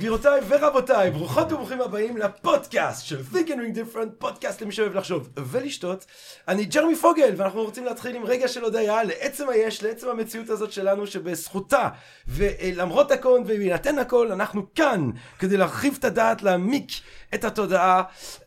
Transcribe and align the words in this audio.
גבירותיי 0.00 0.40
ורבותיי, 0.48 1.10
ברוכות 1.10 1.52
וברוכים 1.52 1.80
הבאים 1.80 2.16
לפודקאסט 2.16 3.06
של 3.06 3.20
Think 3.32 3.46
and 3.46 3.50
Ring 3.50 3.76
Different, 3.76 4.10
פודקאסט 4.18 4.62
למי 4.62 4.72
שאוהב 4.72 4.94
לחשוב 4.94 5.28
ולשתות. 5.36 6.06
אני 6.48 6.64
ג'רמי 6.64 6.96
פוגל, 6.96 7.34
ואנחנו 7.36 7.62
רוצים 7.62 7.84
להתחיל 7.84 8.16
עם 8.16 8.24
רגע 8.24 8.48
של 8.48 8.64
הודיה 8.64 9.04
לעצם 9.04 9.48
היש, 9.48 9.82
לעצם 9.82 10.08
המציאות 10.08 10.50
הזאת 10.50 10.72
שלנו, 10.72 11.06
שבזכותה, 11.06 11.88
ולמרות 12.28 13.10
הכל 13.10 13.40
ובהינתן 13.44 13.98
הכל, 13.98 14.32
אנחנו 14.32 14.74
כאן 14.74 15.10
כדי 15.38 15.56
להרחיב 15.56 15.96
את 15.98 16.04
הדעת, 16.04 16.42
להעמיק 16.42 16.90
את 17.34 17.44
התודעה, 17.44 18.02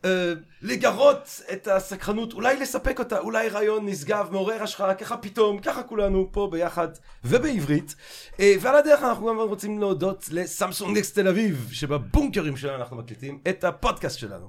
אה, 0.06 0.34
לגרות 0.64 1.42
את 1.54 1.68
הסקרנות, 1.68 2.34
אולי 2.34 2.60
לספק 2.60 3.00
אותה, 3.00 3.20
אולי 3.20 3.50
רעיון 3.50 3.86
נשגב, 3.86 4.28
מעורר 4.32 4.64
השחרה, 4.64 4.96
ככה 4.96 5.18
פתאום, 5.18 5.60
ככה 5.60 5.84
כולנו 5.84 6.30
פה 6.32 6.48
ביחד 6.52 6.88
ובעברית. 7.24 7.96
אה, 8.40 8.56
ועל 8.62 8.76
הדרך 8.76 9.04
אנחנו 9.04 9.28
גם 9.28 9.40
רוצים 9.40 9.80
להודות 9.80 10.26
לסמסונג 10.32 10.98
נקסט 10.98 11.20
תל 11.20 11.28
אביב, 11.28 11.70
שבבונקרים 11.72 12.58
שלנו 12.58 12.76
אנחנו 12.76 12.98
מקליטים 12.98 13.40
את 13.50 13.64
הפודקאסט 13.64 14.20
שלנו. 14.20 14.48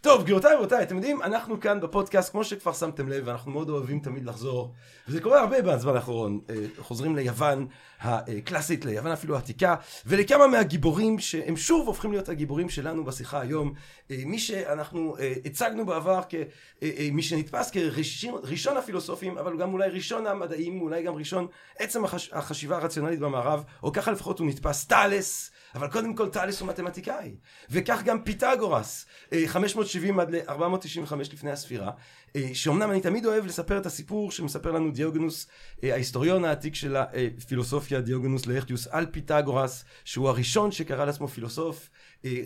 טוב, 0.00 0.22
גבירותיי 0.22 0.54
ורבותיי, 0.54 0.82
אתם 0.82 0.96
יודעים, 0.96 1.22
אנחנו 1.22 1.60
כאן 1.60 1.80
בפודקאסט, 1.80 2.32
כמו 2.32 2.44
שכבר 2.44 2.72
שמתם 2.72 3.08
לב, 3.08 3.22
ואנחנו 3.26 3.50
מאוד 3.50 3.68
אוהבים 3.68 4.00
תמיד 4.00 4.24
לחזור, 4.24 4.72
וזה 5.08 5.20
קורה 5.20 5.40
הרבה 5.40 5.62
בזמן 5.62 5.94
האחרון, 5.96 6.40
אה, 6.50 6.54
חוזרים 6.78 7.16
ליוון 7.16 7.66
הקלאסית, 8.00 8.84
ליוון 8.84 9.12
אפילו 9.12 9.36
העתיקה, 9.36 9.74
ולכמה 10.06 10.46
מהגיבורים 10.46 11.18
שהם 11.18 11.56
שוב 11.56 11.86
הופכים 11.86 12.12
להיות 12.12 12.28
הגיבורים 12.28 12.68
שלנו 12.68 13.04
בשיחה 13.04 13.40
היום, 13.40 13.72
אה, 14.10 14.16
מי 14.26 14.38
שאנחנו 14.38 15.16
אה, 15.18 15.32
הצגנו 15.44 15.86
בעבר 15.86 16.20
כמי 16.28 17.22
שנתפס 17.22 17.70
כראשון 17.70 18.76
הפילוסופים, 18.76 19.38
אבל 19.38 19.56
גם 19.58 19.72
אולי 19.72 19.88
ראשון 19.88 20.26
המדעים, 20.26 20.80
אולי 20.80 21.02
גם 21.02 21.14
ראשון 21.14 21.46
עצם 21.78 22.04
החש... 22.04 22.30
החשיבה 22.32 22.76
הרציונלית 22.76 23.20
במערב, 23.20 23.64
או 23.82 23.92
ככה 23.92 24.12
לפחות 24.12 24.38
הוא 24.38 24.46
נתפס, 24.46 24.84
טאלס, 24.84 25.50
אבל 25.74 25.88
קודם 25.88 26.14
כל 26.14 26.28
טאלס 26.28 26.60
הוא 26.60 26.68
מתמטיקאי, 26.68 27.34
וכך 27.70 28.02
גם 28.04 28.22
פיתגורס, 28.22 29.06
570 29.46 30.20
עד 30.20 30.30
ל-495 30.30 31.14
לפני 31.32 31.50
הספירה, 31.50 31.90
שאומנם 32.52 32.90
אני 32.90 33.00
תמיד 33.00 33.26
אוהב 33.26 33.46
לספר 33.46 33.78
את 33.78 33.86
הסיפור 33.86 34.30
שמספר 34.30 34.72
לנו 34.72 34.90
דיוגנוס, 34.90 35.46
ההיסטוריון 35.82 36.44
העתיק 36.44 36.74
של 36.74 36.96
הפילוסופיה, 36.96 38.00
דיוגנוס 38.00 38.46
לאכטיוס, 38.46 38.86
על 38.86 39.06
פיתגורס, 39.06 39.84
שהוא 40.04 40.28
הראשון 40.28 40.72
שקרא 40.72 41.04
לעצמו 41.04 41.28
פילוסוף, 41.28 41.90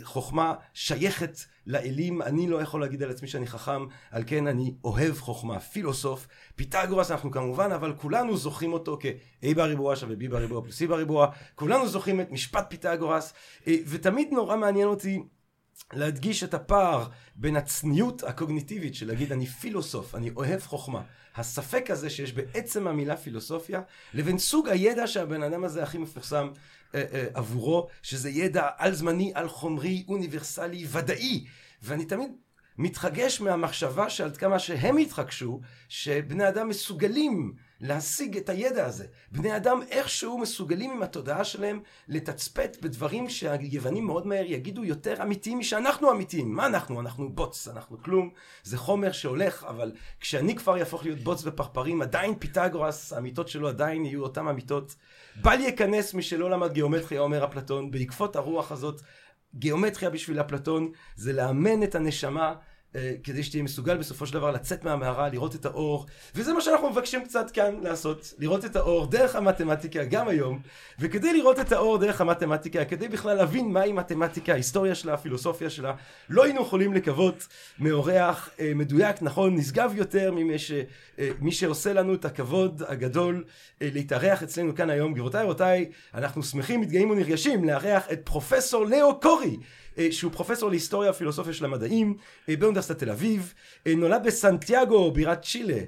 חוכמה 0.02 0.54
שייכת 0.74 1.38
לאלים, 1.66 2.22
אני 2.22 2.48
לא 2.48 2.62
יכול 2.62 2.80
להגיד 2.80 3.02
על 3.02 3.10
עצמי 3.10 3.28
שאני 3.28 3.46
חכם, 3.46 3.86
על 4.10 4.22
כן 4.26 4.46
אני 4.46 4.74
אוהב 4.84 5.18
חוכמה, 5.18 5.60
פילוסוף. 5.60 6.26
פיתגורס 6.56 7.10
אנחנו 7.10 7.30
כמובן, 7.30 7.72
אבל 7.72 7.92
כולנו 7.96 8.36
זוכרים 8.36 8.72
אותו 8.72 8.98
כ-A 9.00 9.54
בריבוע 9.54 9.96
שווה 9.96 10.14
B 10.14 10.30
בריבוע 10.30 10.62
פלוס 10.62 10.82
C 10.82 10.86
בריבוע, 10.86 11.26
כולנו 11.54 11.88
זוכרים 11.88 12.20
את 12.20 12.30
משפט 12.30 12.66
פיתגורס, 12.68 13.32
ותמיד 13.66 14.28
נורא 14.32 14.56
מעניין 14.56 14.88
אותי 14.88 15.22
להדגיש 15.92 16.44
את 16.44 16.54
הפער 16.54 17.08
בין 17.34 17.56
הצניעות 17.56 18.24
הקוגניטיבית 18.24 18.94
של 18.94 19.06
להגיד 19.06 19.32
אני 19.32 19.46
פילוסוף, 19.46 20.14
אני 20.14 20.30
אוהב 20.36 20.60
חוכמה, 20.60 21.02
הספק 21.36 21.90
הזה 21.90 22.10
שיש 22.10 22.32
בעצם 22.32 22.88
המילה 22.88 23.16
פילוסופיה, 23.16 23.80
לבין 24.14 24.38
סוג 24.38 24.68
הידע 24.68 25.06
שהבן 25.06 25.42
אדם 25.42 25.64
הזה 25.64 25.82
הכי 25.82 25.98
מפורסם 25.98 26.48
אה, 26.94 27.04
אה, 27.12 27.26
עבורו, 27.34 27.88
שזה 28.02 28.30
ידע 28.30 28.68
על 28.76 28.94
זמני, 28.94 29.32
על 29.34 29.48
חומרי, 29.48 30.04
אוניברסלי, 30.08 30.86
ודאי. 30.88 31.44
ואני 31.82 32.04
תמיד 32.04 32.30
מתחגש 32.78 33.40
מהמחשבה 33.40 34.10
שעד 34.10 34.36
כמה 34.36 34.58
שהם 34.58 34.96
התחגשו, 34.96 35.60
שבני 35.88 36.48
אדם 36.48 36.68
מסוגלים 36.68 37.54
להשיג 37.80 38.36
את 38.36 38.48
הידע 38.48 38.86
הזה. 38.86 39.06
בני 39.32 39.56
אדם 39.56 39.80
איכשהו 39.90 40.38
מסוגלים 40.38 40.90
עם 40.90 41.02
התודעה 41.02 41.44
שלהם 41.44 41.80
לתצפת 42.08 42.76
בדברים 42.82 43.28
שהיוונים 43.28 44.06
מאוד 44.06 44.26
מהר 44.26 44.44
יגידו 44.46 44.84
יותר 44.84 45.22
אמיתיים 45.22 45.58
משאנחנו 45.58 46.12
אמיתיים. 46.12 46.54
מה 46.54 46.66
אנחנו? 46.66 47.00
אנחנו 47.00 47.32
בוץ, 47.32 47.68
אנחנו 47.68 48.02
כלום. 48.02 48.30
זה 48.62 48.78
חומר 48.78 49.12
שהולך, 49.12 49.64
אבל 49.64 49.92
כשאני 50.20 50.56
כבר 50.56 50.76
יהפוך 50.76 51.04
להיות 51.04 51.18
בוץ 51.18 51.42
ופרפרים, 51.44 52.02
עדיין 52.02 52.34
פיתגורס, 52.38 53.12
האמיתות 53.12 53.48
שלו 53.48 53.68
עדיין 53.68 54.04
יהיו 54.04 54.22
אותן 54.22 54.48
אמיתות. 54.48 54.94
בל 55.42 55.60
ייכנס 55.60 56.14
מי 56.14 56.22
שלא 56.22 56.50
למד 56.50 56.72
גיאומטריה, 56.72 57.20
אומר 57.20 57.44
אפלטון, 57.44 57.90
בעקבות 57.90 58.36
הרוח 58.36 58.72
הזאת. 58.72 59.00
גיאומטריה 59.54 60.10
בשביל 60.10 60.40
אפלטון 60.40 60.92
זה 61.16 61.32
לאמן 61.32 61.82
את 61.82 61.94
הנשמה 61.94 62.54
כדי 63.24 63.42
שתהיה 63.42 63.62
מסוגל 63.62 63.96
בסופו 63.96 64.26
של 64.26 64.34
דבר 64.34 64.50
לצאת 64.50 64.84
מהמערה, 64.84 65.28
לראות 65.28 65.54
את 65.54 65.64
האור, 65.66 66.06
וזה 66.34 66.52
מה 66.52 66.60
שאנחנו 66.60 66.90
מבקשים 66.90 67.24
קצת 67.24 67.50
כאן 67.50 67.74
לעשות, 67.82 68.34
לראות 68.38 68.64
את 68.64 68.76
האור 68.76 69.06
דרך 69.06 69.36
המתמטיקה 69.36 70.04
גם 70.04 70.28
היום, 70.28 70.60
וכדי 70.98 71.32
לראות 71.32 71.60
את 71.60 71.72
האור 71.72 71.98
דרך 71.98 72.20
המתמטיקה, 72.20 72.84
כדי 72.84 73.08
בכלל 73.08 73.36
להבין 73.36 73.72
מהי 73.72 73.92
מתמטיקה, 73.92 74.52
ההיסטוריה 74.52 74.94
שלה, 74.94 75.14
הפילוסופיה 75.14 75.70
שלה, 75.70 75.94
לא 76.28 76.44
היינו 76.44 76.62
יכולים 76.62 76.94
לקוות 76.94 77.46
מאורח 77.78 78.50
אה, 78.60 78.72
מדויק, 78.74 79.22
נכון, 79.22 79.54
נשגב 79.54 79.92
יותר 79.96 80.32
ממי 80.32 80.58
ש, 80.58 80.72
אה, 81.18 81.30
מי 81.40 81.52
שעושה 81.52 81.92
לנו 81.92 82.14
את 82.14 82.24
הכבוד 82.24 82.82
הגדול 82.88 83.44
אה, 83.82 83.88
להתארח 83.92 84.42
אצלנו 84.42 84.74
כאן 84.74 84.90
היום. 84.90 85.12
גבירותיי 85.12 85.44
ורבותיי, 85.44 85.90
אנחנו 86.14 86.42
שמחים, 86.42 86.80
מתגאים 86.80 87.10
ונרגשים 87.10 87.64
לארח 87.64 88.12
את 88.12 88.20
פרופסור 88.24 88.86
לאו 88.86 89.20
קורי. 89.20 89.56
שהוא 90.10 90.32
פרופסור 90.32 90.70
להיסטוריה 90.70 91.10
ופילוסופיה 91.10 91.52
של 91.52 91.64
המדעים 91.64 92.16
באוניברסיטת 92.48 92.98
תל 92.98 93.10
אביב, 93.10 93.54
נולד 93.88 94.22
בסנטיאגו, 94.24 95.10
בירת 95.10 95.42
צ'ילה. 95.42 95.80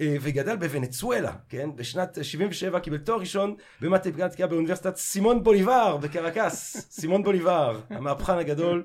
וגדל 0.00 0.56
בוונצואלה, 0.56 1.32
כן? 1.48 1.70
בשנת 1.76 2.18
77 2.22 2.80
קיבל 2.80 2.98
תואר 2.98 3.18
ראשון 3.18 3.54
במתמטיקה 3.80 4.46
באוניברסיטת 4.46 4.96
סימון 4.96 5.42
בוליבר 5.42 5.96
בקרקס, 5.96 6.76
סימון 7.00 7.22
בוליבר, 7.22 7.80
המהפכן 7.90 8.38
הגדול. 8.38 8.84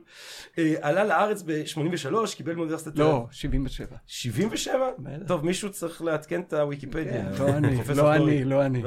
עלה 0.82 1.04
לארץ 1.04 1.42
ב-83, 1.46 2.36
קיבל 2.36 2.56
באוניברסיטת... 2.56 3.00
לא, 3.00 3.28
77. 3.32 3.86
77? 4.08 4.86
טוב, 5.28 5.46
מישהו 5.46 5.72
צריך 5.72 6.02
לעדכן 6.02 6.42
את 6.42 6.54
הוויקיפדיה. 6.54 7.24
לא 7.40 7.48
אני, 7.48 7.78
לא 7.96 8.16
אני, 8.16 8.44
לא 8.44 8.66
אני. 8.66 8.84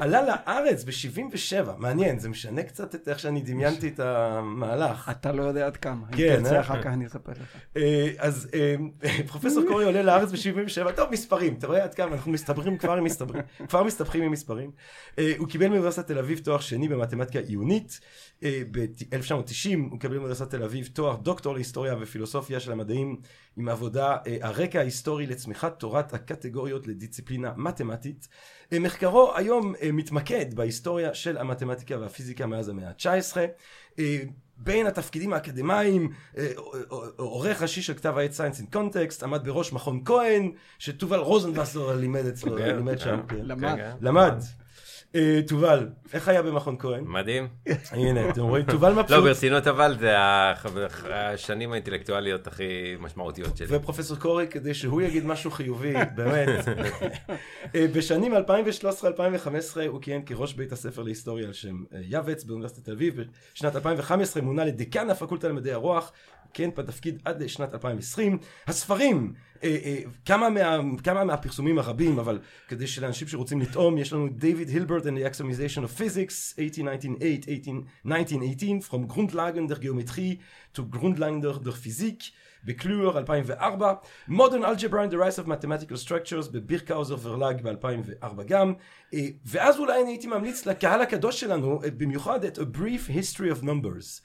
עלה 0.00 0.22
לארץ 0.22 0.84
ב-77, 0.84 1.70
מעניין, 1.78 2.18
זה 2.18 2.28
משנה 2.28 2.62
קצת 2.62 2.94
את 2.94 3.08
איך 3.08 3.18
שאני 3.18 3.40
דמיינתי 3.40 3.88
את 3.88 4.00
המהלך. 4.00 5.08
אתה 5.10 5.32
לא 5.32 5.42
יודע 5.42 5.66
עד 5.66 5.76
כמה. 5.76 6.06
כן. 6.12 6.36
אם 6.36 6.42
תרצה 6.42 6.60
אחר 6.60 6.82
כך 6.82 6.86
אני 6.86 7.06
אספר 7.06 7.32
לך. 7.32 7.82
אז 8.18 8.48
פרופסור 9.28 9.64
קורי 9.68 9.84
עולה 9.84 10.02
לארץ 10.02 10.32
ב-77, 10.32 10.92
טוב, 10.92 11.10
מספרים. 11.10 11.47
אתה 11.54 11.66
רואה 11.66 11.84
עד 11.84 11.94
כמה 11.94 12.12
אנחנו 12.14 12.32
מסתברים 12.32 12.78
כבר 12.78 12.92
עם 12.92 13.04
מסתברים, 13.04 13.42
כבר 13.68 13.82
מסתבכים 13.82 14.22
עם 14.22 14.32
מספרים. 14.32 14.70
Uh, 15.10 15.20
הוא 15.38 15.48
קיבל 15.48 15.68
מאוניברסיטת 15.68 16.06
תל 16.06 16.18
אביב 16.18 16.38
תואר 16.38 16.60
שני 16.60 16.88
במתמטיקה 16.88 17.38
עיונית. 17.38 18.00
Uh, 18.40 18.44
ב-1990 18.70 19.78
הוא 19.90 20.00
קיבל 20.00 20.14
מאוניברסיטת 20.14 20.50
תל 20.50 20.62
אביב 20.62 20.88
תואר 20.92 21.16
דוקטור 21.16 21.54
להיסטוריה 21.54 21.94
ופילוסופיה 22.00 22.60
של 22.60 22.72
המדעים 22.72 23.16
עם 23.56 23.68
עבודה 23.68 24.16
הרקע 24.40 24.78
ההיסטורי 24.78 25.26
לצמיחת 25.26 25.78
תורת 25.78 26.14
הקטגוריות 26.14 26.86
לדיציפלינה 26.86 27.52
מתמטית. 27.56 28.28
מחקרו 28.72 29.32
היום 29.36 29.74
מתמקד 29.92 30.54
בהיסטוריה 30.54 31.14
של 31.14 31.38
המתמטיקה 31.38 31.98
והפיזיקה 31.98 32.46
מאז 32.46 32.68
המאה 32.68 32.88
ה-19. 32.88 33.36
בין 34.58 34.86
התפקידים 34.86 35.32
האקדמיים, 35.32 36.12
עורך 37.16 37.62
ראשי 37.62 37.82
של 37.82 37.94
כתב 37.94 38.18
העת 38.18 38.30
Science 38.30 38.60
in 38.60 38.74
Context, 38.74 39.24
עמד 39.24 39.44
בראש 39.44 39.72
מכון 39.72 40.00
כהן, 40.04 40.52
שתובל 40.78 41.18
רוזנבסר 41.18 41.96
לימד 41.96 42.26
אצלו, 42.26 42.56
לימד 42.56 42.98
שם. 42.98 43.20
למד. 43.42 43.78
למד. 44.00 44.42
תובל, 45.46 45.88
איך 46.12 46.28
היה 46.28 46.42
במכון 46.42 46.76
כהן? 46.78 47.04
מדהים. 47.06 47.48
הנה, 47.90 48.30
אתם 48.30 48.40
רואים, 48.40 48.64
תובל 48.64 48.92
מבסוט. 48.92 49.10
לא, 49.10 49.20
ברצינות 49.20 49.66
אבל, 49.66 49.96
זה 49.98 50.14
השנים 51.10 51.72
האינטלקטואליות 51.72 52.46
הכי 52.46 52.96
משמעותיות 53.00 53.56
שלי. 53.56 53.66
ופרופסור 53.70 54.16
קורי, 54.16 54.46
כדי 54.48 54.74
שהוא 54.74 55.02
יגיד 55.02 55.26
משהו 55.26 55.50
חיובי, 55.50 55.94
באמת. 56.14 56.48
בשנים 57.74 58.34
2013-2015 58.34 58.36
הוא 59.88 60.02
כיהן 60.02 60.22
כראש 60.26 60.54
בית 60.54 60.72
הספר 60.72 61.02
להיסטוריה 61.02 61.46
על 61.46 61.52
שם 61.52 61.84
יווץ 61.92 62.44
באוניברסיטת 62.44 62.84
תל 62.84 62.92
אביב. 62.92 63.14
בשנת 63.54 63.76
2015 63.76 64.42
מונה 64.42 64.64
לדיקן 64.64 65.10
הפקולטה 65.10 65.48
למדעי 65.48 65.72
הרוח. 65.72 66.12
כן, 66.54 66.70
בתפקיד 66.76 67.18
עד 67.24 67.46
שנת 67.46 67.74
2020. 67.74 68.38
הספרים, 68.66 69.32
אה, 69.64 69.76
אה, 69.84 69.98
כמה, 70.24 70.50
מה, 70.50 70.78
כמה 71.04 71.24
מהפרסומים 71.24 71.78
הרבים, 71.78 72.18
אבל 72.18 72.38
כדי 72.68 72.86
שלאנשים 72.86 73.28
שרוצים 73.28 73.60
לטעום, 73.60 73.98
יש 73.98 74.12
לנו 74.12 74.28
דייוויד 74.28 74.68
הילברט 74.68 75.02
and 75.02 75.06
the 75.06 75.34
Axiomatization 75.34 75.80
of 75.80 76.00
Physics, 76.00 76.54
1898, 76.58 77.48
1918, 77.48 78.82
From 78.82 79.08
Grundlagen 79.08 79.68
der 79.68 79.78
Geometrie 79.80 80.38
to 80.74 80.82
Grundlagen 80.96 81.40
der 81.42 81.72
Physik, 81.72 82.32
בקלואר 82.64 83.18
2004, 83.18 83.94
Modern 84.28 84.64
Algebra 84.64 85.02
and 85.02 85.10
the 85.10 85.18
Rise 85.18 85.38
of 85.38 85.46
Mathematical 85.46 85.96
Structures 85.96 86.52
בבירקהאוזר 86.52 87.16
ורלאג 87.22 87.62
ב-2004 87.62 88.42
גם, 88.46 88.72
אה, 89.14 89.26
ואז 89.46 89.78
אולי 89.78 90.02
אני 90.02 90.10
הייתי 90.10 90.26
ממליץ 90.26 90.66
לקהל 90.66 91.00
הקדוש 91.00 91.40
שלנו 91.40 91.80
אה, 91.84 91.90
במיוחד 91.90 92.44
את 92.44 92.58
A 92.58 92.60
Brief 92.60 93.10
History 93.10 93.58
of 93.58 93.62
Numbers, 93.62 94.20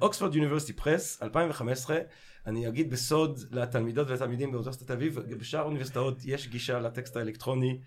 Oxford 0.00 0.34
University 0.34 0.72
Press, 0.72 1.22
2015, 1.22 1.98
אני 2.46 2.68
אגיד 2.68 2.90
בסוד 2.90 3.40
לתלמידות 3.50 4.08
ולתלמידים 4.10 4.52
באוניברסיטת 4.52 4.86
תל 4.86 4.92
אביב, 4.92 5.18
בשאר 5.18 5.60
האוניברסיטאות 5.60 6.18
יש 6.24 6.48
גישה 6.48 6.78
לטקסט 6.78 7.16
האלקטרוני 7.16 7.78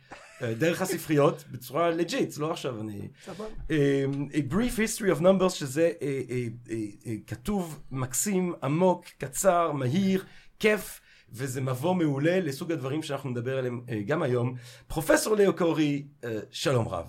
אה, 0.41 0.53
דרך 0.53 0.81
הספריות, 0.81 1.43
בצורה 1.51 1.89
legit, 1.89 2.37
לא 2.37 2.51
עכשיו 2.51 2.81
אני... 2.81 3.07
סבבה. 3.25 3.45
אה, 3.71 4.05
A 4.31 4.51
Brief 4.53 4.77
History 4.77 5.17
of 5.17 5.21
Numbers, 5.21 5.49
שזה 5.49 5.91
אה, 6.01 6.21
אה, 6.69 7.13
כתוב, 7.27 7.79
מקסים, 7.91 8.53
עמוק, 8.63 9.05
קצר, 9.17 9.71
מהיר, 9.71 10.25
כיף. 10.59 11.01
וזה 11.31 11.61
מבוא 11.61 11.95
מעולה 11.95 12.39
לסוג 12.39 12.71
הדברים 12.71 13.03
שאנחנו 13.03 13.29
נדבר 13.29 13.57
עליהם 13.57 13.81
גם 14.05 14.23
היום. 14.23 14.55
פרופסור 14.87 15.35
ליאו 15.35 15.55
קורי, 15.55 16.07
שלום 16.51 16.87
רב. 16.87 17.05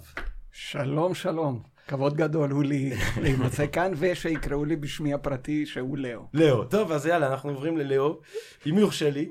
שלום, 0.52 1.14
שלום. 1.14 1.62
כבוד 1.90 2.16
גדול 2.16 2.50
הוא 2.50 2.64
לי 2.64 2.92
להימצא 3.22 3.66
כאן, 3.72 3.92
ושיקראו 3.96 4.64
לי 4.64 4.76
בשמי 4.76 5.14
הפרטי 5.14 5.66
שהוא 5.66 5.98
לאו. 5.98 6.20
לאו. 6.34 6.64
טוב, 6.64 6.92
אז 6.92 7.06
יאללה, 7.06 7.26
אנחנו 7.26 7.50
עוברים 7.50 7.76
ללאו, 7.76 8.20
אם 8.66 8.78
יורשה 8.78 9.10
לי. 9.10 9.28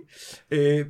אה, 0.51 0.81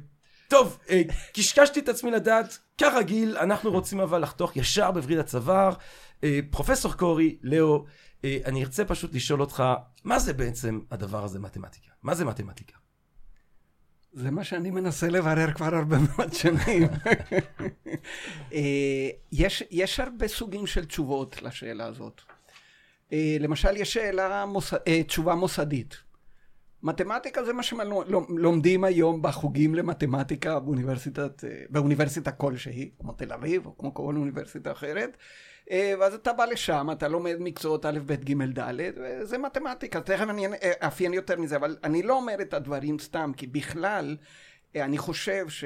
טוב, 0.48 0.78
אה, 0.90 1.02
קשקשתי 1.34 1.80
את 1.80 1.90
עצמי 1.90 2.12
לדעת, 2.12 2.60
כרגיל, 2.78 3.38
אנחנו 3.38 3.72
רוצים 3.72 4.00
אבל 4.00 4.22
לחתוך 4.22 4.58
ישר 4.58 4.92
בווריד 4.92 5.20
הצוואר. 5.20 5.74
אה, 6.24 6.40
פרופסור 6.50 6.94
קורי, 6.94 7.38
לאו, 7.44 7.86
אני 8.24 8.64
ארצה 8.64 8.86
פשוט 8.86 9.14
לשאול 9.14 9.42
אותך, 9.42 9.64
מה 10.04 10.20
זה 10.20 10.34
בעצם 10.34 10.80
הדבר 10.92 11.24
הזה 11.24 11.40
מתמטיקה? 11.40 11.92
מה 12.04 12.16
זה 12.16 12.26
מתמטיקה? 12.26 12.79
זה 14.14 14.32
מה 14.32 14.44
שאני 14.44 14.72
מנסה 14.72 15.08
לברר 15.08 15.54
כבר 15.54 15.76
הרבה 15.76 15.98
מאוד 15.98 16.34
שנים. 16.34 16.84
אה, 18.54 19.10
יש, 19.32 19.64
יש 19.72 20.00
הרבה 20.00 20.28
סוגים 20.28 20.68
של 20.68 20.86
תשובות 20.86 21.42
לשאלה 21.42 21.86
הזאת. 21.86 22.22
אה, 23.14 23.38
למשל, 23.40 23.78
יש 23.78 23.94
שאלה, 23.94 24.46
מוס... 24.46 24.74
אה, 24.74 25.04
תשובה 25.04 25.36
מוסדית. 25.36 26.09
מתמטיקה 26.84 27.44
זה 27.44 27.54
מה 27.54 27.64
שלומדים 27.64 28.84
היום 28.84 29.22
בחוגים 29.22 29.76
למתמטיקה 29.76 30.60
באוניברסיטת, 30.60 31.44
באוניברסיטה 31.70 32.32
כלשהי, 32.32 32.92
כמו 33.00 33.12
תל 33.12 33.34
אביב 33.34 33.66
או 33.66 33.78
כמו 33.78 33.94
כל 33.94 34.16
אוניברסיטה 34.16 34.72
אחרת. 34.72 35.18
ואז 35.72 36.14
אתה 36.14 36.34
בא 36.34 36.46
לשם, 36.46 36.88
אתה 36.92 37.08
לומד 37.08 37.36
מקצועות 37.40 37.86
א', 37.86 38.00
ב', 38.06 38.14
ג', 38.14 38.60
ד', 38.60 38.74
וזה 38.96 39.38
מתמטיקה. 39.38 40.02
תכף 40.02 40.30
אני 40.30 40.48
אאפיין 40.86 41.14
יותר 41.14 41.40
מזה, 41.40 41.56
אבל 41.56 41.78
אני 41.84 42.04
לא 42.04 42.14
אומר 42.18 42.36
את 42.42 42.54
הדברים 42.54 43.00
סתם, 43.00 43.32
כי 43.38 43.48
בכלל, 43.48 44.18
אני 44.76 44.98
חושב 44.98 45.50
ש... 45.50 45.64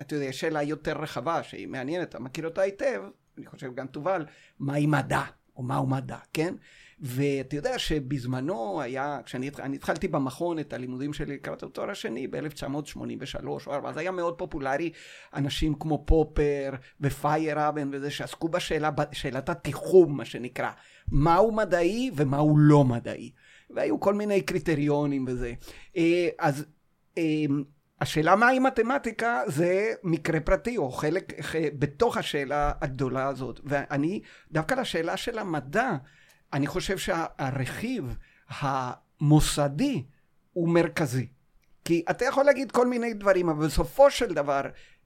אתה 0.00 0.14
יודע, 0.14 0.24
יש 0.24 0.40
שאלה 0.40 0.62
יותר 0.62 0.98
רחבה 0.98 1.42
שהיא 1.42 1.68
מעניינת, 1.68 2.08
אתה 2.08 2.20
מכיר 2.20 2.44
אותה 2.44 2.60
היטב, 2.60 3.02
אני 3.38 3.46
חושב 3.46 3.74
גם 3.74 3.86
תובל, 3.86 4.26
מהי 4.58 4.86
מדע, 4.86 5.22
או 5.56 5.62
מהו 5.62 5.86
מדע, 5.86 6.18
כן? 6.32 6.54
ואתה 7.00 7.56
יודע 7.56 7.78
שבזמנו 7.78 8.80
היה, 8.80 9.20
כשאני 9.24 9.50
התחלתי 9.74 10.08
במכון 10.08 10.58
את 10.58 10.72
הלימודים 10.72 11.12
שלי 11.12 11.34
לקראת 11.34 11.62
התואר 11.62 11.90
השני 11.90 12.26
ב-1983 12.26 13.46
או 13.46 13.74
4, 13.74 13.90
אז 13.90 13.96
היה 13.96 14.10
מאוד 14.10 14.38
פופולרי 14.38 14.92
אנשים 15.34 15.74
כמו 15.74 16.04
פופר 16.06 16.70
ופייר 17.00 17.68
אבן 17.68 17.90
וזה 17.92 18.10
שעסקו 18.10 18.48
בשאלת 18.48 19.48
התיחום 19.48 20.16
מה 20.16 20.24
שנקרא, 20.24 20.70
מהו 21.12 21.52
מדעי 21.52 22.10
ומהו 22.14 22.58
לא 22.58 22.84
מדעי. 22.84 23.30
והיו 23.70 24.00
כל 24.00 24.14
מיני 24.14 24.40
קריטריונים 24.40 25.24
וזה. 25.28 25.52
אה, 25.96 26.28
אז 26.38 26.64
אה, 27.18 27.44
השאלה 28.00 28.36
מהי 28.36 28.58
מתמטיקה 28.58 29.42
זה 29.46 29.92
מקרה 30.04 30.40
פרטי 30.40 30.76
או 30.76 30.90
חלק 30.90 31.32
בתוך 31.78 32.16
השאלה 32.16 32.72
הגדולה 32.80 33.26
הזאת. 33.26 33.60
ואני, 33.64 34.20
דווקא 34.52 34.74
לשאלה 34.74 35.16
של 35.16 35.38
המדע, 35.38 35.96
אני 36.52 36.66
חושב 36.66 36.98
שהרכיב 36.98 38.16
המוסדי 38.48 40.04
הוא 40.52 40.68
מרכזי. 40.68 41.26
כי 41.84 42.04
אתה 42.10 42.24
יכול 42.24 42.44
להגיד 42.44 42.72
כל 42.72 42.86
מיני 42.86 43.14
דברים, 43.14 43.48
אבל 43.48 43.66
בסופו 43.66 44.10
של 44.10 44.34
דבר 44.34 44.60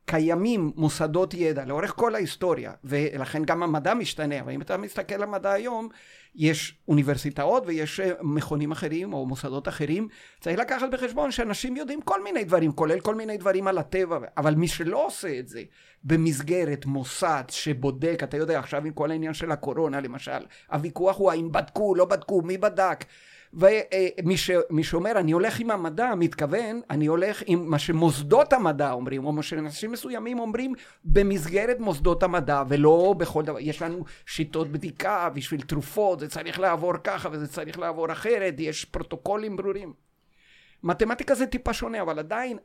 קיימים 0.06 0.72
מוסדות 0.76 1.34
ידע 1.34 1.64
לאורך 1.64 1.92
כל 1.96 2.14
ההיסטוריה, 2.14 2.72
ולכן 2.84 3.44
גם 3.44 3.62
המדע 3.62 3.94
משתנה, 3.94 4.40
אבל 4.40 4.52
אם 4.52 4.62
אתה 4.62 4.76
מסתכל 4.76 5.14
על 5.14 5.22
המדע 5.22 5.52
היום, 5.52 5.88
יש 6.34 6.78
אוניברסיטאות 6.88 7.62
ויש 7.66 8.00
אה, 8.00 8.12
מכונים 8.22 8.72
אחרים 8.72 9.12
או 9.12 9.26
מוסדות 9.26 9.68
אחרים, 9.68 10.08
צריך 10.40 10.58
לקחת 10.58 10.90
בחשבון 10.90 11.30
שאנשים 11.30 11.76
יודעים 11.76 12.00
כל 12.00 12.22
מיני 12.22 12.44
דברים, 12.44 12.72
כולל 12.72 13.00
כל 13.00 13.14
מיני 13.14 13.36
דברים 13.36 13.66
על 13.66 13.78
הטבע, 13.78 14.18
אבל 14.36 14.54
מי 14.54 14.68
שלא 14.68 15.06
עושה 15.06 15.38
את 15.38 15.48
זה 15.48 15.62
במסגרת 16.04 16.86
מוסד 16.86 17.44
שבודק, 17.48 18.20
אתה 18.22 18.36
יודע, 18.36 18.58
עכשיו 18.58 18.84
עם 18.84 18.92
כל 18.92 19.10
העניין 19.10 19.34
של 19.34 19.52
הקורונה 19.52 20.00
למשל, 20.00 20.46
הוויכוח 20.72 21.16
הוא 21.18 21.30
האם 21.30 21.52
בדקו, 21.52 21.94
לא 21.94 22.04
בדקו, 22.04 22.42
מי 22.42 22.58
בדק. 22.58 23.04
ומי 23.54 24.82
שאומר 24.82 25.12
אני 25.18 25.32
הולך 25.32 25.60
עם 25.60 25.70
המדע 25.70 26.14
מתכוון 26.16 26.80
אני 26.90 27.06
הולך 27.06 27.42
עם 27.46 27.70
מה 27.70 27.78
שמוסדות 27.78 28.52
המדע 28.52 28.92
אומרים 28.92 29.24
או 29.24 29.32
מה 29.32 29.42
שאנשים 29.42 29.92
מסוימים 29.92 30.38
אומרים 30.38 30.74
במסגרת 31.04 31.80
מוסדות 31.80 32.22
המדע 32.22 32.62
ולא 32.68 33.14
בכל 33.18 33.42
דבר. 33.42 33.58
יש 33.60 33.82
לנו 33.82 34.04
שיטות 34.26 34.68
בדיקה 34.68 35.28
בשביל 35.34 35.60
תרופות 35.60 36.20
זה 36.20 36.28
צריך 36.28 36.60
לעבור 36.60 36.92
ככה 37.04 37.28
וזה 37.32 37.48
צריך 37.48 37.78
לעבור 37.78 38.12
אחרת 38.12 38.54
יש 38.58 38.84
פרוטוקולים 38.84 39.56
ברורים 39.56 39.92
מתמטיקה 40.84 41.34
זה 41.34 41.46
טיפה 41.46 41.72
שונה, 41.72 42.02
אבל 42.02 42.19
עדיין, 42.19 42.58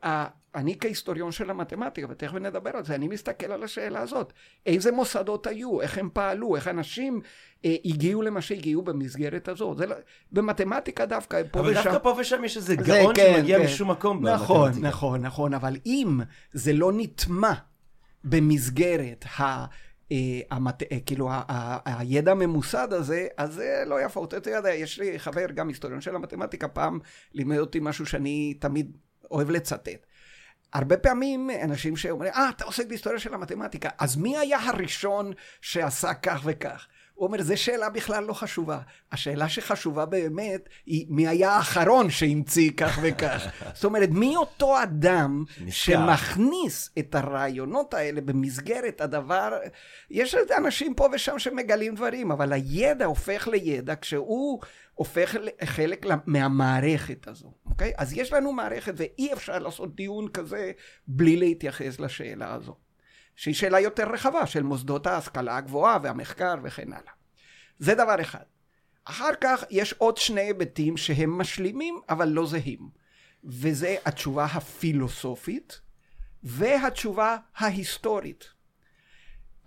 אני 0.54 0.76
כהיסטוריון 0.80 1.32
של 1.32 1.50
המתמטיקה, 1.50 2.06
ותכף 2.10 2.34
נדבר 2.34 2.70
על 2.74 2.84
זה, 2.84 2.94
אני 2.94 3.08
מסתכל 3.08 3.52
על 3.52 3.62
השאלה 3.62 4.00
הזאת. 4.00 4.32
איזה 4.66 4.92
מוסדות 4.92 5.46
היו, 5.46 5.80
איך 5.80 5.98
הם 5.98 6.08
פעלו, 6.12 6.56
איך 6.56 6.68
אנשים 6.68 7.20
אה, 7.64 7.76
הגיעו 7.84 8.22
למה 8.22 8.40
שהגיעו 8.40 8.82
במסגרת 8.82 9.48
הזאת. 9.48 9.76
זה 9.76 9.86
לא, 9.86 9.96
במתמטיקה 10.32 11.06
דווקא, 11.06 11.42
פה 11.50 11.60
אבל 11.60 11.70
ושם... 11.70 11.80
אבל 11.80 11.90
דווקא 11.90 12.02
פה 12.02 12.16
ושם 12.20 12.44
יש 12.44 12.56
איזה 12.56 12.76
גאון 12.76 13.14
כן, 13.14 13.32
שמגיע 13.36 13.58
כן. 13.58 13.64
משום 13.64 13.90
מקום 13.90 14.26
נכון, 14.26 14.60
במתמטיקה. 14.60 14.88
נכון, 14.88 15.20
נכון, 15.20 15.54
אבל 15.54 15.76
אם 15.86 16.20
זה 16.52 16.72
לא 16.72 16.92
נטמע 16.94 17.52
במסגרת 18.24 19.24
ה... 19.40 19.64
אה, 20.12 20.40
המת... 20.50 20.82
אה, 20.82 21.00
כאילו 21.06 21.30
ה... 21.30 21.42
ה... 21.48 21.98
הידע 22.00 22.30
הממוסד 22.30 22.92
הזה, 22.92 23.26
אז 23.36 23.54
זה 23.54 23.82
לא 23.86 24.02
יפה. 24.02 24.24
אתה 24.24 24.50
יודע, 24.50 24.74
יש 24.74 24.98
לי 24.98 25.18
חבר, 25.18 25.46
גם 25.54 25.68
היסטוריון 25.68 26.00
של 26.00 26.16
המתמטיקה, 26.16 26.68
פעם 26.68 26.98
לימד 27.34 27.58
אותי 27.58 27.78
משהו 27.82 28.06
שאני 28.06 28.54
תמיד 28.54 28.96
אוהב 29.30 29.50
לצטט. 29.50 30.06
הרבה 30.72 30.96
פעמים 30.96 31.50
אנשים 31.64 31.96
שאומרים, 31.96 32.32
אה, 32.32 32.50
אתה 32.56 32.64
עוסק 32.64 32.86
בהיסטוריה 32.86 33.18
של 33.18 33.34
המתמטיקה, 33.34 33.88
אז 33.98 34.16
מי 34.16 34.38
היה 34.38 34.58
הראשון 34.58 35.32
שעשה 35.60 36.14
כך 36.14 36.40
וכך? 36.44 36.86
הוא 37.20 37.26
אומר, 37.26 37.42
זו 37.42 37.56
שאלה 37.56 37.88
בכלל 37.88 38.24
לא 38.24 38.32
חשובה. 38.32 38.78
השאלה 39.12 39.48
שחשובה 39.48 40.06
באמת 40.06 40.68
היא 40.86 41.06
מי 41.08 41.28
היה 41.28 41.50
האחרון 41.50 42.10
שהמציא 42.10 42.70
כך 42.76 42.98
וכך. 43.02 43.46
זאת 43.74 43.84
אומרת, 43.84 44.08
מי 44.08 44.36
אותו 44.36 44.82
אדם 44.82 45.44
שמכניס 45.68 46.90
את 46.98 47.14
הרעיונות 47.14 47.94
האלה 47.94 48.20
במסגרת 48.20 49.00
הדבר... 49.00 49.58
יש 50.10 50.36
אנשים 50.58 50.94
פה 50.94 51.08
ושם 51.12 51.38
שמגלים 51.38 51.94
דברים, 51.94 52.30
אבל 52.30 52.52
הידע 52.52 53.04
הופך 53.04 53.48
לידע 53.48 53.94
כשהוא 54.00 54.60
הופך 54.94 55.36
לחלק 55.40 56.06
מהמערכת 56.26 57.28
הזו, 57.28 57.52
אוקיי? 57.66 57.92
אז 57.96 58.12
יש 58.12 58.32
לנו 58.32 58.52
מערכת 58.52 58.94
ואי 58.96 59.32
אפשר 59.32 59.58
לעשות 59.58 59.96
דיון 59.96 60.28
כזה 60.28 60.72
בלי 61.06 61.36
להתייחס 61.36 62.00
לשאלה 62.00 62.54
הזו. 62.54 62.76
שהיא 63.40 63.54
שאלה 63.54 63.80
יותר 63.80 64.12
רחבה 64.12 64.46
של 64.46 64.62
מוסדות 64.62 65.06
ההשכלה 65.06 65.56
הגבוהה 65.56 65.98
והמחקר 66.02 66.54
וכן 66.62 66.92
הלאה. 66.92 67.12
זה 67.78 67.94
דבר 67.94 68.20
אחד. 68.20 68.44
אחר 69.04 69.30
כך 69.40 69.64
יש 69.70 69.92
עוד 69.92 70.16
שני 70.16 70.40
היבטים 70.40 70.96
שהם 70.96 71.38
משלימים 71.38 72.00
אבל 72.08 72.28
לא 72.28 72.46
זהים. 72.46 72.88
וזה 73.44 73.96
התשובה 74.04 74.44
הפילוסופית 74.44 75.80
והתשובה 76.42 77.36
ההיסטורית. 77.56 78.44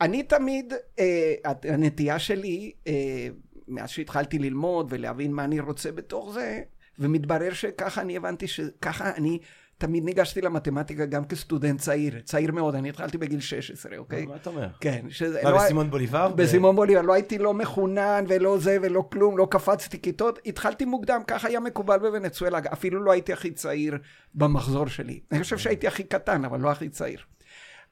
אני 0.01 0.23
תמיד, 0.23 0.73
אה, 0.99 1.33
הנטייה 1.63 2.19
שלי, 2.19 2.71
אה, 2.87 3.27
מאז 3.67 3.89
שהתחלתי 3.89 4.39
ללמוד 4.39 4.87
ולהבין 4.89 5.31
מה 5.31 5.43
אני 5.43 5.59
רוצה 5.59 5.91
בתוך 5.91 6.33
זה, 6.33 6.61
ומתברר 6.99 7.53
שככה 7.53 8.01
אני 8.01 8.17
הבנתי 8.17 8.47
שככה 8.47 9.15
אני 9.15 9.39
תמיד 9.83 10.03
ניגשתי 10.03 10.41
למתמטיקה 10.41 11.05
גם 11.05 11.25
כסטודנט 11.25 11.79
צעיר, 11.79 12.19
צעיר 12.23 12.51
מאוד, 12.51 12.75
אני 12.75 12.89
התחלתי 12.89 13.17
בגיל 13.17 13.39
16, 13.39 13.97
אוקיי? 13.97 14.25
מה 14.25 14.35
אתה 14.35 14.49
אומר? 14.49 14.67
כן. 14.79 15.05
מה, 15.43 15.51
לא 15.51 15.57
בסימון 15.57 15.89
בוליבר? 15.89 16.27
בסימון 16.27 16.75
בוליבר, 16.75 17.01
לא 17.01 17.13
הייתי 17.13 17.37
לא 17.37 17.53
מחונן 17.53 18.25
ולא 18.27 18.57
זה 18.57 18.77
ולא 18.81 19.03
כלום, 19.11 19.37
לא 19.37 19.47
קפצתי 19.51 20.01
כיתות, 20.01 20.39
התחלתי 20.45 20.85
מוקדם, 20.85 21.21
ככה 21.27 21.47
היה 21.47 21.59
מקובל 21.59 21.99
בוונצואלה, 21.99 22.59
אפילו 22.73 23.03
לא 23.03 23.11
הייתי 23.11 23.33
הכי 23.33 23.51
צעיר 23.51 23.97
במחזור 24.35 24.87
שלי. 24.87 25.19
אני 25.31 25.43
חושב 25.43 25.57
שהייתי 25.57 25.87
הכי 25.87 26.03
קטן, 26.03 26.45
אבל 26.45 26.59
לא 26.59 26.71
הכי 26.71 26.89
צעיר. 26.89 27.19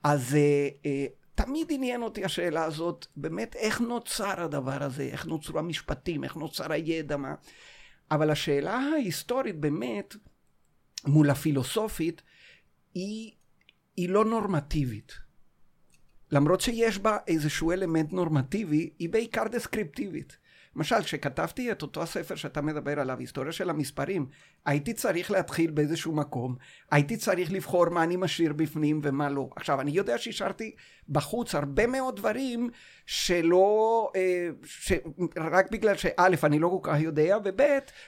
אז 0.03 0.35
אה, 0.35 0.67
אה, 0.85 1.05
תמיד 1.35 1.67
עניין 1.71 2.01
אותי 2.01 2.25
השאלה 2.25 2.63
הזאת, 2.63 3.05
באמת, 3.15 3.55
איך 3.55 3.81
נוצר 3.81 4.41
הדבר 4.41 4.83
הזה, 4.83 5.03
איך 5.03 5.25
נוצרו 5.25 5.59
המשפטים, 5.59 6.23
איך 6.23 6.35
נוצר 6.35 6.71
הידע, 6.71 7.17
מה... 7.17 7.33
אבל 8.11 8.29
השאלה 8.29 8.73
ההיסטורית 8.73 9.59
באמת, 9.59 10.15
מול 11.05 11.29
הפילוסופית, 11.29 12.21
היא, 12.93 13.31
היא 13.97 14.09
לא 14.09 14.25
נורמטיבית. 14.25 15.11
למרות 16.31 16.61
שיש 16.61 16.99
בה 16.99 17.17
איזשהו 17.27 17.71
אלמנט 17.71 18.13
נורמטיבי, 18.13 18.89
היא 18.99 19.09
בעיקר 19.09 19.47
דסקריפטיבית. 19.47 20.37
למשל, 20.75 21.01
כשכתבתי 21.01 21.71
את 21.71 21.81
אותו 21.81 22.03
הספר 22.03 22.35
שאתה 22.35 22.61
מדבר 22.61 22.99
עליו, 22.99 23.19
היסטוריה 23.19 23.51
של 23.51 23.69
המספרים, 23.69 24.25
הייתי 24.65 24.93
צריך 24.93 25.31
להתחיל 25.31 25.71
באיזשהו 25.71 26.15
מקום, 26.15 26.55
הייתי 26.91 27.17
צריך 27.17 27.51
לבחור 27.51 27.89
מה 27.89 28.03
אני 28.03 28.15
משאיר 28.15 28.53
בפנים 28.53 29.01
ומה 29.03 29.29
לא. 29.29 29.49
עכשיו, 29.55 29.81
אני 29.81 29.91
יודע 29.91 30.17
שהשארתי 30.17 30.75
בחוץ 31.09 31.55
הרבה 31.55 31.87
מאוד 31.87 32.15
דברים 32.15 32.69
שלא, 33.05 34.11
אה, 34.15 34.49
ש... 34.63 34.91
רק 35.37 35.71
בגלל 35.71 35.97
שא', 35.97 36.11
אני 36.43 36.59
לא 36.59 36.79
כל 36.81 36.91
כך 36.91 36.99
יודע, 36.99 37.37
וב', 37.45 37.61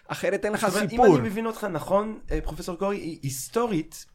אחרת 0.08 0.46
אין 0.46 0.53
לך 0.53 0.67
סיפור. 0.70 1.08
אם 1.08 1.15
אני 1.15 1.29
מבין 1.29 1.46
אותך 1.46 1.63
נכון, 1.63 2.20
אה, 2.32 2.39
פרופסור 2.43 2.75
קורי, 2.75 3.20
היסטורית, 3.24 4.05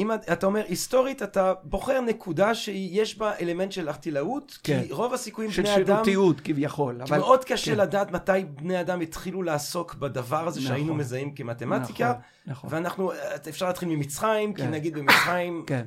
אם 0.00 0.12
את- 0.12 0.28
אתה 0.32 0.46
אומר 0.46 0.62
היסטורית, 0.68 1.22
אתה 1.22 1.52
בוחר 1.62 2.00
נקודה 2.00 2.54
שיש 2.54 3.18
בה 3.18 3.32
אלמנט 3.40 3.72
של 3.72 3.88
ארטילאות, 3.88 4.58
כן. 4.62 4.82
כי 4.86 4.92
רוב 4.92 5.14
הסיכויים 5.14 5.50
של 5.52 5.62
בני 5.62 5.76
אדם... 5.76 5.84
שירותיות 5.86 6.40
כביכול. 6.40 6.96
כי 6.98 7.02
אבל- 7.02 7.18
מאוד 7.18 7.44
קשה 7.44 7.72
כן. 7.74 7.78
לדעת 7.78 8.10
מתי 8.12 8.32
בני 8.54 8.80
אדם 8.80 9.00
התחילו 9.00 9.42
לעסוק 9.42 9.94
בדבר 9.94 10.48
הזה 10.48 10.60
שהיינו 10.60 10.84
נכון. 10.86 10.98
מזהים 10.98 11.34
כמתמטיקה, 11.34 12.08
נכון, 12.10 12.22
נכון. 12.46 12.70
ואנחנו, 12.72 13.12
אפשר 13.48 13.66
להתחיל 13.66 13.88
ממצרים, 13.88 14.54
כי 14.54 14.62
כן. 14.62 14.70
נגיד 14.70 14.94
במצרים 14.94 15.64
כן, 15.66 15.86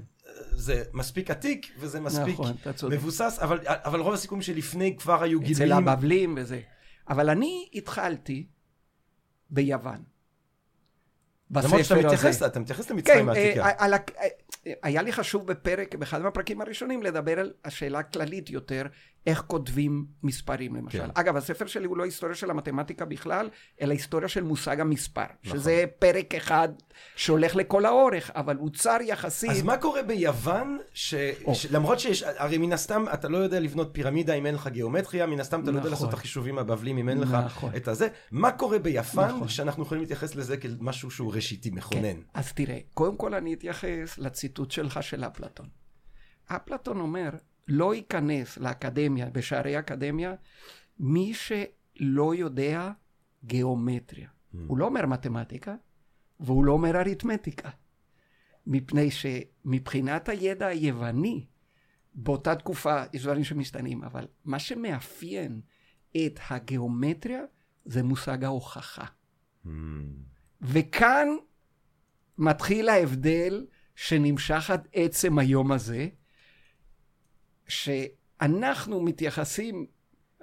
זה 0.51 0.83
מספיק 0.93 1.31
עתיק 1.31 1.71
וזה 1.79 1.99
מספיק 1.99 2.33
נכון. 2.39 2.53
מבוסס, 2.89 3.39
אבל, 3.41 3.59
אבל 3.67 3.99
רוב 3.99 4.13
הסיכויים 4.13 4.41
שלפני 4.41 4.95
כבר 4.97 5.23
היו 5.23 5.39
אצל 5.39 5.47
גילויים. 5.47 5.87
הבבלים 5.87 6.33
וזה. 6.37 6.59
אבל 7.09 7.29
אני 7.29 7.69
התחלתי 7.73 8.45
ביוון. 9.49 10.12
למרות 11.51 11.83
שאתה 11.83 11.95
בספר 11.95 12.07
מתייחס, 12.07 12.35
הזה. 12.35 12.45
אתה 12.45 12.59
מתייחס 12.59 12.91
למצרים 12.91 13.25
כן, 13.25 13.29
העתיקה. 13.29 13.65
אה, 13.65 13.71
על 13.77 13.93
ה- 13.93 13.97
אה, 14.21 14.27
היה 14.83 15.01
לי 15.01 15.11
חשוב 15.13 15.47
בפרק, 15.47 15.95
באחד 15.95 16.21
מהפרקים 16.21 16.61
הראשונים, 16.61 17.03
לדבר 17.03 17.39
על 17.39 17.53
השאלה 17.65 17.99
הכללית 17.99 18.49
יותר, 18.49 18.83
איך 19.27 19.43
כותבים 19.47 20.05
מספרים 20.23 20.75
למשל. 20.75 20.99
כן. 20.99 21.09
אגב, 21.13 21.37
הספר 21.37 21.65
שלי 21.65 21.85
הוא 21.85 21.97
לא 21.97 22.03
היסטוריה 22.03 22.35
של 22.35 22.49
המתמטיקה 22.49 23.05
בכלל, 23.05 23.49
אלא 23.81 23.91
היסטוריה 23.91 24.27
של 24.27 24.43
מושג 24.43 24.79
המספר. 24.79 25.21
נכון. 25.43 25.59
שזה 25.59 25.85
פרק 25.99 26.35
אחד 26.35 26.69
שהולך 27.15 27.55
לכל 27.55 27.85
האורך, 27.85 28.31
אבל 28.35 28.55
הוא 28.55 28.69
צר 28.69 28.97
יחסית. 29.01 29.49
אז 29.49 29.61
מה 29.61 29.77
קורה 29.77 30.03
ביוון, 30.03 30.77
ש... 30.93 31.15
או. 31.45 31.55
ש... 31.55 31.65
למרות 31.65 31.99
שיש, 31.99 32.23
הרי 32.23 32.57
מן 32.57 32.73
הסתם 32.73 33.05
אתה 33.13 33.29
לא 33.29 33.37
יודע 33.37 33.59
לבנות 33.59 33.89
פירמידה 33.91 34.33
אם 34.33 34.45
אין 34.45 34.55
לך 34.55 34.67
גיאומטריה, 34.67 35.25
מן 35.25 35.39
הסתם 35.39 35.63
אתה 35.63 35.71
לא 35.71 35.77
יודע 35.77 35.79
נכון. 35.79 35.91
לעשות 35.91 36.09
את 36.09 36.13
החישובים 36.13 36.57
הבבליים 36.57 36.97
אם 36.97 37.09
אין 37.09 37.17
לך 37.17 37.33
נכון. 37.45 37.71
את 37.75 37.87
הזה. 37.87 38.07
מה 38.31 38.51
קורה 38.51 38.79
ביוון, 38.79 39.29
נכון. 39.29 39.47
שאנחנו 39.47 39.83
יכולים 39.83 40.01
להתייחס 40.01 40.35
לזה 40.35 40.57
כמשהו 40.57 41.11
שהוא 41.11 41.33
ראשיתי, 41.33 41.69
מכונן? 41.69 42.01
כן. 42.01 42.17
אז 42.33 42.53
תראה, 42.53 42.79
קודם 42.93 43.17
כל 43.17 43.33
אני 43.33 43.53
אתייחס 43.53 44.17
לציטוט 44.17 44.71
שלך 44.71 45.03
של 45.03 45.23
אפלטון. 45.23 45.67
אפלטון 46.47 46.99
אומר, 46.99 47.29
לא 47.67 47.95
ייכנס 47.95 48.57
לאקדמיה, 48.57 49.29
בשערי 49.29 49.75
האקדמיה, 49.75 50.33
מי 50.99 51.33
שלא 51.33 52.35
יודע 52.35 52.91
גיאומטריה. 53.45 54.29
הוא 54.67 54.77
לא 54.77 54.85
אומר 54.85 55.05
מתמטיקה, 55.05 55.75
והוא 56.39 56.65
לא 56.65 56.71
אומר 56.71 56.95
אריתמטיקה. 56.99 57.69
מפני 58.67 59.09
שמבחינת 59.11 60.29
הידע 60.29 60.67
היווני, 60.67 61.45
באותה 62.13 62.55
תקופה 62.55 63.03
יש 63.13 63.23
דברים 63.23 63.43
שמשתנים, 63.43 64.03
אבל 64.03 64.27
מה 64.45 64.59
שמאפיין 64.59 65.61
את 66.17 66.39
הגיאומטריה 66.49 67.41
זה 67.85 68.03
מושג 68.03 68.43
ההוכחה. 68.43 69.05
וכאן 70.61 71.27
מתחיל 72.37 72.89
ההבדל 72.89 73.65
שנמשך 73.95 74.69
עד 74.69 74.87
עצם 74.93 75.39
היום 75.39 75.71
הזה, 75.71 76.07
שאנחנו 77.73 79.01
מתייחסים 79.01 79.85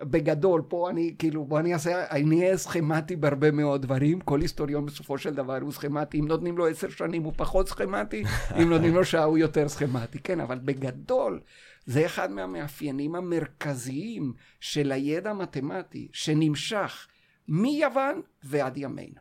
בגדול, 0.03 0.63
פה 0.69 0.91
אני 0.91 1.15
כאילו, 1.19 1.45
בוא 1.45 1.61
אני 1.61 1.75
אעשה, 1.75 2.11
אני 2.11 2.41
אהיה 2.41 2.57
סכמטי 2.57 3.17
בהרבה 3.17 3.51
מאוד 3.51 3.83
דברים, 3.83 4.21
כל 4.21 4.41
היסטוריון 4.41 4.87
בסופו 4.87 5.19
של 5.19 5.35
דבר 5.35 5.59
הוא 5.61 5.73
סכמטי, 5.73 6.21
אם 6.21 6.29
נותנים 6.29 6.59
לו 6.59 6.67
עשר 6.67 6.89
שנים 6.89 7.23
הוא 7.23 7.33
פחות 7.37 7.69
סכמטי, 7.69 8.25
אם 8.63 8.71
נותנים 8.71 8.95
לו 8.95 9.05
שעה 9.05 9.25
הוא 9.25 9.39
יותר 9.39 9.69
סכמטי, 9.69 10.19
כן, 10.19 10.41
אבל 10.41 10.59
בגדול 10.59 11.41
זה 11.87 12.07
אחד 12.07 12.31
מהמאפיינים 12.31 13.15
המרכזיים 13.15 14.33
של 14.61 14.93
הידע 14.93 15.31
המתמטי 15.31 16.09
שנמשך 16.13 17.07
מיוון 17.49 18.23
ועד 18.43 18.77
ימינו. 18.77 19.21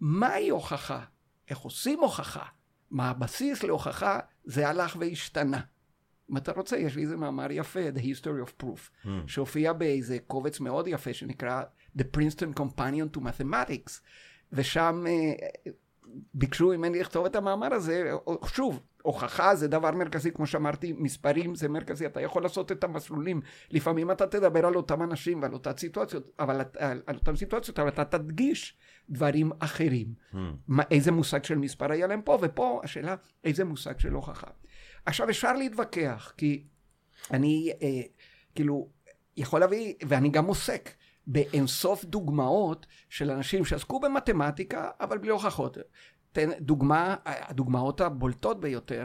מהי 0.00 0.48
הוכחה? 0.48 1.00
איך 1.50 1.58
עושים 1.58 1.98
הוכחה? 2.00 2.44
מה 2.90 3.10
הבסיס 3.10 3.62
להוכחה? 3.62 4.18
זה 4.44 4.68
הלך 4.68 4.96
והשתנה. 5.00 5.60
אם 6.30 6.36
אתה 6.36 6.52
רוצה, 6.52 6.76
יש 6.76 6.96
לי 6.96 7.02
איזה 7.02 7.16
מאמר 7.16 7.46
יפה, 7.50 7.80
The 7.94 7.98
History 8.00 8.48
of 8.48 8.62
Proof, 8.62 9.04
Hmm. 9.04 9.08
שהופיע 9.26 9.72
באיזה 9.72 10.18
קובץ 10.26 10.60
מאוד 10.60 10.86
יפה 10.88 11.12
שנקרא 11.12 11.62
The 11.98 12.04
Princeton 12.16 12.60
Companion 12.60 13.16
to 13.16 13.20
Mathematics, 13.20 14.00
ושם 14.52 15.04
אה, 15.08 15.48
ביקשו 16.34 16.68
ממני 16.68 17.00
לכתוב 17.00 17.26
את 17.26 17.36
המאמר 17.36 17.74
הזה, 17.74 18.10
שוב, 18.46 18.80
הוכחה 19.02 19.54
זה 19.54 19.68
דבר 19.68 19.90
מרכזי, 19.90 20.32
כמו 20.32 20.46
שאמרתי, 20.46 20.92
מספרים 20.98 21.54
זה 21.54 21.68
מרכזי, 21.68 22.06
אתה 22.06 22.20
יכול 22.20 22.42
לעשות 22.42 22.72
את 22.72 22.84
המסלולים, 22.84 23.40
לפעמים 23.70 24.10
אתה 24.10 24.26
תדבר 24.26 24.66
על 24.66 24.74
אותם 24.74 25.02
אנשים 25.02 25.42
ועל 25.42 25.52
אותן 25.52 25.76
סיטואציות, 25.76 26.30
אבל 26.38 26.60
על, 26.78 27.02
על 27.06 27.16
אותן 27.16 27.36
סיטואציות, 27.36 27.78
אבל 27.78 27.88
אתה 27.88 28.04
תדגיש 28.04 28.76
דברים 29.10 29.50
אחרים. 29.58 30.06
מה, 30.68 30.82
איזה 30.90 31.12
מושג 31.12 31.44
של 31.44 31.58
מספר 31.58 31.92
היה 31.92 32.06
להם 32.06 32.22
פה, 32.22 32.38
ופה 32.42 32.80
השאלה, 32.84 33.14
איזה 33.44 33.64
מושג 33.64 33.98
של 33.98 34.12
הוכחה. 34.12 34.50
עכשיו 35.06 35.30
אפשר 35.30 35.52
להתווכח, 35.52 36.32
כי 36.36 36.64
אני 37.30 37.72
אה, 37.82 38.00
כאילו 38.54 38.88
יכול 39.36 39.60
להביא, 39.60 39.94
ואני 40.08 40.28
גם 40.28 40.46
עוסק 40.46 40.90
באינסוף 41.26 42.04
דוגמאות 42.04 42.86
של 43.08 43.30
אנשים 43.30 43.64
שעסקו 43.64 44.00
במתמטיקה, 44.00 44.90
אבל 45.00 45.18
בלי 45.18 45.30
הוכחות. 45.30 45.78
תן 46.32 46.50
דוגמה, 46.60 47.16
הדוגמאות 47.24 48.00
הבולטות 48.00 48.60
ביותר, 48.60 49.04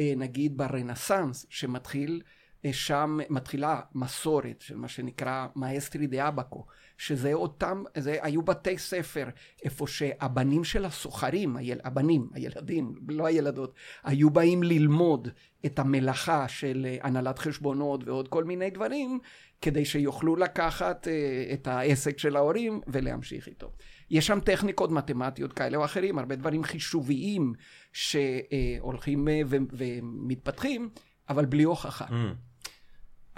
אה, 0.00 0.12
נגיד 0.16 0.56
ברנסאנס, 0.56 1.46
שמתחיל 1.50 2.22
שם, 2.72 3.18
מתחילה 3.30 3.80
מסורת 3.94 4.60
של 4.60 4.76
מה 4.76 4.88
שנקרא 4.88 5.46
maestri 5.56 6.06
d'abaco, 6.06 6.66
שזה 6.98 7.32
אותם, 7.32 7.82
זה 7.96 8.16
היו 8.22 8.42
בתי 8.42 8.78
ספר, 8.78 9.28
איפה 9.64 9.86
שהבנים 9.86 10.64
של 10.64 10.84
הסוחרים, 10.84 11.56
היל, 11.56 11.80
הבנים, 11.84 12.28
הילדים, 12.32 12.94
לא 13.08 13.26
הילדות, 13.26 13.74
היו 14.04 14.30
באים 14.30 14.62
ללמוד 14.62 15.28
את 15.66 15.78
המלאכה 15.78 16.48
של 16.48 16.86
אה, 16.88 16.96
הנהלת 17.02 17.38
חשבונות 17.38 18.04
ועוד 18.04 18.28
כל 18.28 18.44
מיני 18.44 18.70
דברים, 18.70 19.18
כדי 19.62 19.84
שיוכלו 19.84 20.36
לקחת 20.36 21.08
אה, 21.08 21.50
את 21.52 21.66
העסק 21.66 22.18
של 22.18 22.36
ההורים 22.36 22.80
ולהמשיך 22.86 23.48
איתו. 23.48 23.72
יש 24.10 24.26
שם 24.26 24.40
טכניקות 24.40 24.90
מתמטיות 24.90 25.52
כאלה 25.52 25.76
או 25.76 25.84
אחרים, 25.84 26.18
הרבה 26.18 26.36
דברים 26.36 26.64
חישוביים 26.64 27.52
שהולכים 27.92 29.28
אה, 29.28 29.40
ומתפתחים, 29.46 30.90
אבל 31.28 31.44
בלי 31.44 31.62
הוכחה. 31.62 32.06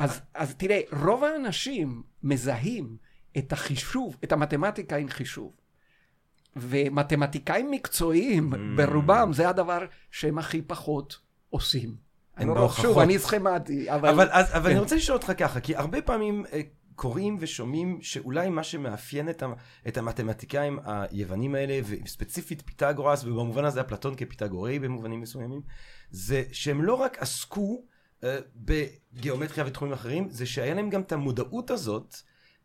אז, 0.00 0.20
אז 0.34 0.54
תראה, 0.54 0.80
רוב 1.04 1.24
האנשים 1.24 2.02
מזהים 2.22 2.96
את 3.38 3.52
החישוב, 3.52 4.16
את 4.24 4.32
המתמטיקה 4.32 4.96
עם 4.96 5.08
חישוב. 5.08 5.52
ומתמטיקאים 6.56 7.70
מקצועיים, 7.70 8.52
ברובם, 8.76 9.32
זה 9.32 9.48
הדבר 9.48 9.86
שהם 10.10 10.38
הכי 10.38 10.62
פחות 10.62 11.18
עושים. 11.50 11.96
אני 12.38 12.48
לא- 12.48 12.54
בהוכחות. 12.54 12.82
שוב, 12.82 12.98
אני 12.98 13.18
סכמטי, 13.18 13.90
אבל... 13.90 14.08
אבל, 14.08 14.28
אז, 14.30 14.46
אבל 14.50 14.64
כן. 14.64 14.70
אני 14.70 14.78
רוצה 14.78 14.96
לשאול 14.96 15.16
אותך 15.16 15.32
ככה, 15.38 15.60
כי 15.60 15.76
הרבה 15.76 16.02
פעמים 16.02 16.44
אה, 16.52 16.60
קוראים 16.94 17.36
ושומעים 17.40 17.98
שאולי 18.02 18.48
מה 18.48 18.62
שמאפיין 18.62 19.28
את, 19.28 19.42
את 19.88 19.98
המתמטיקאים 19.98 20.78
היוונים 20.84 21.54
האלה, 21.54 21.80
וספציפית 21.84 22.62
פיתגורס, 22.62 23.24
ובמובן 23.24 23.64
הזה 23.64 23.80
אפלטון 23.80 24.14
כפיתגורי 24.16 24.78
במובנים 24.78 25.20
מסוימים, 25.20 25.62
זה 26.10 26.42
שהם 26.52 26.82
לא 26.82 26.94
רק 26.94 27.18
עסקו 27.22 27.84
בגיאומטריה 28.56 29.66
ותחומים 29.66 29.94
אחרים, 29.94 30.28
זה 30.30 30.46
שהיה 30.46 30.74
להם 30.74 30.90
גם 30.90 31.00
את 31.00 31.12
המודעות 31.12 31.70
הזאת. 31.70 32.16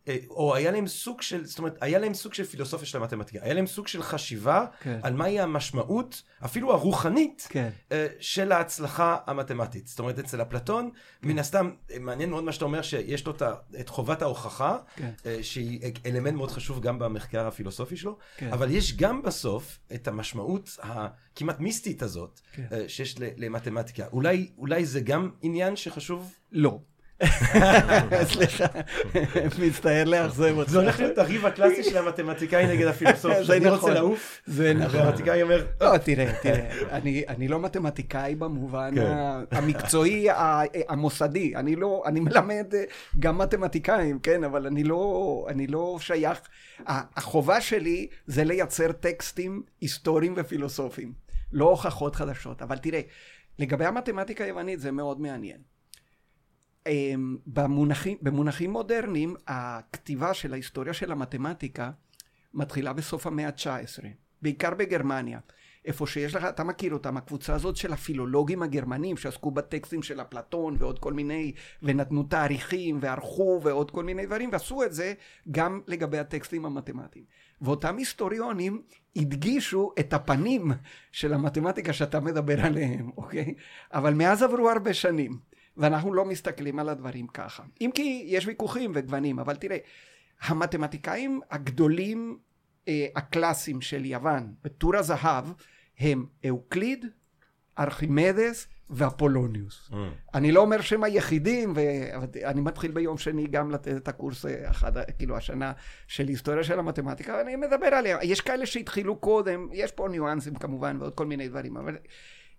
אה, 0.08 0.16
או 0.30 0.54
היה 0.54 0.70
להם 0.70 0.86
סוג 0.86 1.22
של, 1.22 1.44
זאת 1.44 1.58
אומרת, 1.58 1.78
היה 1.80 1.98
להם 1.98 2.14
סוג 2.14 2.34
של 2.34 2.44
פילוסופיה 2.44 2.86
של 2.86 2.98
המתמטיקה, 2.98 3.44
היה 3.44 3.54
להם 3.54 3.66
סוג 3.66 3.86
של 3.88 4.02
חשיבה 4.02 4.66
כן. 4.80 5.00
על 5.02 5.12
מהי 5.12 5.40
המשמעות, 5.40 6.22
אפילו 6.44 6.72
הרוחנית, 6.72 7.46
כן. 7.50 7.68
אה, 7.92 8.06
של 8.20 8.52
ההצלחה 8.52 9.16
המתמטית. 9.26 9.86
זאת 9.86 9.98
אומרת, 9.98 10.18
אצל 10.18 10.42
אפלטון, 10.42 10.90
מן 11.22 11.38
הסתם, 11.38 11.70
אה, 11.90 11.98
מעניין 11.98 12.30
מאוד 12.30 12.44
מה 12.44 12.52
שאתה 12.52 12.64
אומר, 12.64 12.82
שיש 12.82 13.26
לו 13.26 13.34
את 13.80 13.88
חובת 13.88 14.22
ההוכחה, 14.22 14.78
כן. 14.96 15.10
שהיא 15.42 15.80
אלמנט 16.06 16.34
מאוד 16.34 16.50
חשוב 16.50 16.80
גם 16.80 16.98
במחקר 16.98 17.46
הפילוסופי 17.46 17.96
שלו, 17.96 18.18
כן. 18.36 18.52
אבל 18.52 18.70
יש 18.70 18.96
גם 18.96 19.22
בסוף 19.22 19.78
את 19.94 20.08
המשמעות 20.08 20.76
הכמעט 20.82 21.60
מיסטית 21.60 22.02
הזאת, 22.02 22.40
כן. 22.52 22.66
שיש 22.88 23.16
למתמטיקה. 23.18 24.06
אולי, 24.12 24.50
אולי 24.58 24.86
זה 24.86 25.00
גם 25.00 25.30
עניין 25.42 25.76
שחשוב? 25.76 26.34
לא. 26.52 26.78
סליחה, 28.32 28.64
מצטער 29.58 30.04
לאכזב 30.04 30.54
אותך. 30.56 30.70
זה 30.70 30.78
הולך 30.78 31.00
להיות 31.00 31.18
הריב 31.18 31.46
הקלאסי 31.46 31.82
של 31.82 31.98
המתמטיקאי 31.98 32.66
נגד 32.66 32.86
הפילוסוף. 32.86 33.32
זה 33.46 33.56
אני 33.56 33.68
רוצה 33.68 33.76
נכון. 33.76 33.92
לעוף, 33.92 34.42
זה 34.46 34.74
נכון. 34.74 35.00
והמתמטיקאי 35.00 35.42
אומר, 35.42 35.66
לא, 35.80 35.98
תראה, 35.98 36.32
תראה, 36.42 36.70
אני, 37.28 37.48
לא 37.48 37.60
מתמטיקאי 37.60 38.34
במובן 38.34 38.94
כן. 38.94 39.56
המקצועי 39.56 40.26
המוסדי, 40.88 41.56
אני 41.56 41.76
לא, 41.76 42.02
אני 42.06 42.20
מלמד 42.20 42.74
אה, 42.74 42.84
גם 43.18 43.38
מתמטיקאים, 43.38 44.18
כן, 44.18 44.44
אבל 44.44 44.66
אני 44.66 44.84
לא, 44.84 45.46
אני 45.48 45.66
לא 45.66 45.96
שייך, 46.00 46.40
החובה 46.86 47.60
שלי 47.60 48.06
זה 48.26 48.44
לייצר 48.44 48.92
טקסטים 48.92 49.62
היסטוריים 49.80 50.34
ופילוסופיים, 50.36 51.12
לא 51.52 51.64
הוכחות 51.64 52.16
חדשות, 52.16 52.62
אבל 52.62 52.78
תראה, 52.78 53.00
לגבי 53.58 53.84
המתמטיקה 53.84 54.44
היוונית 54.44 54.80
זה 54.80 54.92
מאוד 54.92 55.20
מעניין. 55.20 55.75
אמ, 56.86 57.36
במונחים, 57.46 58.18
במונחים 58.22 58.70
מודרניים, 58.70 59.34
הכתיבה 59.46 60.34
של 60.34 60.52
ההיסטוריה 60.52 60.92
של 60.92 61.12
המתמטיקה 61.12 61.90
מתחילה 62.54 62.92
בסוף 62.92 63.26
המאה 63.26 63.46
ה-19, 63.46 64.04
בעיקר 64.42 64.74
בגרמניה. 64.74 65.38
איפה 65.84 66.06
שיש 66.06 66.34
לך, 66.34 66.44
אתה 66.44 66.64
מכיר 66.64 66.92
אותם, 66.92 67.16
הקבוצה 67.16 67.54
הזאת 67.54 67.76
של 67.76 67.92
הפילולוגים 67.92 68.62
הגרמנים 68.62 69.16
שעסקו 69.16 69.50
בטקסטים 69.50 70.02
של 70.02 70.20
אפלטון 70.20 70.76
ועוד 70.78 70.98
כל 70.98 71.12
מיני, 71.12 71.52
ונתנו 71.82 72.22
תאריכים 72.22 72.98
וערכו 73.00 73.60
ועוד 73.62 73.90
כל 73.90 74.04
מיני 74.04 74.26
דברים, 74.26 74.50
ועשו 74.52 74.82
את 74.82 74.92
זה 74.92 75.14
גם 75.50 75.80
לגבי 75.86 76.18
הטקסטים 76.18 76.66
המתמטיים. 76.66 77.24
ואותם 77.60 77.96
היסטוריונים 77.96 78.82
הדגישו 79.16 79.92
את 79.98 80.12
הפנים 80.12 80.72
של 81.12 81.32
המתמטיקה 81.32 81.92
שאתה 81.92 82.20
מדבר 82.20 82.60
עליהם, 82.60 83.10
אוקיי? 83.16 83.54
אבל 83.92 84.14
מאז 84.14 84.42
עברו 84.42 84.70
הרבה 84.70 84.94
שנים. 84.94 85.38
ואנחנו 85.76 86.14
לא 86.14 86.24
מסתכלים 86.24 86.78
על 86.78 86.88
הדברים 86.88 87.26
ככה. 87.26 87.62
אם 87.80 87.90
כי 87.94 88.24
יש 88.26 88.46
ויכוחים 88.46 88.92
וגוונים, 88.94 89.38
אבל 89.38 89.56
תראה, 89.56 89.76
המתמטיקאים 90.40 91.40
הגדולים 91.50 92.38
אה, 92.88 93.06
הקלאסיים 93.16 93.80
של 93.80 94.04
יוון, 94.04 94.54
בטור 94.64 94.96
הזהב, 94.96 95.44
הם 95.98 96.26
אוקליד, 96.50 97.06
ארכימדס 97.78 98.68
ואפולוניוס. 98.90 99.90
אני 100.34 100.52
לא 100.52 100.60
אומר 100.60 100.80
שהם 100.80 101.04
היחידים, 101.04 101.72
ואני 101.76 102.60
מתחיל 102.60 102.90
ביום 102.90 103.18
שני 103.18 103.46
גם 103.46 103.70
לתת 103.70 103.96
את 103.96 104.08
הקורס, 104.08 104.46
אה, 104.46 104.70
אחד, 104.70 104.92
כאילו 105.18 105.36
השנה 105.36 105.72
של 106.06 106.28
היסטוריה 106.28 106.64
של 106.64 106.78
המתמטיקה, 106.78 107.34
ואני 107.38 107.56
מדבר 107.56 107.86
עליהם. 107.86 108.18
יש 108.22 108.40
כאלה 108.40 108.66
שהתחילו 108.66 109.16
קודם, 109.16 109.68
יש 109.72 109.92
פה 109.92 110.08
ניואנסים 110.08 110.54
כמובן 110.54 110.96
ועוד 111.00 111.14
כל 111.14 111.26
מיני 111.26 111.48
דברים, 111.48 111.76
אבל 111.76 111.96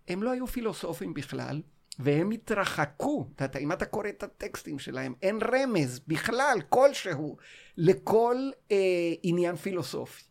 הם 0.08 0.24
לא 0.24 0.32
היו 0.32 0.48
פילוסופים 0.48 1.14
בכלל. 1.14 1.62
והם 2.00 2.32
התרחקו, 2.32 3.28
אם 3.60 3.72
אתה 3.72 3.86
קורא 3.86 4.10
את 4.10 4.24
הטקסטים 4.24 4.80
שלהם, 4.80 5.14
אין 5.22 5.40
רמז 5.54 6.00
בכלל, 6.08 6.58
כלשהו, 6.70 7.38
לכל 7.78 8.50
אה, 8.72 8.78
עניין 9.24 9.56
פילוסופי. 9.56 10.24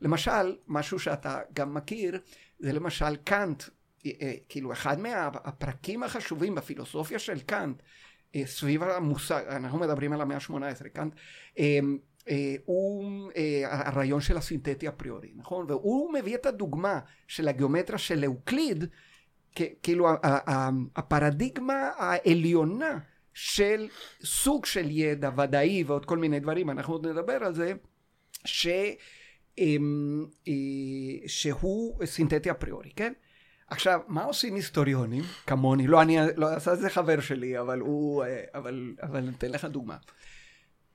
למשל, 0.00 0.56
משהו 0.66 0.98
שאתה 0.98 1.40
גם 1.52 1.74
מכיר, 1.74 2.20
זה 2.58 2.72
למשל 2.72 3.16
קאנט, 3.16 3.62
אה, 4.06 4.10
אה, 4.22 4.32
כאילו 4.48 4.72
אחד 4.72 4.98
מהפרקים 5.00 6.02
החשובים 6.02 6.54
בפילוסופיה 6.54 7.18
של 7.18 7.40
קאנט, 7.40 7.82
אה, 8.34 8.42
סביב 8.46 8.82
המושג, 8.82 9.44
אנחנו 9.48 9.78
מדברים 9.78 10.12
על 10.12 10.20
המאה 10.20 10.36
ה-18, 10.36 10.88
קאנט, 10.88 11.14
אה, 11.58 11.78
אה, 12.28 12.54
הוא 12.64 13.04
אה, 13.36 13.62
הרעיון 13.88 14.20
של 14.20 14.36
הסינתטי 14.36 14.88
אפריורי, 14.88 15.32
נכון? 15.36 15.66
והוא 15.68 16.12
מביא 16.12 16.34
את 16.34 16.46
הדוגמה 16.46 17.00
של 17.28 17.48
הגיאומטריה 17.48 17.98
של 17.98 18.24
אוקליד, 18.26 18.84
כאילו 19.82 20.08
הפרדיגמה 20.96 21.90
העליונה 21.96 22.98
של 23.34 23.88
סוג 24.24 24.66
של 24.66 24.90
ידע 24.90 25.30
ודאי 25.36 25.84
ועוד 25.86 26.06
כל 26.06 26.18
מיני 26.18 26.40
דברים, 26.40 26.70
אנחנו 26.70 26.94
עוד 26.94 27.06
נדבר 27.06 27.44
על 27.44 27.54
זה, 27.54 27.72
ש, 28.44 28.68
אמ, 29.58 30.24
אה, 30.48 30.52
שהוא 31.26 32.04
סינתטי 32.04 32.50
אפריורי, 32.50 32.90
כן? 32.96 33.12
עכשיו, 33.66 34.00
מה 34.08 34.24
עושים 34.24 34.54
היסטוריונים 34.54 35.22
כמוני? 35.46 35.86
לא, 35.86 36.02
אני 36.02 36.18
לא 36.36 36.48
עשה 36.48 36.74
זה 36.74 36.90
חבר 36.90 37.20
שלי, 37.20 37.60
אבל 37.60 37.80
הוא, 37.80 38.24
אה, 38.24 38.44
אבל, 38.54 38.94
אבל 39.02 39.28
אתן 39.38 39.50
לך 39.50 39.64
דוגמה. 39.64 39.96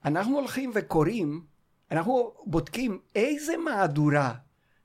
אנחנו 0.06 0.36
הולכים 0.36 0.72
וקוראים, 0.76 1.42
אנחנו 1.92 2.34
בודקים 2.46 3.00
איזה 3.16 3.58
מהדורה 3.58 4.34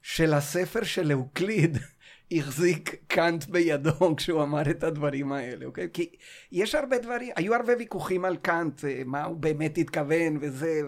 של 0.02 0.35
הספר 0.35 0.85
של 0.85 1.12
אוקליד 1.12 1.78
החזיק 2.33 2.96
קאנט 3.07 3.44
בידו 3.44 3.92
כשהוא 4.16 4.42
אמר 4.42 4.70
את 4.70 4.85
הדברים 4.85 5.33
האלה, 5.33 5.66
אוקיי? 5.66 5.88
כי 5.92 6.11
יש 6.53 6.75
הרבה 6.75 6.98
דברים, 6.98 7.33
היו 7.37 7.55
הרבה 7.55 7.72
ויכוחים 7.79 8.25
על 8.25 8.37
קאנט, 8.37 8.85
אה, 8.85 9.03
מה 9.07 9.25
הוא 9.25 9.37
באמת 9.37 9.79
התכוון 9.79 10.38
וזה, 10.40 10.81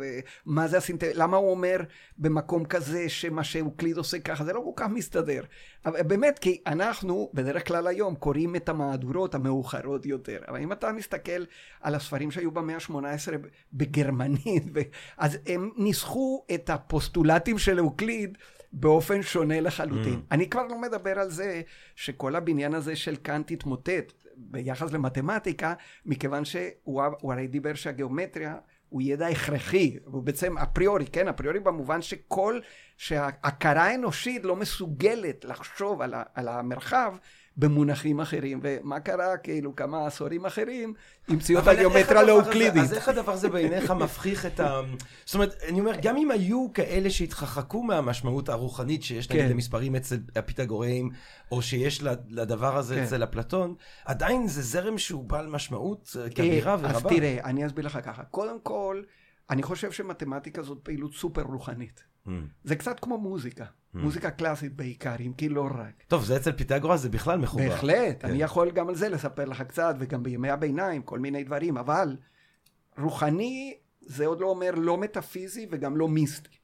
ומה 0.46 0.68
זה 0.68 0.76
הסינט... 0.76 1.04
למה 1.14 1.36
הוא 1.36 1.50
אומר 1.50 1.76
במקום 2.18 2.64
כזה 2.64 3.08
שמה 3.08 3.44
שאוקליד 3.44 3.96
עושה 3.96 4.18
ככה, 4.18 4.44
זה 4.44 4.52
לא 4.52 4.60
כל 4.60 4.72
כך 4.76 4.86
מסתדר. 4.88 5.42
אבל 5.86 6.02
באמת, 6.02 6.38
כי 6.38 6.60
אנחנו 6.66 7.30
בדרך 7.34 7.68
כלל 7.68 7.86
היום 7.86 8.14
קוראים 8.14 8.56
את 8.56 8.68
המהדורות 8.68 9.34
המאוחרות 9.34 10.06
יותר. 10.06 10.38
אבל 10.48 10.60
אם 10.60 10.72
אתה 10.72 10.92
מסתכל 10.92 11.44
על 11.80 11.94
הספרים 11.94 12.30
שהיו 12.30 12.50
במאה 12.50 12.76
ה-18 12.76 13.32
בגרמנית, 13.72 14.64
אז 15.18 15.38
הם 15.46 15.70
ניסחו 15.76 16.44
את 16.54 16.70
הפוסטולטים 16.70 17.58
של 17.58 17.80
אוקליד 17.80 18.38
באופן 18.72 19.22
שונה 19.22 19.60
לחלוטין. 19.60 20.14
Mm. 20.14 20.32
אני 20.32 20.50
כבר 20.50 20.66
לא 20.66 20.80
מדבר 20.80 21.18
על 21.18 21.30
זה 21.30 21.62
שכל 21.94 22.36
הבניין 22.36 22.74
הזה 22.74 22.96
של 22.96 23.16
קאנט 23.16 23.50
התמוטט 23.50 24.12
ביחס 24.36 24.92
למתמטיקה, 24.92 25.74
מכיוון 26.06 26.44
שהוא 26.44 27.02
הוא 27.20 27.32
הרי 27.32 27.46
דיבר 27.46 27.74
שהגיאומטריה 27.74 28.54
הוא 28.88 29.02
ידע 29.02 29.26
הכרחי, 29.26 29.96
הוא 30.04 30.22
בעצם 30.22 30.58
אפריורי, 30.58 31.06
כן? 31.06 31.28
אפריורי 31.28 31.60
במובן 31.60 32.02
שכל, 32.02 32.60
שההכרה 32.96 33.84
האנושית 33.84 34.44
לא 34.44 34.56
מסוגלת 34.56 35.44
לחשוב 35.44 36.02
על, 36.02 36.14
ה, 36.14 36.22
על 36.34 36.48
המרחב 36.48 37.16
במונחים 37.56 38.20
אחרים, 38.20 38.60
ומה 38.62 39.00
קרה, 39.00 39.36
כאילו, 39.36 39.76
כמה 39.76 40.06
עשורים 40.06 40.46
אחרים, 40.46 40.94
המציאו 41.28 41.60
את 41.60 41.66
הגיאומטריה 41.66 42.20
הזה- 42.20 42.30
לאוקלידית. 42.30 42.82
אז 42.82 42.92
איך 42.92 43.08
הדבר 43.08 43.32
הזה 43.32 43.48
בעיניך 43.48 43.90
מפחיך 43.90 44.46
את 44.46 44.60
ה... 44.60 44.80
זאת 45.24 45.34
אומרת, 45.34 45.56
אני 45.68 45.80
אומר, 45.80 45.92
גם 46.02 46.16
אם 46.16 46.30
היו 46.30 46.66
כאלה 46.74 47.10
שהתרחקו 47.10 47.82
מהמשמעות 47.82 48.48
הרוחנית 48.48 49.02
שיש 49.02 49.30
נגיד 49.30 49.44
כן. 49.44 49.50
למספרים 49.50 49.96
אצל 49.96 50.16
הפיתגוראים, 50.36 51.10
או 51.52 51.62
שיש 51.62 52.02
לדבר 52.28 52.76
הזה 52.76 52.94
כן. 52.94 53.02
אצל 53.02 53.24
אפלטון, 53.24 53.74
עדיין 54.04 54.48
זה 54.48 54.62
זרם 54.62 54.98
שהוא 54.98 55.24
בעל 55.24 55.46
משמעות 55.46 56.16
אה, 56.20 56.30
כבירה 56.30 56.72
אה, 56.72 56.78
ורבה. 56.80 56.96
אז 56.96 57.02
תראה, 57.02 57.38
אני 57.44 57.66
אסביר 57.66 57.86
לך 57.86 57.98
ככה. 58.04 58.24
קודם 58.24 58.60
כל, 58.62 59.02
אני 59.50 59.62
חושב 59.62 59.92
שמתמטיקה 59.92 60.62
זאת 60.62 60.78
פעילות 60.82 61.14
סופר 61.14 61.42
רוחנית. 61.42 62.15
Mm. 62.26 62.30
זה 62.64 62.76
קצת 62.76 63.00
כמו 63.00 63.18
מוזיקה. 63.18 63.64
מוזיקה 63.94 64.30
קלאסית 64.30 64.76
בעיקר, 64.76 65.14
אם 65.20 65.32
כי 65.32 65.48
לא 65.48 65.68
רק. 65.74 66.02
טוב, 66.08 66.24
זה 66.24 66.36
אצל 66.36 66.52
פיתגורס 66.52 67.00
זה 67.00 67.08
בכלל 67.08 67.38
מחובר. 67.38 67.68
בהחלט, 67.68 68.22
כן. 68.22 68.28
אני 68.28 68.42
יכול 68.42 68.70
גם 68.70 68.88
על 68.88 68.94
זה 68.94 69.08
לספר 69.08 69.44
לך 69.44 69.62
קצת, 69.62 69.94
וגם 69.98 70.22
בימי 70.22 70.50
הביניים, 70.50 71.02
כל 71.02 71.18
מיני 71.18 71.44
דברים, 71.44 71.76
אבל 71.78 72.16
רוחני 72.98 73.76
זה 74.00 74.26
עוד 74.26 74.40
לא 74.40 74.46
אומר 74.46 74.70
לא 74.70 74.96
מטאפיזי 74.96 75.66
וגם 75.70 75.96
לא 75.96 76.08
מיסטי. 76.08 76.56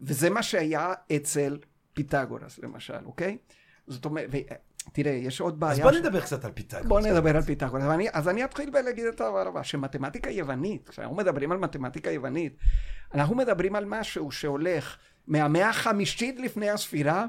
וזה 0.00 0.30
מה 0.30 0.42
שהיה 0.42 0.92
אצל 1.16 1.58
פיתגורס, 1.92 2.58
למשל, 2.58 3.04
אוקיי? 3.04 3.38
זאת 3.86 4.04
אומרת. 4.04 4.30
תראה, 4.92 5.12
יש 5.12 5.40
עוד 5.40 5.60
בעיה... 5.60 5.72
אז 5.72 5.80
בוא 5.80 5.92
ש- 5.92 5.96
נדבר 5.96 6.20
קצת 6.20 6.44
על 6.44 6.52
פיתגורס. 6.52 6.86
בוא 6.86 7.00
נדבר 7.00 7.36
על 7.36 7.42
פיתגורס. 7.42 7.82
אז 7.82 7.90
אני, 7.90 8.08
אז 8.12 8.28
אני 8.28 8.44
אתחיל 8.44 8.70
בלהגיד 8.70 9.04
את 9.06 9.20
הדבר 9.20 9.48
הבא, 9.48 9.62
שמתמטיקה 9.62 10.30
יוונית, 10.30 10.88
כשאנחנו 10.88 11.16
מדברים 11.16 11.52
על 11.52 11.58
מתמטיקה 11.58 12.10
יוונית, 12.10 12.56
אנחנו 13.14 13.34
מדברים 13.36 13.76
על 13.76 13.84
משהו 13.84 14.30
שהולך 14.30 14.96
מהמאה 15.26 15.68
החמישית 15.68 16.40
לפני 16.40 16.70
הספירה 16.70 17.26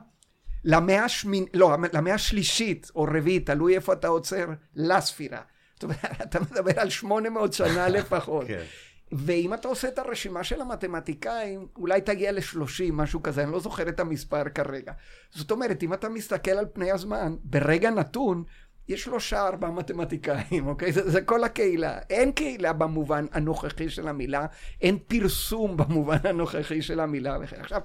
למאה 0.64 1.06
השמינ... 1.06 1.46
לא, 1.54 1.76
למאה 1.94 2.14
השלישית 2.14 2.92
או 2.96 3.04
רביעית, 3.04 3.46
תלוי 3.50 3.76
איפה 3.76 3.94
אתה 3.94 4.08
עוצר, 4.08 4.46
לספירה. 4.76 5.42
זאת 5.74 5.84
אומרת, 5.84 6.22
אתה 6.24 6.40
מדבר 6.40 6.80
על 6.80 6.90
800 6.90 7.54
שנה 7.54 7.90
לפחות. 7.98 8.48
כן. 8.48 8.64
ואם 9.12 9.54
אתה 9.54 9.68
עושה 9.68 9.88
את 9.88 10.00
הרשימה 10.00 10.44
של 10.44 10.62
המתמטיקאים, 10.62 11.68
אולי 11.76 12.02
תגיע 12.02 12.32
ל-30, 12.32 12.94
משהו 12.94 13.24
כזה, 13.24 13.44
אני 13.44 13.52
לא 13.52 13.60
זוכר 13.60 13.90
את 13.90 14.00
המספר 14.00 14.50
כרגע. 14.50 14.94
זאת 15.32 15.52
אומרת, 15.52 15.84
אם 15.84 15.94
אתה 15.94 16.10
מסתכל 16.10 16.52
על 16.52 16.66
פני 16.74 16.92
הזמן, 16.92 17.36
ברגע 17.44 17.90
נתון, 17.90 18.44
יש 18.88 19.04
שלושה, 19.04 19.48
ארבעה 19.48 19.72
מתמטיקאים, 19.72 20.68
אוקיי? 20.68 20.92
זה, 20.92 21.10
זה 21.10 21.22
כל 21.22 21.44
הקהילה. 21.44 22.00
אין 22.10 22.32
קהילה 22.32 22.74
במובן 22.74 23.26
הנוכחי 23.32 23.90
של 23.90 24.08
המילה, 24.08 24.46
אין 24.82 24.98
פרסום 25.08 25.78
במובן 25.78 26.18
הנוכחי 26.24 26.82
של 26.82 27.00
המילה. 27.00 27.38
עכשיו, 27.58 27.82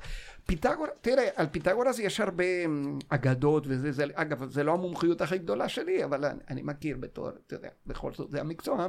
פיתגור, 0.47 0.87
תראה, 1.01 1.29
על 1.37 1.47
פיתגורס 1.47 1.99
יש 1.99 2.21
הרבה 2.21 2.45
אמ, 2.65 2.99
אגדות 3.09 3.65
וזה, 3.67 3.93
זה, 3.93 4.05
אגב, 4.15 4.51
זה 4.51 4.65
לא 4.65 4.73
המומחיות 4.73 5.21
הכי 5.21 5.39
גדולה 5.39 5.69
שלי, 5.69 6.05
אבל 6.05 6.25
אני, 6.25 6.41
אני 6.51 6.63
מכיר 6.63 6.97
בתור, 7.01 7.29
אתה 7.47 7.55
יודע, 7.55 7.69
בכל 7.87 8.13
זאת 8.13 8.31
זה 8.31 8.41
המקצוע. 8.41 8.89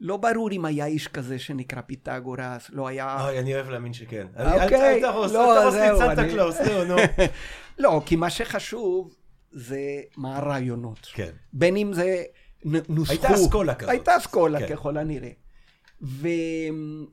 לא 0.00 0.16
ברור 0.16 0.50
אם 0.52 0.64
היה 0.64 0.86
איש 0.86 1.08
כזה 1.08 1.38
שנקרא 1.38 1.80
פיתגורס, 1.80 2.70
לא 2.70 2.88
היה... 2.88 3.24
אוי, 3.26 3.38
אני 3.38 3.54
אוהב 3.54 3.68
להאמין 3.70 3.92
שכן. 3.92 4.26
אוקיי, 4.36 4.54
אל 4.54 4.74
אל 4.74 4.94
לא, 4.94 5.00
תהרוס 5.00 5.32
לי 5.32 5.38
את 5.90 5.96
זהו, 5.96 5.98
סנטה 5.98 6.22
אני- 6.22 6.32
קלאוס, 6.32 6.56
זהו, 6.64 6.84
נו. 6.84 6.96
לא, 7.78 8.02
כי 8.06 8.16
מה 8.16 8.30
שחשוב 8.30 9.14
זה 9.52 9.80
מה 10.16 10.36
הרעיונות. 10.36 11.08
כן. 11.14 11.30
בין 11.52 11.76
אם 11.76 11.92
זה 11.92 12.22
נוסחו. 12.88 13.12
הייתה 13.12 13.34
אסכולה 13.34 13.74
כזאת. 13.74 13.90
הייתה 13.90 14.16
אסכולה 14.16 14.58
כן. 14.60 14.66
ככל 14.76 14.96
הנראה. 14.96 15.30
והם, 16.00 17.06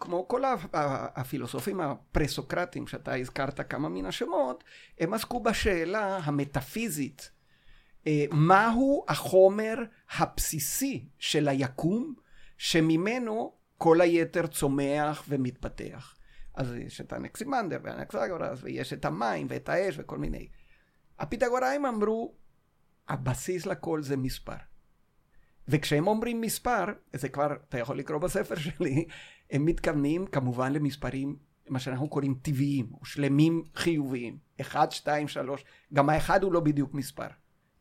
כמו 0.00 0.28
כל 0.28 0.44
ה- 0.44 0.54
ה- 0.72 1.20
הפילוסופים 1.20 1.80
הפרה-סוקרטים 1.80 2.86
שאתה 2.86 3.14
הזכרת 3.14 3.70
כמה 3.70 3.88
מן 3.88 4.06
השמות, 4.06 4.64
הם 5.00 5.14
עסקו 5.14 5.40
בשאלה 5.42 6.18
המטאפיזית, 6.24 7.30
אה, 7.30 7.37
מהו 8.32 9.04
החומר 9.08 9.74
הבסיסי 10.16 11.08
של 11.18 11.48
היקום, 11.48 12.14
שממנו 12.56 13.52
כל 13.78 14.00
היתר 14.00 14.46
צומח 14.46 15.24
ומתפתח. 15.28 16.14
אז 16.54 16.74
יש 16.74 17.00
את 17.00 17.12
האנקסימנדר 17.12 17.78
והאנקסגורס, 17.82 18.58
ויש 18.62 18.92
את 18.92 19.04
המים 19.04 19.46
ואת 19.50 19.68
האש 19.68 19.94
וכל 19.98 20.18
מיני. 20.18 20.48
הפיתגוראים 21.18 21.86
אמרו, 21.86 22.34
הבסיס 23.08 23.66
לכל 23.66 24.02
זה 24.02 24.16
מספר. 24.16 24.56
וכשהם 25.68 26.06
אומרים 26.06 26.40
מספר, 26.40 26.84
זה 27.12 27.28
כבר, 27.28 27.46
אתה 27.68 27.78
יכול 27.78 27.98
לקרוא 27.98 28.18
בספר 28.18 28.54
שלי, 28.54 29.04
הם 29.50 29.64
מתכוונים 29.64 30.26
כמובן 30.26 30.72
למספרים, 30.72 31.36
מה 31.68 31.78
שאנחנו 31.78 32.08
קוראים 32.08 32.34
טבעיים, 32.42 32.90
או 33.00 33.04
שלמים 33.04 33.64
חיוביים. 33.74 34.38
אחד, 34.60 34.90
שתיים, 34.90 35.28
שלוש, 35.28 35.64
גם 35.94 36.10
האחד 36.10 36.42
הוא 36.42 36.52
לא 36.52 36.60
בדיוק 36.60 36.94
מספר, 36.94 37.28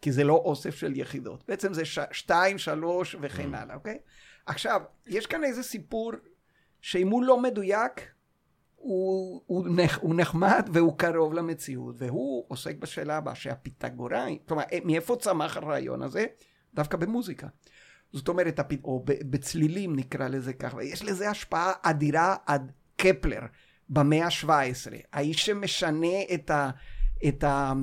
כי 0.01 0.11
זה 0.11 0.23
לא 0.23 0.33
אוסף 0.33 0.75
של 0.75 0.95
יחידות. 0.95 1.43
בעצם 1.47 1.73
זה 1.73 1.85
ש... 1.85 1.99
שתיים, 2.11 2.57
שלוש 2.57 3.15
וכן 3.21 3.55
הלאה, 3.55 3.75
אוקיי? 3.75 3.97
עכשיו, 4.45 4.81
יש 5.07 5.25
כאן 5.25 5.43
איזה 5.43 5.63
סיפור 5.63 6.11
שאם 6.81 7.07
הוא 7.07 7.23
לא 7.23 7.41
מדויק, 7.41 8.11
הוא, 8.75 9.41
הוא, 9.45 9.67
נח, 9.69 9.99
הוא 10.01 10.15
נחמד 10.15 10.69
והוא 10.73 10.97
קרוב 10.97 11.33
למציאות, 11.33 11.95
והוא 11.97 12.45
עוסק 12.47 12.75
בשאלה 12.75 13.17
הבאה, 13.17 13.35
שהפיתגוראים, 13.35 14.37
כלומר, 14.47 14.63
מאיפה 14.85 15.15
צמח 15.15 15.57
הרעיון 15.57 16.01
הזה? 16.01 16.25
דווקא 16.73 16.97
במוזיקה. 16.97 17.47
זאת 18.13 18.27
אומרת, 18.27 18.59
הפ- 18.59 18.83
או 18.83 19.05
בצלילים 19.05 19.95
נקרא 19.95 20.27
לזה 20.27 20.53
ככה, 20.53 20.77
ויש 20.77 21.03
לזה 21.03 21.29
השפעה 21.29 21.73
אדירה 21.81 22.35
עד 22.45 22.71
קפלר 22.95 23.41
במאה 23.89 24.25
ה-17, 24.25 24.47
האיש 25.13 25.45
שמשנה 25.45 26.23
את, 26.33 26.49
ה, 26.49 26.69
את 27.27 27.43
אה, 27.43 27.73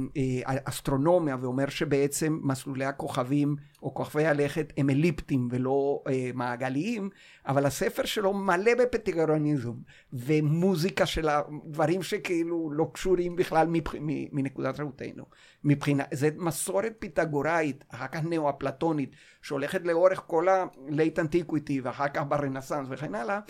האסטרונומיה 0.47 1.37
ואומר 1.41 1.69
שבעצם 1.69 2.41
מסלולי 2.43 2.85
הכוכבים 2.85 3.57
או 3.83 3.95
כוכבי 3.95 4.27
הלכת 4.27 4.73
הם 4.77 4.91
אליפטיים 4.91 5.49
ולא 5.51 6.03
אה, 6.09 6.31
מעגליים, 6.35 7.11
אבל 7.47 7.67
הספר 7.67 8.05
שלו 8.05 8.33
מלא 8.33 8.75
בפטיגרוניזם 8.75 9.73
ומוזיקה 10.13 11.07
של 11.07 11.29
הדברים 11.29 12.03
שכאילו 12.03 12.71
לא 12.73 12.91
קשורים 12.93 13.37
בכלל 13.37 13.67
מבח... 13.67 13.95
מנקודת 14.33 14.81
ראותנו. 14.81 15.25
מבחינה, 15.65 16.05
זה 16.13 16.29
מסורת 16.37 16.93
פיתגוראית, 16.99 17.85
אחר 17.89 18.07
כך 18.07 18.25
נאו-אפלטונית, 18.25 19.11
שהולכת 19.43 19.81
לאורך 19.85 20.23
כל 20.27 20.49
ה-late 20.49 21.19
antiquity 21.19 21.81
ואחר 21.83 22.09
כך 22.09 22.23
ברנסאנס 22.29 22.89
וכן 22.91 23.15
הלאה. 23.15 23.41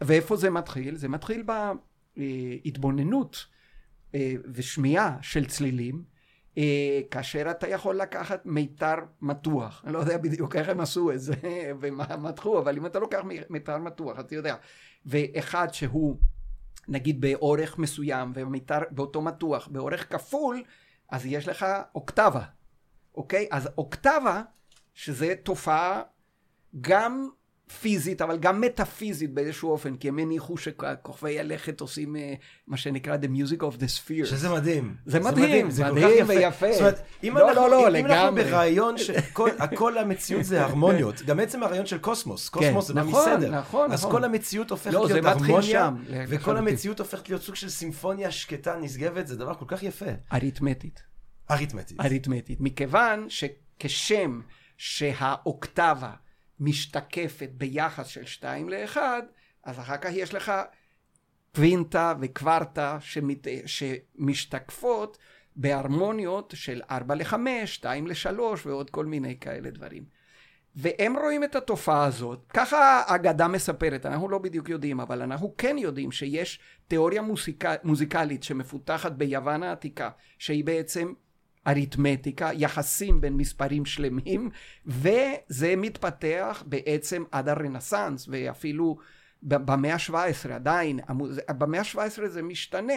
ואיפה 0.00 0.36
זה 0.36 0.50
מתחיל? 0.50 0.96
זה 0.96 1.08
מתחיל 1.08 1.44
בהתבוננות 2.16 3.34
אה, 3.34 3.59
ושמיעה 4.54 5.16
של 5.22 5.46
צלילים, 5.46 6.04
אה, 6.58 7.00
כאשר 7.10 7.50
אתה 7.50 7.68
יכול 7.68 7.96
לקחת 7.96 8.46
מיתר 8.46 8.96
מתוח. 9.22 9.82
אני 9.84 9.92
לא 9.92 9.98
יודע 9.98 10.18
בדיוק 10.18 10.56
איך 10.56 10.68
הם 10.68 10.80
עשו 10.80 11.12
את 11.12 11.20
זה 11.20 11.34
ומה 11.80 12.16
מתחו, 12.16 12.58
אבל 12.58 12.76
אם 12.76 12.86
אתה 12.86 12.98
לוקח 12.98 13.20
מיתר 13.50 13.78
מתוח, 13.78 14.20
אתה 14.20 14.34
יודע. 14.34 14.56
ואחד 15.06 15.68
שהוא, 15.72 16.16
נגיד, 16.88 17.20
באורך 17.20 17.78
מסוים, 17.78 18.32
ומיתר 18.34 18.78
באותו 18.90 19.22
מתוח, 19.22 19.68
באורך 19.68 20.12
כפול, 20.12 20.62
אז 21.10 21.26
יש 21.26 21.48
לך 21.48 21.66
אוקטבה, 21.94 22.42
אוקיי? 23.14 23.48
אז 23.50 23.68
אוקטבה, 23.78 24.42
שזה 24.94 25.34
תופעה 25.42 26.02
גם 26.80 27.28
פיזית, 27.80 28.22
אבל 28.22 28.38
גם 28.38 28.60
מטאפיזית 28.60 29.34
באיזשהו 29.34 29.70
אופן, 29.70 29.96
כי 29.96 30.08
הם 30.08 30.18
הניחו 30.18 30.56
שכוכבי 30.56 31.40
הלכת 31.40 31.80
עושים 31.80 32.16
אה, 32.16 32.34
מה 32.66 32.76
שנקרא 32.76 33.16
The 33.16 33.26
Music 33.26 33.60
of 33.60 33.76
the 33.76 33.84
Spheres. 33.84 34.26
שזה 34.26 34.48
מדהים. 34.48 34.94
זה 35.06 35.20
מדהים, 35.20 35.70
זה 35.70 35.84
כל 35.84 35.92
מדהים 35.92 36.24
כך 36.24 36.28
ויפה. 36.28 36.72
זאת 36.72 36.80
אומרת, 36.80 37.00
אם 37.24 37.36
לא, 37.36 37.48
אנחנו, 37.48 37.62
לא, 37.62 37.70
לא, 37.70 37.88
אם, 37.88 37.96
אם 37.96 38.06
אנחנו 38.06 38.26
לגמרי. 38.26 38.44
ברעיון 38.44 38.94
שכל 38.98 39.98
המציאות 39.98 40.44
זה 40.44 40.64
הרמוניות, 40.64 41.22
גם 41.22 41.40
עצם 41.40 41.62
הרעיון 41.62 41.86
של 41.86 41.98
קוסמוס, 41.98 42.48
קוסמוס 42.48 42.86
זה 42.86 42.94
נכון, 42.94 43.32
מסדר. 43.32 43.50
נכון, 43.50 43.92
אז 43.92 44.00
נכון. 44.00 44.12
כל 44.12 44.24
המציאות 44.24 44.70
הופכת 44.70 44.92
לא, 44.92 45.06
זה 45.06 45.14
להיות 45.14 45.26
הרמוניה, 45.26 45.62
שם, 45.62 45.94
וכל. 46.28 46.56
המציאות 46.56 47.00
הופכת 47.00 47.28
להיות 47.28 47.42
סוג 47.42 47.54
של 47.54 47.68
סימפוניה 47.68 48.30
שקטה, 48.30 48.76
נשגבת, 48.80 49.26
זה 49.26 49.36
דבר 49.36 49.54
כל 49.54 49.64
כך 49.68 49.82
יפה. 49.82 50.10
אריתמטית. 50.32 51.02
אריתמטית. 51.50 52.00
אריתמטית. 52.00 52.60
מכיוון 52.60 53.26
שכשם 53.28 54.40
שהאוקטבה 54.76 56.10
משתקפת 56.60 57.50
ביחס 57.52 58.06
של 58.06 58.24
2 58.24 58.68
ל-1, 58.68 58.96
אז 59.64 59.78
אחר 59.78 59.96
כך 59.96 60.10
יש 60.12 60.34
לך 60.34 60.52
קווינטה 61.54 62.14
וקוורטה 62.20 62.98
שמת... 63.00 63.46
שמשתקפות 63.66 65.18
בהרמוניות 65.56 66.52
של 66.56 66.82
4 66.90 67.14
ל-5, 67.14 67.34
2 67.66 68.06
ל-3 68.06 68.40
ועוד 68.66 68.90
כל 68.90 69.06
מיני 69.06 69.38
כאלה 69.40 69.70
דברים. 69.70 70.04
והם 70.76 71.16
רואים 71.16 71.44
את 71.44 71.56
התופעה 71.56 72.04
הזאת, 72.04 72.46
ככה 72.54 73.02
האגדה 73.06 73.48
מספרת, 73.48 74.06
אנחנו 74.06 74.28
לא 74.28 74.38
בדיוק 74.38 74.68
יודעים, 74.68 75.00
אבל 75.00 75.22
אנחנו 75.22 75.54
כן 75.58 75.78
יודעים 75.78 76.12
שיש 76.12 76.60
תיאוריה 76.88 77.22
מוזיק... 77.22 77.64
מוזיקלית 77.84 78.42
שמפותחת 78.42 79.12
ביוון 79.12 79.62
העתיקה, 79.62 80.10
שהיא 80.38 80.64
בעצם 80.64 81.12
אריתמטיקה, 81.66 82.50
יחסים 82.54 83.20
בין 83.20 83.36
מספרים 83.36 83.84
שלמים, 83.84 84.50
וזה 84.86 85.74
מתפתח 85.76 86.64
בעצם 86.66 87.24
עד 87.30 87.48
הרנסאנס, 87.48 88.28
ואפילו 88.28 88.98
במאה 89.42 89.94
ה-17 89.94 90.52
עדיין. 90.52 91.00
במאה 91.58 91.80
ה-17 91.80 92.26
זה 92.26 92.42
משתנה. 92.42 92.94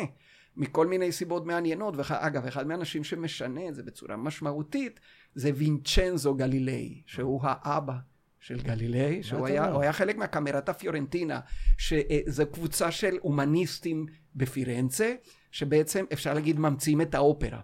מכל 0.57 0.87
מיני 0.87 1.11
סיבות 1.11 1.45
מעניינות, 1.45 1.93
ואגב, 1.97 2.45
אחד 2.45 2.67
מהאנשים 2.67 3.03
שמשנה 3.03 3.67
את 3.69 3.75
זה 3.75 3.83
בצורה 3.83 4.17
משמעותית, 4.17 4.99
זה 5.35 5.51
וינצ'נזו 5.55 6.35
גלילאי, 6.35 7.01
שהוא 7.05 7.39
האבא 7.43 7.93
של 8.39 8.61
גלילאי, 8.61 9.23
שהוא 9.23 9.47
היה, 9.47 9.71
הוא 9.71 9.81
היה 9.81 9.93
חלק 9.93 10.17
מהקמרתה 10.17 10.73
פיורנטינה, 10.73 11.39
שזו 11.77 12.43
קבוצה 12.51 12.91
של 12.91 13.17
הומניסטים 13.21 14.05
בפירנצה, 14.35 15.13
שבעצם 15.51 16.05
אפשר 16.13 16.33
להגיד 16.33 16.59
ממציאים 16.59 17.01
את 17.01 17.15
האופרה. 17.15 17.59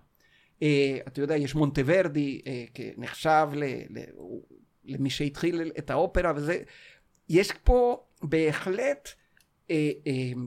Uh, 0.60 0.64
אתה 1.08 1.22
יודע, 1.22 1.36
יש 1.36 1.56
מונטוורדי, 1.56 2.42
uh, 2.44 2.80
נחשב 2.98 3.48
ל, 3.54 3.64
ל, 3.64 4.00
למי 4.86 5.10
שהתחיל 5.10 5.72
את 5.78 5.90
האופרה, 5.90 6.34
וזה, 6.36 6.62
יש 7.30 7.52
פה 7.64 8.04
בהחלט 8.24 9.10
uh, 9.68 9.72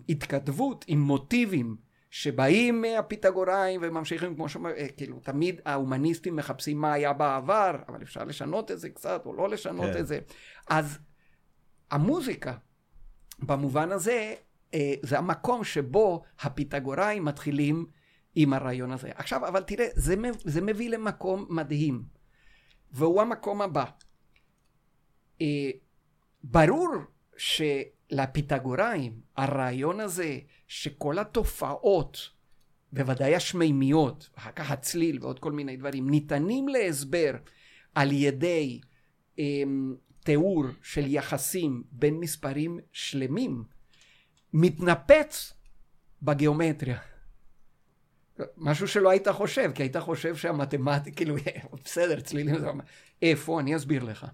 התכתבות 0.09 0.85
עם 0.89 1.01
מוטיבים 1.01 1.77
שבאים 2.11 2.83
מהפיתגוראים 2.83 3.81
וממשיכים, 3.85 4.35
כמו 4.35 4.49
שאומר, 4.49 4.71
כאילו, 4.97 5.21
תמיד 5.21 5.61
ההומניסטים 5.67 6.37
מחפשים 6.37 6.81
מה 6.81 6.93
היה 6.93 7.13
בעבר, 7.13 7.77
אבל 7.89 8.03
אפשר 8.03 8.25
לשנות 8.25 8.71
את 8.71 8.79
זה 8.79 8.89
קצת, 8.89 9.23
או 9.27 9.35
לא 9.35 9.49
לשנות 9.49 9.93
כן. 9.93 10.01
את 10.01 10.07
זה. 10.07 10.19
אז 10.69 10.99
המוזיקה, 11.91 12.55
במובן 13.39 13.93
הזה, 13.93 14.35
זה 15.03 15.19
המקום 15.19 15.65
שבו 15.65 16.23
הפיתגוראים 16.41 17.25
מתחילים 17.25 17.87
עם 18.35 18.53
הרעיון 18.53 18.93
הזה. 18.93 19.11
עכשיו, 19.15 19.49
אבל 19.49 19.63
תראה, 19.63 19.87
זה, 19.95 20.15
זה 20.45 20.61
מביא 20.61 20.91
למקום 20.91 21.47
מדהים, 21.51 22.03
והוא 22.93 23.23
המקום 23.23 23.63
הבא. 23.63 23.85
אה, 25.41 25.71
ברור 26.43 26.89
שלפיתגוראים, 27.37 29.21
הרעיון 29.37 30.01
הזה 30.01 30.39
שכל 30.67 31.19
התופעות, 31.19 32.31
בוודאי 32.93 33.35
השמימיות, 33.35 34.31
אחר 34.35 34.53
כך 34.53 34.71
הצליל 34.71 35.19
ועוד 35.21 35.39
כל 35.39 35.53
מיני 35.53 35.77
דברים, 35.77 36.11
ניתנים 36.11 36.69
להסבר 36.69 37.33
על 37.95 38.13
ידי 38.13 38.81
אה, 39.39 39.63
תיאור 40.25 40.65
של 40.83 41.07
יחסים 41.07 41.83
בין 41.93 42.21
מספרים 42.21 42.79
שלמים, 42.93 43.65
מתנפץ 44.53 45.53
בגיאומטריה. 46.23 47.12
משהו 48.57 48.89
שלא 48.89 49.11
היית 49.11 49.29
חושב, 49.29 49.71
כי 49.75 49.83
היית 49.83 49.97
חושב 49.97 50.37
שהמתמטיקה, 50.37 51.17
כאילו, 51.17 51.37
בסדר, 51.85 52.21
צלילים, 52.21 52.55
איפה? 53.23 53.61
אני 53.61 53.77
אסביר 53.77 54.05
לך. 54.05 54.27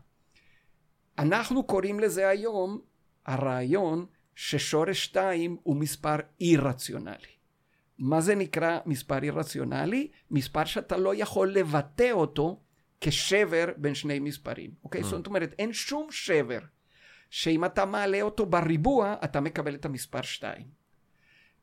אנחנו 1.18 1.62
קוראים 1.62 2.00
לזה 2.00 2.28
היום 2.28 2.80
הרעיון 3.26 4.06
ששורש 4.34 5.04
2 5.04 5.56
הוא 5.62 5.76
מספר 5.76 6.16
אי-רציונלי. 6.40 7.38
מה 7.98 8.20
זה 8.20 8.34
נקרא 8.34 8.78
מספר 8.86 9.22
אי-רציונלי? 9.22 10.08
מספר 10.30 10.64
שאתה 10.64 10.96
לא 10.96 11.14
יכול 11.14 11.52
לבטא 11.52 12.10
אותו 12.12 12.60
כשבר 13.00 13.64
בין 13.76 13.94
שני 13.94 14.18
מספרים. 14.18 14.70
אוקיי? 14.84 15.02
זאת 15.02 15.26
אומרת, 15.26 15.54
אין 15.58 15.72
שום 15.72 16.06
שבר 16.10 16.60
שאם 17.30 17.64
אתה 17.64 17.84
מעלה 17.84 18.22
אותו 18.22 18.46
בריבוע, 18.46 19.14
אתה 19.24 19.40
מקבל 19.40 19.74
את 19.74 19.84
המספר 19.84 20.22
2. 20.22 20.77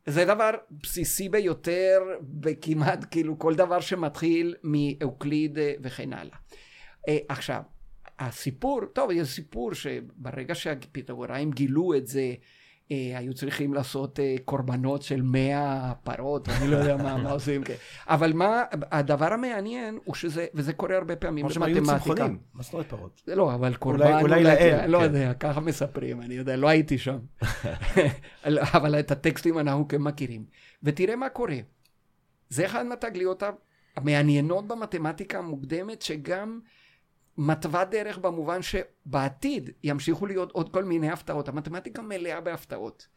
זה 0.06 0.26
דבר 0.26 0.52
בסיסי 0.72 1.30
ביותר 1.30 2.00
בכמעט 2.22 3.06
כאילו 3.12 3.40
כל 3.40 3.56
דבר 3.56 3.80
שמתחיל 3.80 4.56
מאוקליד 4.64 5.58
וכן 5.82 6.14
הלאה. 6.14 6.38
אה, 7.08 7.18
עכשיו, 7.30 7.62
הסיפור, 8.20 8.86
טוב, 8.94 9.12
יש 9.12 9.28
סיפור 9.28 9.74
שברגע 9.74 10.56
שהפיתגוראים 10.56 11.52
גילו 11.52 11.94
את 11.98 12.08
זה, 12.08 12.34
אה, 12.92 13.18
היו 13.18 13.34
צריכים 13.34 13.74
לעשות 13.74 14.20
אה, 14.20 14.36
קורבנות 14.46 15.02
של 15.02 15.22
מאה 15.22 15.94
פרות, 16.04 16.50
אני 16.50 16.68
לא 16.68 16.78
יודע 16.78 16.98
מה, 16.98 17.18
מה 17.18 17.32
עושים. 17.38 17.64
כן. 17.64 17.74
אבל 18.08 18.34
מה, 18.34 18.64
הדבר 18.92 19.34
המעניין 19.34 20.00
הוא 20.04 20.16
שזה, 20.16 20.46
וזה 20.54 20.74
קורה 20.74 20.96
הרבה 20.98 21.16
פעמים 21.16 21.46
כמו 21.46 21.54
שהם 21.54 21.64
היו 21.64 21.76
במתמטיקה. 21.76 22.16
צמחונים. 22.16 22.38
מה 22.54 22.64
זאת 22.64 22.74
אומרת 22.74 22.90
פרות? 22.90 23.22
לא, 23.28 23.54
אבל 23.54 23.76
קורבן, 23.76 24.22
אולי 24.22 24.44
לאל, 24.44 24.80
אני 24.80 24.92
לא 24.92 24.98
כן. 24.98 25.04
יודע, 25.04 25.34
ככה 25.34 25.60
מספרים, 25.60 26.22
אני 26.22 26.34
יודע, 26.34 26.56
לא 26.56 26.68
הייתי 26.68 26.98
שם. 26.98 27.18
אבל 28.76 29.00
את 29.00 29.12
הטקסטים 29.12 29.60
אנחנו 29.60 29.88
כן 29.88 30.02
מכירים. 30.02 30.46
ותראה 30.84 31.16
מה 31.16 31.30
קורה. 31.30 31.58
זה 32.50 32.66
אחד 32.66 32.86
מהתגליות 32.86 33.44
המעניינות 33.96 34.68
במתמטיקה 34.68 35.38
המוקדמת, 35.38 36.02
שגם 36.02 36.60
מתווה 37.38 37.86
דרך 37.86 38.18
במובן 38.18 38.60
שבעתיד 38.62 39.70
ימשיכו 39.84 40.26
להיות 40.26 40.52
עוד 40.52 40.70
כל 40.70 40.84
מיני 40.84 41.10
הפתעות. 41.10 41.48
המתמטיקה 41.48 42.02
מלאה 42.02 42.42
בהפתעות. 42.42 43.08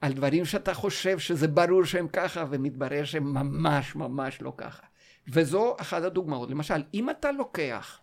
על 0.00 0.12
דברים 0.12 0.44
שאתה 0.44 0.74
חושב 0.74 1.18
שזה 1.18 1.48
ברור 1.48 1.84
שהם 1.84 2.08
ככה, 2.08 2.44
ומתברר 2.50 3.04
שהם 3.04 3.34
ממש 3.34 3.96
ממש 3.96 4.42
לא 4.42 4.52
ככה. 4.56 4.86
וזו 5.28 5.76
אחת 5.80 6.02
הדוגמאות. 6.02 6.50
למשל, 6.50 6.82
אם 6.94 7.10
אתה 7.10 7.32
לוקח 7.32 8.00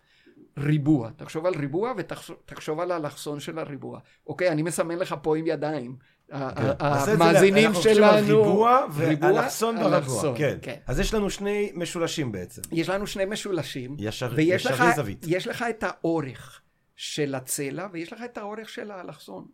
ריבוע, 0.57 1.09
תחשוב 1.15 1.45
על 1.45 1.53
ריבוע 1.55 1.93
ותחשוב 1.97 2.79
על 2.79 2.91
האלכסון 2.91 3.39
של 3.39 3.59
הריבוע. 3.59 3.99
אוקיי, 4.27 4.51
אני 4.51 4.61
מסמן 4.61 4.97
לך 4.97 5.15
פה 5.21 5.37
עם 5.37 5.47
ידיים. 5.47 5.95
כן. 6.31 6.37
המאזינים 6.79 7.65
אנחנו 7.65 7.75
חושבים 7.79 8.03
על 8.03 8.23
שלנו... 8.25 8.43
ריבוע 8.43 8.85
ריבוע, 8.97 9.31
ואלכסון 9.31 9.75
בריבוע. 9.75 9.97
אלכסון, 9.97 10.37
כן. 10.37 10.57
כן. 10.61 10.75
אז 10.87 10.99
יש 10.99 11.13
לנו 11.13 11.29
שני 11.29 11.71
משולשים 11.75 12.31
בעצם. 12.31 12.61
יש 12.71 12.89
לנו 12.89 13.07
שני 13.07 13.25
משולשים, 13.25 13.95
ישר- 13.99 14.31
ויש 14.35 14.65
ישרי 14.65 14.73
לך, 14.73 14.95
זווית. 14.95 15.25
יש 15.27 15.47
לך 15.47 15.65
את 15.69 15.83
האורך 15.83 16.61
של 16.95 17.35
הצלע, 17.35 17.87
ויש 17.91 18.13
לך 18.13 18.21
את 18.25 18.37
האורך 18.37 18.69
של 18.69 18.91
האלכסון. 18.91 19.47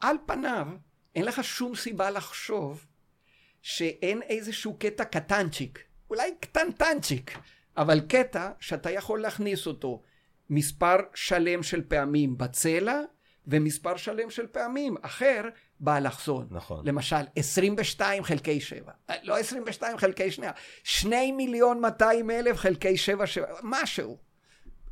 על 0.00 0.16
פניו, 0.26 0.66
אין 1.14 1.24
לך 1.24 1.44
שום 1.44 1.74
סיבה 1.74 2.10
לחשוב 2.10 2.86
שאין 3.62 4.22
איזשהו 4.22 4.76
קטע 4.78 5.04
קטנצ'יק, 5.04 5.78
אולי 6.10 6.30
קטנטנצ'יק, 6.40 7.38
אבל 7.76 8.00
קטע 8.00 8.50
שאתה 8.60 8.90
יכול 8.90 9.20
להכניס 9.20 9.66
אותו 9.66 10.02
מספר 10.50 10.96
שלם 11.14 11.62
של 11.62 11.82
פעמים 11.88 12.38
בצלע, 12.38 13.00
ומספר 13.46 13.96
שלם 13.96 14.30
של 14.30 14.46
פעמים 14.46 14.96
אחר 15.02 15.42
באלכסון. 15.80 16.46
נכון. 16.50 16.86
למשל, 16.86 17.16
22 17.36 18.24
חלקי 18.24 18.60
7. 18.60 18.92
לא 19.22 19.38
22 19.38 19.98
חלקי 19.98 20.30
שנייה, 20.30 20.52
2 20.84 21.36
מיליון 21.36 21.80
200 21.80 22.30
אלף 22.30 22.56
חלקי 22.56 22.96
7, 22.96 23.26
7, 23.26 23.46
משהו. 23.62 24.18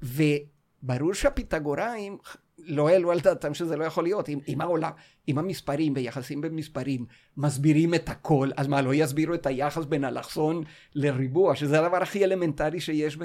וברור 0.02 1.14
שהפיתגוראים 1.14 2.18
לא 2.58 2.88
העלו 2.88 3.12
על 3.12 3.20
דעתם 3.20 3.54
שזה 3.54 3.76
לא 3.76 3.84
יכול 3.84 4.04
להיות. 4.04 4.28
אם, 4.28 4.38
אם 4.48 4.60
העולם, 4.60 4.90
אם 5.28 5.38
המספרים 5.38 5.94
ביחסים 5.94 6.40
בין 6.40 6.54
מספרים 6.54 7.06
מסבירים 7.36 7.94
את 7.94 8.08
הכל, 8.08 8.50
אז 8.56 8.66
מה, 8.66 8.82
לא 8.82 8.94
יסבירו 8.94 9.34
את 9.34 9.46
היחס 9.46 9.84
בין 9.84 10.04
אלכסון 10.04 10.64
לריבוע, 10.94 11.56
שזה 11.56 11.80
הדבר 11.80 12.02
הכי 12.02 12.24
אלמנטרי 12.24 12.80
שיש 12.80 13.16
ב... 13.16 13.24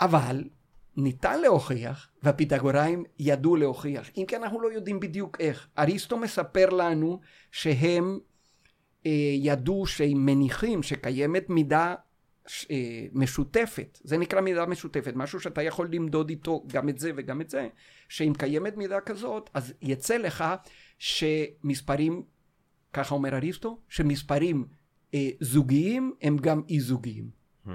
אבל 0.00 0.44
ניתן 0.96 1.40
להוכיח, 1.40 2.08
והפיתגוראים 2.22 3.04
ידעו 3.18 3.56
להוכיח. 3.56 4.10
אם 4.16 4.24
כי 4.28 4.36
אנחנו 4.36 4.60
לא 4.60 4.72
יודעים 4.72 5.00
בדיוק 5.00 5.40
איך. 5.40 5.68
אריסטו 5.78 6.16
מספר 6.16 6.70
לנו 6.70 7.20
שהם 7.50 8.18
אה, 9.06 9.10
ידעו 9.34 9.86
שהם 9.86 10.26
מניחים 10.26 10.82
שקיימת 10.82 11.50
מידה 11.50 11.94
אה, 12.70 13.06
משותפת, 13.12 13.98
זה 14.04 14.18
נקרא 14.18 14.40
מידה 14.40 14.66
משותפת, 14.66 15.12
משהו 15.16 15.40
שאתה 15.40 15.62
יכול 15.62 15.88
למדוד 15.92 16.30
איתו 16.30 16.64
גם 16.66 16.88
את 16.88 16.98
זה 16.98 17.10
וגם 17.16 17.40
את 17.40 17.50
זה, 17.50 17.68
שאם 18.08 18.32
קיימת 18.38 18.76
מידה 18.76 19.00
כזאת, 19.00 19.50
אז 19.54 19.72
יצא 19.82 20.16
לך 20.16 20.44
שמספרים, 20.98 22.22
ככה 22.92 23.14
אומר 23.14 23.36
אריסטו, 23.36 23.80
שמספרים 23.88 24.64
אה, 25.14 25.28
זוגיים 25.40 26.14
הם 26.22 26.36
גם 26.36 26.62
אי 26.68 26.80
זוגיים. 26.80 27.30
Hmm. 27.66 27.70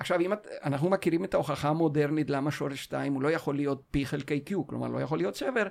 עכשיו, 0.00 0.20
אם 0.20 0.32
את, 0.32 0.46
אנחנו 0.64 0.90
מכירים 0.90 1.24
את 1.24 1.34
ההוכחה 1.34 1.68
המודרנית 1.68 2.30
למה 2.30 2.50
שורש 2.50 2.82
2 2.84 3.12
הוא 3.12 3.22
לא 3.22 3.30
יכול 3.30 3.54
להיות 3.56 3.82
פי 3.90 4.06
חלקי 4.06 4.40
q, 4.48 4.54
כלומר 4.66 4.88
לא 4.88 4.98
יכול 5.00 5.18
להיות 5.18 5.34
שבר, 5.34 5.66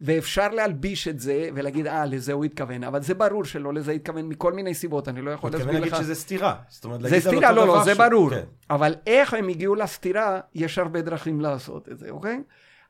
ואפשר 0.00 0.48
להלביש 0.48 1.08
את 1.08 1.20
זה 1.20 1.48
ולהגיד, 1.54 1.86
אה, 1.86 2.06
לזה 2.06 2.32
הוא 2.32 2.44
התכוון, 2.44 2.84
אבל 2.84 3.02
זה 3.02 3.14
ברור 3.14 3.44
שלא 3.44 3.74
לזה 3.74 3.92
התכוון 3.92 4.28
מכל 4.28 4.52
מיני 4.52 4.74
סיבות, 4.74 5.08
אני 5.08 5.22
לא 5.22 5.30
יכול 5.30 5.50
הוא 5.50 5.56
מתכוון 5.56 5.74
להסביר 5.74 5.80
להגיד 5.90 5.98
לך. 5.98 6.04
שזה 6.04 6.14
סתירה. 6.14 6.54
זאת 6.68 6.84
אומרת, 6.84 7.00
זה 7.00 7.08
להגיד 7.10 7.26
על 7.26 7.32
סתירה, 7.34 7.52
לא, 7.52 7.66
לא, 7.66 7.84
זה 7.84 7.94
ש- 7.94 7.98
ברור. 7.98 8.30
כן. 8.30 8.44
אבל 8.70 8.94
איך 9.06 9.34
הם 9.34 9.48
הגיעו 9.48 9.74
לסתירה, 9.74 10.40
יש 10.54 10.78
הרבה 10.78 11.02
דרכים 11.02 11.40
לעשות 11.40 11.88
את 11.88 11.98
זה, 11.98 12.10
אוקיי? 12.10 12.42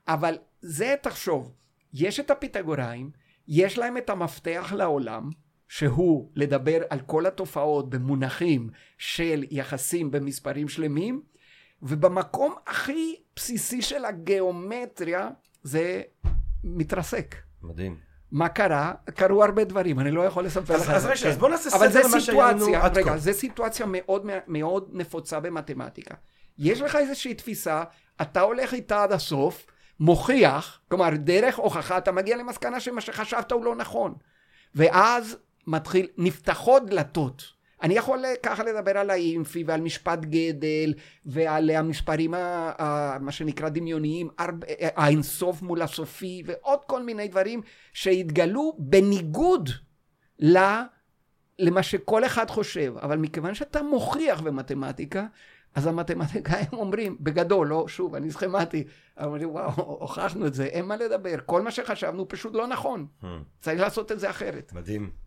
אבל 0.09 0.35
זה, 0.61 0.95
תחשוב, 1.03 1.53
יש 1.95 2.21
את 2.21 2.31
הפיתגוראים, 2.31 3.11
יש 3.49 3.79
להם 3.79 3.97
את 3.97 4.11
המפתח 4.11 4.73
לעולם, 4.77 5.31
שהוא 5.68 6.31
לדבר 6.35 6.81
על 6.90 7.00
כל 7.00 7.27
התופעות 7.27 7.90
במונחים 7.90 8.68
של 8.98 9.44
יחסים 9.50 10.11
במספרים 10.11 10.68
שלמים, 10.68 11.22
ובמקום 11.83 12.55
הכי 12.66 13.14
בסיסי 13.37 13.83
של 13.83 14.05
הגיאומטריה 14.05 15.29
זה 15.62 16.03
מתרסק. 16.64 17.35
מדהים. 17.62 17.96
מה 18.33 18.48
קרה? 18.48 18.92
קרו 19.14 19.44
הרבה 19.44 19.64
דברים, 19.64 20.00
אני 20.00 20.11
לא 20.11 20.20
יכול 20.27 20.44
לספר 20.44 20.74
אז- 20.74 20.83
לך. 20.83 20.90
אז 20.90 21.07
רגע, 21.07 21.29
אז 21.31 21.38
בוא 21.38 21.48
נעשה 21.48 21.77
אבל 21.77 21.90
סדר 21.90 22.07
לנו 22.07 22.20
סיטואציה, 22.20 22.85
עד 22.85 22.98
רגע, 22.98 23.11
כה. 23.11 23.18
זה 23.18 23.33
סיטואציה 23.33 23.87
מאוד, 23.88 24.27
מאוד 24.48 24.88
נפוצה 24.92 25.40
במתמטיקה. 25.40 26.14
יש 26.59 26.81
לך 26.81 26.96
איזושהי 26.96 27.35
תפיסה, 27.35 27.83
אתה 28.22 28.40
הולך 28.40 28.74
איתה 28.74 29.03
עד 29.03 29.12
הסוף, 29.12 29.66
מוכיח, 30.00 30.81
כלומר, 30.88 31.11
דרך 31.16 31.57
הוכחה 31.59 31.98
אתה 31.98 32.12
מגיע 32.12 32.37
למסקנה 32.37 32.81
שמה 32.81 33.00
שחשבת 33.00 33.53
הוא 33.53 33.64
לא 33.64 33.77
נכון. 33.77 34.14
ואז 34.74 35.37
מתחיל, 35.66 36.07
נפתחות 36.18 36.87
דלתות. 36.87 37.42
אני 37.83 37.94
יכול 37.94 38.22
ככה 38.42 38.62
לדבר 38.64 38.98
על 38.98 39.11
האינפי 39.11 39.64
ועל 39.66 39.81
משפט 39.81 40.18
גדל 40.18 40.94
ועל 41.27 41.70
המספרים, 41.70 42.35
ה, 42.35 42.38
ה, 42.79 43.18
מה 43.20 43.33
שנקרא 43.33 43.68
דמיוניים, 43.68 44.29
הרבה- 44.38 44.66
האינסוף 44.81 45.62
מול 45.62 45.83
הסופי 45.83 46.42
ועוד 46.46 46.79
כל 46.87 47.03
מיני 47.03 47.29
דברים 47.29 47.61
שהתגלו 47.92 48.77
בניגוד 48.79 49.70
ל... 50.38 50.59
למה 51.59 51.83
שכל 51.83 52.24
אחד 52.24 52.50
חושב, 52.50 52.94
אבל 53.03 53.16
מכיוון 53.18 53.55
שאתה 53.55 53.83
מוכיח 53.83 54.40
במתמטיקה, 54.40 55.27
אז 55.74 55.87
המתמטיקאים 55.87 56.66
אומרים, 56.83 57.16
בגדול, 57.20 57.68
לא, 57.68 57.85
שוב, 57.88 58.14
אני 58.14 58.31
סכמטי, 58.31 58.85
אומרים, 59.22 59.50
וואו, 59.50 59.70
הוכחנו 60.00 60.46
את 60.46 60.55
זה, 60.55 60.64
אין 60.64 60.85
מה 60.85 60.96
לדבר, 60.96 61.35
כל 61.46 61.62
מה 61.62 61.70
שחשבנו 61.70 62.29
פשוט 62.29 62.55
לא 62.55 62.66
נכון, 62.66 63.07
Hmm. 63.22 63.27
צריך 63.61 63.81
לעשות 63.81 64.12
את 64.12 64.20
זה 64.20 64.31
אחרת. 64.31 64.72
מדהים. 64.74 65.24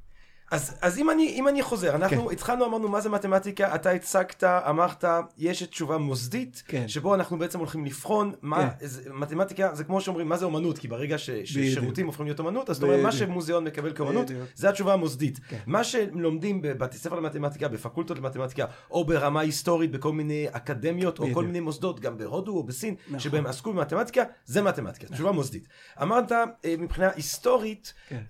אז, 0.52 0.78
אז 0.82 0.98
אם, 0.98 1.10
אני, 1.10 1.30
אם 1.30 1.48
אני 1.48 1.64
חוזר, 1.64 1.96
אנחנו 1.96 2.28
כן. 2.28 2.34
התחלנו, 2.34 2.66
אמרנו 2.66 2.88
מה 2.88 3.02
זה 3.02 3.10
מתמטיקה, 3.10 3.76
אתה 3.76 3.92
הצגת, 3.92 4.44
אמרת, 4.44 5.06
יש 5.38 5.64
את 5.64 5.70
תשובה 5.70 5.98
מוסדית, 5.98 6.64
כן. 6.68 6.88
שבו 6.88 7.16
אנחנו 7.16 7.38
בעצם 7.38 7.60
הולכים 7.60 7.86
לבחון 7.86 8.34
מה, 8.42 8.70
כן. 8.80 8.88
זה, 8.88 9.14
מתמטיקה 9.14 9.76
זה 9.76 9.84
כמו 9.84 10.02
שאומרים, 10.02 10.30
מה 10.30 10.38
זה 10.38 10.46
אומנות, 10.46 10.78
כי 10.78 10.88
ברגע 10.88 11.18
ש. 11.18 11.30
ששירותים 11.30 12.06
הופכים 12.06 12.26
להיות 12.26 12.40
אומנות, 12.40 12.70
אז 12.70 12.76
זאת 12.76 12.84
אומרת, 12.84 13.00
מה. 13.04 13.12
שמוזיאון 13.12 13.64
מקבל 13.64 13.94
כאומנות. 13.94 14.32
זה 14.56 14.70
התשובה 14.70 14.94
המוסדית. 14.94 15.40
כן. 15.50 15.58
מה 15.66 15.84
שלומדים 15.84 16.62
בבתי 16.62 16.98
ספר 16.98 17.16
למתמטיקה, 17.16 17.68
בפקולטות 17.68 18.18
למתמטיקה, 18.18 18.66
או 18.92 19.06
ברמה 19.06 19.40
היסטורית 19.40 19.92
בכל 19.92 20.12
מיני 20.12 20.48
אקדמיות, 20.52 21.20
או 21.20 21.26
כל. 21.34 21.48
מיני 21.48 21.60
מוסדות, 21.60 22.00
גם 22.00 22.18
בהודו 22.18 22.52
או 22.52 22.64
בסין, 22.64 22.96
נכון. 23.08 23.20
שבהם 23.20 23.46
עסקו 23.46 23.74
במתמטיקה, 23.74 24.24
זה 24.46 24.62
מתמטיקה, 24.62 25.14
תשובה 25.14 25.32
מוסדית. 25.32 25.68
אמרת, 26.02 26.32
אה, 26.32 26.76
מבחינה 26.78 27.10
היסטורית, 27.16 27.94
כן. 28.10 28.22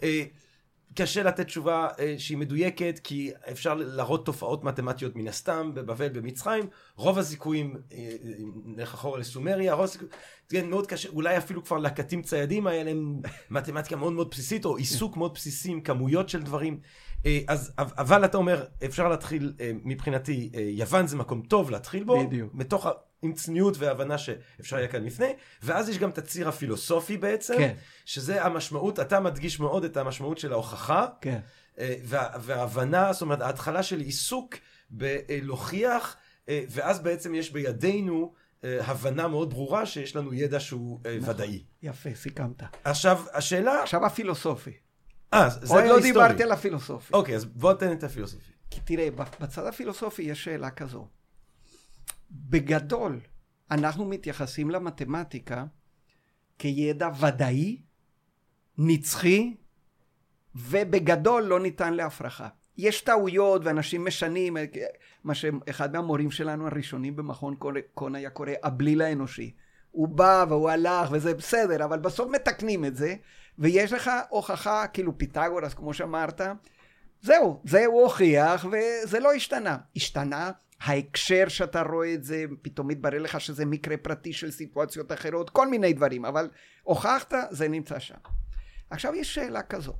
קשה 0.97 1.23
לתת 1.23 1.45
תשובה 1.45 1.87
אה, 1.99 2.15
שהיא 2.17 2.37
מדויקת, 2.37 2.99
כי 3.03 3.31
אפשר 3.51 3.73
להראות 3.73 4.25
תופעות 4.25 4.63
מתמטיות 4.63 5.15
מן 5.15 5.27
הסתם, 5.27 5.71
בבבל, 5.73 6.09
במצרים. 6.09 6.67
רוב 6.95 7.17
הזיכויים, 7.17 7.75
אה, 7.91 8.09
נלך 8.65 8.93
אחורה 8.93 9.19
לסומריה, 9.19 9.73
רוב 9.73 9.83
הזיכויים, 9.83 10.11
כן, 10.49 10.69
מאוד 10.69 10.87
קשה, 10.87 11.09
אולי 11.09 11.37
אפילו 11.37 11.63
כבר 11.63 11.77
לקטים 11.77 12.21
ציידים 12.21 12.67
היה 12.67 12.83
להם 12.83 13.21
מתמטיקה 13.49 13.95
מאוד 13.95 14.13
מאוד 14.13 14.29
בסיסית, 14.31 14.65
או 14.65 14.77
עיסוק 14.77 15.17
מאוד 15.17 15.33
בסיסי 15.33 15.71
עם 15.71 15.81
כמויות 15.81 16.29
של 16.29 16.41
דברים. 16.41 16.79
אה, 17.25 17.39
אז, 17.47 17.71
אבל 17.77 18.25
אתה 18.25 18.37
אומר, 18.37 18.65
אפשר 18.85 19.09
להתחיל, 19.09 19.53
מבחינתי, 19.83 20.49
יוון 20.53 21.07
זה 21.07 21.15
מקום 21.15 21.41
טוב 21.41 21.71
להתחיל 21.71 22.03
בו, 22.03 22.27
בדיוק. 22.27 22.51
מתוך, 22.53 22.87
עם 23.21 23.33
צניעות 23.33 23.77
והבנה 23.77 24.17
שאפשר 24.17 24.77
היה 24.77 24.87
כאן 24.87 25.03
לפני, 25.03 25.33
ואז 25.63 25.89
יש 25.89 25.97
גם 25.97 26.09
את 26.09 26.17
הציר 26.17 26.49
הפילוסופי 26.49 27.17
בעצם, 27.17 27.57
כן. 27.57 27.75
שזה 28.05 28.45
המשמעות, 28.45 28.99
אתה 28.99 29.19
מדגיש 29.19 29.59
מאוד 29.59 29.83
את 29.83 29.97
המשמעות 29.97 30.37
של 30.37 30.53
ההוכחה, 30.53 31.07
כן. 31.21 31.39
אה, 31.79 31.95
וה, 32.03 32.27
וההבנה, 32.41 33.13
זאת 33.13 33.21
אומרת, 33.21 33.41
ההתחלה 33.41 33.83
של 33.83 33.99
עיסוק 33.99 34.55
בלהוכיח, 34.89 36.15
אה, 36.49 36.63
ואז 36.69 36.99
בעצם 36.99 37.35
יש 37.35 37.51
בידינו 37.51 38.33
אה, 38.63 38.85
הבנה 38.85 39.27
מאוד 39.27 39.49
ברורה 39.49 39.85
שיש 39.85 40.15
לנו 40.15 40.33
ידע 40.33 40.59
שהוא 40.59 40.99
נכון. 41.21 41.29
ודאי. 41.29 41.63
יפה, 41.83 42.09
סיכמת. 42.15 42.63
עכשיו, 42.83 43.21
השאלה... 43.33 43.83
עכשיו 43.83 44.05
הפילוסופי. 44.05 44.71
אה, 45.33 45.49
זה 45.49 45.73
עוד 45.73 45.83
היה 45.83 45.91
לא 45.91 45.97
היסטורי. 45.97 46.13
דיברתי 46.13 46.43
על 46.43 46.51
הפילוסופי. 46.51 47.13
אוקיי, 47.13 47.35
אז 47.35 47.45
בוא 47.45 47.73
תן 47.73 47.91
את 47.91 48.03
הפילוסופי. 48.03 48.51
כי 48.69 48.79
תראה, 48.85 49.09
בצד 49.39 49.65
הפילוסופי 49.65 50.21
יש 50.21 50.43
שאלה 50.43 50.69
כזו. 50.69 51.07
בגדול, 52.31 53.19
אנחנו 53.71 54.05
מתייחסים 54.05 54.71
למתמטיקה 54.71 55.65
כידע 56.59 57.09
ודאי, 57.19 57.81
נצחי, 58.77 59.55
ובגדול 60.55 61.43
לא 61.43 61.59
ניתן 61.59 61.93
להפרחה. 61.93 62.47
יש 62.77 63.01
טעויות 63.01 63.61
ואנשים 63.65 64.05
משנים, 64.05 64.57
מה 65.23 65.35
שאחד 65.35 65.93
מהמורים 65.93 66.31
שלנו 66.31 66.67
הראשונים 66.67 67.15
במכון 67.15 67.55
קון 67.93 68.15
היה 68.15 68.29
קורא 68.29 68.51
הבליל 68.63 69.01
האנושי. 69.01 69.53
הוא 69.91 70.07
בא 70.07 70.45
והוא 70.49 70.69
הלך 70.69 71.09
וזה 71.11 71.33
בסדר, 71.33 71.85
אבל 71.85 71.99
בסוף 71.99 72.31
מתקנים 72.31 72.85
את 72.85 72.95
זה, 72.95 73.15
ויש 73.59 73.93
לך 73.93 74.11
הוכחה, 74.29 74.87
כאילו 74.87 75.17
פיתגורס, 75.17 75.73
כמו 75.73 75.93
שאמרת, 75.93 76.41
זהו, 77.21 77.61
זה 77.65 77.85
הוא 77.85 78.01
הוכיח 78.01 78.65
וזה 78.65 79.19
לא 79.19 79.33
השתנה. 79.33 79.77
השתנה 79.95 80.51
ההקשר 80.81 81.47
שאתה 81.47 81.81
רואה 81.81 82.13
את 82.13 82.23
זה, 82.23 82.45
פתאום 82.61 82.87
מתברר 82.87 83.21
לך 83.21 83.41
שזה 83.41 83.65
מקרה 83.65 83.97
פרטי 83.97 84.33
של 84.33 84.51
סיטואציות 84.51 85.11
אחרות, 85.11 85.49
כל 85.49 85.67
מיני 85.67 85.93
דברים, 85.93 86.25
אבל 86.25 86.49
הוכחת, 86.83 87.33
זה 87.49 87.67
נמצא 87.67 87.99
שם. 87.99 88.15
עכשיו 88.89 89.15
יש 89.15 89.35
שאלה 89.35 89.63
כזו. 89.63 89.93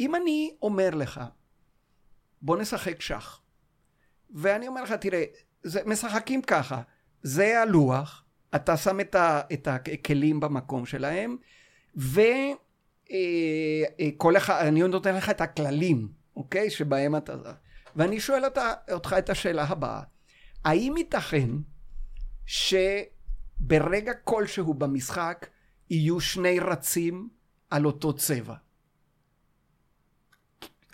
אם 0.00 0.14
אני 0.14 0.56
אומר 0.62 0.90
לך, 0.90 1.20
בוא 2.42 2.56
נשחק 2.56 3.00
שח, 3.00 3.40
ואני 4.34 4.68
אומר 4.68 4.82
לך, 4.82 4.92
תראה, 4.92 5.24
זה, 5.62 5.80
משחקים 5.86 6.42
ככה, 6.42 6.82
זה 7.22 7.62
הלוח, 7.62 8.24
אתה 8.54 8.76
שם 8.76 9.00
את, 9.00 9.14
ה, 9.14 9.40
את 9.52 9.68
הכלים 9.68 10.40
במקום 10.40 10.86
שלהם, 10.86 11.36
וכל 11.96 12.20
אה, 13.10 14.34
אה, 14.34 14.36
אחד, 14.36 14.66
אני 14.66 14.82
נותן 14.82 15.14
לך 15.14 15.30
את 15.30 15.40
הכללים, 15.40 16.08
אוקיי? 16.36 16.70
שבהם 16.70 17.16
אתה... 17.16 17.36
ואני 17.96 18.20
שואל 18.20 18.44
אותה, 18.44 18.72
אותך 18.92 19.16
את 19.18 19.30
השאלה 19.30 19.64
הבאה, 19.64 20.02
האם 20.64 20.94
ייתכן 20.96 21.48
שברגע 22.46 24.12
כלשהו 24.24 24.74
במשחק 24.74 25.46
יהיו 25.90 26.20
שני 26.20 26.60
רצים 26.60 27.28
על 27.70 27.86
אותו 27.86 28.12
צבע? 28.12 28.54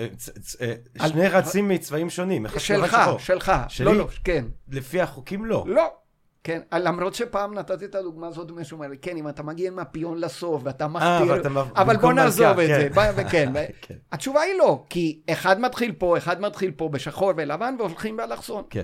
אה, 0.00 0.06
שני 1.08 1.28
רצים 1.28 1.68
מצבעים 1.68 2.10
שונים. 2.10 2.46
שלך, 2.58 2.96
שלך. 3.18 3.52
לא, 3.80 3.94
לא, 3.94 4.08
כן. 4.24 4.44
לפי 4.68 5.00
החוקים 5.00 5.44
לא. 5.44 5.64
לא. 5.68 5.97
כן, 6.48 6.60
למרות 6.72 7.14
שפעם 7.14 7.54
נתתי 7.54 7.84
את 7.84 7.94
הדוגמה 7.94 8.26
הזאת, 8.26 8.50
מישהו 8.50 8.76
אומר 8.76 8.88
לי, 8.88 8.98
כן, 8.98 9.16
אם 9.16 9.28
אתה 9.28 9.42
מגיע 9.42 9.68
עם 9.68 9.78
הפיון 9.78 10.18
לסוף 10.18 10.62
ואתה 10.64 10.84
אה, 10.84 10.88
מכתיר, 10.88 11.52
אבל, 11.76 11.96
בוא 11.96 12.12
נעזוב 12.12 12.58
את. 12.58 12.66
זה, 13.16 13.24
כן, 13.30 13.52
כן. 13.82 13.94
התשובה 14.12 14.40
היא 14.40 14.54
לא, 14.58 14.84
כי 14.90 15.20
אחד 15.30 15.60
מתחיל 15.60 15.92
פה, 15.92 16.18
אחד 16.18 16.40
מתחיל 16.40 16.70
פה 16.70 16.88
בשחור 16.88 17.32
ולבן 17.36 17.74
והולכים 17.78 18.16
באלכסון. 18.16 18.64
כן. 18.70 18.82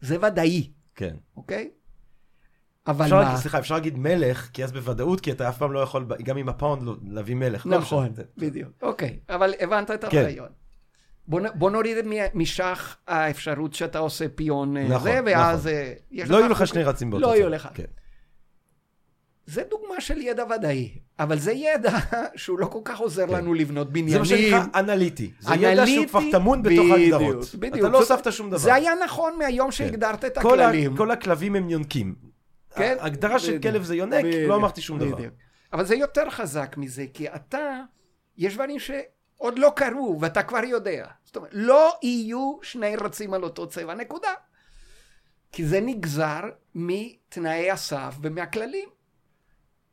זה 0.00 0.16
ודאי, 0.22 0.70
כן. 0.94 1.14
אוקיי? 1.36 1.70
אבל 2.86 3.04
אפשר, 3.04 3.16
מה... 3.16 3.36
סליחה, 3.36 3.58
אפשר 3.58 3.74
להגיד 3.74 3.98
מלך, 3.98 4.50
כי 4.52 4.64
אז 4.64 4.72
בוודאות, 4.72 5.20
כי 5.20 5.32
אתה 5.32 5.48
אף 5.48 5.58
פעם 5.58 5.72
לא 5.72 5.80
יכול, 5.80 6.06
גם 6.22 6.36
עם 6.36 6.48
הפאונד, 6.48 6.82
לא- 6.82 6.96
להביא 7.08 7.34
מלך. 7.34 7.66
לא 7.66 7.78
נכון. 7.78 8.12
בדיוק. 8.36 8.70
אוקיי, 8.82 9.18
אבל 9.28 9.54
הבנת 9.60 9.90
את 9.90 10.04
כן. 10.04 10.18
הרעיון. 10.18 10.48
בוא, 11.28 11.40
בוא 11.54 11.70
נוריד 11.70 12.06
מ- 12.06 12.12
משח 12.40 12.96
האפשרות 13.06 13.74
שאתה 13.74 13.98
עושה 13.98 14.28
פיון 14.28 14.76
אה, 14.76 14.82
נכון, 14.88 15.10
זה, 15.10 15.20
ואז... 15.26 15.66
נכון. 15.66 15.72
יש 16.10 16.28
לא 16.30 16.36
יהיו 16.36 16.48
לך 16.48 16.66
שני 16.66 16.82
רצים 16.82 17.10
באותו 17.10 17.26
לא. 17.26 17.36
יהיו 17.36 17.48
לך. 17.48 17.68
כן. 17.74 17.84
זה 19.46 19.62
דוגמה 19.70 20.00
של 20.00 20.18
ידע 20.18 20.44
ודאי, 20.54 20.90
אבל 21.18 21.38
זה 21.38 21.52
ידע 21.52 21.98
שהוא 22.36 22.58
לא 22.58 22.66
כל 22.66 22.78
כך 22.84 22.98
עוזר 22.98 23.26
כן. 23.26 23.32
לנו 23.34 23.54
לבנות 23.54 23.86
זה 23.86 23.92
בניינים. 23.92 24.18
מה 24.18 24.24
שנקרא 24.24 24.64
אנליטי. 24.74 25.30
זה 25.40 25.54
ידע 25.54 25.60
שהוא 25.60 25.82
אנליטי, 25.82 26.08
כבר 26.08 26.20
טמון 26.32 26.62
בתוך 26.62 26.86
ההגדרות. 26.92 27.54
בדיוק. 27.54 27.76
אתה 27.78 27.88
לא 27.88 27.98
הוספת 27.98 28.32
שום 28.32 28.48
דבר. 28.50 28.58
זה 28.58 28.74
היה 28.74 28.92
נכון 29.04 29.38
מהיום 29.38 29.70
שהגדרת 29.70 30.24
את 30.24 30.38
כל 30.38 30.60
ה- 30.60 30.68
הכללים. 30.68 30.96
כל 30.96 31.10
הכלבים 31.10 31.56
הם 31.56 31.70
יונקים. 31.70 32.14
כן? 32.76 32.96
ההגדרה 33.00 33.38
של. 33.38 33.58
כלב 33.58 33.82
זה 33.82 33.96
יונק, 33.96 34.24
בדיוק, 34.24 34.48
לא 34.48 34.56
אמרתי 34.56 34.80
שום 34.80 34.98
דבר. 34.98 35.16
בדיוק. 35.16 35.34
אבל 35.72 35.84
זה 35.84 35.94
יותר 35.94 36.30
חזק 36.30 36.74
מזה, 36.78 37.04
כי 37.14 37.28
אתה, 37.28 37.80
יש 38.38 38.54
דברים 38.54 38.78
שעוד 39.36 39.58
לא 39.58 39.72
קרו, 39.76 40.18
ואתה 40.20 40.42
כבר 40.42 40.64
יודע. 40.64 41.06
זאת 41.24 41.36
אומרת, 41.36 41.50
לא 41.52 41.98
יהיו 42.02 42.58
שני 42.62 42.96
רצים 42.96 43.34
על 43.34 43.42
אותו 43.42 43.68
צבע, 43.68 43.94
נקודה. 43.94 44.34
כי 45.52 45.66
זה 45.66 45.80
נגזר 45.80 46.40
מתנאי 46.74 47.70
הסף 47.70 48.14
ומהכללים. 48.22 48.88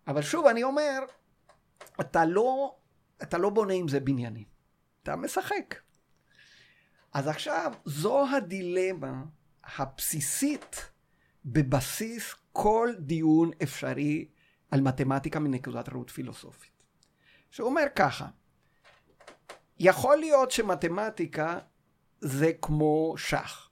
אבל 0.08 0.21
שוב, 0.21 0.45
אני 0.45 0.63
אומר, 0.63 0.99
אתה 1.99 2.25
לא, 2.25 2.75
אתה 3.23 3.38
לא 3.38 3.49
בונה 3.49 3.73
עם 3.73 3.88
זה 3.88 3.99
בניינים, 3.99 4.45
אתה 5.03 5.15
משחק. 5.15 5.75
אז 7.13 7.27
עכשיו, 7.27 7.73
זו 7.86 8.25
הדילמה 8.36 9.23
הבסיסית 9.63 10.91
בבסיס 11.45 12.36
כל 12.51 12.89
דיון 12.99 13.51
אפשרי 13.63 14.27
על 14.71 14.82
מתמטיקה 14.82 15.39
מנקודת 15.39 15.89
ראות 15.89 16.10
פילוסופית. 16.10 16.84
שאומר 17.51 17.84
ככה, 17.95 18.27
יכול 19.79 20.17
להיות 20.17 20.51
שמתמטיקה 20.51 21.59
זה 22.21 22.51
כמו 22.62 23.13
שח. 23.17 23.69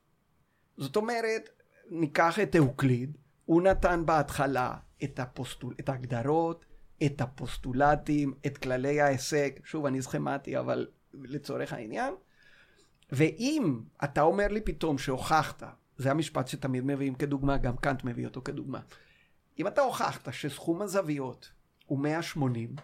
זאת 0.77 0.95
אומרת, 0.95 1.49
ניקח 1.89 2.39
את 2.39 2.55
אוקליד, 2.59 3.17
הוא 3.45 3.61
נתן 3.61 4.05
בהתחלה 4.05 4.73
את, 5.03 5.19
הפוסטול, 5.19 5.73
את 5.79 5.89
ההגדרות, 5.89 6.65
את 7.05 7.21
הפוסטולטים, 7.21 8.33
את 8.45 8.57
כללי 8.57 9.01
ההישג, 9.01 9.49
שוב, 9.63 9.85
אני 9.85 10.01
סכמטי, 10.01 10.59
אבל 10.59 10.87
לצורך 11.13 11.73
העניין, 11.73 12.13
ואם 13.11 13.79
אתה 14.03 14.21
אומר 14.21 14.47
לי 14.47 14.61
פתאום 14.61 14.97
שהוכחת, 14.97 15.63
זה 15.97 16.11
המשפט 16.11 16.47
שתמיד 16.47 16.83
מביאים 16.83 17.15
כדוגמה, 17.15 17.57
גם 17.57 17.77
קאנט 17.77 18.03
מביא 18.03 18.25
אותו 18.25 18.41
כדוגמה, 18.41 18.79
אם 19.59 19.67
אתה 19.67 19.81
הוכחת 19.81 20.33
שסכום 20.33 20.81
הזוויות 20.81 21.51
הוא 21.85 21.99
180, 21.99 22.75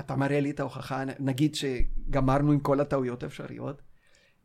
אתה 0.00 0.16
מראה 0.16 0.40
לי 0.40 0.50
את 0.50 0.60
ההוכחה, 0.60 1.04
נגיד 1.18 1.54
שגמרנו 1.54 2.52
עם 2.52 2.60
כל 2.60 2.80
הטעויות 2.80 3.22
האפשריות, 3.22 3.82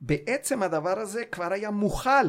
בעצם 0.01 0.63
הדבר 0.63 0.99
הזה 0.99 1.25
כבר 1.25 1.53
היה 1.53 1.71
מוכל 1.71 2.25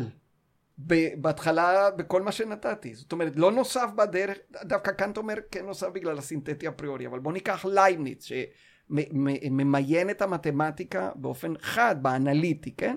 בהתחלה 1.17 1.91
בכל 1.91 2.23
מה 2.23 2.33
שנתתי. 2.33 2.95
זאת 2.95 3.13
אומרת, 3.13 3.37
לא 3.37 3.53
נוסף 3.53 3.91
בדרך, 3.97 4.39
דווקא 4.65 4.93
קאנט 4.93 5.17
אומר 5.17 5.35
כן 5.51 5.67
נוסף 5.67 5.89
בגלל 5.89 6.19
הסינתטי 6.19 6.69
אפריורי, 6.69 7.07
אבל 7.07 7.19
בוא 7.19 7.33
ניקח 7.33 7.65
לייבניץ, 7.65 8.25
שממיין 8.91 10.11
את 10.11 10.23
המתמטיקה 10.23 11.11
באופן 11.15 11.53
חד, 11.59 12.03
באנליטי, 12.03 12.77
כן? 12.77 12.97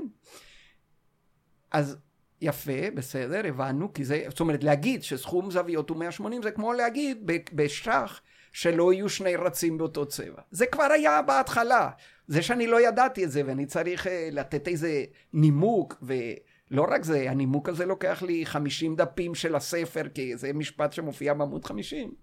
אז 1.71 1.97
יפה, 2.41 2.91
בסדר, 2.95 3.47
הבנו, 3.47 3.93
כי 3.93 4.05
זה, 4.05 4.23
זאת 4.29 4.39
אומרת, 4.39 4.63
להגיד 4.63 5.03
שסכום 5.03 5.51
זוויות 5.51 5.89
הוא 5.89 5.97
180 5.97 6.43
זה 6.43 6.51
כמו 6.51 6.73
להגיד 6.73 7.31
בשח 7.53 8.21
שלא 8.53 8.93
יהיו 8.93 9.09
שני 9.09 9.35
רצים 9.35 9.77
באותו 9.77 10.05
צבע. 10.05 10.41
זה 10.51 10.65
כבר 10.65 10.87
היה 10.93 11.21
בהתחלה. 11.21 11.89
זה 12.27 12.41
שאני 12.41 12.67
לא 12.67 12.87
ידעתי 12.87 13.23
את 13.23 13.31
זה 13.31 13.41
ואני 13.45 13.65
צריך 13.65 14.07
אה, 14.07 14.29
לתת 14.31 14.67
איזה 14.67 15.03
נימוק, 15.33 15.95
ולא 16.01 16.85
רק 16.89 17.03
זה, 17.03 17.31
הנימוק 17.31 17.69
הזה 17.69 17.85
לוקח 17.85 18.23
לי 18.23 18.45
50 18.45 18.95
דפים 18.95 19.35
של 19.35 19.55
הספר, 19.55 20.03
כי 20.13 20.37
זה 20.37 20.53
משפט 20.53 20.93
שמופיע 20.93 21.33
בעמוד 21.33 21.65
50. 21.65 22.13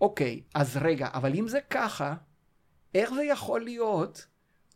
אוקיי, 0.00 0.40
אז 0.54 0.76
רגע, 0.80 1.08
אבל 1.14 1.34
אם 1.34 1.48
זה 1.48 1.58
ככה, 1.70 2.14
איך 2.94 3.14
זה 3.14 3.24
יכול 3.24 3.60
להיות 3.60 4.26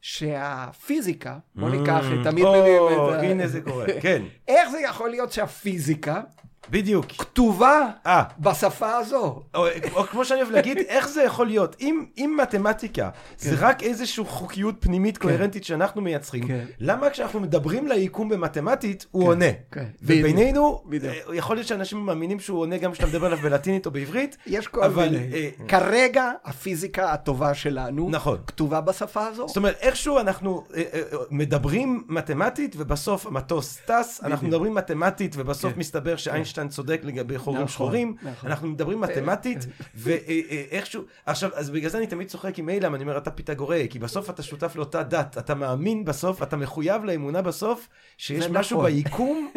שהפיזיקה, 0.01 1.39
בוא 1.55 1.71
ניקח 1.71 2.05
את 2.05 2.31
תמיד 2.31 2.45
Mm. 2.45 2.49
או, 2.49 2.57
מביאים 2.57 3.15
את 3.15 3.15
ה... 3.15 3.21
הנה 3.21 3.47
זה 3.47 3.61
קורה, 3.61 3.87
כן, 4.01 4.23
איך 4.49 4.71
זה 4.71 4.81
יכול 4.81 5.11
להיות 5.11 5.33
שהפיזיקה 5.33 6.23
בדיוק. 6.71 7.07
כתובה 7.07 7.91
אה, 8.07 8.23
בשפה 8.39 8.97
הזו? 8.97 9.43
או, 9.55 9.67
או 9.95 10.05
כמו 10.05 10.25
שאני 10.25 10.41
אוהב 10.41 10.53
להגיד, 10.53 10.79
איך 10.89 11.09
זה 11.09 11.23
יכול 11.23 11.47
להיות? 11.47 11.77
אם, 11.81 12.05
אם 12.19 12.39
מתמטיקה 12.43 13.11
זה 13.39 13.57
רק 13.59 13.83
איזושהי 13.83 14.25
חוקיות 14.25 14.75
פנימית 14.81 15.19
קוהרנטית 15.19 15.65
שאנחנו 15.65 16.03
מייצרים, 16.03 16.49
כן. 16.49 16.65
למה 16.81 17.11
כשאנחנו 17.11 17.41
מדברים 17.41 17.87
ליקום 17.89 18.29
במתמטית, 18.29 19.07
הוא 19.11 19.29
עונה? 19.29 19.45
כן. 19.71 19.85
ובינינו, 20.03 20.83
בדיוק. 20.87 21.15
אה, 21.29 21.35
יכול 21.37 21.57
להיות 21.57 21.67
שאנשים 21.67 21.99
מאמינים 21.99 22.41
שהוא 22.41 22.61
עונה 22.61 22.79
גם 22.79 22.93
כשאתה 22.93 23.07
מדבר 23.07 23.27
עליו 23.27 23.39
בלטינית 23.39 23.87
או 23.87 23.91
בעברית, 23.91 24.37
יש 24.47 24.69
כל 24.69 24.85
אבל. 24.85 25.17
אה, 25.17 25.49
כרגע 25.69 26.31
הפיזיקה 26.45 27.13
הטובה 27.13 27.55
שלנו 27.55 28.09
נכון. 28.11 28.39
כתובה 28.47 28.81
בשפה 28.81 29.27
הזו. 29.27 29.49
זאת 29.49 29.57
אומרת, 29.57 29.77
איכשהו 29.81 30.19
אנחנו 30.19 30.65
אה, 30.75 30.83
אה, 30.93 31.01
אה, 31.13 31.19
מדברים 31.31 32.05
מתמטית, 32.09 32.75
ובסוף 32.79 33.27
המטוס 33.27 33.79
טס, 33.87 34.21
אנחנו 34.25 34.49
מדברים 34.49 34.75
מתמטית, 34.75 35.35
ובסוף 35.39 35.73
כן. 35.73 35.81
מסתבר 35.81 36.17
שאיינשטיין 36.17 36.56
צודק 36.69 37.01
לגבי 37.05 37.39
חורים 37.39 37.57
נכון, 37.61 37.69
שחורים, 37.73 38.17
נכון. 38.23 38.51
אנחנו 38.51 38.69
מדברים 38.69 39.01
מתמטית, 39.01 39.67
ואיכשהו, 39.95 41.03
עכשיו, 41.27 41.51
אז 41.55 41.71
בגלל 41.71 41.91
זה 41.91 41.99
אני 41.99 42.07
תמיד 42.07 42.29
צוחק 42.29 42.59
עם 42.59 42.69
אילם, 42.69 42.95
אני 42.95 43.03
אומר, 43.03 43.19
אתה 43.19 43.31
פיתגוראי, 43.31 43.87
כי 43.91 43.99
בסוף 43.99 44.31
אתה 44.31 44.43
שותף 44.43 44.77
לאותה 44.77 45.03
דת, 45.03 45.39
אתה 45.39 45.55
מאמין 45.55 46.05
בסוף, 46.05 46.43
אתה 46.43 46.57
מחויב 46.57 47.05
לאמונה 47.05 47.43
בסוף, 47.43 47.89
שיש 48.17 48.47
משהו 48.47 48.79
נכון. 48.79 48.91
ביקום 48.93 49.51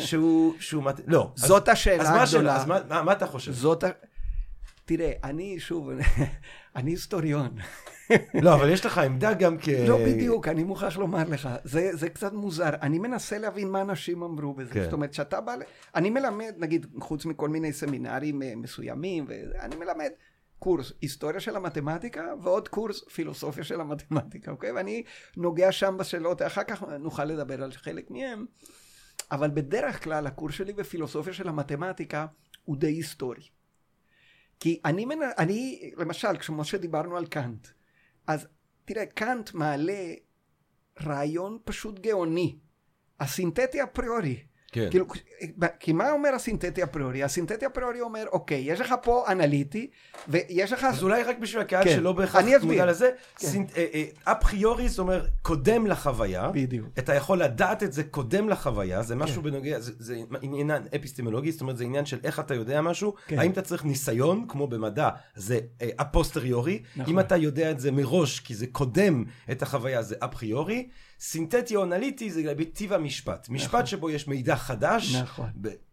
שהוא, 0.00 0.54
שהוא, 0.60 0.82
מת- 0.82 1.00
לא. 1.06 1.30
אז- 1.36 1.44
זאת 1.48 1.68
השאלה 1.68 2.02
אז 2.02 2.10
מה 2.10 2.22
השאלה? 2.22 2.40
הגדולה. 2.56 2.56
אז 2.56 2.88
מה- 2.88 2.96
מה 2.96 3.02
מה 3.02 3.12
אתה 3.12 3.26
חושב? 3.26 3.52
זאת 3.52 3.84
ה... 3.84 3.88
תראה, 4.88 5.12
אני 5.24 5.60
שוב, 5.60 5.90
אני 6.76 6.90
היסטוריון. 6.90 7.56
לא, 8.42 8.54
אבל 8.54 8.70
יש 8.70 8.86
לך 8.86 8.98
עמדה 8.98 9.34
גם 9.34 9.56
כ... 9.60 9.68
לא 9.68 9.98
בדיוק, 10.06 10.48
אני 10.48 10.64
מוכרח 10.64 10.96
לומר 10.96 11.24
לך, 11.28 11.48
זה, 11.64 11.90
זה 11.92 12.08
קצת 12.08 12.32
מוזר. 12.32 12.70
אני 12.82 12.98
מנסה 12.98 13.38
להבין 13.38 13.68
מה 13.68 13.80
אנשים 13.82 14.22
אמרו 14.22 14.54
בזה. 14.54 14.74
כן. 14.74 14.84
זאת 14.84 14.92
אומרת, 14.92 15.14
שאתה 15.14 15.40
בא... 15.40 15.54
אני 15.94 16.10
מלמד, 16.10 16.54
נגיד, 16.58 16.86
חוץ 17.00 17.24
מכל 17.24 17.48
מיני 17.48 17.72
סמינרים 17.72 18.42
אה, 18.42 18.52
מסוימים, 18.56 19.24
ואני 19.28 19.76
מלמד 19.76 20.10
קורס 20.58 20.92
היסטוריה 21.00 21.40
של 21.40 21.56
המתמטיקה, 21.56 22.24
ועוד 22.42 22.68
קורס 22.68 23.04
פילוסופיה 23.08 23.64
של 23.64 23.80
המתמטיקה, 23.80 24.50
אוקיי? 24.50 24.72
ואני 24.72 25.02
נוגע 25.36 25.72
שם 25.72 25.96
בשאלות, 25.98 26.42
אחר 26.42 26.64
כך 26.64 26.82
נוכל 26.82 27.24
לדבר 27.24 27.62
על 27.62 27.72
חלק 27.72 28.10
מהם, 28.10 28.46
אבל 29.30 29.50
בדרך 29.50 30.04
כלל 30.04 30.26
הקורס 30.26 30.54
שלי 30.54 30.72
בפילוסופיה 30.72 31.32
של 31.32 31.48
המתמטיקה 31.48 32.26
הוא 32.64 32.76
די 32.76 32.86
היסטורי. 32.86 33.57
כי 34.60 34.80
אני, 34.84 35.04
מנ... 35.04 35.18
אני 35.38 35.90
למשל, 35.96 36.38
כמו 36.40 36.64
שדיברנו 36.64 37.16
על 37.16 37.26
קאנט, 37.26 37.68
אז 38.26 38.46
תראה, 38.84 39.06
קאנט 39.06 39.54
מעלה 39.54 40.14
רעיון 41.02 41.58
פשוט 41.64 41.98
גאוני, 41.98 42.58
הסינתטי 43.20 43.82
אפריורי. 43.82 44.44
כן. 44.72 44.86
כאילו, 44.90 45.04
כי 45.80 45.92
מה 45.92 46.10
אומר 46.10 46.28
הסינתטי 46.34 46.82
אפריורי? 46.82 47.22
הסינתטי 47.24 47.66
אפריורי 47.66 48.00
אומר, 48.00 48.24
אוקיי, 48.32 48.58
יש 48.66 48.80
לך 48.80 48.94
פה 49.02 49.24
אנליטי, 49.28 49.90
ויש 50.28 50.72
לך... 50.72 50.84
אז 50.84 51.02
אולי 51.02 51.22
רק 51.22 51.38
בשביל 51.38 51.62
הקהל 51.62 51.84
כן. 51.84 51.90
שלא 51.96 52.12
בהכרח. 52.12 52.44
מודע 52.62 52.86
לזה, 52.86 53.10
כן. 53.38 53.46
סינט- 53.46 53.76
אה, 53.76 53.86
אה, 53.94 54.32
אפריורי 54.32 54.88
זאת 54.88 54.98
אומרת 54.98 55.22
קודם 55.42 55.86
לחוויה, 55.86 56.50
בדיוק. 56.54 56.86
אתה 56.98 57.14
יכול 57.14 57.42
לדעת 57.42 57.82
את 57.82 57.92
זה 57.92 58.04
קודם 58.04 58.48
לחוויה, 58.48 59.02
זה 59.02 59.16
משהו 59.16 59.42
כן. 59.42 59.50
בנוגע, 59.50 59.80
זה- 59.80 59.92
זה 59.98 60.16
עניין 60.42 60.82
אפיסטמולוגי, 60.96 61.52
זאת 61.52 61.60
אומרת 61.60 61.76
זה 61.76 61.84
עניין 61.84 62.06
של 62.06 62.18
איך 62.24 62.40
אתה 62.40 62.54
יודע 62.54 62.80
משהו, 62.82 63.14
כן. 63.26 63.38
האם 63.38 63.50
אתה 63.50 63.62
צריך 63.62 63.84
ניסיון, 63.84 64.44
כמו 64.48 64.66
במדע, 64.66 65.08
זה 65.34 65.58
אה, 65.82 65.88
אפוסטריורי, 65.96 66.82
נכון. 66.96 67.12
אם 67.14 67.20
אתה 67.20 67.36
יודע 67.36 67.70
את 67.70 67.80
זה 67.80 67.90
מראש, 67.92 68.40
כי 68.40 68.54
זה 68.54 68.66
קודם 68.66 69.24
את 69.50 69.62
החוויה, 69.62 70.02
זה 70.02 70.14
אפריורי, 70.18 70.88
סינתטי 71.20 71.76
או 71.76 71.84
אנליטי 71.84 72.30
זה 72.30 72.54
בטיב 72.54 72.92
המשפט, 72.92 73.48
משפט 73.48 73.86
שבו 73.86 74.10
יש 74.10 74.28
מידע 74.28 74.56
חדש, 74.56 75.14
נכון. 75.14 75.50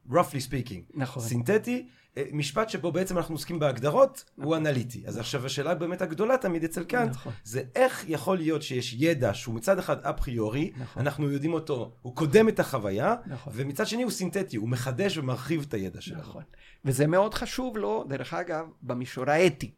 roughly 0.09 0.41
speaking, 0.49 0.91
נכון. 0.93 1.23
סינתטי, 1.23 1.87
אה, 2.17 2.23
משפט 2.31 2.69
שבו 2.69 2.91
בעצם 2.91 3.17
אנחנו 3.17 3.35
עוסקים 3.35 3.59
בהגדרות, 3.59 4.23
הוא 4.35 4.55
אנליטי. 4.55 5.03
אז 5.07 5.17
עכשיו 5.17 5.45
השאלה 5.45 5.75
באמת 5.75 6.01
הגדולה 6.01 6.37
תמיד 6.37 6.63
אצל 6.63 6.83
קאנט, 6.83 7.11
נכון. 7.11 7.33
זה 7.43 7.63
איך 7.75 8.05
יכול 8.07 8.37
להיות 8.37 8.61
שיש 8.61 8.95
ידע 8.97 9.33
שהוא 9.33 9.55
מצד 9.55 9.79
אחד 9.79 10.05
אפריורי, 10.05 10.71
נכון. 10.77 11.01
אנחנו 11.01 11.31
יודעים 11.31 11.53
אותו, 11.53 11.91
הוא 12.01 12.15
קודם 12.15 12.49
את 12.49 12.59
החוויה, 12.59 13.15
נכון. 13.25 13.53
ומצד 13.55 13.87
שני 13.87 14.03
הוא 14.03 14.11
סינתטי, 14.11 14.57
הוא 14.57 14.69
מחדש 14.69 15.17
ומרחיב 15.17 15.65
את 15.67 15.73
הידע 15.73 16.01
שלנו. 16.01 16.21
נכון. 16.21 16.43
וזה 16.85 17.07
מאוד 17.07 17.33
חשוב 17.33 17.77
לו, 17.77 18.05
דרך 18.09 18.33
אגב, 18.33 18.65
במישור 18.81 19.29
האתי. 19.29 19.71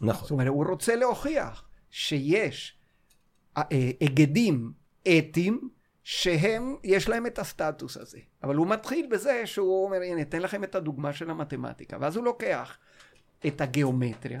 נכון. 0.00 0.22
זאת 0.22 0.30
אומרת, 0.30 0.48
הוא 0.48 0.66
רוצה 0.68 0.96
להוכיח 0.96 1.64
שיש 1.90 2.76
אה, 3.56 3.62
אה, 3.72 3.90
היגדים 4.00 4.72
אתיים 5.08 5.68
שהם, 6.04 6.76
יש 6.84 7.08
להם 7.08 7.26
את 7.26 7.38
הסטטוס 7.38 7.96
הזה. 7.96 8.18
אבל 8.42 8.54
הוא 8.56 8.66
מתחיל 8.66 9.06
בזה 9.10 9.46
שהוא 9.46 9.84
אומר, 9.84 9.96
הנה, 10.02 10.22
אתן 10.22 10.42
לכם 10.42 10.64
את 10.64 10.74
הדוגמה 10.74 11.12
של 11.12 11.30
המתמטיקה. 11.30 11.96
ואז 12.00 12.16
הוא 12.16 12.24
לוקח 12.24 12.78
את 13.46 13.60
הגיאומטריה, 13.60 14.40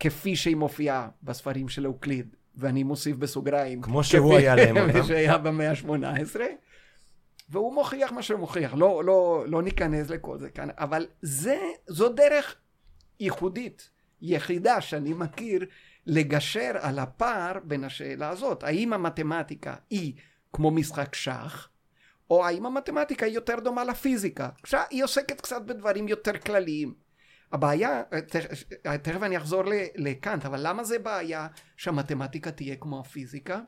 כפי 0.00 0.36
שהיא 0.36 0.56
מופיעה 0.56 1.08
בספרים 1.22 1.68
של 1.68 1.86
אוקליד, 1.86 2.34
ואני 2.54 2.82
מוסיף 2.82 3.16
בסוגריים. 3.16 3.82
כמו 3.82 4.04
שהוא 4.04 4.32
כפי- 4.34 4.42
היה 4.42 4.56
להם 4.56 4.76
אותם. 4.76 5.02
שהיה 5.08 5.38
במאה 5.38 5.70
ה-18. 5.70 6.40
והוא 7.48 7.74
מוכיח 7.74 8.12
מה 8.12 8.22
שהוא 8.22 8.40
מוכיח, 8.40 8.74
לא, 8.74 9.04
לא, 9.04 9.44
לא 9.48 9.62
ניכנס 9.62 10.10
לכל 10.10 10.38
זה 10.38 10.50
כאן, 10.50 10.68
אבל 10.78 11.06
זה, 11.22 11.58
זו 11.86 12.08
דרך 12.08 12.56
ייחודית, 13.20 13.90
יחידה 14.22 14.80
שאני 14.80 15.12
מכיר, 15.12 15.66
לגשר 16.06 16.72
על 16.80 16.98
הפער 16.98 17.58
בין 17.64 17.84
השאלה 17.84 18.28
הזאת, 18.28 18.62
האם 18.62 18.92
המתמטיקה 18.92 19.74
היא 19.90 20.14
כמו 20.52 20.70
משחק 20.70 21.14
שח, 21.14 21.68
או 22.30 22.46
האם 22.46 22.66
המתמטיקה 22.66 23.26
היא 23.26 23.34
יותר 23.34 23.60
דומה 23.60 23.84
לפיזיקה, 23.84 24.48
היא 24.90 25.04
עוסקת 25.04 25.40
קצת 25.40 25.62
בדברים 25.62 26.08
יותר 26.08 26.38
כלליים. 26.38 26.94
הבעיה, 27.52 28.02
תכף- 29.02 29.22
אני 29.22 29.36
אחזור 29.36 29.62
לקאנט, 29.94 30.46
אבל 30.46 30.60
למה 30.68 30.84
זה 30.84 30.98
בעיה 30.98 31.46
שהמתמטיקה 31.76 32.50
תהיה 32.50 32.76
כמו 32.76 33.00
הפיזיקה? 33.00 33.60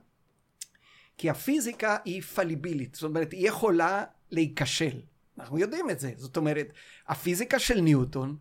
כי 1.19 1.31
הפיזיקה 1.31 1.97
היא 2.05 2.23
פליבילית, 2.23 2.95
זאת 2.95 3.03
אומרת, 3.03 3.33
היא 3.33 3.49
יכולה 3.49 4.05
להיכשל. 4.31 5.01
אנחנו 5.39 5.59
יודעים 5.59 5.91
את 5.91 6.01
זה. 6.01 6.13
זאת 6.17 6.37
אומרת, 6.37 6.73
הפיזיקה 7.09 7.59
של 7.59 7.81
ניוטון, 7.81 8.37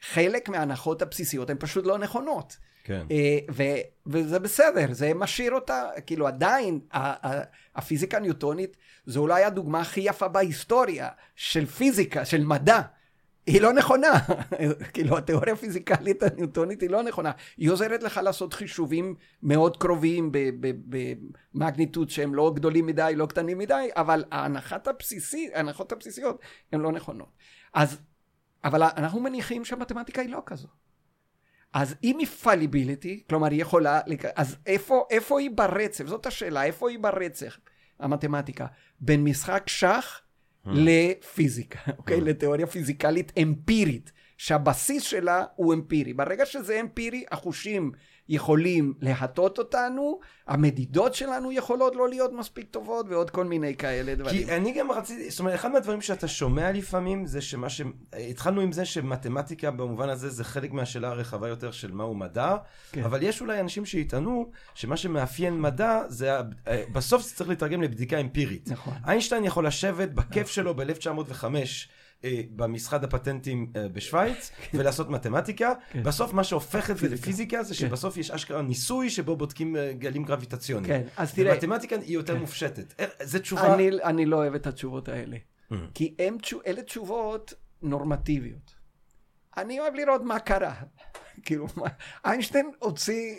חלק 0.00 0.48
מההנחות 0.48 1.02
הבסיסיות 1.02 1.50
הן 1.50 1.56
פשוט 1.60 1.86
לא 1.86 1.98
נכונות. 1.98 2.56
כן. 2.84 3.06
אה, 3.10 3.38
ו- 3.52 3.82
וזה 4.06 4.38
בסדר, 4.38 4.92
זה 4.92 5.14
משאיר 5.14 5.54
אותה, 5.54 5.82
כאילו 6.06 6.26
עדיין, 6.26 6.80
הפיזיקה 7.74 8.16
הניוטונית 8.16 8.76
זו 9.06 9.20
אולי 9.20 9.44
הדוגמה 9.44 9.80
הכי 9.80 10.00
יפה 10.00 10.28
בהיסטוריה 10.28 11.08
של 11.36 11.66
פיזיקה, 11.66 12.24
של 12.24 12.44
מדע. 12.44 12.80
היא 13.46 13.60
לא 13.60 13.72
נכונה, 13.72 14.12
כאילו 14.92 15.18
התיאוריה 15.18 15.52
הפיזיקלית 15.52 16.22
הניוטונית 16.22 16.80
היא 16.80 16.90
לא 16.90 17.02
נכונה, 17.02 17.30
היא 17.56 17.70
עוזרת 17.70 18.02
לך 18.02 18.20
לעשות 18.24 18.54
חישובים 18.54 19.14
מאוד 19.42 19.76
קרובים 19.76 20.30
במגניטוד 21.52 22.10
שהם 22.10 22.34
לא 22.34 22.52
גדולים 22.54 22.86
מדי, 22.86 23.12
לא 23.16 23.26
קטנים 23.26 23.58
מדי, 23.58 23.88
אבל 23.96 24.24
ההנחת 24.30 24.88
הבסיסית, 24.88 25.50
ההנחות 25.54 25.92
הבסיסיות 25.92 26.40
הן 26.72 26.80
לא 26.80 26.92
נכונות. 26.92 27.28
אז, 27.74 27.98
אבל 28.64 28.82
אנחנו 28.82 29.20
מניחים 29.20 29.64
שהמתמטיקה 29.64 30.22
היא 30.22 30.30
לא 30.30 30.42
כזו. 30.46 30.68
אז 31.72 31.94
אם 32.04 32.18
היא 32.18 32.26
פליביליטי, 32.26 33.22
כלומר 33.28 33.50
היא 33.50 33.62
יכולה, 33.62 34.00
אז 34.36 34.56
איפה, 34.66 35.04
איפה 35.10 35.40
היא 35.40 35.50
ברצף? 35.50 36.06
זאת 36.06 36.26
השאלה, 36.26 36.64
איפה 36.64 36.90
היא 36.90 36.98
ברצף, 36.98 37.58
המתמטיקה? 38.00 38.66
בין 39.00 39.24
משחק 39.24 39.62
שח 39.66 40.20
לפיזיקה, 40.66 41.78
אוקיי? 41.98 42.20
לתיאוריה 42.20 42.66
פיזיקלית 42.66 43.32
אמפירית, 43.42 44.12
שהבסיס 44.36 45.02
שלה 45.02 45.44
הוא 45.56 45.74
אמפירי. 45.74 46.12
ברגע 46.12 46.46
שזה 46.46 46.80
אמפירי, 46.80 47.24
החושים 47.30 47.92
יכולים 48.28 48.94
להטות 49.00 49.58
אותנו, 49.58 50.20
המדידות 50.46 51.14
שלנו 51.14 51.52
יכולות 51.52 51.96
לא 51.96 52.08
להיות 52.08 52.32
מספיק 52.32 52.66
טובות, 52.70 53.06
ועוד 53.08 53.30
כל 53.30 53.44
מיני 53.44 53.76
כאלה 53.76 54.14
דברים. 54.14 54.46
כי 54.46 54.56
אני 54.56 54.72
גם 54.72 54.90
רציתי, 54.90 55.30
זאת 55.30 55.40
אומרת, 55.40 55.54
אחד 55.54 55.72
מהדברים 55.72 56.00
שאתה 56.00 56.28
שומע 56.28 56.72
לפעמים 56.72 57.26
זה 57.26 57.40
שמה 57.40 57.68
ש... 57.68 57.80
התחלנו 58.30 58.60
עם 58.60 58.72
זה 58.72 58.84
שמתמטיקה 58.84 59.70
במובן 59.70 60.08
הזה 60.08 60.30
זה 60.30 60.44
חלק 60.44 60.72
מהשאלה 60.72 61.08
הרחבה 61.08 61.48
יותר 61.48 61.70
של 61.70 61.92
מהו 61.92 62.14
מדע, 62.14 62.56
כן. 62.92 63.04
אבל 63.04 63.22
יש 63.22 63.40
אולי 63.40 63.60
אנשים 63.60 63.84
שיטענו 63.86 64.50
שמה 64.74 64.96
שמאפיין 64.96 65.60
מדע 65.60 66.00
זה, 66.08 66.36
אה, 66.68 66.82
בסוף 66.92 67.22
זה 67.22 67.34
צריך 67.34 67.50
לתרגם 67.50 67.82
לבדיקה 67.82 68.20
אמפירית. 68.20 68.68
נכון. 68.70 68.94
איינשטיין 69.06 69.44
יכול 69.44 69.66
לשבת 69.66 70.08
בכיף 70.08 70.48
שלו 70.48 70.74
ב-1905. 70.74 71.44
במשרד 72.56 73.04
הפטנטים 73.04 73.72
אה, 73.76 73.88
בשוויץ, 73.88 74.50
ולעשות 74.74 75.10
מתמטיקה. 75.10 75.72
כן. 75.90 76.02
בסוף 76.02 76.32
מה 76.32 76.44
שהופך 76.44 76.90
את 76.90 76.96
זה 76.96 77.08
פיזיקה. 77.08 77.22
לפיזיקה 77.22 77.62
זה 77.62 77.74
כן. 77.74 77.80
שבסוף 77.80 78.16
יש 78.16 78.30
אשכרה 78.30 78.62
ניסוי 78.62 79.10
שבו 79.10 79.36
בודקים 79.36 79.76
אה, 79.76 79.92
גלים 79.92 80.24
גרביטציוניים. 80.24 80.94
כן, 80.94 81.08
אז 81.16 81.34
תראה- 81.34 81.52
ומתמטיקה 81.52 81.96
היא 81.96 82.14
יותר 82.14 82.36
מופשטת. 82.36 83.02
זו 83.22 83.38
תשובה... 83.38 83.74
אני, 84.04 84.26
לא 84.26 84.36
אוהב 84.36 84.54
את 84.54 84.66
התשובות 84.66 85.08
האלה. 85.08 85.36
Mm. 85.72 85.74
כי 85.94 86.14
אלה 86.66 86.82
תשובות 86.82 87.54
נורמטיביות. 87.82 88.74
אני 89.56 89.80
אוהב 89.80 89.94
לראות 89.94 90.22
מה 90.22 90.38
קרה. 90.38 90.74
כאילו, 91.44 91.66
איינשטיין 92.24 92.70
הוציא 92.78 93.34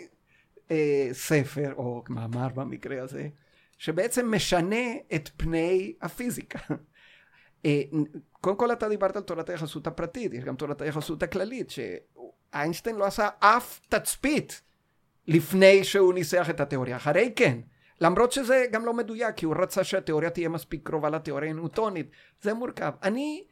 אה, 0.70 1.08
ספר, 1.12 1.72
או 1.76 2.04
מאמר 2.08 2.48
במקרה 2.48 3.02
הזה, 3.02 3.28
שבעצם 3.78 4.34
משנה 4.34 4.86
את 5.14 5.30
פני 5.36 5.92
הפיזיקה. 6.02 6.58
אה, 7.64 7.82
קודם 8.40 8.56
כל 8.56 8.72
אתה 8.72 8.88
דיברת 8.88 9.16
על 9.16 9.22
תורת 9.22 9.50
היחסות 9.50 9.86
הפרטית, 9.86 10.34
יש 10.34 10.44
גם 10.44 10.56
תורת 10.56 10.82
היחסות 10.82 11.22
הכללית, 11.22 11.70
שאיינשטיין 11.70 12.96
לא 12.96 13.04
עשה 13.04 13.28
אף 13.38 13.80
תצפית 13.88 14.62
לפני 15.28 15.84
שהוא 15.84 16.14
ניסח 16.14 16.50
את 16.50 16.60
התיאוריה, 16.60 16.96
אחרי 16.96 17.32
כן. 17.36 17.58
למרות 18.00 18.32
שזה 18.32 18.64
גם 18.72 18.84
לא 18.84 18.94
מדויק, 18.94 19.34
כי 19.36 19.46
הוא 19.46 19.54
רצה 19.58 19.84
שהתיאוריה 19.84 20.30
תהיה 20.30 20.48
מספיק 20.48 20.88
קרובה 20.88 21.10
לתיאוריה 21.10 21.50
הניוטונית. 21.50 22.10
זה 22.42 22.54
מורכב. 22.54 22.92
אני 23.02 23.44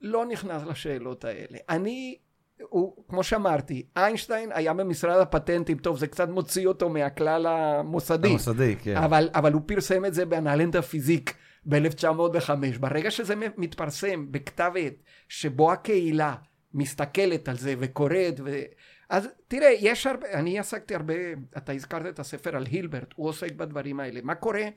לא 0.00 0.26
נכנס 0.26 0.62
לשאלות 0.62 1.24
האלה. 1.24 1.58
אני, 1.68 2.18
הוא, 2.62 3.04
כמו 3.08 3.22
שאמרתי, 3.22 3.86
איינשטיין 3.96 4.50
היה 4.54 4.74
במשרד 4.74 5.20
הפטנטים, 5.20 5.78
טוב, 5.78 5.98
זה 5.98 6.06
קצת 6.06 6.28
מוציא 6.28 6.66
אותו 6.66 6.88
מהכלל 6.88 7.46
המוסדי. 7.46 8.28
המוסדי, 8.28 8.76
כן. 8.82 8.96
אבל, 8.96 9.28
אבל 9.34 9.52
הוא 9.52 9.62
פרסם 9.66 10.04
את 10.04 10.14
זה 10.14 10.26
באנלנדה 10.26 10.82
פיזיק 10.82 11.34
ב-1905. 11.66 12.78
ברגע 12.80 13.10
שזה 13.10 13.34
מתפרסם 13.56 14.32
בכתב 14.32 14.72
עת, 14.78 15.02
שבו 15.28 15.72
הקהילה 15.72 16.34
מסתכלת 16.74 17.48
על 17.48 17.56
זה 17.56 17.74
וקוראת, 17.78 18.40
ו... 18.44 18.62
אז 19.10 19.28
תראה, 19.48 19.74
יש 19.80 20.06
הרבה, 20.06 20.32
אני 20.32 20.58
עסקתי 20.58 20.94
הרבה, 20.94 21.14
אתה 21.56 21.72
הזכרת 21.72 22.06
את 22.06 22.18
הספר 22.18 22.56
על 22.56 22.66
הילברט, 22.70 23.12
הוא 23.16 23.28
עוסק 23.28 23.52
בדברים 23.52 24.00
האלה. 24.00 24.20
מה 24.22 24.34
קורה 24.34 24.68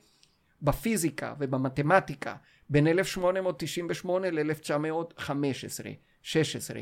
בפיזיקה 0.62 1.34
ובמתמטיקה 1.38 2.36
בין 2.70 2.86
1898 2.86 4.30
ל-1915, 4.30 5.30
16? 6.22 6.80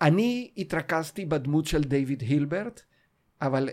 אני 0.00 0.52
התרכזתי 0.56 1.24
בדמות 1.24 1.66
של 1.66 1.82
דיוויד 1.82 2.20
הילברט, 2.20 2.82
אבל 3.42 3.68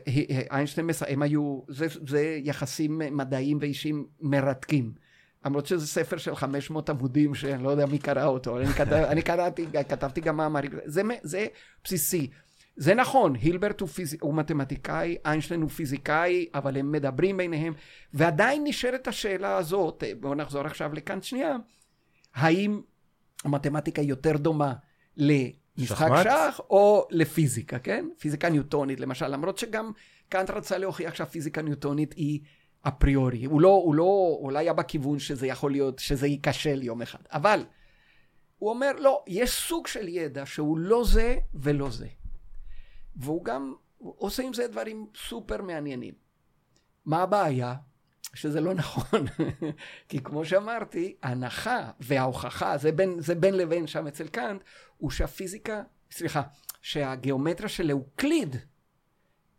איינשטיין, 0.51 0.89
הם 1.07 1.21
היו, 1.21 1.61
זה, 1.67 1.87
זה 2.07 2.39
יחסים 2.43 3.01
מדעיים 3.11 3.57
ואישיים 3.61 4.07
מרתקים. 4.21 5.04
למרות 5.45 5.65
שזה 5.65 5.87
ספר 5.87 6.17
של 6.17 6.35
500 6.35 6.89
עמודים 6.89 7.35
שאני 7.35 7.63
לא 7.63 7.69
יודע 7.69 7.85
מי 7.85 7.99
קרא 7.99 8.25
אותו, 8.25 8.57
אני, 8.57 8.65
כתב, 8.67 8.93
אני 8.93 9.21
קראתי, 9.21 9.65
כתבתי 9.89 10.21
גם 10.21 10.37
מאמרים, 10.37 10.71
זה, 10.85 11.01
זה 11.23 11.47
בסיסי. 11.83 12.29
זה 12.75 12.95
נכון, 12.95 13.35
הילברט 13.35 13.81
הוא, 13.81 13.89
פיז... 13.89 14.17
הוא 14.21 14.35
מתמטיקאי, 14.35 15.17
איינשטיין 15.25 15.61
הוא 15.61 15.69
פיזיקאי, 15.69 16.45
אבל 16.53 16.77
הם 16.77 16.91
מדברים 16.91 17.37
ביניהם, 17.37 17.73
ועדיין 18.13 18.63
נשארת 18.63 19.07
השאלה 19.07 19.57
הזאת, 19.57 20.03
בואו 20.19 20.35
נחזור 20.35 20.65
עכשיו 20.65 20.93
לכאן 20.93 21.21
שנייה, 21.21 21.55
האם 22.35 22.81
המתמטיקה 23.43 24.01
יותר 24.01 24.37
דומה 24.37 24.73
למשחק 25.17 26.07
שחמט? 26.07 26.23
שח 26.23 26.59
או 26.69 27.07
לפיזיקה, 27.11 27.79
כן? 27.79 28.05
פיזיקה 28.19 28.49
ניוטונית 28.49 28.99
למשל, 28.99 29.27
למרות 29.27 29.57
שגם 29.57 29.91
קאנט 30.29 30.49
רצה 30.49 30.77
להוכיח 30.77 31.15
שהפיזיקה 31.15 31.61
ניוטונית 31.61 32.13
היא 32.13 32.39
אפריורי, 32.87 33.45
הוא 33.45 33.61
לא, 33.61 33.67
הוא 33.67 33.95
לא, 33.95 34.37
אולי 34.41 34.65
היה 34.65 34.73
בכיוון 34.73 35.19
שזה 35.19 35.47
יכול 35.47 35.71
להיות, 35.71 35.99
שזה 35.99 36.27
ייכשל 36.27 36.83
יום 36.83 37.01
אחד, 37.01 37.19
אבל 37.31 37.65
הוא 38.57 38.69
אומר, 38.69 38.91
לא, 38.99 39.23
יש 39.27 39.51
סוג 39.51 39.87
של 39.87 40.07
ידע 40.07 40.45
שהוא 40.45 40.77
לא 40.77 41.03
זה 41.05 41.35
ולא 41.53 41.89
זה. 41.89 42.07
והוא 43.15 43.45
גם 43.45 43.73
עושה 43.99 44.43
עם 44.43 44.53
זה 44.53 44.67
דברים 44.67 45.07
סופר 45.15 45.61
מעניינים. 45.61 46.13
מה 47.05 47.21
הבעיה? 47.21 47.75
שזה 48.33 48.61
לא 48.61 48.73
נכון. 48.73 49.25
כי 50.09 50.23
כמו 50.23 50.45
שאמרתי, 50.45 51.15
ההנחה 51.23 51.91
וההוכחה, 51.99 52.77
זה 52.77 52.91
בין, 52.91 53.19
זה 53.19 53.35
בין 53.35 53.57
לבין 53.57 53.87
שם 53.87 54.07
אצל 54.07 54.27
קאנט, 54.27 54.61
הוא 54.97 55.11
שהפיזיקה, 55.11 55.83
סליחה, 56.11 56.41
שהגיאומטריה 56.81 57.69
של 57.69 57.91
אוקליד 57.91 58.55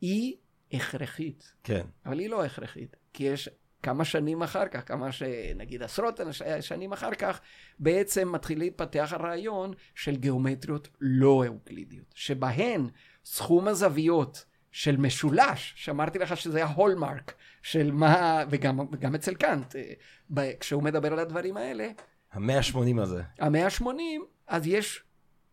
היא 0.00 0.36
הכרחית. 0.72 1.52
כן. 1.64 1.86
אבל 2.06 2.18
היא 2.18 2.30
לא 2.30 2.44
הכרחית, 2.44 2.96
כי 3.16 3.24
יש 3.24 3.48
כמה 3.82 4.04
שנים 4.04 4.42
אחר 4.42 4.68
כך, 4.68 4.88
כמה 4.88 5.12
שנגיד 5.12 5.82
עשרות 5.82 6.20
שנים 6.60 6.92
אחר 6.92 7.14
כך, 7.14 7.40
בעצם 7.78 8.32
מתחיל 8.32 8.58
להתפתח 8.58 9.12
הרעיון 9.12 9.72
של 9.94 10.16
גיאומטריות 10.16 10.88
לא 11.00 11.44
אוקלידיות, 11.48 12.06
שבהן 12.14 12.88
סכום 13.24 13.68
הזוויות 13.68 14.44
של 14.72 14.96
משולש, 14.96 15.72
שאמרתי 15.76 16.18
לך 16.18 16.36
שזה 16.36 16.64
ההולמרק 16.64 17.34
של 17.62 17.90
מה, 17.90 18.44
וגם, 18.50 18.80
וגם 18.92 19.14
אצל 19.14 19.34
קאנט, 19.34 19.76
אה, 20.38 20.52
כשהוא 20.60 20.82
מדבר 20.82 21.12
על 21.12 21.18
הדברים 21.18 21.56
האלה, 21.56 21.88
המאה 22.32 22.58
ה-80 22.58 23.02
הזה. 23.02 23.22
המאה 23.38 23.66
ה-80, 23.66 23.86
אז 24.46 24.66
יש 24.66 25.02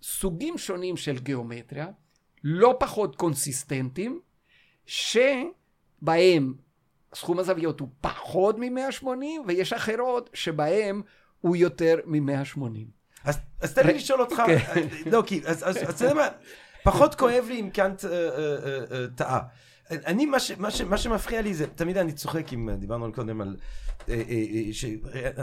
סוגים 0.02 0.58
שונים 0.58 0.98
של 0.98 1.20
גיאומטריה, 1.20 1.88
לא 2.44 2.76
פחות 2.80 3.16
קונסיסטנטים, 3.16 4.22
שבהם 4.86 6.54
סכום 7.14 7.40
הזוויות 7.40 7.80
הוא 7.80 7.90
פחות 8.02 8.56
מ-180, 8.60 9.08
ויש 9.48 9.74
אחרות 9.74 10.30
שבהם 10.34 11.02
הוא 11.42 11.56
יותר 11.56 11.96
מ-180. 12.06 12.62
אז, 13.24 13.40
אז 13.62 13.74
תן 13.74 13.88
לי 13.88 13.94
לשאול 13.94 14.22
אותך, 14.22 14.42
כן. 14.46 14.88
לא, 15.12 15.24
כי, 15.26 15.42
אז, 15.46 15.78
אתה 15.90 16.06
יודע 16.06 16.14
מה, 16.14 16.28
פחות 16.84 17.16
כואב 17.16 17.46
לי 17.48 17.60
אם 17.60 17.70
קאנט 17.70 18.06
אה, 18.06 18.12
אה, 18.12 18.28
אה, 18.38 18.80
אה, 18.92 19.06
טעה. 19.16 19.40
אני, 19.92 20.26
מה, 20.26 20.40
ש, 20.40 20.52
מה, 20.58 20.72
ש, 20.72 20.82
מה 20.82 20.98
שמפריע 20.98 21.42
לי 21.42 21.54
זה, 21.54 21.68
תמיד 21.68 21.98
אני 21.98 22.12
צוחק 22.12 22.54
אם 22.54 22.70
דיברנו 22.80 23.14
קודם 23.14 23.42
על, 23.42 23.56
אה, 24.10 24.14
אה, 24.14 24.22
אה, 24.54 24.74
ש- 24.74 24.86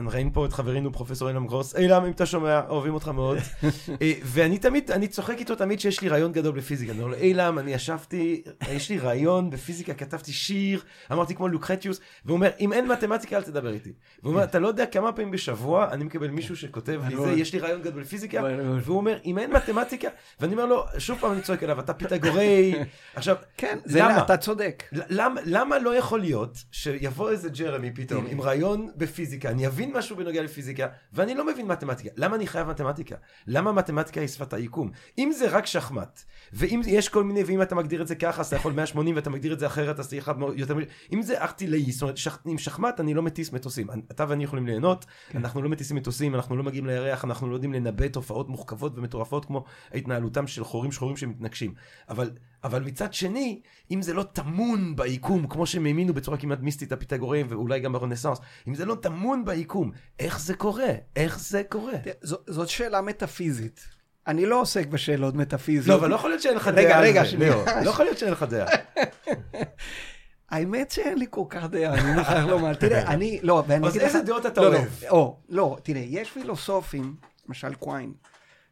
ראינו 0.07 0.31
פה 0.33 0.47
את 0.47 0.53
חברינו 0.53 0.93
פרופסור 0.93 1.29
אילם 1.29 1.47
גרוס, 1.47 1.77
אילם 1.77 2.05
אם 2.05 2.11
אתה 2.11 2.27
שומע, 2.27 2.61
אוהבים 2.69 2.95
אותך 2.95 3.09
מאוד. 3.09 3.39
אה, 4.03 4.13
ואני 4.25 4.59
תמיד, 4.59 4.91
אני 4.91 5.09
צוחק 5.09 5.39
איתו 5.39 5.55
תמיד 5.55 5.81
שיש 5.81 6.01
לי 6.01 6.09
רעיון 6.09 6.33
גדול 6.33 6.55
בפיזיקה. 6.55 6.93
אני 6.93 7.01
אומר 7.01 7.11
לו, 7.13 7.19
אילם, 7.23 7.59
אני 7.59 7.73
ישבתי, 7.73 8.43
יש 8.73 8.91
לי 8.91 8.99
רעיון 8.99 9.51
בפיזיקה, 9.51 9.95
כתבתי 9.95 10.33
שיר, 10.33 10.83
אמרתי 11.13 11.35
כמו 11.35 11.49
לוקרטיוס, 11.49 12.01
והוא 12.25 12.37
אומר, 12.37 12.51
אם 12.61 12.73
אין 12.73 12.89
מתמטיקה 12.89 13.37
אל 13.37 13.43
תדבר 13.43 13.73
איתי. 13.73 13.93
והוא 14.23 14.33
אומר, 14.33 14.45
אתה 14.45 14.59
לא 14.59 14.69
יודע 14.69 14.87
כמה 14.87 15.13
פעמים 15.13 15.31
בשבוע 15.31 15.89
אני 15.91 16.05
מקבל 16.05 16.29
מישהו 16.29 16.57
שכותב 16.57 17.01
לי 17.09 17.17
זה, 17.17 17.33
יש 17.33 17.53
לי 17.53 17.59
רעיון 17.59 17.83
גדול 17.83 18.03
בפיזיקה, 18.03 18.41
ברור. 18.43 18.79
והוא 18.83 18.97
אומר, 18.97 19.19
אם 19.25 19.39
אין 19.39 19.53
מתמטיקה, 19.53 20.09
ואני 20.41 20.53
אומר 20.53 20.67
לו, 20.67 20.85
שוב 20.99 21.19
פעם 21.21 21.33
אני 21.33 21.41
צועק 21.43 21.63
אליו, 21.63 21.81
אתה 21.81 21.95
פיתגורי. 21.95 22.75
עכשיו, 23.15 23.37
כן, 23.57 23.79
זה 23.85 23.99
למה? 23.99 24.30
אתה 24.35 24.39
צודק. 24.39 24.83
למה, 24.93 25.41
למה 25.45 25.79
לא 25.79 25.97
יכול 25.97 26.21
להיות 26.21 26.59
שיבוא 26.71 27.31
איזה 27.31 27.49
ג'רמי 27.49 27.91
פתאום. 27.91 28.27
עם 28.27 28.41
רעיון 28.41 28.89
בפיזיקה, 28.97 29.51
אני 29.51 29.67
אבין 29.67 29.93
משהו 29.97 30.17
בנוגע 30.17 30.43
לפיזיקה, 30.43 30.87
ואני 31.13 31.35
לא 31.35 31.47
מבין 31.47 31.67
מתמטיקה. 31.67 32.11
למה 32.17 32.37
אני 32.37 32.47
חייב 32.47 32.69
מתמטיקה? 32.69 33.17
למה 33.47 33.73
מתמטיקה 33.73 34.21
היא 34.21 34.29
שפת 34.29 34.53
היקום? 34.53 34.91
אם 35.19 35.33
זה 35.33 35.49
רק 35.49 35.67
שחמט, 35.67 36.23
ואם 36.53 36.81
יש 36.87 37.09
כל 37.09 37.25
מיני, 37.25 37.45
ואם 37.45 37.63
אתה 37.63 37.75
מגדיר 37.75 38.03
את 38.03 38.09
זה 38.09 38.15
ככה, 38.15 38.41
אז 38.41 38.47
אתה 38.47 38.57
יכול 38.57 38.73
180 38.73 39.17
ואתה 39.17 39.31
מגדיר 39.31 39.53
את 39.53 39.59
זה 39.59 39.67
אחרת, 39.67 39.99
אז 39.99 40.15
לך 40.15 40.33
מאוד- 40.37 40.59
יותר... 40.59 40.75
אם 41.13 41.23
זה 41.23 41.43
ארטילאי, 41.43 41.93
זאת 41.93 42.03
אומרת, 42.03 42.17
שח... 42.17 42.39
עם 42.45 42.59
שחמט 42.59 43.01
אני 43.01 43.15
לא 43.15 43.23
מטיס 43.23 43.53
מטוסים. 43.53 43.87
אתה 44.11 44.25
ואני 44.29 44.45
יכולים 44.45 44.67
ליהנות, 44.67 45.05
אנחנו 45.35 45.63
לא 45.63 45.69
מטיסים 45.69 45.97
מטוסים, 45.97 46.35
אנחנו 46.35 46.57
לא 46.57 46.63
מגיעים 46.63 46.87
לירח, 46.87 47.25
אנחנו 47.25 47.49
לא 47.49 47.55
יודעים 47.55 47.73
לנבא 47.73 48.09
תופעות 48.09 48.49
מורכבות 48.49 48.99
ומטורפות 48.99 49.45
כמו 49.45 49.65
התנהלותם 49.95 50.47
של 50.47 50.65
חורים 50.65 50.93
שחורים 50.93 51.17
שמתנגשים. 51.17 51.75
אבל, 52.09 52.31
אבל 52.65 52.83
מצד 52.83 53.15
שני, 53.15 53.61
אם 53.91 54.03
זה 54.03 54.15
לא 54.15 54.23
טמון 54.23 54.97
ביקום, 54.97 55.47
כמו 55.47 55.67
שהם 55.67 55.87
האמינו 55.87 56.15
בצורה 56.15 56.37
כמעט 56.37 56.59
מיסטית 56.61 56.93
הפיתגורים, 56.93 57.47
ואולי 57.49 57.81
גם 57.81 57.93
ברנסאנס, 57.93 58.39
אם 58.69 58.75
זה 58.75 58.85
לא 58.85 58.95
טמון 58.95 59.45
ביקום, 59.45 59.91
איך 60.19 60.41
זה 60.41 60.55
קורה? 60.55 60.93
איך 61.17 61.39
זה 61.39 61.63
קורה? 61.69 61.93
זו- 62.23 62.37
זאת 62.47 62.69
שאלה 62.69 63.01
מטאפיזית. 63.01 63.81
אני 64.27 64.47
לא 64.47 64.61
עוסק 64.61 64.87
בשאלות 64.87 65.35
לא, 65.35 65.41
מטאפיזיות. 65.41 66.01
אבל 66.01 66.11
לא 66.11 66.15
יכול 66.15 66.31
להיות 66.31 66.43
שאין 66.43 66.57
לך 66.57 66.69
רגע, 66.69 66.89
דעה 66.89 66.99
על 66.99 67.05
רגע, 67.05 67.23
זה, 67.23 67.29
שנייה. 67.29 67.83
לא 67.85 67.91
יכול 67.91 68.05
להיות 68.05 68.19
שאין 68.19 68.33
לך 68.33 68.43
דעה. 68.43 68.67
האמת 70.51 70.91
שאין 70.91 71.19
לי 71.19 71.27
כל 71.31 71.45
כך 71.49 71.65
דעה, 71.65 71.95
אני 71.95 72.13
מוכרח 72.19 72.45
לומר. 72.47 72.75
תראה, 72.75 73.09
אני, 73.15 73.41
לא, 73.43 73.65
ואני 73.67 73.87
אז 73.87 73.93
אגיד 73.93 74.03
לך... 74.03 74.09
איזה 74.15 74.23
דעות 74.27 74.47
אתה 74.47 74.61
לא, 74.61 74.73
לא, 74.73 74.77
אוהב? 74.79 74.89
או, 75.11 75.41
לא, 75.49 75.77
תראה, 75.83 76.03
יש 76.07 76.31
פילוסופים, 76.31 77.17
למשל 77.49 77.75
קוויין, 77.75 78.13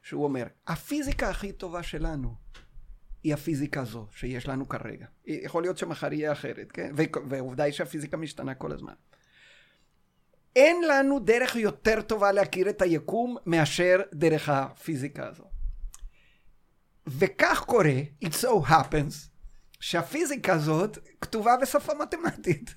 שהוא 0.03 0.24
אומר, 0.24 0.47
הפיזיקה 0.68 1.28
הכי 1.30 1.53
טובה 1.53 1.82
שלנו 1.82 2.34
היא 3.22 3.34
הפיזיקה 3.34 3.80
הזו 3.80 4.06
שיש 4.14 4.48
לנו 4.48 4.68
כרגע. 4.68 5.06
יכול 5.26 5.62
להיות 5.62 5.78
שמחר 5.78 6.12
יהיה 6.12 6.32
אחרת, 6.32 6.72
כן? 6.72 6.92
ועובדה 7.28 7.64
היא 7.64 7.72
שהפיזיקה 7.72 8.16
משתנה 8.16 8.54
כל 8.54 8.72
הזמן. 8.72 8.92
אין 10.56 10.76
לנו 10.88 11.18
דרך 11.18 11.56
יותר 11.56 12.00
טובה 12.02 12.32
להכיר 12.32 12.68
את 12.68 12.82
היקום 12.82 13.36
מאשר 13.46 14.00
דרך 14.12 14.48
הפיזיקה 14.48 15.28
הזו. 15.28 15.44
וכך 17.06 17.64
קורה, 17.66 18.00
it 18.24 18.32
so 18.42 18.68
happens, 18.68 19.28
שהפיזיקה 19.80 20.52
הזאת 20.52 20.98
כתובה 21.20 21.56
בשפה 21.62 21.92
מתמטית. 21.94 22.74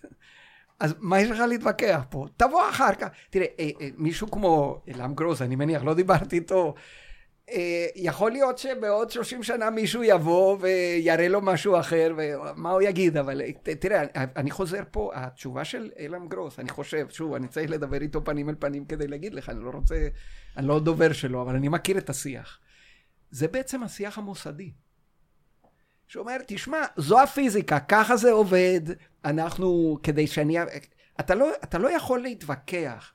אז 0.79 0.95
מה 0.99 1.19
יש 1.19 1.29
לך 1.29 1.39
להתווכח 1.39 2.01
פה? 2.09 2.25
תבוא 2.37 2.69
אחר 2.69 2.95
כך. 2.95 3.07
תראה, 3.29 3.45
אה, 3.59 3.69
אה, 3.81 3.89
מישהו 3.97 4.31
כמו 4.31 4.81
אלעם 4.87 5.15
גרוס, 5.15 5.41
אני 5.41 5.55
מניח, 5.55 5.83
לא 5.83 5.93
דיברתי 5.93 6.35
איתו, 6.35 6.75
יכול 7.95 8.31
להיות 8.31 8.57
שבעוד 8.57 9.11
30 9.11 9.43
שנה 9.43 9.69
מישהו 9.69 10.03
יבוא 10.03 10.57
ויראה 10.59 11.27
לו 11.27 11.41
משהו 11.41 11.79
אחר, 11.79 12.13
ומה 12.17 12.71
הוא 12.71 12.81
יגיד, 12.81 13.17
אבל 13.17 13.41
אה, 13.41 13.75
תראה, 13.75 14.03
אני 14.15 14.51
חוזר 14.51 14.83
פה, 14.91 15.11
התשובה 15.13 15.65
של 15.65 15.91
אלעם 15.99 16.27
גרוס, 16.27 16.59
אני 16.59 16.69
חושב, 16.69 17.09
שוב, 17.09 17.33
אני 17.33 17.47
צריך 17.47 17.71
לדבר 17.71 18.01
איתו 18.01 18.23
פנים 18.23 18.49
אל 18.49 18.55
פנים 18.59 18.85
כדי 18.85 19.07
להגיד 19.07 19.33
לך, 19.33 19.49
אני 19.49 19.63
לא 19.63 19.69
רוצה, 19.69 20.07
אני 20.57 20.67
לא 20.67 20.79
דובר 20.79 21.13
שלו, 21.13 21.41
אבל 21.41 21.55
אני 21.55 21.69
מכיר 21.69 21.97
את 21.97 22.09
השיח. 22.09 22.59
זה 23.31 23.47
בעצם 23.47 23.83
השיח 23.83 24.17
המוסדי. 24.17 24.71
שאומר, 26.07 26.37
תשמע, 26.47 26.81
זו 26.97 27.21
הפיזיקה, 27.21 27.79
ככה 27.79 28.17
זה 28.17 28.31
עובד, 28.31 28.81
אנחנו, 29.25 29.97
כדי 30.03 30.27
שאני... 30.27 30.57
אתה 31.19 31.35
לא, 31.35 31.49
אתה 31.63 31.77
לא 31.77 31.95
יכול 31.95 32.21
להתווכח 32.21 33.13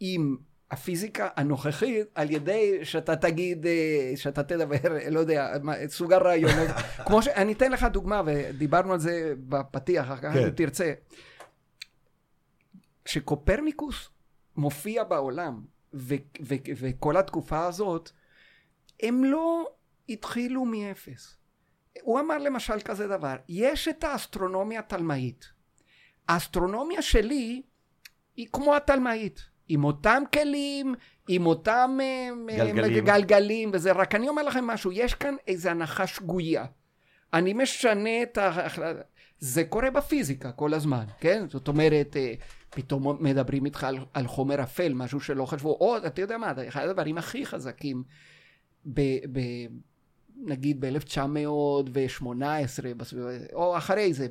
עם 0.00 0.36
הפיזיקה 0.70 1.28
הנוכחית 1.36 2.06
על 2.14 2.30
ידי 2.30 2.84
שאתה 2.84 3.16
תגיד, 3.16 3.66
אה, 3.66 4.12
שאתה 4.16 4.42
תדבר, 4.42 4.76
לא 5.10 5.20
יודע, 5.20 5.52
סוג 5.88 6.12
הרעיונות. 6.12 6.68
כמו 7.06 7.22
ש... 7.22 7.28
אני 7.28 7.52
אתן 7.52 7.72
לך 7.72 7.84
דוגמה, 7.84 8.22
ודיברנו 8.26 8.92
על 8.92 8.98
זה 8.98 9.34
בפתיח, 9.48 10.04
אחר 10.06 10.16
כך 10.16 10.32
כן. 10.32 10.38
אם 10.38 10.50
תרצה. 10.50 10.92
כשקופרניקוס 13.04 14.08
מופיע 14.56 15.04
בעולם, 15.04 15.64
ו- 15.94 16.14
ו- 16.42 16.54
וכל 16.76 17.16
התקופה 17.16 17.66
הזאת, 17.66 18.10
הם 19.02 19.24
לא 19.24 19.70
התחילו 20.08 20.64
מאפס. 20.64 21.36
הוא 22.02 22.20
אמר 22.20 22.38
למשל 22.38 22.80
כזה 22.80 23.08
דבר, 23.08 23.36
יש 23.48 23.88
את 23.88 24.04
האסטרונומיה 24.04 24.80
התלמאית. 24.80 25.44
האסטרונומיה 26.28 27.02
שלי 27.02 27.62
היא 28.36 28.46
כמו 28.52 28.76
התלמאית, 28.76 29.49
עם 29.72 29.84
אותם 29.84 30.22
כלים, 30.32 30.94
עם 31.28 31.46
אותם 31.46 31.98
אה, 32.00 32.28
גלגלים. 32.56 33.04
גלגלים 33.04 33.70
וזה, 33.72 33.92
רק 33.92 34.14
אני 34.14 34.28
אומר 34.28 34.42
לכם 34.42 34.64
משהו, 34.64 34.92
יש 34.92 35.14
כאן 35.14 35.34
איזו 35.46 35.70
הנחה 35.70 36.06
שגויה. 36.06 36.64
אני 37.32 37.52
משנה 37.52 38.22
את 38.22 38.38
ה... 38.38 38.66
זה 39.38 39.64
קורה 39.64 39.90
בפיזיקה 39.90 40.52
כל 40.52 40.74
הזמן, 40.74 41.04
כן? 41.20 41.46
זאת 41.48 41.68
אומרת, 41.68 42.16
אה, 42.16 42.34
פתאום 42.70 43.16
מדברים 43.20 43.64
איתך 43.64 43.84
על, 43.84 43.98
על 44.14 44.26
חומר 44.26 44.62
אפל, 44.62 44.92
משהו 44.94 45.20
שלא 45.20 45.46
חשבו, 45.46 45.76
או, 45.80 45.96
אתה 45.96 46.20
יודע 46.20 46.38
מה, 46.38 46.52
אחד 46.68 46.88
הדברים 46.88 47.18
הכי 47.18 47.46
חזקים 47.46 48.02
ב, 48.86 49.00
ב, 49.32 49.40
נגיד 50.44 50.80
ב-1918, 50.80 52.22
או 53.52 53.76
אחרי 53.78 54.14
זה, 54.14 54.26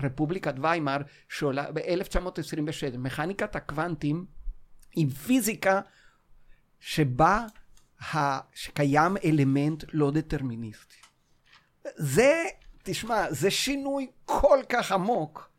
ברפובליקת 0.00 0.54
ויימאר, 0.62 0.98
שעולה 1.28 1.72
ב-1926, 1.72 2.98
מכניקת 2.98 3.56
הקוונטים 3.56 4.26
עם 4.96 5.10
פיזיקה 5.10 5.80
שבה, 6.80 7.46
ה, 8.14 8.40
שקיים 8.54 9.16
אלמנט 9.24 9.84
לא 9.92 10.10
דטרמיניסטי. 10.10 10.96
זה, 11.96 12.44
תשמע, 12.82 13.26
זה 13.30 13.50
שינוי 13.50 14.06
כל 14.24 14.58
כך 14.68 14.92
עמוק, 14.92 15.50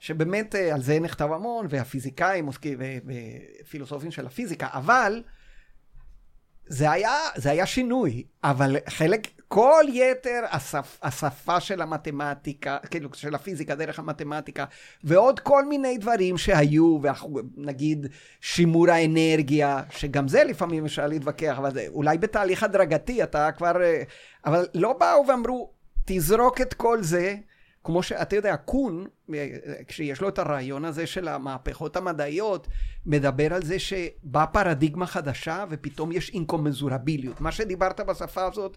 שבאמת 0.00 0.54
אה, 0.54 0.74
על 0.74 0.82
זה 0.82 1.00
נכתב 1.00 1.32
המון, 1.32 1.66
והפיזיקאים 1.70 2.46
עוסקים, 2.46 2.78
ופילוסופים 3.64 4.10
של 4.10 4.26
הפיזיקה, 4.26 4.68
אבל 4.72 5.22
זה 6.68 6.90
היה, 6.90 7.14
זה 7.36 7.50
היה 7.50 7.66
שינוי, 7.66 8.22
אבל 8.44 8.76
חלק, 8.88 9.28
כל 9.48 9.84
יתר 9.88 10.40
השפ, 10.50 10.98
השפה 11.02 11.60
של 11.60 11.82
המתמטיקה, 11.82 12.78
כאילו 12.90 13.08
של 13.14 13.34
הפיזיקה 13.34 13.74
דרך 13.74 13.98
המתמטיקה, 13.98 14.64
ועוד 15.04 15.40
כל 15.40 15.64
מיני 15.64 15.98
דברים 15.98 16.38
שהיו, 16.38 16.98
נגיד 17.56 18.06
שימור 18.40 18.90
האנרגיה, 18.90 19.82
שגם 19.90 20.28
זה 20.28 20.44
לפעמים 20.44 20.84
אפשר 20.84 21.06
להתווכח, 21.06 21.54
אבל 21.58 21.74
זה, 21.74 21.86
אולי 21.88 22.18
בתהליך 22.18 22.62
הדרגתי 22.62 23.22
אתה 23.22 23.52
כבר, 23.52 23.82
אה, 23.82 24.02
אבל 24.46 24.66
לא 24.74 24.92
באו 24.92 25.26
ואמרו, 25.28 25.70
תזרוק 26.04 26.60
את 26.60 26.74
כל 26.74 27.02
זה, 27.02 27.36
כמו 27.88 28.02
שאתה 28.02 28.36
יודע, 28.36 28.56
קון, 28.56 29.06
כשיש 29.86 30.20
לו 30.20 30.28
את 30.28 30.38
הרעיון 30.38 30.84
הזה 30.84 31.06
של 31.06 31.28
המהפכות 31.28 31.96
המדעיות, 31.96 32.68
מדבר 33.06 33.54
על 33.54 33.62
זה 33.62 33.78
שבאה 33.78 34.46
פרדיגמה 34.46 35.06
חדשה 35.06 35.64
ופתאום 35.70 36.12
יש 36.12 36.30
אינקומזורביליות. 36.30 37.40
מה 37.40 37.52
שדיברת 37.52 38.00
בשפה 38.00 38.44
הזאת, 38.44 38.76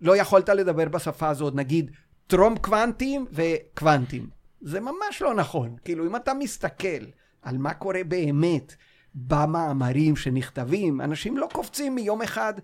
לא 0.00 0.16
יכולת 0.16 0.48
לדבר 0.48 0.88
בשפה 0.88 1.28
הזאת, 1.28 1.54
נגיד 1.54 1.90
טרום 2.26 2.58
קוונטים 2.58 3.26
וקוונטים. 3.32 4.26
זה 4.60 4.80
ממש 4.80 5.22
לא 5.22 5.34
נכון. 5.34 5.76
כאילו, 5.84 6.06
אם 6.06 6.16
אתה 6.16 6.34
מסתכל 6.34 7.04
על 7.42 7.58
מה 7.58 7.74
קורה 7.74 8.04
באמת 8.04 8.74
במאמרים 9.14 10.16
שנכתבים, 10.16 11.00
אנשים 11.00 11.36
לא 11.36 11.48
קופצים 11.52 11.94
מיום 11.94 12.22
אחד, 12.22 12.54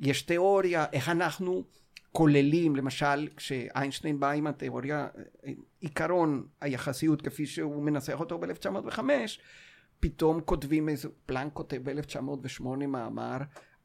יש 0.00 0.22
תיאוריה, 0.22 0.84
איך 0.92 1.08
אנחנו... 1.08 1.64
כוללים, 2.16 2.76
למשל, 2.76 3.28
כשאיינשטיין 3.36 4.20
בא 4.20 4.30
עם 4.30 4.46
התיאוריה, 4.46 5.06
עיקרון 5.80 6.46
היחסיות 6.60 7.22
כפי 7.22 7.46
שהוא 7.46 7.82
מנסח 7.82 8.20
אותו 8.20 8.38
ב-1905, 8.38 8.98
פתאום 10.00 10.40
כותבים 10.40 10.88
איזה, 10.88 11.08
פלנק 11.26 11.52
כותב 11.52 11.90
ב-1908 11.90 12.86
מאמר 12.86 13.36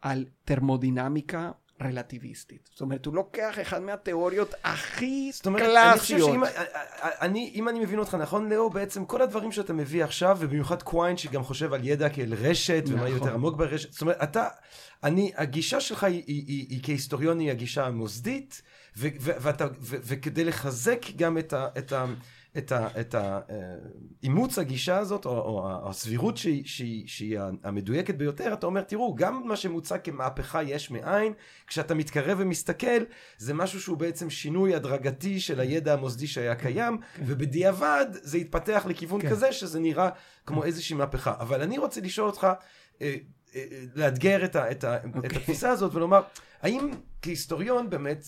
על 0.02 0.26
תרמודינמיקה 0.44 1.52
רלטיביסטית. 1.82 2.70
זאת 2.72 2.82
אומרת, 2.82 3.06
הוא 3.06 3.16
לוקח 3.16 3.60
אחד 3.62 3.82
מהתיאוריות 3.82 4.54
הכי 4.64 5.32
זאת 5.34 5.46
אומרת, 5.46 5.62
קלאסיות. 5.62 5.90
אני 5.92 6.00
חושב 6.00 6.18
שאם 6.20 6.44
אני, 7.22 7.52
אם 7.56 7.70
אני 7.70 7.80
מבין 7.80 8.00
אותך 8.00 8.16
נכון, 8.16 8.50
לאו, 8.50 8.70
בעצם 8.70 9.06
כל 9.06 9.22
הדברים 9.22 9.52
שאתה 9.52 9.74
מביא 9.74 10.04
עכשיו, 10.04 10.38
ובמיוחד 10.40 10.84
קוויין 10.84 11.18
שגם 11.18 11.44
חושב 11.44 11.74
על 11.74 11.82
ידע 11.84 12.10
כאל 12.10 12.34
רשת, 12.34 12.84
נכון. 12.86 13.00
ומה 13.00 13.10
יותר 13.10 13.34
עמוק 13.34 13.56
ברשת, 13.56 13.92
זאת 13.92 14.02
אומרת, 14.02 14.24
אתה, 14.24 14.48
אני, 15.04 15.32
הגישה 15.36 15.80
שלך 15.80 16.04
היא, 16.04 16.24
היא, 16.28 16.44
היא, 16.48 16.66
היא 16.70 16.80
כהיסטוריון 16.84 17.40
היא 17.40 17.52
הגישה 17.52 17.86
המוסדית, 17.86 18.62
ו, 18.98 19.08
ו, 19.22 19.32
ואתה, 19.42 19.68
ו, 19.82 19.96
וכדי 20.04 20.44
לחזק 20.44 21.06
גם 21.16 21.38
את 21.38 21.54
ה... 21.54 21.68
את 21.78 21.92
ה 21.92 22.06
את, 22.58 22.72
ה, 22.72 22.88
את 23.00 23.16
האימוץ 23.16 24.60
הגישה 24.60 24.98
הזאת, 24.98 25.26
או, 25.26 25.32
או 25.32 25.90
הסבירות 25.90 26.38
שהיא, 26.38 26.64
שהיא, 26.66 27.08
שהיא 27.08 27.40
המדויקת 27.64 28.16
ביותר, 28.16 28.54
אתה 28.54 28.66
אומר, 28.66 28.82
תראו, 28.82 29.16
גם 29.16 29.42
מה 29.46 29.56
שמוצג 29.56 29.98
כמהפכה 30.04 30.64
יש 30.64 30.92
מאין, 30.92 31.34
כשאתה 31.68 31.94
מתקרב 31.94 32.38
ומסתכל, 32.42 33.04
זה 33.38 33.54
משהו 33.54 33.82
שהוא 33.82 33.98
בעצם 33.98 34.30
שינוי 34.30 34.76
הדרגתי 34.76 35.40
של 35.40 35.60
הידע 35.60 35.94
המוסדי 35.94 36.28
שהיה 36.28 36.56
קיים, 36.56 36.98
כן. 36.98 37.24
ובדיעבד 37.26 38.06
זה 38.12 38.38
התפתח 38.38 38.86
לכיוון 38.88 39.22
כן. 39.22 39.30
כזה 39.30 39.54
שזה 39.54 39.80
נראה 39.80 40.10
כמו 40.46 40.64
איזושהי 40.64 40.96
מהפכה. 40.96 41.34
אבל 41.40 41.62
אני 41.62 41.78
רוצה 41.78 42.02
לשאול 42.02 42.28
אותך, 42.28 42.44
אה, 42.44 42.56
אה, 43.02 43.16
אה, 43.56 43.84
לאתגר 43.96 44.46
את, 44.46 44.56
ה, 44.56 44.72
את, 44.72 44.84
ה, 44.84 44.98
okay. 44.98 45.08
את 45.08 45.16
אוקיי. 45.16 45.30
התפיסה 45.38 45.70
הזאת 45.70 45.96
ולומר, 45.96 46.22
האם 46.62 46.92
כהיסטוריון 47.22 47.90
באמת, 47.90 48.26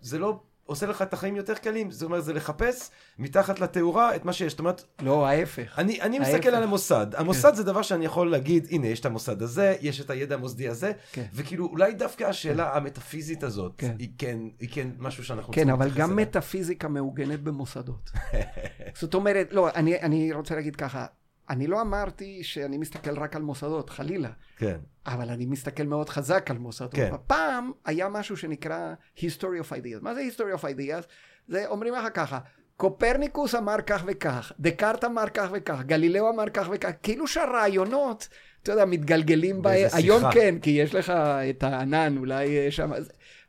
זה 0.00 0.18
לא 0.18 0.40
עושה 0.68 0.86
לך 0.86 1.02
את 1.02 1.12
החיים 1.12 1.36
יותר 1.36 1.54
קלים. 1.54 1.90
זאת 1.90 2.02
אומרת, 2.02 2.24
זה 2.24 2.32
לחפש 2.32 2.90
מתחת 3.18 3.60
לתאורה 3.60 4.16
את 4.16 4.24
מה 4.24 4.32
שיש. 4.32 4.52
זאת 4.52 4.58
אומרת... 4.58 4.82
לא, 5.02 5.26
ההפך. 5.26 5.78
אני, 5.78 6.00
אני 6.00 6.18
ההפך. 6.18 6.30
מסתכל 6.34 6.48
על 6.48 6.62
המוסד. 6.62 7.06
המוסד 7.16 7.50
כן. 7.50 7.54
זה 7.54 7.64
דבר 7.64 7.82
שאני 7.82 8.04
יכול 8.04 8.30
להגיד, 8.30 8.66
הנה, 8.70 8.86
יש 8.86 9.00
את 9.00 9.06
המוסד 9.06 9.42
הזה, 9.42 9.76
יש 9.80 10.00
את 10.00 10.10
הידע 10.10 10.34
המוסדי 10.34 10.68
הזה, 10.68 10.92
כן. 11.12 11.24
וכאילו, 11.34 11.66
אולי 11.66 11.94
דווקא 11.94 12.24
השאלה 12.24 12.70
כן. 12.70 12.76
המטאפיזית 12.76 13.42
הזאת, 13.42 13.72
כן. 13.78 13.96
היא, 13.98 14.08
כן, 14.18 14.38
היא 14.60 14.68
כן 14.72 14.88
משהו 14.98 15.24
שאנחנו 15.24 15.52
כן, 15.52 15.70
אבל 15.70 15.90
גם. 15.90 16.16
מטאפיזיקה 16.16 16.88
מעוגנת 16.88 17.40
במוסדות. 17.40 18.10
זאת 19.00 19.14
אומרת, 19.14 19.48
לא, 19.52 19.70
אני, 19.74 20.00
אני 20.00 20.32
רוצה 20.32 20.54
להגיד 20.54 20.76
ככה, 20.76 21.06
אני 21.50 21.66
לא 21.66 21.80
אמרתי 21.80 22.44
שאני 22.44 22.78
מסתכל 22.78 23.18
רק 23.18 23.36
על 23.36 23.42
מוסדות, 23.42 23.90
חלילה. 23.90 24.30
כן. 24.56 24.76
אבל 25.06 25.30
אני 25.30 25.46
מסתכל 25.46 25.82
מאוד 25.82 26.08
חזק 26.08 26.50
על 26.50 26.58
מוסדות. 26.58 26.94
כן. 26.94 27.10
פעם 27.26 27.72
היה 27.84 28.08
משהו 28.08 28.36
שנקרא 28.36 28.94
History 29.16 29.64
of 29.64 29.72
Ideas. 29.72 30.00
מה 30.02 30.14
זה 30.14 30.20
History 30.30 30.60
of 30.60 30.62
Ideas? 30.62 31.06
זה 31.48 31.66
אומרים 31.66 31.94
לך 31.94 32.04
ככה, 32.14 32.38
קופרניקוס 32.76 33.54
אמר 33.54 33.80
כך 33.86 34.04
וכך, 34.06 34.52
דקארט 34.60 35.04
אמר 35.04 35.28
כך 35.34 35.48
וכך, 35.52 35.82
גלילאו 35.82 36.30
אמר 36.30 36.48
כך 36.48 36.68
וכך, 36.72 36.90
כאילו 37.02 37.26
שהרעיונות, 37.26 38.28
אתה 38.62 38.72
יודע, 38.72 38.84
מתגלגלים 38.84 39.62
ב... 39.62 39.66
היום 39.92 40.22
כן, 40.32 40.58
כי 40.62 40.70
יש 40.70 40.94
לך 40.94 41.10
את 41.50 41.62
הענן, 41.62 42.16
אולי 42.18 42.70
שם... 42.70 42.90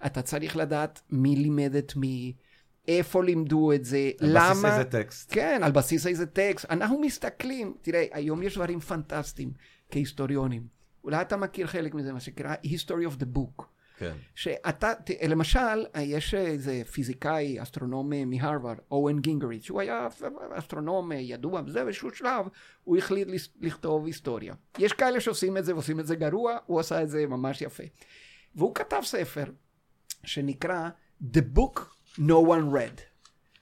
אתה 0.06 0.22
צריך 0.22 0.58
לדעת 0.58 1.02
מי 1.10 1.36
לימד 1.36 1.76
את 1.76 1.96
מי. 1.96 2.34
איפה 2.90 3.24
לימדו 3.24 3.74
את 3.74 3.86
זה, 3.86 4.12
על 4.20 4.30
למה... 4.30 4.48
על 4.48 4.54
בסיס 4.54 4.66
איזה 4.66 4.84
טקסט. 4.84 5.34
כן, 5.34 5.62
על 5.64 5.72
בסיס 5.72 6.08
איזה 6.08 6.26
טקסט. 6.26 6.66
אנחנו 6.70 7.00
מסתכלים, 7.00 7.74
תראה, 7.82 8.06
היום 8.12 8.44
יש 8.44 8.56
דברים 8.56 8.80
פנטסטיים 8.80 9.52
כהיסטוריונים. 9.92 10.68
אולי 11.04 11.22
אתה 11.22 11.38
מכיר 11.38 11.68
חלק 11.68 11.94
מזה, 11.94 12.14
מה 12.14 12.20
שנקרא 12.20 12.56
History 12.64 13.12
of 13.12 13.22
the 13.22 13.38
Book. 13.38 13.64
כן. 13.98 14.14
שאתה, 14.36 14.94
למשל, 15.28 15.86
יש 16.00 16.34
איזה 16.34 16.82
פיזיקאי, 16.92 17.62
אסטרונום 17.62 18.12
מהרווארד, 18.26 18.78
אוהן 18.92 19.20
גינגריץ', 19.20 19.70
הוא 19.70 19.82
היה 19.82 20.08
אסטרונום 20.54 21.12
ידוע 21.12 21.62
וזה, 21.66 21.84
באיזשהו 21.84 22.10
שלב 22.14 22.46
הוא 22.84 22.98
החליט 22.98 23.28
לכתוב 23.62 24.06
היסטוריה. 24.06 24.54
יש 24.78 24.94
כאלה 24.94 25.20
שעושים 25.20 25.58
את 25.58 25.66
זה 25.66 25.74
ועושים 25.74 26.00
את 26.00 26.08
זה 26.08 26.16
גרוע, 26.16 26.58
הוא 26.66 26.80
עשה 26.80 27.04
את 27.04 27.10
זה 27.10 27.28
ממש 27.28 27.62
יפה. 27.62 27.84
והוא 28.56 28.76
כתב 28.76 29.02
ספר 29.04 29.46
שנקרא 30.24 30.90
The 31.34 31.58
Book 31.58 31.82
No 32.20 32.42
one 32.48 32.74
read. 32.74 33.02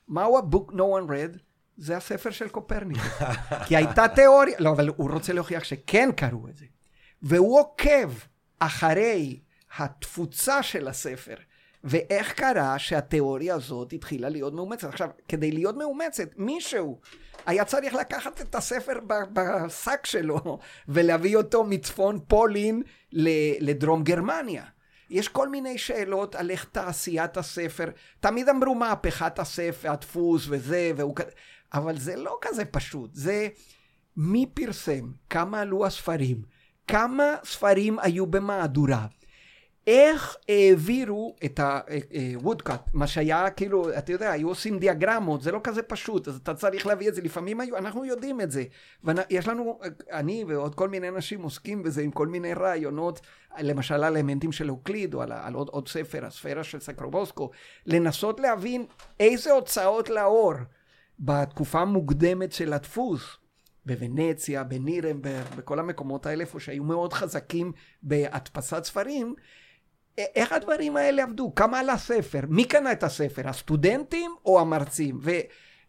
מהו 0.07 0.37
ה-book 0.37 0.71
no 0.71 0.75
one 0.75 1.09
read? 1.09 1.37
זה 1.77 1.97
הספר 1.97 2.31
של 2.31 2.49
קופרניקוס. 2.49 3.03
כי 3.67 3.75
הייתה 3.75 4.07
תיאוריה, 4.07 4.55
לא, 4.59 4.69
אבל 4.69 4.89
הוא 4.97 5.11
רוצה 5.11 5.33
להוכיח 5.33 5.63
שכן 5.63 6.09
קראו 6.15 6.47
את 6.49 6.57
זה. 6.57 6.65
והוא 7.21 7.59
עוקב 7.59 8.11
אחרי 8.59 9.39
התפוצה 9.77 10.63
של 10.63 10.87
הספר, 10.87 11.35
ואיך 11.83 12.33
קרה 12.33 12.79
שהתיאוריה 12.79 13.55
הזאת 13.55 13.93
התחילה 13.93 14.29
להיות 14.29 14.53
מאומצת. 14.53 14.89
עכשיו, 14.89 15.09
כדי 15.27 15.51
להיות 15.51 15.77
מאומצת, 15.77 16.29
מישהו 16.37 16.99
היה 17.45 17.65
צריך 17.65 17.93
לקחת 17.93 18.41
את 18.41 18.55
הספר 18.55 18.93
בשק 19.33 20.05
שלו 20.05 20.39
ולהביא 20.87 21.37
אותו 21.37 21.63
מצפון 21.63 22.19
פולין 22.27 22.83
לדרום 23.59 24.03
גרמניה. 24.03 24.63
יש 25.09 25.27
כל 25.27 25.49
מיני 25.49 25.77
שאלות 25.77 26.35
על 26.35 26.51
איך 26.51 26.65
תעשיית 26.71 27.37
הספר. 27.37 27.85
תמיד 28.19 28.49
אמרו 28.49 28.75
מהפכת 28.75 29.39
הספר, 29.39 29.91
הדפוס 29.91 30.45
וזה, 30.49 30.91
והוא 30.95 31.15
אבל 31.73 31.97
זה 31.97 32.15
לא 32.15 32.37
כזה 32.41 32.65
פשוט. 32.65 33.09
זה 33.13 33.47
מי 34.17 34.45
פרסם, 34.53 35.11
כמה 35.29 35.61
עלו 35.61 35.85
הספרים, 35.85 36.41
כמה 36.87 37.23
ספרים 37.43 37.99
היו 37.99 38.25
במהדורה. 38.25 39.05
איך 39.87 40.35
העבירו 40.49 41.35
את 41.45 41.59
הוודקאט, 41.59 42.89
מה 42.93 43.07
שהיה 43.07 43.49
כאילו, 43.49 43.97
אתה 43.97 44.11
יודע, 44.11 44.31
היו 44.31 44.47
עושים 44.47 44.79
דיאגרמות, 44.79 45.41
זה 45.41 45.51
לא 45.51 45.59
כזה 45.63 45.81
פשוט, 45.81 46.27
אז 46.27 46.35
אתה 46.35 46.53
צריך 46.53 46.87
להביא 46.87 47.09
את 47.09 47.15
זה, 47.15 47.21
לפעמים 47.21 47.59
היו, 47.59 47.77
אנחנו 47.77 48.05
יודעים 48.05 48.41
את 48.41 48.51
זה. 48.51 48.63
ויש 49.03 49.47
לנו, 49.47 49.79
אני 50.11 50.43
ועוד 50.47 50.75
כל 50.75 50.89
מיני 50.89 51.09
אנשים 51.09 51.41
עוסקים 51.41 51.83
בזה 51.83 52.01
עם 52.01 52.11
כל 52.11 52.27
מיני 52.27 52.53
רעיונות, 52.53 53.21
למשל 53.59 53.93
על 53.93 54.17
אלמנטים 54.17 54.51
של 54.51 54.69
אוקליד, 54.69 55.13
או 55.13 55.21
על, 55.21 55.31
על 55.31 55.53
עוד, 55.53 55.69
עוד 55.69 55.87
ספר, 55.87 56.25
הספירה 56.25 56.63
של 56.63 56.79
סקרובוסקו, 56.79 57.49
לנסות 57.85 58.39
להבין 58.39 58.85
איזה 59.19 59.51
הוצאות 59.51 60.09
לאור 60.09 60.53
בתקופה 61.19 61.79
המוקדמת 61.79 62.51
של 62.51 62.73
הדפוס. 62.73 63.37
בוונציה, 63.85 64.63
בנירנברג, 64.63 65.55
בכל 65.57 65.79
המקומות 65.79 66.25
האלה, 66.25 66.41
איפה 66.41 66.59
שהיו 66.59 66.83
מאוד 66.83 67.13
חזקים 67.13 67.71
בהדפסת 68.03 68.83
ספרים, 68.83 69.35
איך 70.17 70.51
הדברים 70.51 70.97
האלה 70.97 71.23
עבדו? 71.23 71.55
כמה 71.55 71.79
עלה 71.79 71.97
ספר? 71.97 72.39
מי 72.49 72.65
קנה 72.65 72.91
את 72.91 73.03
הספר? 73.03 73.49
הסטודנטים 73.49 74.31
או 74.45 74.59
המרצים? 74.59 75.19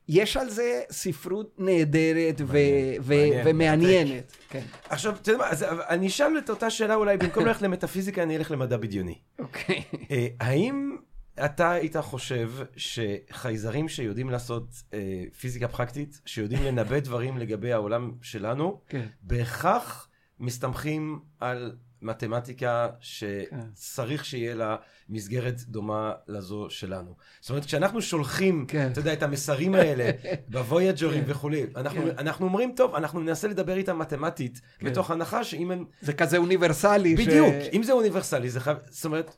יש 0.08 0.36
על 0.36 0.50
זה 0.50 0.82
ספרות 0.90 1.54
נהדרת 1.58 2.40
ו- 2.40 2.56
ו- 3.00 3.14
מעניין, 3.14 3.42
ומעניינת. 3.46 4.36
כן, 4.48 4.62
עכשיו, 4.88 5.16
אתה 5.22 5.30
יודע 5.30 5.44
מה, 5.44 5.50
אז 5.50 5.62
אני 5.88 6.06
אשאל 6.06 6.38
את 6.38 6.50
אותה 6.50 6.70
שאלה 6.70 6.94
אולי, 6.94 7.16
במקום 7.16 7.46
ללכת 7.46 7.62
למטאפיזיקה, 7.62 8.22
אני 8.22 8.36
אלך 8.36 8.50
למדע 8.50 8.76
בדיוני. 8.76 9.18
אוקיי. 9.38 9.82
אה, 10.10 10.26
האם 10.40 10.96
אתה 11.44 11.70
היית 11.70 11.96
חושב 11.96 12.52
שחייזרים 12.76 13.88
שיודעים 13.88 14.30
לעשות 14.30 14.68
אה, 14.94 15.24
פיזיקה 15.40 15.68
פרקטית, 15.68 16.20
שיודעים 16.24 16.62
לנבא 16.62 16.98
דברים 16.98 17.38
לגבי 17.38 17.72
העולם 17.72 18.12
שלנו, 18.22 18.80
כן. 18.88 19.06
בהכרח 19.22 20.08
מסתמכים 20.40 21.20
על 21.40 21.76
מתמטיקה 22.02 22.88
שצריך 23.00 24.24
שיהיה 24.24 24.54
לה 24.54 24.76
מסגרת 25.08 25.60
דומה 25.60 26.12
לזו 26.28 26.66
שלנו. 26.70 27.14
זאת 27.40 27.50
אומרת, 27.50 27.64
כשאנחנו 27.64 28.02
שולחים, 28.02 28.64
כן. 28.68 28.88
אתה 28.92 29.00
יודע, 29.00 29.12
את 29.12 29.22
המסרים 29.22 29.74
האלה 29.74 30.10
בוויאג'רים 30.48 31.24
וכולי, 31.26 31.66
אנחנו, 31.76 32.02
כן. 32.02 32.18
אנחנו 32.18 32.46
אומרים, 32.46 32.72
טוב, 32.76 32.94
אנחנו 32.94 33.20
ננסה 33.20 33.48
לדבר 33.48 33.76
איתם 33.76 33.98
מתמטית, 33.98 34.60
כן. 34.78 34.86
מתוך 34.86 35.10
הנחה 35.10 35.44
שאם 35.44 35.70
הם... 35.70 35.84
זה 36.00 36.12
כזה 36.12 36.36
אוניברסלי. 36.36 37.16
ש- 37.16 37.20
בדיוק, 37.26 37.54
אם 37.72 37.82
זה 37.82 37.92
אוניברסלי, 37.92 38.50
זה 38.50 38.60
חייב... 38.60 38.76
זאת 38.90 39.04
אומרת, 39.04 39.36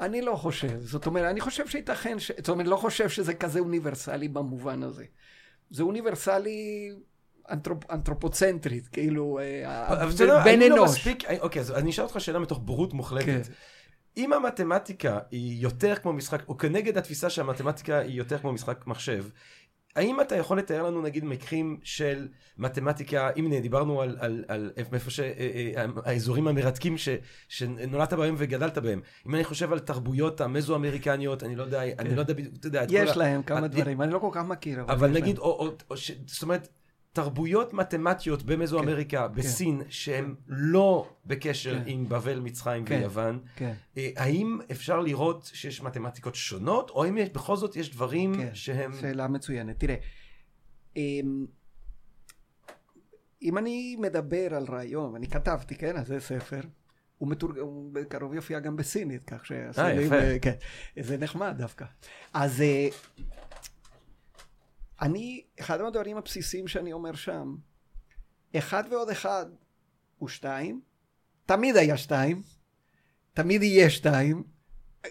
אני 0.00 0.22
לא 0.22 0.36
חושב. 0.36 0.80
זאת 0.80 1.06
אומרת, 1.06 1.30
אני 1.30 1.40
חושב 1.40 1.66
שייתכן, 1.66 2.18
ש... 2.18 2.30
זאת 2.38 2.48
אומרת, 2.48 2.66
לא 2.66 2.76
חושב 2.76 3.08
שזה 3.08 3.34
כזה 3.34 3.58
אוניברסלי 3.60 4.28
במובן 4.28 4.82
הזה. 4.82 5.04
זה 5.70 5.82
אוניברסלי 5.82 6.90
אנתרופ... 7.50 7.90
אנתרופוצנטרית, 7.90 8.88
כאילו, 8.88 9.38
אה, 9.38 9.88
אבל 9.88 10.10
אתה 10.14 10.24
יודע, 10.24 10.44
בן 10.44 10.48
אני 10.48 10.68
לא 10.68 10.76
אנוש. 10.76 10.90
מספיק, 10.90 11.24
אוקיי, 11.40 11.60
אז 11.60 11.70
אני 11.70 11.90
אשאל 11.90 12.04
אותך 12.04 12.20
שאלה 12.20 12.38
מתוך 12.38 12.58
בורות 12.58 12.92
מוחלטת. 12.94 13.26
כן. 13.26 13.40
אם 14.16 14.32
המתמטיקה 14.32 15.18
היא 15.30 15.62
יותר 15.62 15.96
כמו 15.96 16.12
משחק, 16.12 16.42
או 16.48 16.58
כנגד 16.58 16.98
התפיסה 16.98 17.30
שהמתמטיקה 17.30 17.98
היא 17.98 18.14
יותר 18.14 18.38
כמו 18.38 18.52
משחק 18.52 18.86
מחשב, 18.86 19.24
האם 19.96 20.20
אתה 20.20 20.36
יכול 20.36 20.58
לתאר 20.58 20.82
לנו 20.82 21.02
נגיד 21.02 21.24
מקרים 21.24 21.78
של 21.82 22.28
מתמטיקה, 22.58 23.30
אם 23.36 23.60
דיברנו 23.62 24.02
על, 24.02 24.16
על, 24.20 24.44
על 24.48 24.70
מאיפה 24.92 25.10
שהאזורים 25.10 26.48
המרתקים 26.48 26.98
ש, 26.98 27.08
שנולדת 27.48 28.12
בהם 28.12 28.34
וגדלת 28.38 28.78
בהם, 28.78 29.00
אם 29.26 29.34
אני 29.34 29.44
חושב 29.44 29.72
על 29.72 29.78
תרבויות 29.78 30.40
המזו-אמריקניות, 30.40 31.42
אני 31.42 31.56
לא 31.56 31.62
יודע, 31.62 31.82
אני 31.98 32.14
לא 32.14 32.20
יודע 32.20 32.34
בדיוק, 32.34 32.54
אתה 32.60 32.66
יודע, 32.66 32.84
יש 32.88 33.16
להם 33.16 33.42
כמה 33.42 33.68
דברים, 33.68 34.02
אני 34.02 34.12
לא 34.12 34.18
כל 34.18 34.30
כך 34.32 34.44
מכיר. 34.44 34.82
אבל 34.88 35.10
נגיד, 35.10 35.38
להם. 35.38 35.46
או, 35.46 35.66
או, 35.66 35.72
או 35.90 35.96
ש, 35.96 36.10
זאת 36.26 36.42
אומרת, 36.42 36.68
תרבויות 37.24 37.72
מתמטיות 37.72 38.42
במזו-אמריקה, 38.42 39.28
בסין, 39.28 39.82
שהן 39.88 40.34
לא 40.46 41.10
בקשר 41.26 41.78
כן. 41.78 41.82
עם 41.86 42.08
בבל, 42.08 42.40
מצרים 42.40 42.84
כן. 42.84 42.98
ויוון, 43.00 43.40
כן. 43.56 43.72
אה, 43.96 44.10
האם 44.16 44.58
אפשר 44.70 45.00
לראות 45.00 45.50
שיש 45.54 45.82
מתמטיקות 45.82 46.34
שונות, 46.34 46.90
או 46.90 47.04
האם 47.04 47.18
יש- 47.18 47.28
בכל 47.28 47.56
זאת 47.56 47.76
יש 47.76 47.90
דברים 47.94 48.34
כן, 48.34 48.50
שהם... 48.54 48.92
שאלה 49.00 49.28
מצוינת. 49.28 49.80
תראה, 49.80 49.94
אמ, 50.96 51.46
אם 53.42 53.58
אני 53.58 53.96
מדבר 53.98 54.54
על 54.54 54.66
רעיון, 54.68 55.12
ואני 55.12 55.26
כתבתי, 55.28 55.74
כן, 55.74 55.96
אז 55.96 56.06
זה 56.06 56.20
ספר, 56.20 56.60
הוא 57.18 57.28
מתורגם, 57.28 57.60
הוא 57.60 57.90
בקרוב 57.94 58.34
יופיע 58.34 58.60
גם 58.60 58.76
בסינית, 58.76 59.22
כך 59.26 59.46
שהסינים, 59.46 60.00
יפה. 60.06 60.14
אה, 60.14 60.38
כן, 60.38 60.54
זה 61.00 61.16
נחמד 61.18 61.54
דווקא. 61.58 61.84
אז 62.34 62.60
אה, 62.60 62.88
אני, 65.02 65.44
אחד 65.60 65.82
מהדברים 65.82 66.16
הבסיסיים 66.16 66.68
שאני 66.68 66.92
אומר 66.92 67.14
שם, 67.14 67.56
אחד 68.56 68.84
ועוד 68.90 69.10
אחד 69.10 69.46
הוא 70.18 70.28
שתיים, 70.28 70.80
תמיד 71.46 71.76
היה 71.76 71.96
שתיים, 71.96 72.42
תמיד 73.34 73.62
יהיה 73.62 73.90
שתיים, 73.90 74.42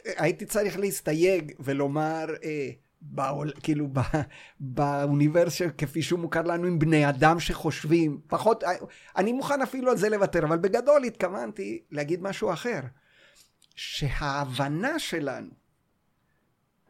הייתי 0.05 0.45
צריך 0.45 0.79
להסתייג 0.79 1.51
ולומר, 1.59 2.25
אה, 2.43 2.69
בעול, 3.01 3.51
כאילו 3.63 3.87
ב, 3.93 3.99
באוניברסיטה 4.59 5.69
כפי 5.69 6.01
שהוא 6.01 6.19
מוכר 6.19 6.41
לנו 6.41 6.67
עם 6.67 6.79
בני 6.79 7.09
אדם 7.09 7.39
שחושבים, 7.39 8.21
פחות, 8.27 8.63
אה, 8.63 8.69
אני 9.17 9.33
מוכן 9.33 9.61
אפילו 9.61 9.91
על 9.91 9.97
זה 9.97 10.09
לוותר, 10.09 10.43
אבל 10.45 10.57
בגדול 10.57 11.03
התכוונתי 11.03 11.83
להגיד 11.91 12.21
משהו 12.21 12.53
אחר, 12.53 12.79
שההבנה 13.75 14.99
שלנו, 14.99 15.58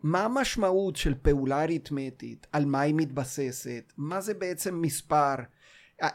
מה 0.04 0.24
המשמעות 0.24 0.96
של 0.96 1.14
פעולה 1.22 1.64
אריתמטית, 1.64 2.48
על 2.52 2.66
מה 2.66 2.82
היא 2.82 2.96
מתבססת, 2.98 3.94
מה 3.98 4.22
זה 4.22 4.34
בעצם 4.34 4.82
מספר, 4.82 5.36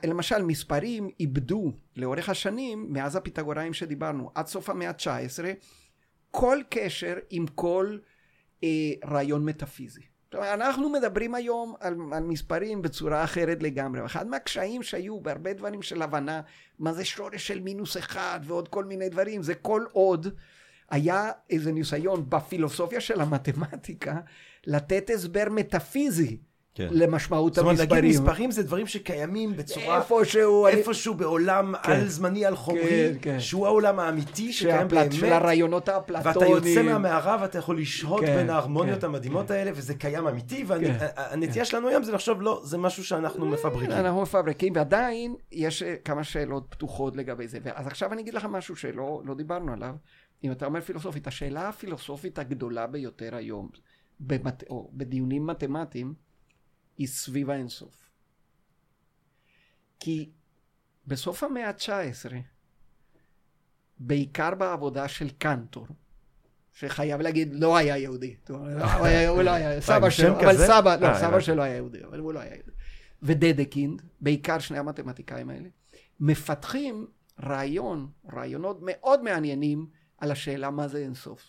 למשל 0.04 0.42
מספרים 0.42 1.10
איבדו 1.20 1.72
לאורך 1.96 2.28
השנים, 2.28 2.86
מאז 2.92 3.16
הפיתגוראים 3.16 3.74
שדיברנו, 3.74 4.30
עד 4.34 4.46
סוף 4.46 4.70
המאה 4.70 4.88
ה-19, 4.88 5.44
כל 6.30 6.58
קשר 6.70 7.14
עם 7.30 7.46
כל 7.46 7.98
אה, 8.64 8.92
רעיון 9.04 9.44
מטאפיזי. 9.44 10.00
אנחנו 10.34 10.88
מדברים 10.88 11.34
היום 11.34 11.74
על, 11.80 11.96
על 12.12 12.22
מספרים 12.22 12.82
בצורה 12.82 13.24
אחרת 13.24 13.62
לגמרי. 13.62 14.06
אחד 14.06 14.26
מהקשיים 14.26 14.82
שהיו 14.82 15.20
בהרבה 15.20 15.52
דברים 15.52 15.82
של 15.82 16.02
הבנה, 16.02 16.40
מה 16.78 16.92
זה 16.92 17.04
שורש 17.04 17.46
של 17.46 17.60
מינוס 17.60 17.96
אחד 17.96 18.40
ועוד 18.44 18.68
כל 18.68 18.84
מיני 18.84 19.08
דברים, 19.08 19.42
זה 19.42 19.54
כל 19.54 19.84
עוד 19.92 20.26
היה 20.90 21.30
איזה 21.50 21.72
ניסיון 21.72 22.24
בפילוסופיה 22.28 23.00
של 23.00 23.20
המתמטיקה 23.20 24.16
לתת 24.66 25.10
הסבר 25.14 25.44
מטאפיזי 25.50 26.36
כן. 26.76 26.88
למשמעות 26.90 27.54
זאת 27.54 27.62
אומרת, 27.64 27.80
המספרים. 27.80 28.04
נגיד 28.04 28.20
מספרים 28.20 28.50
זה 28.50 28.62
דברים 28.62 28.86
שקיימים 28.86 29.56
בצורה... 29.56 29.98
איפשהו, 29.98 30.66
אני- 30.66 30.76
איפשהו 30.76 31.14
בעולם 31.14 31.74
כן. 31.82 31.92
על-זמני, 31.92 32.46
על-חומרי, 32.46 32.82
כן, 33.12 33.18
כן. 33.22 33.40
שהוא 33.40 33.66
העולם 33.66 34.00
האמיתי 34.00 34.52
שקיים 34.52 34.88
שהפלט- 34.88 35.12
של 35.12 35.20
באמת. 35.20 35.32
הרעיונות 35.42 35.88
האפלטוניים. 35.88 36.52
ואתה 36.52 36.68
יוצא 36.68 36.82
מהמערה 36.82 37.36
ואתה 37.40 37.58
יכול 37.58 37.78
לשהות 37.80 38.20
כן, 38.24 38.36
בין 38.36 38.50
ההרמוניות 38.50 39.00
כן, 39.00 39.06
המדהימות 39.06 39.50
האלה, 39.50 39.70
וזה 39.74 39.94
קיים 39.94 40.26
אמיתי, 40.26 40.64
כן, 40.66 40.74
והנטייה 41.16 41.64
שלנו 41.64 41.88
היום 41.88 42.02
זה 42.02 42.12
לחשוב, 42.12 42.42
לא, 42.42 42.60
זה 42.64 42.78
משהו 42.78 43.04
שאנחנו 43.04 43.46
מפברקים. 43.46 43.90
אנחנו 43.90 44.22
מפברקים, 44.22 44.72
ועדיין 44.76 45.34
יש 45.52 45.82
אה, 45.82 45.94
כמה 46.04 46.24
שאלות 46.24 46.66
פתוחות 46.70 47.16
לגבי 47.16 47.48
זה. 47.48 47.58
אז 47.74 47.86
עכשיו 47.86 48.12
אני 48.12 48.22
אגיד 48.22 48.34
לך 48.34 48.44
משהו 48.44 48.76
שלא 48.76 49.22
לא 49.24 49.34
דיברנו 49.34 49.72
עליו. 49.72 49.94
אם 50.44 50.52
אתה 50.52 50.66
אומר 50.66 50.80
פילוסופית, 50.80 51.26
השאלה 51.26 51.68
הפילוסופית 51.68 52.38
הגדולה 52.38 52.86
ביותר 52.86 53.34
היום, 53.34 53.70
במת... 54.20 54.62
או 54.70 54.90
בדיונים 54.92 55.46
מתמטיים, 55.46 56.14
היא 56.98 57.06
סביב 57.06 57.50
האינסוף. 57.50 58.10
כי 60.00 60.30
בסוף 61.06 61.42
המאה 61.42 61.68
ה-19, 61.68 62.32
בעיקר 63.98 64.54
בעבודה 64.54 65.08
של 65.08 65.30
קנטור, 65.30 65.86
שחייב 66.72 67.20
להגיד, 67.20 67.54
לא 67.54 67.76
היה 67.76 67.96
יהודי. 67.98 68.36
לא, 68.48 68.56
הוא 69.28 69.42
לא 69.42 69.50
היה, 69.50 69.80
סבא 69.90 70.10
שלו, 70.10 70.40
אבל? 70.40 70.66
סבא, 70.66 70.96
לא, 70.96 71.06
אה, 71.06 71.20
סבא. 71.20 71.40
שלו 71.40 71.62
היה 71.62 71.76
יהודי, 71.76 72.04
אבל 72.04 72.18
הוא 72.18 72.32
לא 72.32 72.40
היה 72.40 72.54
יהודי. 72.54 72.70
ודדקינד, 73.22 74.02
בעיקר 74.20 74.58
שני 74.58 74.78
המתמטיקאים 74.78 75.50
האלה, 75.50 75.68
מפתחים 76.20 77.06
רעיון, 77.42 78.10
רעיונות 78.32 78.78
מאוד 78.82 79.22
מעניינים 79.22 79.86
על 80.24 80.30
השאלה 80.30 80.70
מה 80.70 80.88
זה 80.88 80.98
אינסוף. 80.98 81.42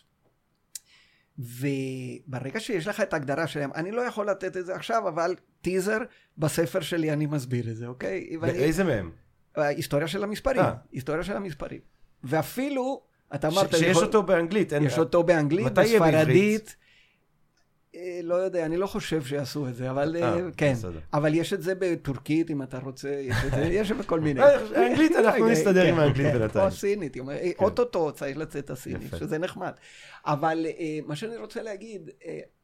וברגע 1.40 2.60
שיש 2.60 2.88
לך 2.88 3.02
את 3.02 3.14
ההגדרה 3.14 3.48
שלהם, 3.48 3.70
אני 3.76 3.92
לא 3.92 4.02
יכול 4.02 4.30
לתת 4.30 4.58
את 4.58 4.66
זה 4.66 4.76
עכשיו, 4.76 5.08
אבל 5.08 5.36
טיזר, 5.62 5.98
בספר 6.38 6.82
שלי 6.82 7.12
אני 7.14 7.26
מסביר 7.26 7.70
את 7.72 7.76
זה, 7.76 7.88
אוקיי? 7.88 8.38
ואני- 8.42 8.54
באיזה 8.54 8.84
מהם? 8.84 9.12
ההיסטוריה 9.56 10.08
של 10.08 10.24
המספרים, 10.24 10.62
אה. 10.62 10.74
היסטוריה 10.92 11.24
של 11.24 11.36
המספרים. 11.38 11.80
ואפילו, 12.24 13.02
אתה 13.36 13.48
אמרת, 13.48 13.72
שיש 13.72 13.82
יכול- 13.82 14.04
אותו 14.04 14.24
באנגלית. 14.24 14.74
אין- 14.74 14.84
יש 14.84 14.98
אותו 14.98 15.24
באנגלית? 15.24 15.66
בספרדית. 15.74 16.76
אה, 17.96 18.20
לא 18.24 18.36
יודע, 18.36 18.66
אני 18.66 18.78
לא 18.78 18.88
חושב 18.88 19.24
שיעשו 19.24 19.68
את 19.68 19.76
זה, 19.76 19.92
אבל 19.92 20.16
אה, 20.16 20.34
אה, 20.34 20.40
כן. 20.58 20.74
אבל 21.14 21.34
יש 21.34 21.54
את 21.54 21.62
זה 21.62 21.74
בטורקית, 21.80 22.52
אם 22.52 22.62
אתה 22.62 22.80
רוצה, 22.80 23.22
יש 23.56 23.92
בכל 23.92 24.20
מיני. 24.26 24.42
אנגלית, 24.76 25.12
אנחנו 25.12 25.40
אוקיי, 25.40 25.52
נסתדר 25.52 25.84
כן, 25.84 25.94
עם 25.94 26.00
האנגלית 26.00 26.28
כן. 26.28 26.38
בינתיים. 26.40 26.66
או 26.66 26.72
סינית, 26.72 27.18
אה, 27.18 27.52
אוטוטו 27.60 28.12
צריך 28.12 28.38
לצאת 28.38 28.70
הסינית. 28.70 29.12
שזה 29.20 29.38
נחמד. 29.38 29.72
אבל 30.26 30.66
מה 31.06 31.16
שאני 31.16 31.38
רוצה 31.38 31.62
להגיד, 31.62 32.10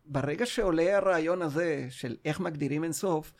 ברגע 0.06 0.46
שעולה 0.46 0.98
הרעיון 0.98 1.42
הזה 1.42 1.86
של 1.90 2.16
איך 2.26 2.40
מגדירים 2.40 2.84
אינסוף, 2.84 3.34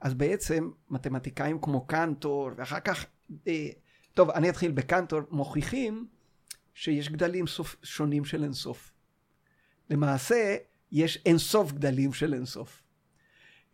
אז 0.00 0.14
בעצם 0.14 0.70
מתמטיקאים 0.90 1.58
כמו 1.60 1.86
קנטור, 1.86 2.50
ואחר 2.56 2.80
כך, 2.80 3.06
טוב, 4.14 4.30
אני 4.30 4.48
אתחיל 4.48 4.72
בקנטור, 4.72 5.20
מוכיחים 5.30 6.06
שיש 6.74 7.08
גדלים 7.08 7.44
שונים 7.82 8.24
של 8.24 8.42
אינסוף. 8.42 8.92
למעשה, 9.90 10.56
יש 10.92 11.22
אינסוף 11.26 11.72
גדלים 11.72 12.12
של 12.12 12.34
אינסוף. 12.34 12.82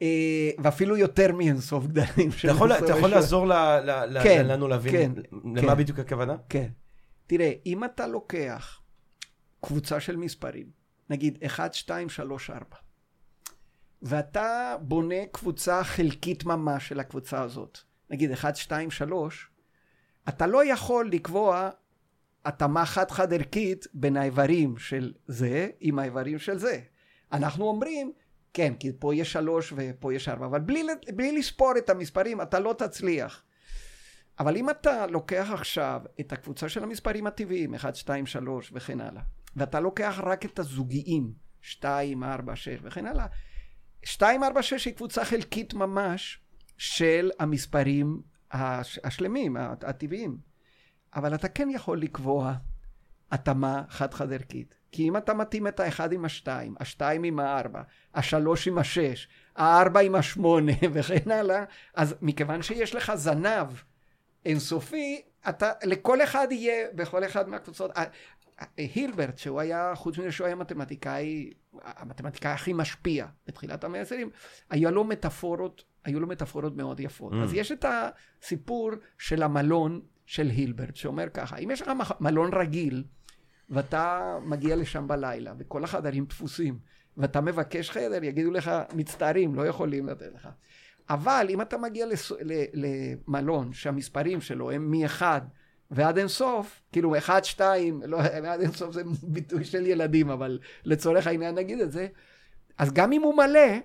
אה, 0.03 0.51
ואפילו 0.59 0.97
יותר 0.97 1.33
מאינסוף 1.33 1.87
גדלים 1.87 2.33
של 2.33 2.49
אינסוף. 2.49 2.71
אתה 2.85 2.93
יכול 2.93 3.11
לעזור 3.11 3.47
כן, 4.23 4.47
לנו 4.47 4.69
להבין 4.69 4.93
כן, 4.93 5.13
למה 5.55 5.73
כן. 5.73 5.79
בדיוק 5.79 5.99
הכוונה? 5.99 6.37
כן. 6.49 6.69
תראה, 7.27 7.53
אם 7.67 7.85
אתה 7.85 8.07
לוקח 8.07 8.81
קבוצה 9.61 10.01
של 10.01 10.17
מספרים, 10.17 10.67
נגיד 11.11 11.39
1, 11.47 11.75
2, 11.75 12.09
3, 12.09 12.51
4, 12.51 12.65
ואתה 14.03 14.77
בונה 14.81 15.27
קבוצה 15.33 15.85
חלקית 15.85 16.45
ממש 16.45 16.89
של 16.89 17.01
הקבוצה 17.01 17.43
הזאת, 17.43 17.79
נגיד 18.11 18.31
1, 18.31 18.57
2, 18.57 18.91
3, 18.91 19.49
אתה 20.29 20.47
לא 20.47 20.73
יכול 20.73 21.11
לקבוע 21.11 21.71
התאמה 22.45 22.87
חד-חד 22.87 23.33
ערכית 23.33 23.87
בין 23.95 24.17
האיברים 24.17 24.79
של 24.79 25.13
זה 25.27 25.69
עם 25.81 25.99
האיברים 25.99 26.39
של 26.39 26.59
זה. 26.59 26.81
אנחנו 27.35 27.65
אומרים, 27.69 28.13
כן, 28.53 28.75
כי 28.81 28.91
פה 28.99 29.15
יש 29.15 29.33
שלוש 29.33 29.73
ופה 29.77 30.15
יש 30.15 30.29
ארבע, 30.29 30.47
אבל 30.47 30.61
בלי, 30.61 30.83
בלי 31.15 31.39
לספור 31.39 31.73
את 31.79 31.91
המספרים 31.91 32.41
אתה 32.41 32.59
לא 32.61 32.75
תצליח. 32.79 33.43
אבל 34.39 34.57
אם 34.57 34.71
אתה 34.71 35.07
לוקח 35.07 35.49
עכשיו 35.53 36.01
את 36.21 36.33
הקבוצה 36.33 36.69
של 36.69 36.83
המספרים 36.83 37.27
הטבעיים, 37.27 37.75
1, 37.75 37.97
2, 37.97 38.27
3 38.27 38.71
וכן 38.75 39.01
הלאה, 39.01 39.23
ואתה 39.57 39.81
לוקח 39.81 40.21
רק 40.23 40.45
את 40.45 40.59
הזוגיים, 40.59 41.33
2, 41.61 42.25
4, 42.25 42.57
6 42.57 42.79
וכן 42.83 43.07
הלאה, 43.07 43.27
2, 44.05 44.45
4, 44.45 44.63
6 44.63 44.85
היא 44.85 44.95
קבוצה 44.95 45.25
חלקית 45.25 45.75
ממש 45.75 46.41
של 46.79 47.31
המספרים 47.41 48.23
הש- 48.53 48.99
השלמים, 49.05 49.57
הט- 49.57 49.85
הטבעיים. 49.85 50.37
אבל 51.15 51.35
אתה 51.35 51.49
כן 51.49 51.69
יכול 51.71 52.01
לקבוע 52.01 52.55
התאמה 53.31 53.83
חד-חד 53.89 54.33
ערכית. 54.33 54.75
כי 54.95 55.09
אם 55.09 55.17
אתה 55.17 55.35
מתאים 55.35 55.67
את 55.67 55.81
האחד 55.81 56.13
עם 56.13 56.25
השתיים, 56.25 56.75
השתיים 56.81 57.25
עם 57.25 57.39
הארבע, 57.39 57.83
השלוש 58.15 58.69
עם 58.69 58.79
השש, 58.79 59.29
הארבע 59.57 60.01
עם 60.01 60.15
השמונה 60.15 60.73
וכן 60.93 61.31
הלאה, 61.31 61.65
אז 61.95 62.15
מכיוון 62.23 62.63
שיש 62.63 62.95
לך 62.95 63.15
זנב 63.15 63.67
אינסופי, 64.45 65.23
אתה, 65.49 65.73
לכל 65.85 66.23
אחד 66.23 66.47
יהיה, 66.51 66.87
בכל 66.95 67.25
אחד 67.25 67.49
מהקבוצות, 67.49 67.99
ה- 67.99 68.03
ה- 68.61 68.65
הילברט, 68.77 69.39
שהוא 69.39 69.61
היה, 69.61 69.93
חוץ 69.95 70.19
מזה 70.19 70.33
שהוא 70.33 70.47
היה 70.47 70.57
מתמטיקאי, 70.57 71.51
המתמטיקאי 71.83 72.53
הכי 72.53 72.73
משפיע 72.73 73.27
בתחילת 73.47 73.85
המאה 73.85 74.01
ה-20, 74.01 74.29
היו 74.71 74.91
לו 74.91 75.05
מטאפורות, 75.05 75.85
היו 76.05 76.21
לו 76.21 76.27
מטאפורות 76.27 76.77
מאוד 76.77 77.01
יפות. 77.01 77.33
Mm. 77.33 77.37
אז 77.37 77.55
יש 77.55 77.73
את 77.73 77.85
הסיפור 77.89 78.91
של 79.19 79.43
המלון 79.43 80.01
של 80.27 80.47
הילברט, 80.47 80.97
שאומר 80.97 81.29
ככה, 81.35 81.57
אם 81.57 81.71
יש 81.71 81.83
לך 81.83 81.91
מלון 82.21 82.51
רגיל, 82.55 83.05
ואתה 83.71 84.37
מגיע 84.43 84.77
לשם 84.77 85.09
בלילה, 85.09 85.53
וכל 85.59 85.85
החדרים 85.85 86.25
דפוסים, 86.25 86.79
ואתה 87.17 87.41
מבקש 87.41 87.91
חדר, 87.91 88.25
יגידו 88.25 88.51
לך, 88.51 88.71
מצטערים, 88.95 89.55
לא 89.55 89.67
יכולים 89.67 90.07
לתת 90.07 90.35
לך. 90.35 90.49
אבל 91.11 91.47
אם 91.51 91.61
אתה 91.61 91.79
מגיע 91.79 92.07
לס... 92.07 92.33
ל... 92.33 92.65
למלון 92.75 93.73
שהמספרים 93.73 94.41
שלו 94.41 94.71
הם 94.71 94.91
מ-1 94.91 95.23
ועד 95.91 96.19
אינסוף, 96.19 96.83
כאילו 96.93 97.19
1, 97.19 97.45
2, 97.45 98.03
לא, 98.07 98.21
עד 98.21 98.61
אינסוף 98.61 98.95
זה 98.95 99.03
ביטוי 99.23 99.65
של 99.65 99.87
ילדים, 99.87 100.31
אבל 100.31 100.59
לצורך 100.85 101.27
העניין 101.27 101.55
נגיד 101.55 101.81
את 101.81 101.93
זה, 101.93 102.07
אז 102.79 102.93
גם 102.93 103.13
אם 103.13 103.23
הוא 103.23 103.35
מלא, 103.37 103.79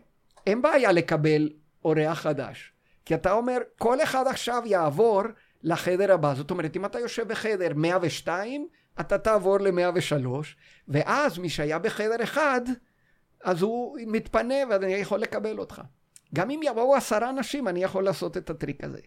אין 0.48 0.62
בעיה 0.62 0.92
לקבל 0.92 1.50
אורח 1.86 2.20
חדש. 2.20 2.74
כי 3.06 3.16
אתה 3.16 3.32
אומר, 3.32 3.58
כל 3.78 4.04
אחד 4.04 4.28
עכשיו 4.28 4.64
יעבור 4.66 5.22
לחדר 5.64 6.14
הבא. 6.14 6.34
זאת 6.34 6.52
אומרת, 6.52 6.76
אם 6.76 6.86
אתה 6.86 7.00
יושב 7.00 7.28
בחדר 7.28 7.74
102, 7.76 8.68
אתה 9.02 9.18
תעבור 9.18 9.60
ל-103, 9.60 10.28
ואז 10.88 11.38
מי 11.38 11.50
שהיה 11.50 11.80
בחדר 11.80 12.24
אחד, 12.24 12.62
אז 13.43 13.62
הוא 13.62 13.97
מתפנה 14.08 14.56
ואני 14.70 14.93
יכול 14.93 15.20
לקבל 15.20 15.60
אותך. 15.60 15.82
גם 16.36 16.50
אם 16.50 16.60
יבואו 16.64 16.95
עשרה 16.95 17.30
אנשים, 17.30 17.68
אני 17.68 17.84
יכול 17.84 18.04
לעשות 18.04 18.38
את 18.38 18.50
הטריק 18.50 18.84
הזה. 18.84 19.00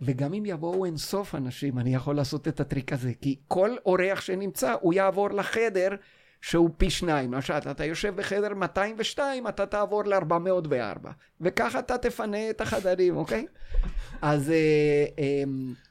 וגם 0.00 0.34
אם 0.34 0.46
יבואו 0.46 0.84
אינסוף 0.84 1.34
אנשים, 1.34 1.78
אני 1.78 1.94
יכול 1.94 2.16
לעשות 2.16 2.48
את 2.48 2.60
הטריק 2.60 2.92
הזה. 2.92 3.12
כי 3.20 3.36
כל 3.48 3.76
אורח 3.86 4.20
שנמצא, 4.20 4.74
הוא 4.80 4.94
יעבור 4.94 5.30
לחדר 5.30 5.88
שהוא 6.42 6.70
פי 6.76 6.90
שניים. 6.90 7.32
למשל, 7.32 7.54
אתה 7.54 7.84
יושב 7.84 8.16
בחדר 8.16 8.54
202, 8.54 9.48
אתה 9.48 9.66
תעבור 9.66 10.04
ל-404. 10.04 11.08
וככה 11.40 11.78
אתה 11.78 11.98
תפנה 11.98 12.50
את 12.50 12.60
החדרים, 12.60 13.16
אוקיי? 13.16 13.46
אז... 14.22 14.50
אה, 14.50 14.54
אה, 15.18 15.42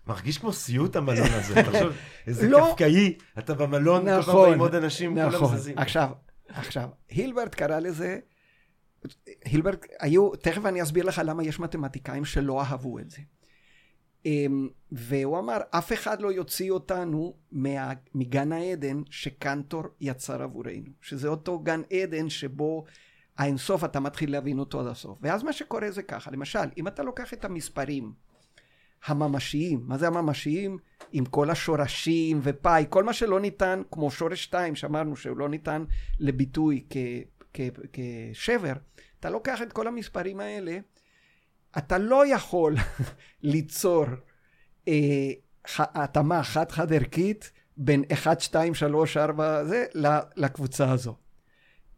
מרגיש 0.07 0.37
כמו 0.37 0.53
סיוט 0.53 0.95
המלון 0.95 1.27
הזה, 1.31 1.55
תחשוב, 1.63 1.93
איזה 2.27 2.49
לא. 2.49 2.67
קפקאי, 2.71 3.17
אתה 3.39 3.53
במלון, 3.53 4.05
כל 4.05 4.17
נכון, 4.17 4.49
באים 4.49 4.59
עוד 4.59 4.75
אנשים, 4.75 5.13
כולם 5.15 5.27
נכון. 5.27 5.57
זזים. 5.57 5.77
עכשיו, 5.77 6.09
עכשיו, 6.47 6.89
הילברט 7.09 7.55
קרא 7.55 7.79
לזה, 7.79 8.19
הילברט, 9.45 9.85
היו, 9.99 10.35
תכף 10.35 10.65
אני 10.65 10.81
אסביר 10.83 11.05
לך 11.05 11.21
למה 11.25 11.43
יש 11.43 11.59
מתמטיקאים 11.59 12.25
שלא 12.25 12.61
אהבו 12.61 12.99
את 12.99 13.09
זה. 13.09 13.21
אמ, 14.26 14.69
והוא 14.91 15.39
אמר, 15.39 15.57
אף 15.69 15.93
אחד 15.93 16.22
לא 16.22 16.32
יוציא 16.32 16.72
אותנו 16.72 17.36
מה, 17.51 17.93
מגן 18.15 18.51
העדן 18.51 19.01
שקנטור 19.09 19.84
יצר 20.01 20.43
עבורנו, 20.43 20.91
שזה 21.01 21.28
אותו 21.28 21.59
גן 21.59 21.82
עדן 21.93 22.30
שבו 22.30 22.86
האינסוף 23.38 23.84
אתה 23.84 23.99
מתחיל 23.99 24.32
להבין 24.32 24.59
אותו 24.59 24.80
עד 24.80 24.88
הסוף. 24.88 25.17
ואז 25.22 25.43
מה 25.43 25.53
שקורה 25.53 25.91
זה 25.91 26.03
ככה, 26.03 26.32
למשל, 26.32 26.69
אם 26.78 26.88
אתה 26.88 27.03
לוקח 27.03 27.34
את 27.34 27.45
המספרים 27.45 28.13
הממשיים, 29.05 29.82
מה 29.84 29.97
זה 29.97 30.07
הממשיים? 30.07 30.78
עם 31.11 31.26
כל 31.26 31.49
השורשים 31.49 32.39
ופאי, 32.43 32.86
כל 32.89 33.03
מה 33.03 33.13
שלא 33.13 33.39
ניתן, 33.39 33.82
כמו 33.91 34.11
שורש 34.11 34.43
2 34.43 34.76
שאמרנו 34.76 35.15
שהוא 35.15 35.38
לא 35.38 35.49
ניתן 35.49 35.84
לביטוי 36.19 36.86
כ, 36.89 36.97
כ, 37.53 37.61
כשבר, 37.93 38.74
אתה 39.19 39.30
לוקח 39.30 39.61
את 39.61 39.74
כל 39.74 39.88
המספרים 39.88 40.39
האלה, 40.39 40.80
אתה 41.78 41.97
לא 41.97 42.28
יכול 42.28 42.76
ליצור 43.41 44.05
אה, 44.88 44.93
ח- 45.67 45.95
התאמה 45.97 46.43
חד-חד 46.43 46.93
ערכית 46.93 47.51
בין 47.78 48.03
1, 48.13 48.39
2, 48.41 48.74
3, 48.74 49.17
4, 49.17 49.63
זה, 49.65 49.86
לקבוצה 50.36 50.91
הזו. 50.91 51.15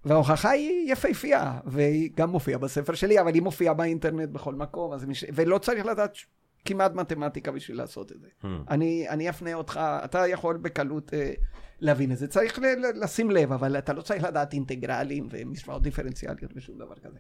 וההוכחה 0.05 0.49
היא 0.49 0.91
יפהפייה, 0.91 1.59
והיא 1.65 2.09
גם 2.15 2.29
מופיעה 2.29 2.59
בספר 2.59 2.93
שלי, 2.93 3.19
אבל 3.21 3.33
היא 3.33 3.41
מופיעה 3.41 3.73
באינטרנט 3.73 4.29
בכל 4.29 4.55
מקום, 4.55 4.93
מש... 5.07 5.25
ולא 5.33 5.57
צריך 5.57 5.85
לדעת 5.85 6.15
ש- 6.15 6.27
כמעט 6.65 6.93
מתמטיקה 6.93 7.51
בשביל 7.51 7.77
לעשות 7.77 8.11
את 8.11 8.21
זה. 8.21 8.27
Hmm. 8.41 8.45
אני, 8.69 9.09
אני 9.09 9.29
אפנה 9.29 9.53
אותך, 9.53 9.79
אתה 10.05 10.27
יכול 10.27 10.57
בקלות 10.57 11.13
אה, 11.13 11.33
להבין 11.79 12.11
את 12.11 12.17
זה. 12.17 12.27
צריך 12.27 12.59
ל, 12.59 12.65
ל, 12.65 13.03
לשים 13.03 13.31
לב, 13.31 13.51
אבל 13.51 13.77
אתה 13.77 13.93
לא 13.93 14.01
צריך 14.01 14.23
לדעת 14.23 14.53
אינטגרלים 14.53 15.27
ומשוואות 15.31 15.83
דיפרנציאליות 15.83 16.51
ושום 16.55 16.77
דבר 16.77 16.95
כזה. 16.95 17.17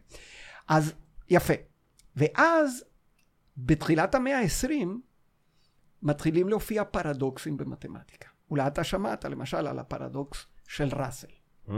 אז 0.67 0.93
יפה. 1.29 1.53
ואז, 2.15 2.83
בתחילת 3.57 4.15
המאה 4.15 4.39
ה-20, 4.39 4.87
מתחילים 6.01 6.49
להופיע 6.49 6.83
פרדוקסים 6.83 7.57
במתמטיקה. 7.57 8.29
אולי 8.51 8.67
אתה 8.67 8.83
שמעת 8.83 9.25
למשל 9.25 9.67
על 9.67 9.79
הפרדוקס 9.79 10.45
של 10.67 10.89
ראסל, 10.93 11.27
Mm. 11.67 11.71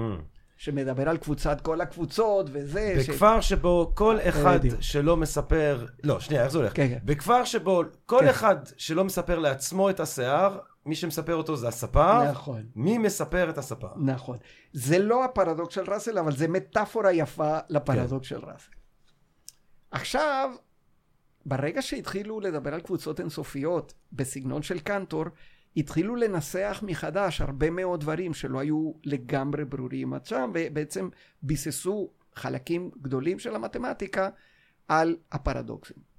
שמדבר 0.57 1.09
על 1.09 1.17
קבוצת 1.17 1.61
כל 1.61 1.81
הקבוצות 1.81 2.49
וזה. 2.51 2.95
ש- 3.03 3.09
בכפר 3.09 3.41
שבו 3.41 3.91
כל 3.95 4.17
אחד 4.29 4.57
בדיוק. 4.59 4.81
שלא 4.81 5.17
מספר, 5.17 5.85
לא, 6.03 6.19
שנייה, 6.19 6.43
איך 6.43 6.51
זה 6.51 6.57
הולך? 6.57 6.75
כן, 6.75 6.87
כן. 6.89 6.99
בכפר 7.05 7.43
שבו 7.43 7.81
כל 8.05 8.19
כן. 8.21 8.27
אחד 8.27 8.55
שלא 8.77 9.03
מספר 9.03 9.39
לעצמו 9.39 9.89
את 9.89 9.99
השיער, 9.99 10.57
מי 10.85 10.95
שמספר 10.95 11.35
אותו 11.35 11.55
זה 11.55 11.67
הספר. 11.67 12.31
נכון. 12.31 12.63
מי 12.75 12.97
מספר 12.97 13.49
את 13.49 13.57
הספר? 13.57 13.87
נכון. 13.97 14.37
זה 14.73 14.99
לא 14.99 15.25
הפרדוקס 15.25 15.75
של 15.75 15.83
ראסל, 15.93 16.17
אבל 16.17 16.35
זה 16.35 16.47
מטאפורה 16.47 17.13
יפה 17.13 17.57
לפרדוקס 17.69 18.29
כן. 18.29 18.35
של 18.39 18.45
ראסל. 18.45 18.71
עכשיו, 19.95 20.51
ברגע 21.45 21.81
שהתחילו 21.81 22.39
לדבר 22.39 22.73
על 22.73 22.81
קבוצות 22.81 23.19
אינסופיות 23.19 23.93
בסגנון 24.11 24.61
של 24.61 24.79
קנטור, 24.79 25.23
התחילו 25.77 26.15
לנסח 26.15 26.83
מחדש 26.85 27.41
הרבה 27.41 27.69
מאוד 27.69 27.99
דברים 27.99 28.33
שלא 28.33 28.59
היו 28.59 28.91
לגמרי 29.03 29.65
ברורים 29.65 30.13
עד 30.13 30.25
שם, 30.25 30.51
ובעצם 30.53 31.09
ביססו 31.41 32.09
חלקים 32.35 32.91
גדולים 33.01 33.39
של 33.39 33.55
המתמטיקה 33.55 34.29
על 34.87 35.17
הפרדוקסים. 35.31 36.14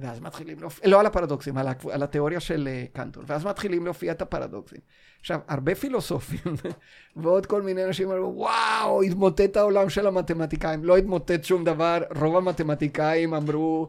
ואז 0.00 0.20
מתחילים 0.20 0.60
להופיע, 0.60 0.88
לא 0.88 1.00
על 1.00 1.06
הפרדוקסים, 1.06 1.56
על, 1.56 1.68
הקב... 1.68 1.88
על 1.88 2.02
התיאוריה 2.02 2.40
של 2.40 2.68
אה, 2.70 2.84
קנטור, 2.92 3.22
ואז 3.26 3.46
מתחילים 3.46 3.84
להופיע 3.84 4.12
את 4.12 4.22
הפרדוקסים. 4.22 4.80
עכשיו, 5.20 5.40
הרבה 5.48 5.74
פילוסופים 5.74 6.54
ועוד 7.16 7.46
כל 7.46 7.62
מיני 7.62 7.84
אנשים 7.84 8.10
אמרו, 8.10 8.36
וואו, 8.36 9.02
התמוטט 9.02 9.56
העולם 9.56 9.88
של 9.88 10.06
המתמטיקאים. 10.06 10.84
לא 10.84 10.96
התמוטט 10.96 11.44
שום 11.44 11.64
דבר, 11.64 12.02
רוב 12.20 12.36
המתמטיקאים 12.36 13.34
אמרו, 13.34 13.88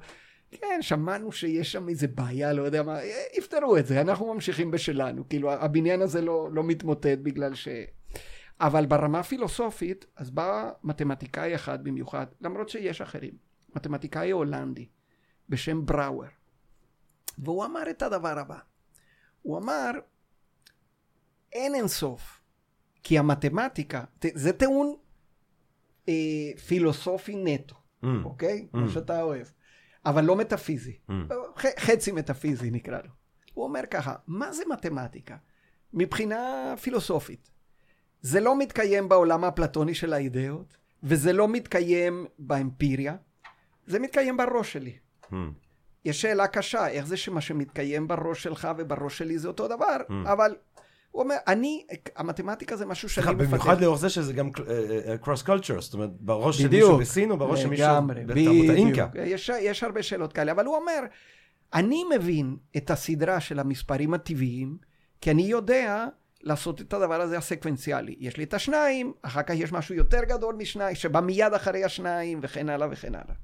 כן, 0.51 0.77
שמענו 0.81 1.31
שיש 1.31 1.71
שם 1.71 1.89
איזה 1.89 2.07
בעיה, 2.07 2.53
לא 2.53 2.63
יודע 2.63 2.83
מה, 2.83 2.99
אה, 2.99 3.23
יפתרו 3.37 3.77
את 3.77 3.85
זה, 3.85 4.01
אנחנו 4.01 4.33
ממשיכים 4.33 4.71
בשלנו. 4.71 5.29
כאילו, 5.29 5.51
הבניין 5.51 6.01
הזה 6.01 6.21
לא, 6.21 6.49
לא 6.51 6.63
מתמוטט 6.63 7.17
בגלל 7.23 7.55
ש... 7.55 7.67
אבל 8.59 8.85
ברמה 8.85 9.19
הפילוסופית, 9.19 10.05
אז 10.17 10.31
בא 10.31 10.71
מתמטיקאי 10.83 11.55
אחד 11.55 11.83
במיוחד, 11.83 12.25
למרות 12.41 12.69
שיש 12.69 13.01
אחרים, 13.01 13.31
מתמטיקאי 13.75 14.31
הולנדי 14.31 14.85
בשם 15.51 15.85
בראואר, 15.85 16.27
והוא 17.37 17.65
אמר 17.65 17.89
את 17.89 18.01
הדבר 18.01 18.39
הבא. 18.39 18.57
הוא 19.41 19.57
אמר, 19.57 19.91
אין 21.53 21.75
אינסוף, 21.75 22.41
כי 23.03 23.19
המתמטיקה, 23.19 24.03
זה 24.33 24.53
טיעון 24.53 24.95
אה, 26.09 26.13
פילוסופי 26.67 27.35
נטו, 27.35 27.75
Mm. 28.03 28.07
אוקיי? 28.23 28.67
כמו 28.71 28.89
שאתה 28.89 29.21
אוהב, 29.21 29.47
אבל 30.05 30.23
לא 30.23 30.35
מטאפיזי. 30.35 30.97
Mm. 31.09 31.13
חצי 31.79 32.11
מטאפיזי 32.11 32.71
נקרא 32.71 32.97
לו. 32.97 33.09
הוא 33.53 33.65
אומר 33.65 33.81
ככה, 33.91 34.15
מה 34.27 34.53
זה 34.53 34.63
מתמטיקה? 34.69 35.37
מבחינה 35.93 36.73
פילוסופית. 36.81 37.51
זה 38.21 38.39
לא 38.39 38.59
מתקיים 38.59 39.09
בעולם 39.09 39.43
האפלטוני 39.43 39.93
של 39.93 40.13
האידאות, 40.13 40.77
וזה 41.03 41.33
לא 41.33 41.47
מתקיים 41.47 42.25
באמפיריה, 42.39 43.15
זה 43.87 43.99
מתקיים 43.99 44.37
בראש 44.37 44.73
שלי. 44.73 44.97
Mm. 45.31 45.35
יש 46.05 46.21
שאלה 46.21 46.47
קשה, 46.47 46.87
איך 46.87 47.05
זה 47.07 47.17
שמה 47.17 47.41
שמתקיים 47.41 48.07
בראש 48.07 48.43
שלך 48.43 48.67
ובראש 48.77 49.17
שלי 49.17 49.39
זה 49.39 49.47
אותו 49.47 49.67
דבר, 49.67 49.97
Mm. 50.09 50.13
אבל 50.31 50.55
הוא 51.11 51.23
אומר, 51.23 51.35
אני, 51.47 51.85
המתמטיקה 52.15 52.75
זה 52.75 52.85
משהו 52.85 53.09
שאני 53.09 53.31
מפתח. 53.31 53.47
במיוחד 53.47 53.81
לאור 53.81 53.97
זה 53.97 54.09
שזה 54.09 54.33
גם 54.33 54.49
קרוס 55.21 55.41
קולצ'ר, 55.41 55.81
זאת 55.81 55.93
אומרת, 55.93 56.09
בראש 56.19 56.61
של. 56.61 56.67
מישהו 56.69 56.97
בסין 56.97 57.31
או 57.31 57.37
בראש 57.37 57.61
של 57.61 57.69
מישהו 57.69 57.85
בתרבות 58.07 58.69
האינקה. 58.69 59.07
יש, 59.15 59.51
יש 59.59 59.83
הרבה 59.83 60.03
שאלות 60.03 60.33
כאלה, 60.33 60.51
אבל 60.51 60.65
הוא 60.65 60.75
אומר, 60.75 60.99
אני 61.73 62.03
מבין 62.15 62.55
את 62.77 62.91
הסדרה 62.91 63.39
של 63.39 63.59
המספרים 63.59 64.13
הטבעיים, 64.13 64.77
כי 65.21 65.31
אני 65.31 65.41
יודע 65.43 66.05
לעשות 66.41 66.81
את 66.81 66.93
הדבר 66.93 67.21
הזה 67.21 67.37
הסקוונציאלי. 67.37 68.15
יש 68.19 68.37
לי 68.37 68.43
את 68.43 68.53
השניים, 68.53 69.13
אחר 69.21 69.41
כך 69.41 69.53
יש 69.57 69.71
משהו 69.71 69.95
יותר 69.95 70.23
גדול 70.23 70.55
משניים, 70.55 70.95
שבא 70.95 71.19
מיד 71.19 71.53
אחרי 71.53 71.83
השניים, 71.83 72.39
וכן 72.41 72.69
הלאה 72.69 72.87
וכן 72.91 73.15
הלאה. 73.15 73.35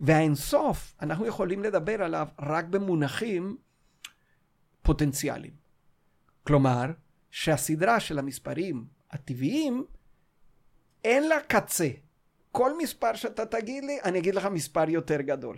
והאינסוף, 0.00 0.94
אנחנו 1.02 1.26
יכולים 1.26 1.62
לדבר 1.62 2.02
עליו 2.02 2.28
רק 2.38 2.64
במונחים 2.64 3.56
פוטנציאליים. 4.82 5.52
כלומר, 6.46 6.84
שהסדרה 7.30 8.00
של 8.00 8.18
המספרים 8.18 8.84
הטבעיים, 9.10 9.84
אין 11.04 11.28
לה 11.28 11.40
קצה. 11.40 11.88
כל 12.52 12.78
מספר 12.78 13.14
שאתה 13.14 13.46
תגיד 13.46 13.84
לי, 13.84 13.98
אני 14.04 14.18
אגיד 14.18 14.34
לך 14.34 14.46
מספר 14.46 14.88
יותר 14.88 15.20
גדול. 15.20 15.56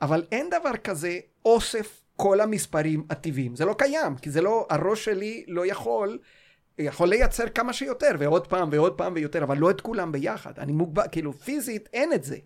אבל 0.00 0.24
אין 0.32 0.50
דבר 0.50 0.76
כזה 0.76 1.18
אוסף 1.44 2.02
כל 2.16 2.40
המספרים 2.40 3.06
הטבעיים. 3.10 3.56
זה 3.56 3.64
לא 3.64 3.74
קיים, 3.78 4.16
כי 4.16 4.30
זה 4.30 4.40
לא, 4.40 4.66
הראש 4.70 5.04
שלי 5.04 5.44
לא 5.48 5.66
יכול, 5.66 6.18
יכול 6.78 7.08
לייצר 7.08 7.48
כמה 7.48 7.72
שיותר, 7.72 8.10
ועוד 8.18 8.46
פעם 8.46 8.68
ועוד 8.72 8.98
פעם 8.98 9.12
ויותר, 9.16 9.42
אבל 9.44 9.58
לא 9.58 9.70
את 9.70 9.80
כולם 9.80 10.12
ביחד. 10.12 10.58
אני 10.58 10.72
מוגבל, 10.72 11.02
כאילו 11.12 11.32
פיזית 11.32 11.88
אין 11.92 12.12
את 12.12 12.24
זה. 12.24 12.36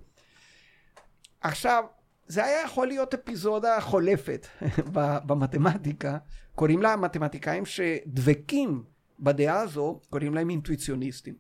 עכשיו, 1.47 1.85
זה 2.27 2.45
היה 2.45 2.63
יכול 2.65 2.87
להיות 2.87 3.15
אפיזודה 3.15 3.81
חולפת 3.81 4.47
במתמטיקה. 5.27 6.19
קוראים 6.55 6.83
לה 6.83 6.97
מתמטיקאים 6.97 7.67
שדבקים 7.67 8.85
בדעה 9.21 9.61
הזו, 9.61 10.01
קוראים 10.11 10.35
להם 10.35 10.51
אינטואיציוניסטים. 10.51 11.35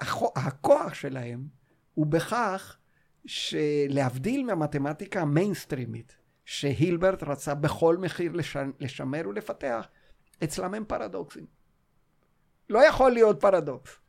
והכוח 0.00 0.94
שלהם 0.94 1.48
הוא 1.94 2.06
בכך 2.06 2.76
שלהבדיל 3.26 4.44
מהמתמטיקה 4.44 5.20
המיינסטרימית, 5.20 6.16
שהילברט 6.44 7.22
רצה 7.22 7.54
בכל 7.54 7.96
מחיר 7.96 8.32
לשמר 8.80 9.22
ולפתח, 9.28 9.88
אצלם 10.44 10.74
הם 10.74 10.84
פרדוקסים. 10.84 11.46
לא 12.70 12.86
יכול 12.86 13.12
להיות 13.12 13.40
פרדוקס. 13.40 14.05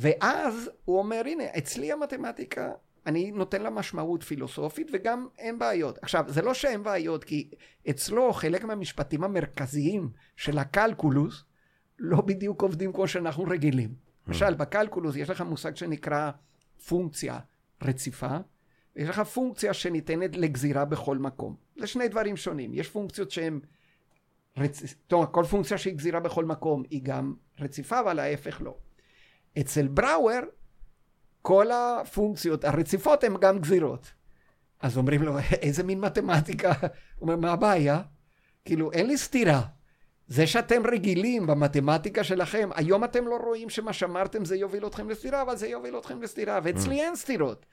ואז 0.00 0.70
הוא 0.84 0.98
אומר, 0.98 1.22
הנה, 1.26 1.44
אצלי 1.58 1.92
המתמטיקה, 1.92 2.72
אני 3.06 3.30
נותן 3.30 3.62
לה 3.62 3.70
משמעות 3.70 4.22
פילוסופית 4.22 4.90
וגם 4.92 5.26
אין 5.38 5.58
בעיות. 5.58 5.98
עכשיו, 6.02 6.24
זה 6.28 6.42
לא 6.42 6.54
שאין 6.54 6.82
בעיות, 6.82 7.24
כי 7.24 7.50
אצלו 7.90 8.32
חלק 8.32 8.64
מהמשפטים 8.64 9.24
המרכזיים 9.24 10.10
של 10.36 10.58
הקלקולוס 10.58 11.44
לא 11.98 12.20
בדיוק 12.20 12.62
עובדים 12.62 12.92
כמו 12.92 13.08
שאנחנו 13.08 13.44
רגילים. 13.44 13.94
למשל, 14.26 14.54
בקלקולוס 14.54 15.16
יש 15.16 15.30
לך 15.30 15.40
מושג 15.40 15.76
שנקרא 15.76 16.30
פונקציה 16.88 17.38
רציפה, 17.82 18.36
ויש 18.96 19.08
לך 19.08 19.20
פונקציה 19.20 19.74
שניתנת 19.74 20.36
לגזירה 20.36 20.84
בכל 20.84 21.18
מקום. 21.18 21.56
זה 21.76 21.86
שני 21.86 22.08
דברים 22.08 22.36
שונים. 22.36 22.74
יש 22.74 22.88
פונקציות 22.88 23.30
שהן... 23.30 23.60
רצ... 24.56 24.94
טוב, 25.06 25.26
כל 25.26 25.44
פונקציה 25.44 25.78
שהיא 25.78 25.94
גזירה 25.94 26.20
בכל 26.20 26.44
מקום 26.44 26.82
היא 26.90 27.00
גם 27.02 27.34
רציפה, 27.60 28.00
אבל 28.00 28.18
ההפך 28.18 28.62
לא. 28.64 28.78
אצל 29.60 29.88
בראואר, 29.88 30.40
כל 31.42 31.66
הפונקציות 31.70 32.64
הרציפות 32.64 33.24
הן 33.24 33.36
גם 33.40 33.58
גזירות. 33.58 34.12
אז 34.80 34.96
אומרים 34.98 35.22
לו, 35.22 35.38
איזה 35.38 35.82
מין 35.82 36.00
מתמטיקה? 36.00 36.72
הוא 36.78 36.88
אומר, 37.20 37.36
מה 37.36 37.52
הבעיה? 37.52 38.00
כאילו, 38.64 38.92
אין 38.92 39.06
לי 39.06 39.18
סתירה. 39.18 39.62
זה 40.28 40.46
שאתם 40.46 40.82
רגילים 40.92 41.46
במתמטיקה 41.46 42.24
שלכם, 42.24 42.68
היום 42.74 43.04
אתם 43.04 43.26
לא 43.26 43.36
רואים 43.44 43.70
שמה 43.70 43.92
שאמרתם 43.92 44.44
זה 44.44 44.56
יוביל 44.56 44.86
אתכם 44.86 45.10
לסתירה, 45.10 45.42
אבל 45.42 45.56
זה 45.56 45.68
יוביל 45.68 45.98
אתכם 45.98 46.22
לסתירה, 46.22 46.60
ואצלי 46.62 47.00
אין 47.00 47.16
סתירות. 47.16 47.66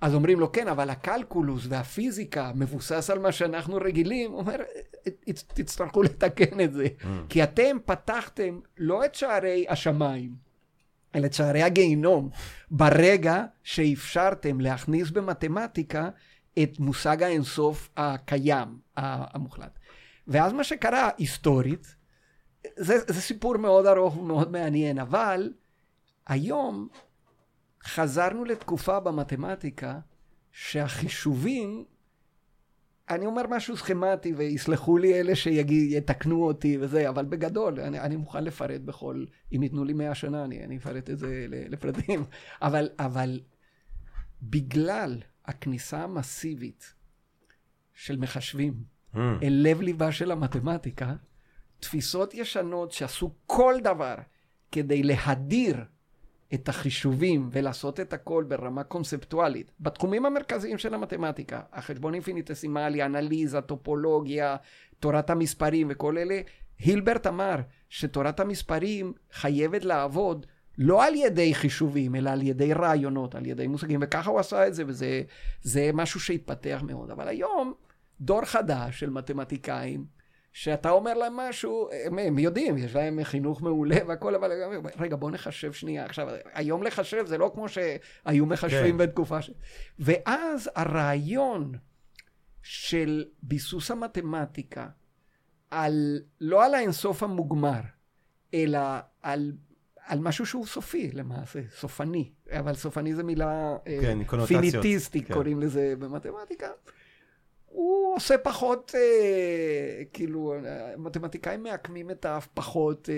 אז 0.00 0.14
אומרים 0.14 0.40
לו, 0.40 0.52
כן, 0.52 0.68
אבל 0.68 0.90
הקלקולוס 0.90 1.66
והפיזיקה 1.68 2.52
מבוסס 2.54 3.10
על 3.10 3.18
מה 3.18 3.32
שאנחנו 3.32 3.76
רגילים, 3.76 4.30
הוא 4.30 4.38
אומר, 4.40 4.56
תצטרכו 5.54 6.02
לתקן 6.02 6.60
את 6.60 6.72
זה. 6.72 6.86
כי 7.28 7.42
אתם 7.42 7.76
פתחתם 7.84 8.60
לא 8.78 9.04
את 9.04 9.14
שערי 9.14 9.66
השמיים, 9.68 10.47
שערי 11.32 11.62
הגיהינום, 11.62 12.30
ברגע 12.70 13.44
שאפשרתם 13.62 14.60
להכניס 14.60 15.10
במתמטיקה 15.10 16.08
את 16.62 16.78
מושג 16.78 17.22
האינסוף 17.22 17.88
הקיים, 17.96 18.78
המוחלט. 18.96 19.78
ואז 20.26 20.52
מה 20.52 20.64
שקרה 20.64 21.10
היסטורית, 21.18 21.94
זה, 22.76 22.98
זה 23.08 23.20
סיפור 23.20 23.56
מאוד 23.56 23.86
ארוך 23.86 24.16
ומאוד 24.16 24.52
מעניין, 24.52 24.98
אבל 24.98 25.52
היום 26.26 26.88
חזרנו 27.84 28.44
לתקופה 28.44 29.00
במתמטיקה 29.00 29.98
שהחישובים, 30.52 31.84
אני 33.10 33.26
אומר 33.26 33.42
משהו 33.50 33.76
סכמטי 33.76 34.32
ויסלחו 34.34 34.98
לי 34.98 35.20
אלה 35.20 35.36
שיתקנו 35.36 36.44
אותי 36.46 36.78
וזה, 36.80 37.08
אבל 37.08 37.24
בגדול, 37.24 37.80
אני, 37.80 38.00
אני 38.00 38.16
מוכן 38.16 38.44
לפרט 38.44 38.80
בכל, 38.80 39.24
אם 39.52 39.62
ייתנו 39.62 39.84
לי 39.84 39.92
מאה 39.92 40.14
שנה, 40.14 40.44
אני, 40.44 40.64
אני 40.64 40.76
אפרט 40.76 41.10
את 41.10 41.18
זה 41.18 41.46
לפרטים, 41.48 42.24
אבל, 42.62 42.88
אבל 42.98 43.40
בגלל 44.42 45.22
הכניסה 45.44 46.02
המסיבית 46.02 46.94
של 47.94 48.16
מחשבים, 48.16 48.74
Mm. 49.14 49.18
אל 49.42 49.60
לב 49.62 49.80
ליבה 49.80 50.12
של 50.12 50.30
המתמטיקה, 50.30 51.14
תפיסות 51.80 52.34
ישנות 52.34 52.92
שעשו 52.92 53.34
כל 53.46 53.74
דבר 53.82 54.14
כדי 54.72 55.02
להדיר 55.02 55.84
את 56.54 56.68
החישובים 56.68 57.48
ולעשות 57.52 58.00
את 58.00 58.12
הכל 58.12 58.44
ברמה 58.48 58.84
קונספטואלית, 58.84 59.70
בתחומים 59.80 60.26
המרכזיים 60.26 60.78
של 60.78 60.94
המתמטיקה, 60.94 61.60
החשבון 61.72 62.14
אינפיניטסימלי, 62.14 63.02
אנליזה, 63.02 63.60
טופולוגיה, 63.60 64.56
תורת 65.00 65.30
המספרים 65.30 65.86
וכל 65.90 66.18
אלה, 66.18 66.40
הילברט 66.78 67.26
אמר 67.26 67.56
שתורת 67.88 68.40
המספרים 68.40 69.12
חייבת 69.32 69.84
לעבוד 69.84 70.46
לא 70.78 71.04
על 71.04 71.14
ידי 71.14 71.54
חישובים, 71.54 72.14
אלא 72.14 72.30
על 72.30 72.42
ידי 72.42 72.72
רעיונות, 72.72 73.34
על 73.34 73.46
ידי 73.46 73.66
מושגים, 73.66 74.00
וככה 74.02 74.30
הוא 74.30 74.40
עשה 74.40 74.66
את 74.66 74.74
זה, 74.74 74.84
וזה 74.86 75.90
משהו 75.94 76.20
שהתפתח 76.20 76.80
מאוד. 76.86 77.10
אבל 77.10 77.28
היום, 77.28 77.72
דור 78.20 78.44
חדש 78.44 79.00
של 79.00 79.10
מתמטיקאים, 79.10 80.04
שאתה 80.52 80.90
אומר 80.90 81.14
להם 81.14 81.36
משהו, 81.36 81.88
הם, 82.04 82.18
הם 82.18 82.38
יודעים, 82.38 82.78
יש 82.78 82.94
להם 82.94 83.24
חינוך 83.24 83.62
מעולה 83.62 83.96
והכל, 84.06 84.34
אבל 84.34 84.52
רגע, 84.98 85.16
בוא 85.16 85.30
נחשב 85.30 85.72
שנייה. 85.72 86.04
עכשיו, 86.04 86.28
היום 86.54 86.82
לחשב 86.82 87.26
זה 87.26 87.38
לא 87.38 87.50
כמו 87.54 87.66
שהיו 87.68 88.46
מחשבים 88.46 88.98
כן. 88.98 88.98
בתקופה 88.98 89.42
ש... 89.42 89.50
ואז 89.98 90.70
הרעיון 90.74 91.72
של 92.62 93.24
ביסוס 93.42 93.90
המתמטיקה, 93.90 94.88
על, 95.70 96.20
לא 96.40 96.64
על 96.64 96.74
האינסוף 96.74 97.22
המוגמר, 97.22 97.80
אלא 98.54 98.78
על, 99.22 99.52
על 100.06 100.18
משהו 100.20 100.46
שהוא 100.46 100.66
סופי 100.66 101.10
למעשה, 101.12 101.60
סופני, 101.76 102.30
אבל 102.50 102.74
סופני 102.74 103.14
זה 103.14 103.22
מילה 103.22 103.76
כן, 103.84 104.18
פיניטיסטית, 104.46 105.26
כן. 105.26 105.34
קוראים 105.34 105.60
לזה 105.60 105.94
במתמטיקה. 105.98 106.68
הוא 107.68 108.14
עושה 108.16 108.38
פחות, 108.38 108.92
אה, 108.94 110.04
כאילו, 110.12 110.54
מתמטיקאים 110.96 111.62
מעקמים 111.62 112.10
את 112.10 112.24
האף 112.24 112.46
פחות, 112.54 113.08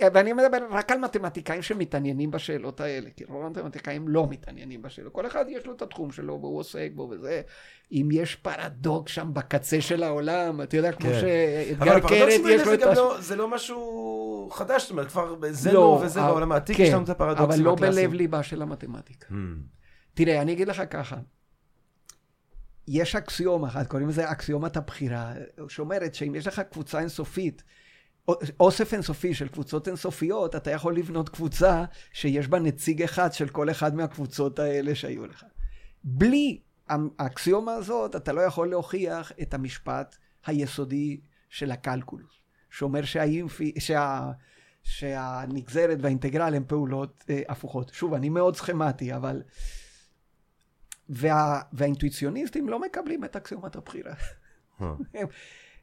אה, 0.00 0.08
ואני 0.14 0.32
מדבר 0.32 0.58
רק 0.70 0.92
על 0.92 0.98
מתמטיקאים 0.98 1.62
שמתעניינים 1.62 2.30
בשאלות 2.30 2.80
האלה, 2.80 3.10
כי 3.16 3.24
רוב 3.24 3.44
המתמטיקאים 3.44 4.08
לא 4.08 4.26
מתעניינים 4.30 4.82
בשאלות, 4.82 5.12
כל 5.12 5.26
אחד 5.26 5.44
יש 5.48 5.66
לו 5.66 5.72
את 5.72 5.82
התחום 5.82 6.12
שלו 6.12 6.38
והוא 6.40 6.58
עוסק 6.58 6.90
בו 6.94 7.08
וזה, 7.10 7.42
אם 7.92 8.08
יש 8.12 8.36
פרדוקס 8.36 9.12
שם 9.12 9.30
בקצה 9.32 9.80
של 9.80 10.02
העולם, 10.02 10.62
אתה 10.62 10.76
יודע, 10.76 10.92
כמו 10.92 11.10
כן. 11.10 11.20
שאתגר 11.20 12.00
קרת 12.00 12.28
יש 12.48 12.66
לו 12.66 12.74
את 12.74 12.82
הש... 12.82 12.98
לא, 12.98 13.16
זה 13.20 13.36
לא 13.36 13.48
משהו 13.48 14.48
חדש, 14.52 14.82
זאת 14.82 14.90
אומרת, 14.90 15.06
כבר 15.06 15.34
בזנו 15.34 15.72
לא, 15.72 16.00
וזה 16.04 16.20
אבל, 16.20 16.30
בעולם 16.30 16.52
העתיק, 16.52 16.76
כן, 16.76 16.82
יש 16.82 16.92
לנו 16.92 17.04
את 17.04 17.08
הפרדוקסים 17.08 17.50
אבל 17.50 17.60
לא 17.60 17.72
הקלאסיים. 17.72 18.10
בלב 18.10 18.14
ליבה 18.14 18.42
של 18.42 18.62
המתמטיקה. 18.62 19.26
Hmm. 19.28 19.34
תראה, 20.14 20.42
אני 20.42 20.52
אגיד 20.52 20.68
לך 20.68 20.82
ככה, 20.90 21.16
יש 22.92 23.16
אקסיומה 23.16 23.68
אחת, 23.68 23.86
קוראים 23.86 24.08
לזה 24.08 24.32
אקסיומת 24.32 24.76
הבחירה, 24.76 25.32
שאומרת 25.68 26.14
שאם 26.14 26.34
יש 26.34 26.46
לך 26.46 26.60
קבוצה 26.60 27.00
אינסופית, 27.00 27.62
אוסף 28.60 28.94
אינסופי 28.94 29.34
של 29.34 29.48
קבוצות 29.48 29.88
אינסופיות, 29.88 30.56
אתה 30.56 30.70
יכול 30.70 30.96
לבנות 30.96 31.28
קבוצה 31.28 31.84
שיש 32.12 32.48
בה 32.48 32.58
נציג 32.58 33.02
אחד 33.02 33.32
של 33.32 33.48
כל 33.48 33.70
אחד 33.70 33.94
מהקבוצות 33.94 34.58
האלה 34.58 34.94
שהיו 34.94 35.26
לך. 35.26 35.44
בלי 36.04 36.60
האקסיומה 37.18 37.72
הזאת, 37.72 38.16
אתה 38.16 38.32
לא 38.32 38.40
יכול 38.40 38.70
להוכיח 38.70 39.32
את 39.42 39.54
המשפט 39.54 40.16
היסודי 40.46 41.20
של 41.48 41.70
הקלקולוס, 41.70 42.32
שאומר 42.70 43.04
שהאינפי, 43.04 43.74
שה, 43.78 44.30
שהנגזרת 44.82 45.98
והאינטגרל 46.00 46.54
הן 46.54 46.64
פעולות 46.66 47.24
אה, 47.30 47.42
הפוכות. 47.48 47.90
שוב, 47.94 48.14
אני 48.14 48.28
מאוד 48.28 48.56
סכמטי, 48.56 49.14
אבל... 49.14 49.42
וה, 51.10 51.60
והאינטואיציוניסטים 51.72 52.68
לא 52.68 52.80
מקבלים 52.80 53.24
את 53.24 53.36
אקסיומת 53.36 53.76
הבחירה. 53.76 54.14
אה. 54.80 54.92
הם, 55.14 55.26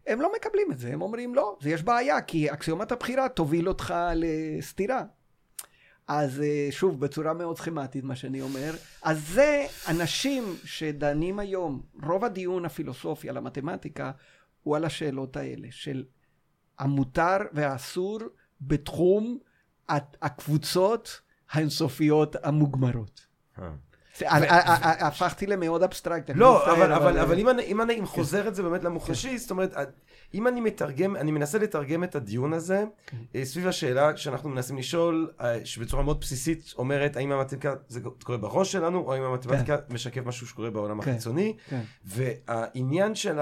הם 0.08 0.22
לא 0.22 0.32
מקבלים 0.36 0.72
את 0.72 0.78
זה, 0.80 0.94
הם 0.94 1.02
אומרים 1.02 1.36
לא, 1.36 1.58
זה 1.62 1.70
יש 1.70 1.84
בעיה, 1.84 2.22
כי 2.22 2.52
אקסיומת 2.52 2.92
הבחירה 2.92 3.30
תוביל 3.30 3.68
אותך 3.68 3.94
לסתירה. 4.16 5.04
אז 6.08 6.42
אה, 6.42 6.68
שוב, 6.72 7.00
בצורה 7.00 7.34
מאוד 7.34 7.58
סכמטית, 7.58 8.04
מה 8.04 8.16
שאני 8.16 8.42
אומר, 8.42 8.74
אז 9.02 9.28
זה 9.28 9.66
אנשים 9.88 10.44
שדנים 10.64 11.40
היום, 11.40 11.82
רוב 12.04 12.26
הדיון 12.26 12.66
הפילוסופי 12.66 13.30
על 13.30 13.38
המתמטיקה 13.38 14.12
הוא 14.64 14.76
על 14.76 14.86
השאלות 14.86 15.38
האלה, 15.38 15.68
של 15.72 16.06
המותר 16.80 17.38
והאסור 17.54 18.20
בתחום 18.62 19.38
הקבוצות 20.22 21.22
האינסופיות 21.52 22.36
המוגמרות. 22.44 23.28
אה. 24.24 24.44
אה, 24.44 24.60
אה, 24.60 25.08
הפכתי 25.08 25.46
למאוד 25.46 25.84
אבסטרקט. 25.84 26.30
לא, 26.36 26.72
אבל, 26.72 26.94
אבל, 26.94 27.20
אבל 27.20 27.40
אם 27.40 27.50
אני, 27.50 27.64
אם 27.64 27.82
אני 27.82 28.06
חוזר 28.06 28.48
את 28.48 28.56
זה 28.56 28.64
באמת 28.64 28.84
למוחשי, 28.84 29.38
זאת 29.38 29.52
אומרת, 29.52 29.74
אם 30.34 30.48
אני 30.48 30.62
מתרגם, 30.62 31.16
אני 31.16 31.32
מנסה 31.32 31.58
לתרגם 31.58 32.04
את 32.04 32.16
הדיון 32.16 32.54
הזה 32.54 32.84
אה, 33.36 33.46
סביב 33.46 33.68
השאלה 33.68 34.18
שאנחנו 34.18 34.50
מנסים 34.50 34.78
לשאול, 34.78 35.32
שבצורה 35.64 36.04
מאוד 36.04 36.20
בסיסית 36.20 36.74
אומרת, 36.78 37.18
האם 37.18 37.32
המתמטיקה 37.32 37.76
זה 37.88 38.00
קורה 38.24 38.38
בראש 38.38 38.72
שלנו, 38.72 39.00
או 39.00 39.14
האם 39.14 39.24
המתמטיקה 39.24 39.78
משקף 39.90 40.26
משהו 40.26 40.48
שקורה 40.48 40.70
בעולם 40.70 41.02
כן, 41.02 41.12
החיצוני, 41.12 41.56
כן. 41.70 41.82
והעניין 42.06 43.16
של 43.16 43.40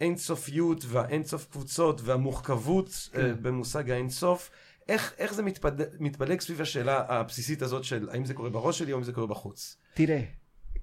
האינסופיות 0.00 0.84
והאינסוף 0.88 1.46
קבוצות 1.50 2.00
והמורכבות 2.04 3.08
כן. 3.12 3.34
במושג 3.42 3.90
האינסוף, 3.90 4.50
איך, 4.88 5.14
איך 5.18 5.34
זה 5.34 5.42
מתפד... 5.42 6.00
מתפלג 6.00 6.40
סביב 6.40 6.60
השאלה 6.60 7.04
הבסיסית 7.08 7.62
הזאת 7.62 7.84
של 7.84 8.08
האם 8.08 8.24
זה 8.24 8.34
קורה 8.34 8.50
בראש 8.50 8.78
שלי 8.78 8.92
או 8.92 8.98
אם 8.98 9.02
זה 9.02 9.12
קורה 9.12 9.26
בחוץ? 9.26 9.76
תראה, 9.94 10.24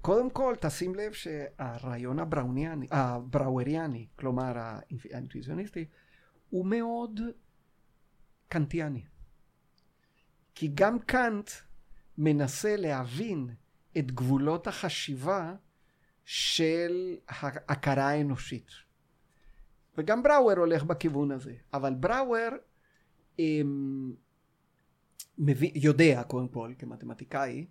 קודם 0.00 0.30
כל 0.30 0.54
תשים 0.60 0.94
לב 0.94 1.12
שהרעיון 1.12 2.18
הבראוניאני, 2.18 2.86
הבראואריאני, 2.90 4.06
כלומר 4.16 4.52
האינטואיציוניסטי, 4.56 5.84
הוא 6.50 6.66
מאוד 6.66 7.20
קנטיאני. 8.48 9.04
כי 10.54 10.70
גם 10.74 10.98
קאנט 10.98 11.50
מנסה 12.18 12.76
להבין 12.76 13.48
את 13.98 14.12
גבולות 14.12 14.66
החשיבה 14.66 15.54
של 16.24 17.16
ההכרה 17.28 18.08
האנושית. 18.08 18.70
וגם 19.98 20.22
בראואר 20.22 20.58
הולך 20.58 20.82
בכיוון 20.82 21.30
הזה. 21.30 21.54
אבל 21.72 21.94
בראואר 21.94 22.48
מביא, 25.38 25.70
יודע 25.74 26.22
קודם 26.22 26.48
כל 26.48 26.72
כמתמטיקאי 26.78 27.66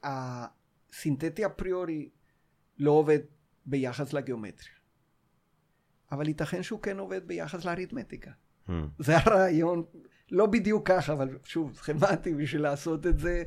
שהסינתטי 0.00 1.46
אפריורי 1.46 2.08
לא 2.78 2.90
עובד 2.90 3.18
ביחס 3.66 4.12
לגיאומטריה. 4.12 4.76
אבל 6.12 6.28
ייתכן 6.28 6.62
שהוא 6.62 6.82
כן 6.82 6.98
עובד 6.98 7.28
ביחס 7.28 7.64
לאריתמטיקה. 7.64 8.30
Hmm. 8.68 8.72
זה 8.98 9.16
הרעיון, 9.16 9.84
לא 10.30 10.46
בדיוק 10.46 10.88
ככה, 10.88 11.12
אבל 11.12 11.38
שוב, 11.44 11.74
סכמטי 11.74 12.34
בשביל 12.34 12.62
לעשות 12.62 13.06
את 13.06 13.18
זה. 13.18 13.42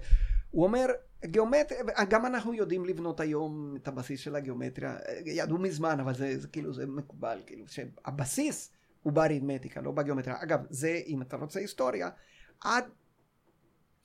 הוא 0.52 0.64
אומר, 0.64 0.86
גיאומטריה, 1.26 1.82
גם 2.10 2.26
אנחנו 2.26 2.54
יודעים 2.54 2.86
לבנות 2.86 3.20
היום 3.20 3.76
את 3.76 3.88
הבסיס 3.88 4.20
של 4.20 4.36
הגיאומטריה, 4.36 4.98
ידעו 5.26 5.58
מזמן, 5.58 6.00
אבל 6.00 6.14
זה, 6.14 6.40
זה 6.40 6.48
כאילו, 6.48 6.74
זה 6.74 6.86
מקובל, 6.86 7.40
כאילו, 7.46 7.66
שהבסיס 7.68 8.72
הוא 9.04 9.14
באריתמטיקה, 9.14 9.82
לא 9.82 9.91
בגיאומטריה. 9.91 10.43
אגב, 10.43 10.60
זה, 10.70 11.02
אם 11.08 11.22
אתה 11.22 11.36
רוצה 11.36 11.60
היסטוריה, 11.60 12.10
עד 12.62 12.84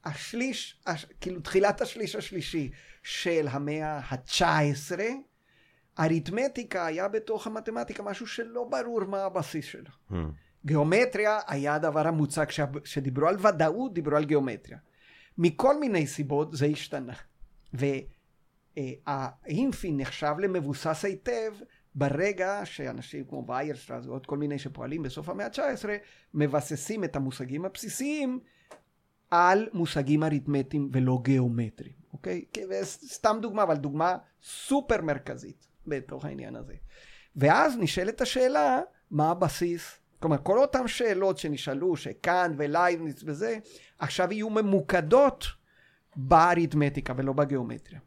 השליש, 0.05 0.81
הש, 0.87 1.07
כאילו 1.21 1.41
תחילת 1.41 1.81
השליש 1.81 2.17
השלישי 2.17 2.71
של 3.03 3.47
המאה 3.51 3.99
ה-19, 3.99 4.99
אריתמטיקה 5.99 6.87
היה 6.87 7.09
בתוך 7.09 7.47
המתמטיקה 7.47 8.03
משהו 8.03 8.27
שלא 8.27 8.65
ברור 8.71 9.05
מה 9.05 9.25
הבסיס 9.25 9.65
שלה. 9.65 9.91
Hmm. 10.11 10.15
גיאומטריה 10.67 11.39
היה 11.47 11.75
הדבר 11.75 12.09
המוצג, 12.09 12.45
כשדיברו 12.85 13.29
על 13.29 13.37
ודאות, 13.47 13.95
דיברו 13.95 14.17
על 14.17 14.25
גיאומטריה. 14.25 14.79
מכל 15.39 15.81
מיני 15.81 16.07
סיבות 16.07 16.57
זה 16.57 16.67
השתנה. 16.67 17.13
והאינפי 18.77 19.93
נחשב 19.93 20.35
למבוסס 20.39 21.05
היטב 21.05 21.53
ברגע 21.95 22.61
שאנשים 22.65 23.25
כמו 23.25 23.45
ויירשטרס 23.49 24.07
ועוד 24.07 24.27
כל 24.27 24.39
מיני 24.39 24.59
שפועלים 24.59 25.03
בסוף 25.03 25.29
המאה 25.29 25.47
ה-19 25.47 25.89
מבססים 26.35 27.05
את 27.05 27.17
המושגים 27.17 27.65
הבסיסיים 27.65 28.41
על 29.31 29.69
מושגים 29.73 30.23
אריתמטיים 30.23 30.91
ולא 30.93 31.19
גיאומטריים, 31.23 31.97
אוקיי? 32.13 32.45
סתם 32.85 33.39
דוגמה, 33.43 33.63
אבל 33.63 33.77
דוגמה 33.77 34.17
סופר 34.43 35.03
מרכזית 35.03 35.67
בתוך 35.87 36.25
העניין 36.25 36.57
הזה. 36.57 36.75
ואז 37.37 37.77
נשאלת 37.79 38.21
השאלה, 38.21 38.81
מה 39.11 39.31
הבסיס? 39.31 39.99
כלומר, 40.21 40.37
כל 40.43 40.59
אותן 40.59 40.89
שאלות 40.89 41.39
שנשאלו, 41.39 41.97
שקאנט 41.97 42.55
ולייבניץ 42.59 43.23
וזה, 43.27 43.59
עכשיו 43.99 44.33
יהיו 44.33 44.51
ממוקדות 44.51 45.45
באריתמטיקה 46.17 47.13
ולא 47.17 47.33
בגיאומטריה. 47.33 48.01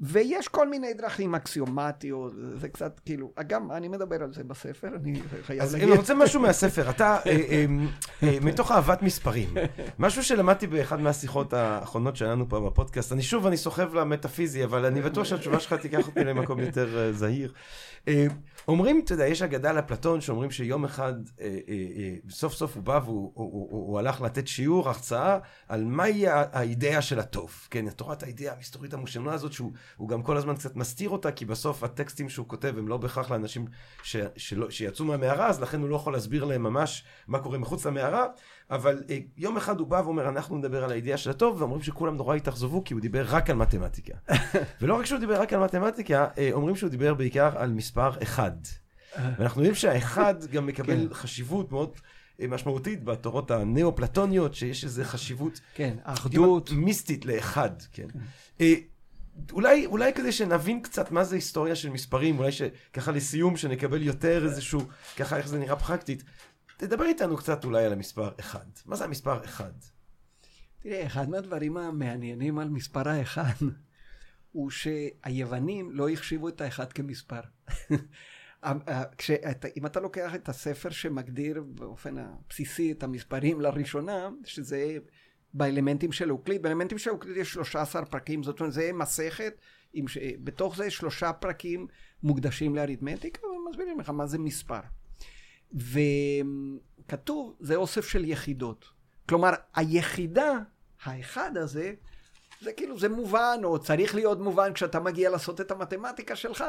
ויש 0.00 0.48
כל 0.48 0.68
מיני 0.68 0.94
דרכים 0.94 1.34
אקסיומטיות, 1.34 2.32
זה 2.60 2.68
קצת 2.68 3.00
כאילו, 3.04 3.32
גם 3.46 3.72
אני 3.72 3.88
מדבר 3.88 4.22
על 4.22 4.32
זה 4.32 4.44
בספר, 4.44 4.88
אני 4.96 5.20
חייב 5.46 5.62
אז 5.62 5.72
להגיד. 5.72 5.88
אני 5.88 5.98
רוצה 5.98 6.14
משהו 6.14 6.40
מהספר, 6.40 6.90
אתה, 6.90 7.18
אה, 7.26 7.30
אה, 7.30 7.64
אה, 8.22 8.38
מתוך 8.40 8.72
אהבת 8.72 9.02
מספרים, 9.02 9.48
משהו 9.98 10.24
שלמדתי 10.24 10.66
באחד 10.66 11.00
מהשיחות 11.00 11.52
האחרונות 11.52 12.16
שלנו 12.16 12.48
פה 12.48 12.60
בפודקאסט, 12.60 13.12
אני 13.12 13.22
שוב, 13.22 13.46
אני 13.46 13.56
סוחב 13.56 13.94
למטאפיזי, 13.94 14.64
אבל 14.64 14.84
אני 14.84 15.02
בטוח 15.02 15.24
שהתשובה 15.24 15.60
שלך 15.60 15.72
תיקח 15.72 16.06
אותי 16.06 16.24
למקום 16.24 16.60
יותר 16.60 17.12
זהיר. 17.12 17.52
אומרים, 18.68 19.00
אתה 19.04 19.12
יודע, 19.12 19.26
יש 19.26 19.42
אגדה 19.42 19.72
לאפלטון 19.72 20.20
שאומרים 20.20 20.50
שיום 20.50 20.84
אחד, 20.84 21.14
סוף 22.30 22.54
סוף 22.54 22.74
הוא 22.74 22.82
בא 22.82 23.00
והוא 23.04 23.32
הוא, 23.34 23.52
הוא, 23.52 23.68
הוא, 23.70 23.88
הוא 23.88 23.98
הלך 23.98 24.20
לתת 24.20 24.48
שיעור, 24.48 24.88
הרצאה, 24.88 25.38
על 25.68 25.84
מהי 25.84 26.24
האידאה 26.28 27.02
של 27.02 27.18
הטוב. 27.18 27.68
כן, 27.70 27.90
תורת 27.90 28.22
האידאה 28.22 28.52
המסתורית 28.56 28.94
המושלמה 28.94 29.34
הזאת, 29.34 29.52
שהוא 29.52 29.72
הוא 29.96 30.08
גם 30.08 30.22
כל 30.22 30.36
הזמן 30.36 30.54
קצת 30.54 30.76
מסתיר 30.76 31.10
אותה, 31.10 31.32
כי 31.32 31.44
בסוף 31.44 31.84
הטקסטים 31.84 32.28
שהוא 32.28 32.48
כותב 32.48 32.74
הם 32.78 32.88
לא 32.88 32.96
בהכרח 32.96 33.30
לאנשים 33.30 33.66
ש, 34.02 34.16
שלא, 34.36 34.70
שיצאו 34.70 35.04
מהמערה, 35.04 35.46
אז 35.46 35.60
לכן 35.60 35.80
הוא 35.80 35.88
לא 35.88 35.96
יכול 35.96 36.12
להסביר 36.12 36.44
להם 36.44 36.62
ממש 36.62 37.04
מה 37.28 37.38
קורה 37.38 37.58
מחוץ 37.58 37.86
למערה, 37.86 38.26
אבל 38.70 39.02
אה, 39.10 39.18
יום 39.36 39.56
אחד 39.56 39.80
הוא 39.80 39.86
בא 39.86 40.02
ואומר, 40.04 40.28
אנחנו 40.28 40.58
נדבר 40.58 40.84
על 40.84 40.90
האידאה 40.90 41.16
של 41.16 41.30
הטוב, 41.30 41.60
ואומרים 41.60 41.82
שכולם 41.82 42.16
נורא 42.16 42.36
התאכזבו, 42.36 42.84
כי 42.84 42.94
הוא 42.94 43.00
דיבר 43.00 43.24
רק 43.28 43.50
על 43.50 43.56
מתמטיקה. 43.56 44.14
ולא 44.80 44.94
רק 44.94 45.06
שהוא 45.06 45.20
דיבר 45.20 45.40
רק 45.40 45.52
על 45.52 45.60
מתמטיקה, 45.60 46.26
אה, 46.38 46.50
אומרים 46.52 46.76
שהוא 46.76 46.90
דיבר 46.90 47.14
בעיקר 47.14 47.58
על 47.58 47.70
מספר 47.70 48.22
אחד. 48.22 48.52
ואנחנו 49.38 49.60
יודעים 49.60 49.74
שהאחד 49.74 50.34
גם 50.52 50.66
מקבל 50.66 51.08
כן. 51.08 51.14
חשיבות 51.14 51.72
מאוד 51.72 51.90
אה, 52.40 52.46
משמעותית 52.46 53.04
בתורות 53.04 53.50
הנאו-פלטוניות, 53.50 54.54
שיש 54.54 54.84
איזו 54.84 55.04
חשיבות 55.04 55.60
כן, 55.74 55.96
האחדות. 56.04 56.68
כמעט 56.68 56.84
מיסטית 56.84 57.26
לאחד, 57.26 57.70
כן. 57.92 58.06
אה, 58.60 58.74
אולי, 59.52 59.86
אולי 59.86 60.12
כדי 60.12 60.32
שנבין 60.32 60.82
קצת 60.82 61.10
מה 61.10 61.24
זה 61.24 61.34
היסטוריה 61.34 61.76
של 61.76 61.90
מספרים, 61.90 62.38
אולי 62.38 62.52
שככה 62.52 63.12
לסיום, 63.12 63.56
שנקבל 63.56 64.02
יותר 64.02 64.44
איזשהו, 64.44 64.80
ככה 65.16 65.36
איך 65.36 65.48
זה 65.48 65.58
נראה 65.58 65.76
פרקטית, 65.76 66.24
תדבר 66.76 67.04
איתנו 67.04 67.36
קצת 67.36 67.64
אולי 67.64 67.84
על 67.84 67.92
המספר 67.92 68.30
אחד. 68.40 68.66
מה 68.86 68.96
זה 68.96 69.04
המספר 69.04 69.44
אחד? 69.44 69.72
תראה, 70.80 71.06
אחד 71.06 71.30
מהדברים 71.30 71.76
המעניינים 71.76 72.58
על 72.58 72.68
מספר 72.68 73.08
האחד 73.08 73.52
הוא 74.52 74.70
שהיוונים 74.70 75.90
לא 75.92 76.08
החשיבו 76.08 76.48
את 76.48 76.60
האחד 76.60 76.92
כמספר. 76.92 77.40
כשאתה, 79.18 79.68
אם 79.76 79.86
אתה 79.86 80.00
לוקח 80.00 80.34
את 80.34 80.48
הספר 80.48 80.90
שמגדיר 80.90 81.62
באופן 81.66 82.18
הבסיסי 82.18 82.92
את 82.92 83.02
המספרים 83.02 83.60
לראשונה, 83.60 84.28
שזה 84.44 84.98
באלמנטים 85.54 86.12
של 86.12 86.32
אוקליד, 86.32 86.62
באלמנטים 86.62 86.98
של 86.98 87.10
אוקליד 87.10 87.36
יש 87.36 87.52
13 87.52 88.04
פרקים, 88.04 88.42
זאת 88.42 88.60
אומרת, 88.60 88.72
זה 88.72 88.90
מסכת, 88.94 89.54
עם 89.92 90.08
ש... 90.08 90.18
בתוך 90.44 90.76
זה 90.76 90.90
שלושה 90.90 91.32
פרקים 91.32 91.86
מוקדשים 92.22 92.76
לאריתמטיקה, 92.76 93.46
ומסבירים 93.46 94.00
לך 94.00 94.10
מה 94.10 94.26
זה 94.26 94.38
מספר. 94.38 94.80
וכתוב, 95.72 97.56
זה 97.60 97.76
אוסף 97.76 98.08
של 98.08 98.24
יחידות. 98.24 98.84
כלומר, 99.28 99.50
היחידה, 99.74 100.58
האחד 101.04 101.56
הזה, 101.56 101.92
זה 102.60 102.72
כאילו, 102.72 102.98
זה 102.98 103.08
מובן, 103.08 103.60
או 103.64 103.78
צריך 103.78 104.14
להיות 104.14 104.40
מובן 104.40 104.72
כשאתה 104.72 105.00
מגיע 105.00 105.30
לעשות 105.30 105.60
את 105.60 105.70
המתמטיקה 105.70 106.36
שלך, 106.36 106.64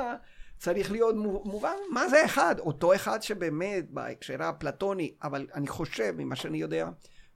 צריך 0.58 0.92
להיות 0.92 1.16
מו- 1.16 1.44
מובן 1.46 1.76
מה 1.92 2.10
זה 2.10 2.26
אחד. 2.26 2.56
אותו 2.60 2.96
אחד 2.96 3.22
שבאמת 3.22 3.90
בהקשר 3.90 4.44
האפלטוני, 4.44 5.14
אבל 5.24 5.48
אני 5.54 5.68
חושב, 5.68 6.14
ממה 6.18 6.36
שאני 6.36 6.58
יודע, 6.58 6.90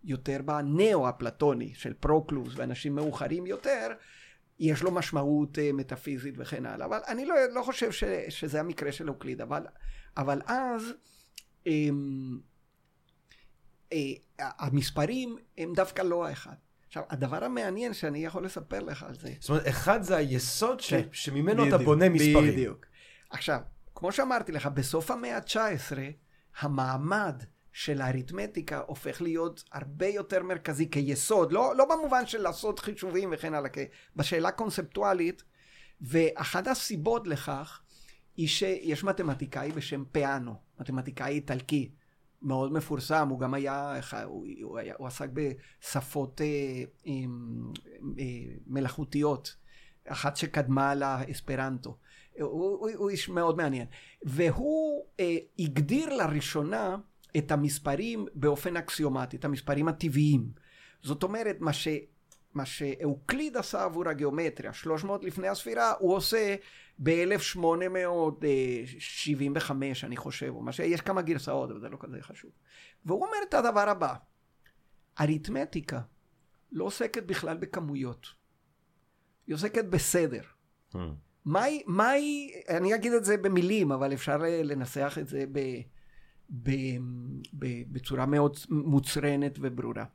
יותר 0.04 0.42
בנאו-אפלטוני 0.46 1.74
של 1.76 1.94
פרוקלוס 1.94 2.54
ואנשים 2.56 2.96
מאוחרים 2.96 3.46
יותר, 3.46 3.88
יש 4.60 4.84
לו 4.84 4.92
משמעות 4.92 5.58
uh, 5.58 5.62
מטאפיזית 5.74 6.36
וכן 6.38 6.66
הלאה. 6.66 6.86
אבל 6.86 7.00
אני 7.08 7.26
לא, 7.26 7.36
לא 7.54 7.62
חושב 7.64 7.92
ש, 7.92 8.04
שזה 8.30 8.60
המקרה 8.60 8.92
של 8.92 9.10
אוקליד, 9.10 9.42
אבל, 9.42 9.66
אבל 10.18 10.42
אז... 10.46 10.94
Um, 11.66 11.70
uh, 13.90 13.96
המספרים 14.40 15.38
הם 15.58 15.74
דווקא 15.74 16.02
לא 16.02 16.28
האחד. 16.28 16.56
עכשיו, 16.88 17.04
הדבר 17.10 17.44
המעניין 17.44 17.94
שאני 17.94 18.26
יכול 18.26 18.46
לספר 18.46 18.80
לך 18.80 19.04
על 19.04 19.16
זה, 19.16 19.34
זאת 19.40 19.50
אומרת, 19.50 19.68
אחד 19.68 20.02
זה 20.02 20.18
היסוד 20.18 20.80
ש... 20.80 20.94
כן. 20.94 21.08
שממנו 21.12 21.68
אתה 21.68 21.78
בונה 21.78 22.10
מספרים. 22.10 22.52
בדיוק. 22.52 22.86
עכשיו, 23.30 23.60
כמו 23.96 24.12
שאמרתי 24.12 24.52
לך, 24.52 24.66
בסוף 24.66 25.12
המאה 25.12 25.38
ה-19, 25.38 25.98
המעמד 26.60 27.44
של 27.80 28.02
האריתמטיקה 28.02 28.82
הופך 28.88 29.22
להיות 29.22 29.64
הרבה 29.72 30.08
יותר 30.08 30.44
מרכזי 30.44 30.90
כיסוד, 30.90 31.52
לא, 31.52 31.76
לא 31.76 31.86
במובן 31.86 32.26
של 32.26 32.42
לעשות 32.42 32.80
חישובים 32.80 33.30
וכן 33.34 33.54
הלאה, 33.54 33.70
בשאלה 34.16 34.52
קונספטואלית, 34.52 35.44
ואחת 36.02 36.68
הסיבות 36.68 37.28
לכך 37.28 37.82
היא 38.38 38.48
שיש 38.48 39.04
מתמטיקאי 39.04 39.72
בשם 39.72 40.04
פיאנו, 40.12 40.56
מתמטיקאי 40.80 41.34
איטלקי, 41.34 41.92
מאוד 42.42 42.74
מפורסם, 42.74 43.28
הוא 43.30 43.40
גם 43.40 43.54
היה, 43.54 44.00
הוא, 44.24 44.48
הוא, 44.62 44.80
היה, 44.80 44.94
הוא 44.98 45.08
עסק 45.08 45.30
בשפות 45.34 46.42
אה, 46.42 46.46
אה, 47.08 47.12
אה, 48.20 48.26
מלאכותיות, 48.68 49.56
אחת 50.08 50.38
שקדמה 50.38 50.96
לאספרנטו. 50.96 51.98
הוא, 52.40 52.50
הוא, 52.50 52.90
הוא 52.96 53.10
איש 53.10 53.30
מאוד 53.30 53.58
מעניין. 53.58 53.88
והוא 54.24 55.06
אה, 55.20 55.38
הגדיר 55.60 56.16
לראשונה 56.16 56.98
את 57.38 57.52
המספרים 57.52 58.26
באופן 58.34 58.78
אקסיומטי, 58.78 59.38
את 59.38 59.46
המספרים 59.46 59.88
הטבעיים. 59.88 60.52
זאת 61.02 61.24
אומרת, 61.24 61.58
מה, 61.60 61.74
ש, 61.74 61.88
מה 62.54 62.66
שאוקליד 62.66 63.58
עשה 63.58 63.84
עבור 63.84 64.10
הגיאומטריה, 64.10 64.74
300 64.74 65.24
לפני 65.24 65.48
הספירה, 65.48 65.94
הוא 66.00 66.16
עושה 66.16 66.56
ב-1875, 67.04 69.72
אני 70.04 70.18
חושב, 70.18 70.54
או 70.56 70.62
מה 70.62 70.72
ש... 70.72 70.80
יש 70.80 71.02
כמה 71.02 71.22
גרסאות, 71.22 71.72
אבל 71.72 71.80
זה 71.80 71.90
לא 71.90 71.98
כזה 72.00 72.18
חשוב. 72.22 72.52
והוא 73.06 73.26
אומר 73.26 73.38
את 73.50 73.54
הדבר 73.54 73.90
הבא, 73.90 74.14
אריתמטיקה 75.20 76.02
לא 76.72 76.84
עוסקת 76.84 77.24
בכלל 77.24 77.58
בכמויות, 77.58 78.28
היא 79.48 79.56
עוסקת 79.56 79.86
בסדר. 79.86 80.42
Hmm. 80.94 80.98
מהי, 81.46 81.84
מהי, 81.88 82.52
אני 82.70 82.96
אגיד 82.96 83.14
את 83.14 83.26
זה 83.26 83.38
במילים, 83.38 83.92
אבל 83.92 84.14
אפשר 84.14 84.38
לנסח 84.64 85.18
את 85.22 85.28
זה 85.28 85.46
ב, 85.52 85.60
ב, 86.50 86.72
ב, 87.54 87.66
בצורה 87.92 88.26
מאוד 88.26 88.58
מוצרנת 88.70 89.58
וברורה. 89.62 90.06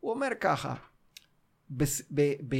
הוא 0.00 0.12
אומר 0.12 0.28
ככה, 0.40 0.74
בס, 1.70 2.02
ב, 2.14 2.32
ב, 2.48 2.56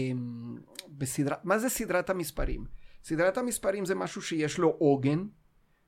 בסדרה, 0.89 1.37
מה 1.45 1.59
זה 1.59 1.69
סדרת 1.69 2.11
המספרים? 2.11 2.65
סדרת 3.05 3.39
המספרים 3.39 3.85
זה 3.85 3.95
משהו 3.95 4.23
שיש 4.23 4.59
לו 4.59 4.69
עוגן, 4.69 5.27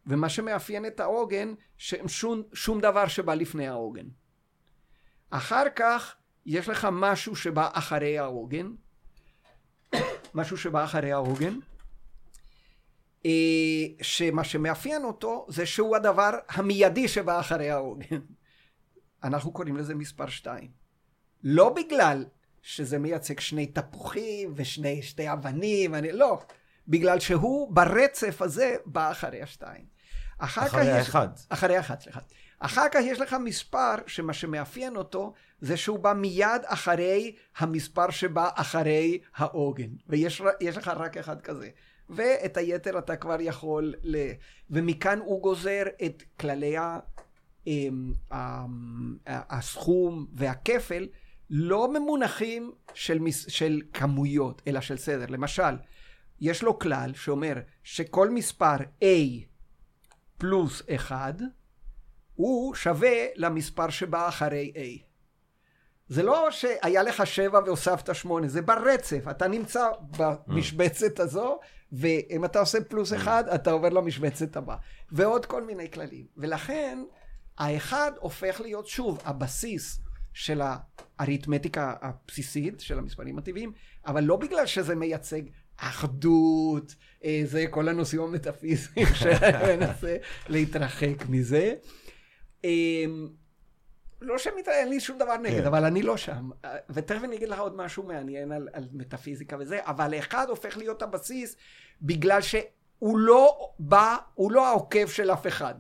ומה 0.06 0.28
שמאפיין 0.28 0.86
את 0.86 1.00
העוגן, 1.00 1.54
שום 1.78 2.42
שום 2.52 2.80
דבר 2.80 3.08
שבא 3.08 3.34
לפני 3.34 3.68
העוגן. 3.68 4.06
אחר 5.30 5.64
כך 5.76 6.16
יש 6.46 6.68
לך 6.68 6.88
משהו 6.92 7.36
שבא 7.36 7.68
אחרי 7.72 8.18
העוגן, 8.18 8.72
משהו 10.34 10.56
שבא 10.56 10.84
אחרי 10.84 11.12
העוגן, 11.12 11.58
שמה 14.02 14.44
שמאפיין 14.44 15.04
אותו 15.04 15.46
זה 15.48 15.66
שהוא 15.66 15.96
הדבר 15.96 16.30
המיידי 16.48 17.08
שבא 17.08 17.40
אחרי 17.40 17.70
העוגן. 17.70 18.20
אנחנו 19.24 19.52
קוראים 19.52 19.76
לזה 19.76 19.94
מספר 19.94 20.26
שתיים. 20.26 20.70
לא 21.42 21.68
בגלל 21.68 22.24
שזה 22.62 22.98
מייצג 22.98 23.40
שני 23.40 23.66
תפוחים 23.66 24.52
ושני 24.56 25.02
שתי 25.02 25.32
אבנים, 25.32 25.94
אני, 25.94 26.12
לא. 26.12 26.38
בגלל 26.88 27.20
שהוא 27.20 27.72
ברצף 27.72 28.42
הזה 28.42 28.76
בא 28.86 29.10
אחרי 29.10 29.42
השתיים. 29.42 29.84
אחרי 30.38 30.90
האחד. 30.90 31.28
אחרי 31.48 31.76
האחד, 31.76 32.00
סליחה. 32.00 32.20
אחר 32.58 32.88
כך 32.92 33.00
יש 33.02 33.20
לך 33.20 33.36
מספר 33.44 33.94
שמה 34.06 34.32
שמאפיין 34.32 34.96
אותו 34.96 35.32
זה 35.60 35.76
שהוא 35.76 35.98
בא 35.98 36.12
מיד 36.12 36.62
אחרי 36.64 37.36
המספר 37.56 38.10
שבא 38.10 38.50
אחרי 38.54 39.18
העוגן. 39.36 39.90
ויש 40.08 40.40
לך 40.76 40.88
רק 40.88 41.16
אחד 41.16 41.40
כזה. 41.40 41.68
ואת 42.10 42.56
היתר 42.56 42.98
אתה 42.98 43.16
כבר 43.16 43.36
יכול 43.40 43.94
ל... 44.02 44.16
ומכאן 44.70 45.18
הוא 45.18 45.42
גוזר 45.42 45.82
את 46.06 46.22
כללי 46.40 46.76
ה... 46.76 46.98
אמ, 47.66 48.12
הסכום 49.26 50.26
והכפל 50.34 51.08
לא 51.50 51.92
ממונחים 51.92 52.72
של, 52.94 53.18
מס... 53.18 53.50
של 53.50 53.82
כמויות, 53.92 54.62
אלא 54.66 54.80
של 54.80 54.96
סדר. 54.96 55.26
למשל, 55.28 55.76
יש 56.40 56.62
לו 56.62 56.78
כלל 56.78 57.14
שאומר 57.14 57.54
שכל 57.82 58.30
מספר 58.30 58.76
A 59.02 59.06
פלוס 60.38 60.82
1 60.96 61.34
הוא 62.34 62.74
שווה 62.74 63.26
למספר 63.36 63.90
שבא 63.90 64.28
אחרי 64.28 64.72
A. 64.76 65.06
זה 66.08 66.22
לא 66.22 66.50
שהיה 66.50 67.02
לך 67.02 67.26
7 67.26 67.60
והוספת 67.66 68.14
8, 68.14 68.48
זה 68.48 68.62
ברצף. 68.62 69.28
אתה 69.30 69.48
נמצא 69.48 69.88
במשבצת 70.18 71.20
הזו, 71.20 71.58
ואם 71.92 72.44
אתה 72.44 72.60
עושה 72.60 72.78
פלוס 72.84 73.12
1, 73.12 73.46
אתה 73.54 73.70
עובר 73.70 73.88
למשבצת 73.88 74.56
הבאה. 74.56 74.76
ועוד 75.12 75.46
כל 75.46 75.62
מיני 75.62 75.90
כללים. 75.90 76.26
ולכן, 76.36 76.98
האחד 77.58 78.12
הופך 78.20 78.60
להיות 78.60 78.86
שוב 78.86 79.18
הבסיס 79.24 80.00
של 80.32 80.60
האריתמטיקה 80.64 81.94
הבסיסית, 82.00 82.80
של 82.80 82.98
המספרים 82.98 83.38
הטבעיים, 83.38 83.72
אבל 84.06 84.24
לא 84.24 84.36
בגלל 84.36 84.66
שזה 84.66 84.94
מייצג 84.94 85.42
אחדות, 85.76 86.94
אה, 87.24 87.42
זה 87.44 87.64
כל 87.70 87.88
הנושאים 87.88 88.22
המטאפיזיים 88.22 89.06
שאני 89.20 89.76
מנסה 89.76 90.16
להתרחק 90.48 91.28
מזה. 91.28 91.74
לא 94.26 94.38
שאין 94.38 94.88
לי 94.88 95.00
שום 95.00 95.18
דבר 95.18 95.36
נגד, 95.36 95.60
כן. 95.60 95.66
אבל 95.66 95.84
אני 95.84 96.02
לא 96.02 96.16
שם. 96.16 96.50
ותכף 96.90 97.24
אני 97.24 97.36
אגיד 97.36 97.48
לך 97.48 97.58
עוד 97.58 97.76
משהו 97.76 98.02
מעניין 98.02 98.52
על, 98.52 98.68
על 98.72 98.88
מטאפיזיקה 98.92 99.56
וזה, 99.60 99.78
אבל 99.82 100.18
אחד 100.18 100.48
הופך 100.48 100.76
להיות 100.76 101.02
הבסיס 101.02 101.56
בגלל 102.02 102.40
שהוא 102.40 103.18
לא 103.18 103.70
בא, 103.78 104.16
הוא 104.34 104.52
לא 104.52 104.66
העוקב 104.66 105.06
של 105.06 105.32
אף 105.32 105.46
אחד. 105.46 105.74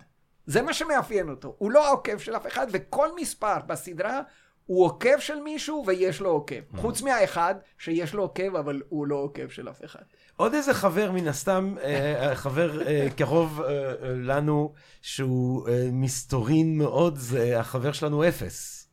זה 0.46 0.62
מה 0.62 0.72
שמאפיין 0.72 1.28
אותו. 1.28 1.54
הוא 1.58 1.70
לא 1.70 1.86
העוקב 1.86 2.18
של 2.18 2.36
אף 2.36 2.46
אחד, 2.46 2.66
וכל 2.70 3.08
מספר 3.16 3.58
בסדרה 3.66 4.20
הוא 4.66 4.84
עוקב 4.84 5.18
של 5.18 5.40
מישהו 5.40 5.84
ויש 5.86 6.20
לו 6.20 6.30
עוקב. 6.30 6.54
Mm. 6.54 6.76
חוץ 6.76 7.02
מהאחד 7.02 7.54
שיש 7.78 8.14
לו 8.14 8.22
עוקב, 8.22 8.56
אבל 8.56 8.82
הוא 8.88 9.06
לא 9.06 9.16
עוקב 9.16 9.48
של 9.48 9.68
אף 9.68 9.84
אחד. 9.84 10.02
עוד 10.36 10.54
איזה 10.54 10.74
חבר, 10.74 11.12
מן 11.12 11.28
הסתם, 11.28 11.74
אה, 11.82 12.28
אה, 12.28 12.34
חבר 12.34 12.86
אה, 12.86 13.08
קרוב 13.16 13.62
לנו, 14.02 14.72
שהוא 15.02 15.68
מסתורין 15.92 16.78
מאוד, 16.78 17.16
זה 17.16 17.60
החבר 17.60 17.92
שלנו 17.92 18.28
אפס. 18.28 18.88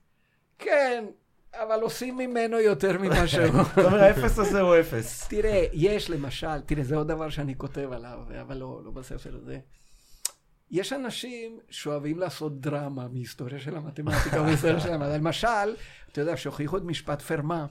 כן, 0.60 1.06
אבל 1.54 1.82
עושים 1.82 2.18
ממנו 2.18 2.60
יותר 2.60 2.98
ממה 2.98 3.28
שהוא. 3.32 3.64
זאת 3.76 3.78
אומרת, 3.78 4.02
האפס 4.18 4.40
הזה 4.40 4.62
הוא 4.62 4.80
אפס. 4.80 5.28
תראה, 5.28 5.66
יש 5.74 6.10
למשל, 6.10 6.62
תראה, 6.66 6.84
זה 6.84 6.96
עוד 6.96 7.08
דבר 7.08 7.30
שאני 7.30 7.56
כותב 7.58 7.90
עליו, 7.92 8.18
אבל 8.42 8.58
לא, 8.58 8.82
לא 8.86 8.92
בספר 8.92 9.36
הזה. 9.42 9.60
יש 10.72 10.94
אנשים 10.94 11.60
שאוהבים 11.70 12.20
לעשות 12.20 12.62
דרמה 12.62 13.08
מהיסטוריה 13.08 13.60
של 13.60 13.76
המתמטיקה 13.76 14.42
ומהיסטוריה 14.42 14.80
של 14.80 14.94
המדע. 14.94 15.18
למשל, 15.18 15.76
אתה 16.12 16.22
יודע, 16.22 16.38
שהוכיחו 16.38 16.78
את 16.78 16.84
משפט 16.84 17.22
פרמה. 17.22 17.66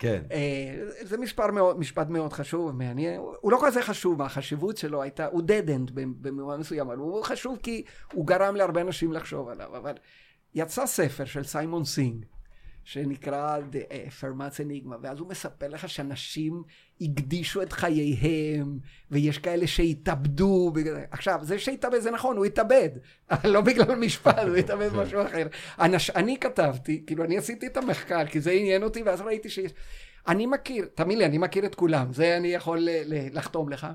כן. 0.00 0.22
אה, 0.32 0.74
זה 1.02 1.18
מספר 1.18 1.50
מאוד, 1.50 1.78
משפט 1.78 2.08
מאוד 2.08 2.32
חשוב 2.32 2.66
ומעניין. 2.66 3.20
הוא 3.40 3.52
לא 3.52 3.58
כזה 3.66 3.82
חשוב, 3.82 4.22
החשיבות 4.22 4.76
שלו 4.76 5.02
הייתה, 5.02 5.26
הוא 5.26 5.42
dead 5.42 5.68
end 5.68 5.92
במובן 5.94 6.60
מסוים, 6.60 6.86
אבל 6.86 6.96
הוא 6.96 7.24
חשוב 7.24 7.58
כי 7.62 7.84
הוא 8.12 8.26
גרם 8.26 8.56
להרבה 8.56 8.80
אנשים 8.80 9.12
לחשוב 9.12 9.48
עליו. 9.48 9.76
אבל 9.76 9.92
יצא 10.54 10.86
ספר 10.86 11.24
של 11.24 11.44
סיימון 11.44 11.84
סינג. 11.84 12.24
שנקרא 12.84 13.58
Fermat's 14.20 14.60
Enigma, 14.60 14.96
ואז 15.02 15.18
הוא 15.18 15.28
מספר 15.28 15.68
לך 15.68 15.88
שאנשים 15.88 16.62
הקדישו 17.00 17.62
את 17.62 17.72
חייהם, 17.72 18.78
ויש 19.10 19.38
כאלה 19.38 19.66
שהתאבדו. 19.66 20.72
עכשיו, 21.10 21.40
זה 21.42 21.58
שהתאבד 21.58 21.98
זה 21.98 22.10
נכון, 22.10 22.36
הוא 22.36 22.44
התאבד, 22.44 22.88
לא 23.44 23.60
בגלל 23.60 23.94
משפט, 23.94 24.38
הוא 24.38 24.56
התאבד 24.56 24.92
משהו 24.92 25.22
אחר. 25.22 25.46
אנש, 25.80 26.10
אני 26.10 26.38
כתבתי, 26.40 27.02
כאילו, 27.06 27.24
אני 27.24 27.38
עשיתי 27.38 27.66
את 27.66 27.76
המחקר, 27.76 28.26
כי 28.26 28.40
זה 28.40 28.50
עניין 28.50 28.82
אותי, 28.82 29.02
ואז 29.02 29.20
ראיתי 29.20 29.50
שיש... 29.50 29.72
אני 30.28 30.46
מכיר, 30.46 30.88
תאמין 30.94 31.18
לי, 31.18 31.24
אני 31.24 31.38
מכיר 31.38 31.66
את 31.66 31.74
כולם, 31.74 32.12
זה 32.12 32.36
אני 32.36 32.48
יכול 32.48 32.88
לחתום 33.32 33.68
לך. 33.68 33.86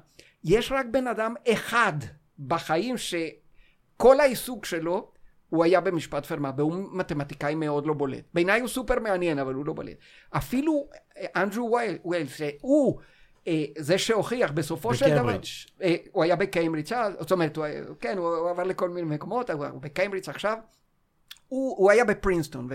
יש 0.44 0.72
רק 0.72 0.86
בן 0.92 1.08
אדם 1.08 1.34
אחד 1.48 1.94
בחיים 2.40 2.96
שכל 2.98 4.20
העיסוק 4.20 4.66
שלו 4.66 5.12
הוא 5.50 5.64
היה 5.64 5.82
במשפט 5.82 6.26
פרמה, 6.26 6.52
והוא 6.58 6.74
מתמטיקאי 6.92 7.56
מאוד 7.56 7.86
לא 7.86 7.94
בולט. 7.94 8.24
בעיניי 8.34 8.60
הוא 8.60 8.70
סופר 8.70 9.00
מעניין, 9.00 9.40
אבל 9.40 9.54
הוא 9.54 9.66
לא 9.66 9.74
בולט. 9.74 9.98
אפילו 10.32 10.88
אה, 11.18 11.26
אנדרו 11.36 11.78
ווילס, 12.04 12.36
שהוא 12.36 13.00
אה, 13.48 13.66
זה 13.78 13.98
שהוכיח 13.98 14.52
בסופו 14.52 14.94
של 14.94 15.06
דבר... 15.06 15.14
בקיימברידג'. 15.14 15.46
אה, 15.82 15.96
הוא 16.12 16.24
היה 16.24 16.36
בקיימברידג', 16.36 17.10
זאת 17.20 17.32
אומרת, 17.32 17.58
הוא, 17.58 17.66
כן, 18.00 18.18
הוא 18.18 18.50
עבר 18.50 18.64
לכל 18.64 18.90
מיני 18.90 19.16
מקומות, 19.16 19.50
הוא 19.50 19.82
בקיימברידג' 19.82 20.30
עכשיו. 20.30 20.58
הוא, 21.48 21.78
הוא 21.78 21.92
היה 21.92 22.06
בפרינסטון, 22.06 22.68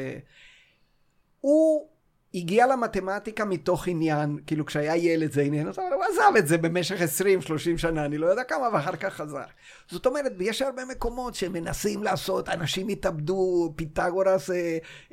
והוא 1.41 1.89
הגיע 2.35 2.67
למתמטיקה 2.67 3.45
מתוך 3.45 3.89
עניין, 3.89 4.39
כאילו 4.47 4.67
כשהיה 4.67 4.97
ילד 4.97 5.33
זה 5.33 5.43
עניין 5.43 5.69
אבל 5.69 5.83
הוא 5.95 6.05
עזב 6.05 6.37
את 6.39 6.47
זה 6.47 6.59
במשך 6.59 6.97
20-30 7.01 7.79
שנה, 7.79 8.05
אני 8.05 8.19
לא 8.19 8.27
יודע 8.27 8.45
כמה, 8.45 8.69
ואחר 8.73 8.97
כך 8.97 9.15
חזר. 9.15 9.43
זאת 9.91 10.07
אומרת, 10.07 10.33
יש 10.41 10.63
הרבה 10.63 10.85
מקומות 10.85 11.35
שמנסים 11.35 12.03
לעשות, 12.03 12.49
אנשים 12.49 12.89
התאבדו, 12.89 13.73
פיתגורס 13.77 14.51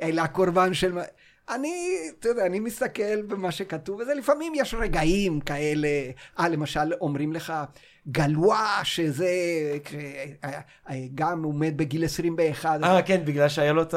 אה, 0.02 0.28
קורבן 0.28 0.74
של... 0.74 1.00
אני, 1.50 1.98
אתה 2.20 2.30
יודע, 2.30 2.46
אני 2.46 2.60
מסתכל 2.60 3.22
במה 3.22 3.52
שכתוב, 3.52 4.00
וזה 4.00 4.14
לפעמים 4.14 4.54
יש 4.56 4.74
רגעים 4.74 5.40
כאלה, 5.40 5.88
אה, 6.40 6.50
למשל 6.50 6.94
אומרים 7.02 7.34
לך, 7.34 7.54
גלואה, 8.12 8.80
שזה 8.84 9.28
אה, 10.44 10.50
אה, 10.90 10.96
גם 11.16 11.44
הוא 11.44 11.56
מת 11.56 11.76
בגיל 11.76 12.06
21. 12.06 12.80
אה, 12.84 13.02
כן, 13.02 13.22
בגלל 13.26 13.50
שהיה 13.50 13.74
לו 13.74 13.82
את 13.82 13.94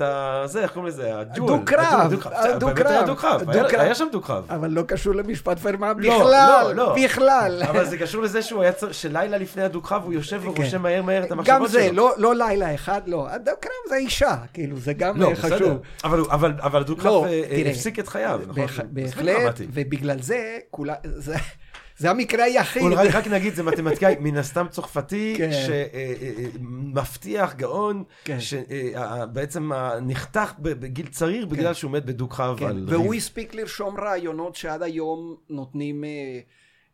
ה... 0.00 0.42
זה, 0.46 0.62
איך 0.62 0.70
קוראים 0.72 0.88
לזה? 0.88 1.18
הג'ול. 1.20 1.46
דו-קרב. 1.46 2.10
באמת 2.60 2.86
היה 2.86 3.02
דו-קרב. 3.06 3.50
היה- 3.80 3.94
שם 3.94 4.06
דו-קרב. 4.12 4.44
אבל 4.50 4.70
לא 4.70 4.82
קשור 4.82 5.14
למשפט 5.14 5.58
פרמה 5.58 5.92
לא, 5.98 6.18
בכלל, 6.18 6.62
לא, 6.66 6.74
לא. 6.74 6.96
בכלל. 7.04 7.62
אבל 7.68 7.84
זה 7.84 7.98
קשור 7.98 8.22
לזה 8.22 8.42
שהוא 8.42 8.62
היה 8.62 8.72
צריך, 8.72 8.94
שלילה 8.94 9.38
לפני 9.38 9.62
הדו-קרב 9.62 10.02
הוא 10.04 10.12
יושב 10.12 10.40
כן. 10.42 10.48
ורושם 10.48 10.82
מהר 10.82 11.02
מהר 11.02 11.24
את 11.24 11.30
המחשבות 11.32 11.60
גם 11.60 11.68
שלו. 11.68 11.80
זה, 11.80 11.92
לא, 11.92 12.12
לא 12.16 12.34
לילה 12.34 12.74
אחד, 12.74 13.00
לא. 13.06 13.28
הדו-קרב 13.30 13.72
זה 13.88 13.96
אישה, 13.96 14.36
כאילו, 14.52 14.76
זה 14.76 14.92
גם 14.92 15.20
לא, 15.20 15.30
אה. 15.30 15.36
חשוב. 15.36 15.78
אבל 16.04 16.18
הוא- 16.18 16.30
אבל- 16.30 16.52
אבל 16.60 16.80
הדו-קרב 16.80 17.24
הפסיק 17.70 17.98
את 17.98 18.08
חייו, 18.08 18.40
נכון? 18.48 18.66
בהחלט. 18.90 19.60
ובגלל 19.72 20.20
זה, 20.20 20.56
זה, 21.96 22.10
המקרה 22.10 22.44
היחיד. 22.44 22.82
אולי 22.82 23.08
רק 23.08 23.26
נגיד, 23.26 23.54
זה 23.54 23.62
מתמטיקאי 23.62 24.14
מן 24.20 24.36
הסתם 24.36 24.66
צרפתי, 24.70 25.34
כן. 25.38 25.50
שמבטיח, 26.52 27.54
גאון, 27.54 28.04
כן. 28.24 28.40
שבעצם 28.40 29.70
נחתך 30.02 30.52
בגיל 30.58 31.06
צעיר 31.06 31.46
בגלל 31.46 31.74
שהוא 31.74 31.90
מת 31.90 32.04
בדו-קרב 32.04 32.58
כן, 32.58 32.66
על 32.66 32.86
והוא. 32.88 33.14
הספיק 33.14 33.54
לרשום 33.54 34.00
רעיונות 34.00 34.54
שעד 34.54 34.82
היום 34.82 35.36
נותנים 35.50 36.04
אה, 36.04 36.40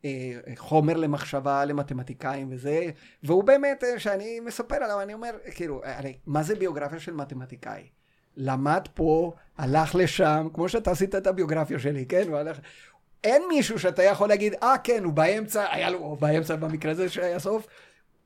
אה, 0.04 0.56
חומר 0.56 0.96
למחשבה 0.96 1.64
למתמטיקאים 1.64 2.48
וזה, 2.50 2.90
והוא 3.22 3.44
באמת, 3.44 3.84
אה, 3.84 3.98
שאני 3.98 4.40
מספר 4.40 4.76
עליו, 4.76 5.00
אני 5.02 5.14
אומר, 5.14 5.30
כאילו, 5.54 5.80
הרי 5.84 6.14
מה 6.26 6.42
זה 6.42 6.54
ביוגרפיה 6.54 7.00
של 7.00 7.12
מתמטיקאי? 7.12 7.82
למד 8.36 8.88
פה, 8.94 9.32
הלך 9.58 9.94
לשם, 9.94 10.48
כמו 10.54 10.68
שאתה 10.68 10.90
עשית 10.90 11.14
את 11.14 11.26
הביוגרפיה 11.26 11.78
שלי, 11.78 12.06
כן? 12.06 12.22
הוא 12.28 12.36
הלך... 12.36 12.58
אין 13.24 13.42
מישהו 13.48 13.78
שאתה 13.78 14.02
יכול 14.02 14.28
להגיד, 14.28 14.54
אה, 14.62 14.78
כן, 14.84 15.04
הוא 15.04 15.12
באמצע, 15.12 15.66
היה 15.70 15.90
לו, 15.90 15.98
או 15.98 16.16
באמצע 16.16 16.56
במקרה 16.56 16.92
הזה 16.92 17.08
שהיה 17.08 17.38
סוף, 17.38 17.66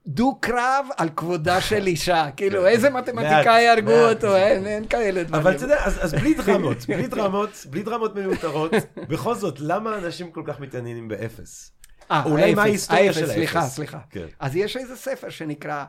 דו-קרב 0.06 0.86
על 0.96 1.08
כבודה 1.16 1.60
של 1.60 1.86
אישה. 1.86 2.26
כאילו, 2.36 2.66
איזה 2.66 2.90
מתמטיקאי 2.90 3.68
הרגו. 3.68 4.08
אותו, 4.08 4.36
אין, 4.36 4.66
אין 4.66 4.86
כאלה 4.88 5.22
דברים. 5.22 5.42
אבל 5.42 5.56
אתה 5.56 5.64
יודע, 5.64 5.84
אז, 5.84 6.04
אז 6.04 6.14
בלי 6.14 6.34
דרמות, 6.34 6.76
בלי 6.88 7.06
דרמות, 7.06 7.66
בלי 7.70 7.82
דרמות 7.82 8.14
מיותרות, 8.14 8.72
בכל 8.96 9.34
זאת, 9.34 9.60
למה 9.60 9.98
אנשים 9.98 10.30
כל 10.30 10.42
כך 10.46 10.60
מתעניינים 10.60 11.08
באפס? 11.08 11.72
אה, 12.10 12.22
אולי 12.24 12.54
מה 12.54 12.62
ההיסטוריה 12.62 13.12
של 13.12 13.20
האפס? 13.20 13.34
סליחה, 13.34 13.62
סליחה. 13.62 13.98
כן. 14.10 14.26
אז 14.40 14.56
יש 14.56 14.76
איזה 14.76 14.96
ספר 14.96 15.28
שנקרא 15.28 15.84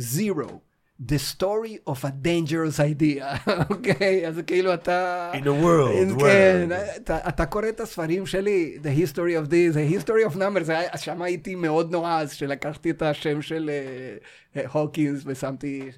Zero, 0.00 0.52
The 1.00 1.18
Story 1.18 1.78
of 1.86 2.04
a 2.04 2.10
Dangerous 2.10 2.80
Idea, 2.80 3.36
אוקיי? 3.70 4.26
אז 4.28 4.40
כאילו 4.46 4.74
אתה... 4.74 5.30
In 5.34 5.36
a 5.36 5.64
world, 5.64 6.20
כן, 6.20 6.68
world. 6.70 6.96
אתה, 6.96 7.28
אתה 7.28 7.46
קורא 7.46 7.68
את 7.68 7.80
הספרים 7.80 8.26
שלי, 8.26 8.78
The 8.82 9.06
History 9.06 9.46
of 9.46 9.48
this, 9.50 9.74
The 9.74 10.06
History 10.06 10.32
of 10.32 10.36
Numbers, 10.36 10.98
שם 10.98 11.22
הייתי 11.22 11.54
מאוד 11.54 11.92
נועז, 11.92 12.32
שלקחתי 12.32 12.90
את 12.90 13.02
השם 13.02 13.42
של 13.42 13.70
אה, 13.72 14.62
אה, 14.62 14.68
הוקינס 14.72 15.22
ושמתי... 15.26 15.90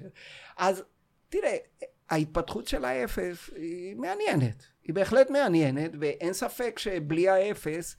אז 0.57 0.83
תראה, 1.29 1.55
ההתפתחות 2.09 2.67
של 2.67 2.85
האפס 2.85 3.49
היא 3.55 3.95
מעניינת, 3.95 4.65
היא 4.83 4.95
בהחלט 4.95 5.29
מעניינת, 5.29 5.91
ואין 5.99 6.33
ספק 6.33 6.79
שבלי 6.79 7.29
האפס, 7.29 7.95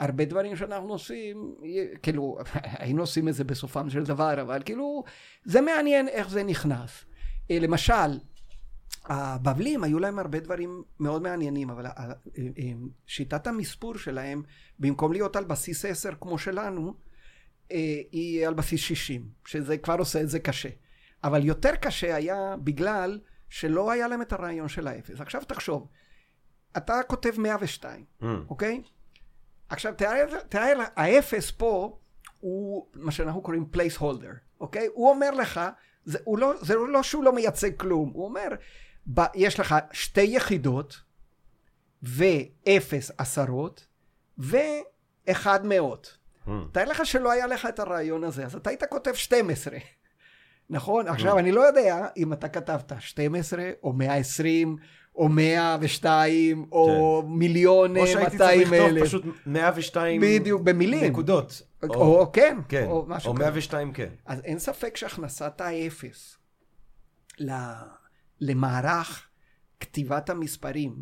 הרבה 0.00 0.24
דברים 0.24 0.56
שאנחנו 0.56 0.88
עושים, 0.88 1.54
כאילו, 2.02 2.38
היינו 2.82 3.02
עושים 3.02 3.28
את 3.28 3.34
זה 3.34 3.44
בסופם 3.44 3.90
של 3.90 4.04
דבר, 4.04 4.42
אבל 4.42 4.62
כאילו, 4.64 5.04
זה 5.44 5.60
מעניין 5.60 6.08
איך 6.08 6.28
זה 6.30 6.42
נכנס. 6.42 7.04
אה, 7.50 7.58
למשל, 7.58 8.18
הבבלים 9.04 9.84
היו 9.84 9.98
להם 9.98 10.18
הרבה 10.18 10.40
דברים 10.40 10.82
מאוד 11.00 11.22
מעניינים, 11.22 11.70
אבל 11.70 11.86
ה- 11.86 11.90
ה- 11.96 12.12
אה, 12.38 12.72
שיטת 13.06 13.46
המספור 13.46 13.98
שלהם, 13.98 14.42
במקום 14.78 15.12
להיות 15.12 15.36
על 15.36 15.44
בסיס 15.44 15.84
10 15.84 16.10
כמו 16.20 16.38
שלנו, 16.38 16.94
אה, 17.72 17.76
היא 18.12 18.46
על 18.46 18.54
בסיס 18.54 18.80
60, 18.80 19.28
שזה 19.46 19.78
כבר 19.78 19.96
עושה 19.98 20.20
את 20.20 20.28
זה 20.28 20.38
קשה. 20.38 20.68
אבל 21.24 21.44
יותר 21.44 21.76
קשה 21.76 22.14
היה 22.14 22.54
בגלל 22.64 23.20
שלא 23.48 23.90
היה 23.90 24.08
להם 24.08 24.22
את 24.22 24.32
הרעיון 24.32 24.68
של 24.68 24.88
האפס. 24.88 25.20
עכשיו 25.20 25.42
תחשוב, 25.48 25.88
אתה 26.76 27.00
כותב 27.06 27.30
102, 27.38 28.04
Mm. 28.22 28.24
אוקיי? 28.50 28.82
עכשיו 29.70 29.94
תאר, 29.96 30.26
תאר, 30.48 30.78
האפס 30.96 31.50
פה 31.50 31.98
הוא 32.40 32.86
מה 32.94 33.12
שאנחנו 33.12 33.42
קוראים 33.42 33.66
placeholder, 33.74 34.36
אוקיי? 34.60 34.88
הוא 34.94 35.10
אומר 35.10 35.30
לך, 35.30 35.60
זה, 36.04 36.18
הוא 36.24 36.38
לא, 36.38 36.52
זה 36.60 36.74
לא 36.74 37.02
שהוא 37.02 37.24
לא 37.24 37.32
מייצג 37.32 37.76
כלום, 37.76 38.10
הוא 38.14 38.24
אומר, 38.24 38.48
ב, 39.14 39.20
יש 39.34 39.60
לך 39.60 39.74
שתי 39.92 40.22
יחידות 40.22 41.00
ואפס 42.02 43.10
עשרות 43.18 43.86
ואחד 44.38 45.66
מאות. 45.66 46.16
Mm. 46.46 46.50
תאר 46.72 46.84
לך 46.84 47.06
שלא 47.06 47.30
היה 47.30 47.46
לך 47.46 47.66
את 47.66 47.78
הרעיון 47.78 48.24
הזה, 48.24 48.44
אז 48.44 48.56
אתה 48.56 48.70
היית 48.70 48.84
כותב 48.84 49.14
12. 49.14 49.78
נכון? 50.70 51.08
עכשיו, 51.08 51.38
אני 51.38 51.52
לא 51.52 51.60
יודע 51.60 52.06
אם 52.16 52.32
אתה 52.32 52.48
כתבת 52.48 52.92
12 52.98 53.70
או 53.82 53.92
120 53.92 54.76
או 55.20 55.28
102 55.28 56.66
או 56.72 57.22
מיליון 57.28 57.96
או 57.96 58.06
שהייתי 58.06 58.38
צריך 58.38 58.40
200 58.40 58.60
לכתוב 58.62 58.96
אלף. 58.96 59.04
פשוט 59.06 59.24
102 59.46 60.20
בדיוק, 60.20 60.62
במילים. 60.62 61.04
נקודות. 61.04 61.62
או, 61.90 62.18
או 62.20 62.32
כן, 62.32 62.58
כן, 62.68 62.86
או 62.86 63.04
משהו 63.08 63.30
או 63.30 63.34
כזה. 63.36 63.44
102 63.44 63.92
כן. 63.92 64.08
אז 64.26 64.40
אין 64.44 64.58
ספק 64.58 64.96
שהכנסת 64.96 65.60
האפס 65.60 66.36
ל- 67.38 67.50
למערך 68.40 69.26
כתיבת 69.80 70.30
המספרים 70.30 70.94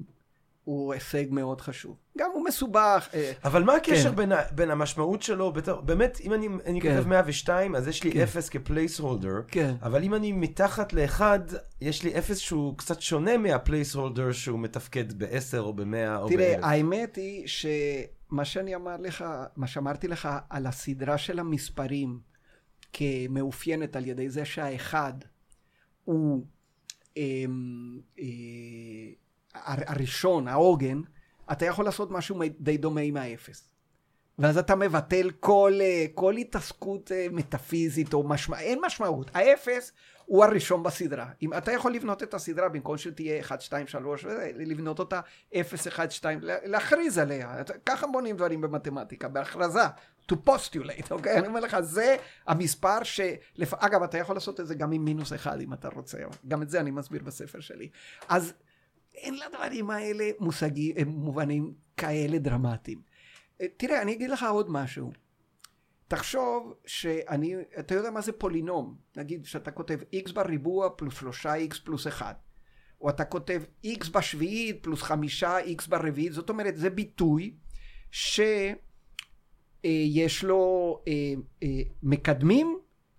הוא 0.65 0.93
הישג 0.93 1.24
מאוד 1.31 1.61
חשוב. 1.61 1.97
גם 2.19 2.31
הוא 2.35 2.45
מסובך. 2.45 3.09
אה, 3.15 3.32
אבל 3.45 3.62
מה 3.65 3.74
הקשר 3.77 4.11
כן. 4.11 4.16
בין, 4.16 4.32
ה- 4.32 4.43
בין 4.55 4.70
המשמעות 4.70 5.23
שלו, 5.23 5.53
בתור, 5.53 5.81
באמת, 5.81 6.19
אם 6.20 6.32
אני, 6.35 6.49
אני 6.66 6.81
כן. 6.81 6.97
כותב 6.97 7.09
102, 7.09 7.74
אז 7.74 7.89
יש 7.89 8.05
לי 8.05 8.12
כן. 8.12 8.20
0 8.23 8.49
כפלייסהולדר, 8.49 9.40
כן. 9.49 9.74
אבל 9.82 10.03
אם 10.03 10.15
אני 10.15 10.32
מתחת 10.32 10.93
ל-1, 10.93 11.20
יש 11.81 12.03
לי 12.03 12.19
0 12.19 12.39
שהוא 12.39 12.78
קצת 12.78 13.01
שונה 13.01 13.36
מהפלייסהולדר 13.39 14.32
שהוא 14.32 14.59
מתפקד 14.59 15.12
ב-10 15.23 15.59
או 15.59 15.73
ב-100 15.74 15.85
או 16.19 16.27
ב-1000. 16.28 16.32
תראה, 16.35 16.55
האמת 16.62 17.16
היא 17.16 17.47
שמה 17.47 18.45
שאני 18.45 18.74
אמר 18.74 18.97
לך, 18.99 19.24
מה 19.57 19.66
שאמרתי 19.66 20.09
לך 20.09 20.28
על 20.51 20.66
הסדרה 20.66 21.19
של 21.19 21.39
המספרים 21.39 22.19
כמאופיינת 22.93 23.97
על 23.97 24.07
ידי 24.07 24.31
זה 24.31 24.45
שהאחד 24.45 25.12
הוא 26.05 26.47
אמ, 27.16 27.99
אה, 28.19 28.24
הר- 29.55 29.82
הראשון, 29.86 30.49
העוגן, 30.49 31.01
אתה 31.53 31.66
יכול 31.66 31.85
לעשות 31.85 32.11
משהו 32.11 32.39
די 32.61 32.77
דומה 32.77 33.01
עם 33.01 33.16
האפס. 33.16 33.69
ואז 34.39 34.59
אתה 34.59 34.75
מבטל 34.77 35.31
כל, 35.41 35.73
אה, 35.81 36.07
כל 36.15 36.37
התעסקות 36.37 37.12
אה, 37.12 37.27
מטאפיזית 37.31 38.15
או 38.15 38.23
משמעות, 38.29 38.62
אין 38.62 38.79
משמעות. 38.87 39.31
האפס 39.35 39.93
הוא 40.27 40.45
הראשון 40.45 40.83
בסדרה. 40.83 41.27
אם 41.43 41.55
אתה 41.55 41.73
יכול 41.73 41.93
לבנות 41.93 42.23
את 42.23 42.35
הסדרה 42.35 42.69
במקום 42.69 42.99
שתהיה 42.99 43.41
1, 43.41 43.61
2, 43.61 43.87
3, 43.87 44.25
וזה, 44.25 44.51
לבנות 44.57 44.99
אותה 44.99 45.20
0, 45.61 45.87
1, 45.89 46.11
2, 46.11 46.39
לה- 46.43 46.57
להכריז 46.65 47.19
עליה. 47.19 47.62
ככה 47.87 48.07
בונים 48.07 48.37
דברים 48.37 48.61
במתמטיקה, 48.61 49.29
בהכרזה. 49.29 49.81
to 50.33 50.35
postulate, 50.49 51.11
אוקיי? 51.11 51.39
אני 51.39 51.47
אומר 51.47 51.61
לך, 51.61 51.81
זה 51.81 52.16
המספר 52.47 53.03
ש... 53.03 53.20
אגב, 53.73 54.03
אתה 54.03 54.19
יכול 54.19 54.37
לעשות 54.37 54.61
את 54.61 54.66
זה 54.66 54.75
גם 54.75 54.93
עם 54.93 55.05
מינוס 55.05 55.33
אחד, 55.33 55.61
אם 55.61 55.73
אתה 55.73 55.89
רוצה. 55.89 56.19
גם 56.49 56.62
את 56.62 56.70
זה 56.70 56.81
אני 56.81 56.91
מסביר 56.91 57.23
בספר 57.25 57.61
שלי. 57.61 57.89
אז 58.29 58.53
אין 59.20 59.35
לדברים 59.35 59.90
האלה 59.90 60.31
מושגים, 60.39 60.95
הם 60.99 61.09
מובנים 61.09 61.74
כאלה 61.97 62.39
דרמטיים. 62.39 63.01
אה, 63.61 63.66
תראה, 63.77 64.03
אני 64.03 64.12
אגיד 64.12 64.31
לך 64.31 64.47
עוד 64.51 64.70
משהו. 64.70 65.12
תחשוב 66.09 66.74
שאני, 66.86 67.55
אתה 67.78 67.95
יודע 67.95 68.11
מה 68.11 68.20
זה 68.20 68.32
פולינום? 68.32 68.97
נגיד 69.16 69.45
שאתה 69.45 69.70
כותב 69.70 69.99
x 70.27 70.32
בריבוע 70.32 70.89
פלוס 70.97 71.19
שלושה 71.19 71.55
x 71.66 71.81
פלוס 71.85 72.07
אחד. 72.07 72.35
או 73.01 73.11
אתה 73.11 73.24
כותב 73.24 73.62
x 73.86 74.11
בשביעית 74.12 74.82
פלוס 74.82 75.03
חמישה 75.03 75.59
x 75.61 75.89
ברביעית, 75.89 76.32
זאת 76.32 76.51
אומרת 76.51 76.77
זה 76.77 76.90
ביטוי 76.90 77.55
שיש 78.11 78.74
לו 80.45 81.03
אה, 81.09 81.35
אה, 81.62 81.69
מקדמים 82.03 82.78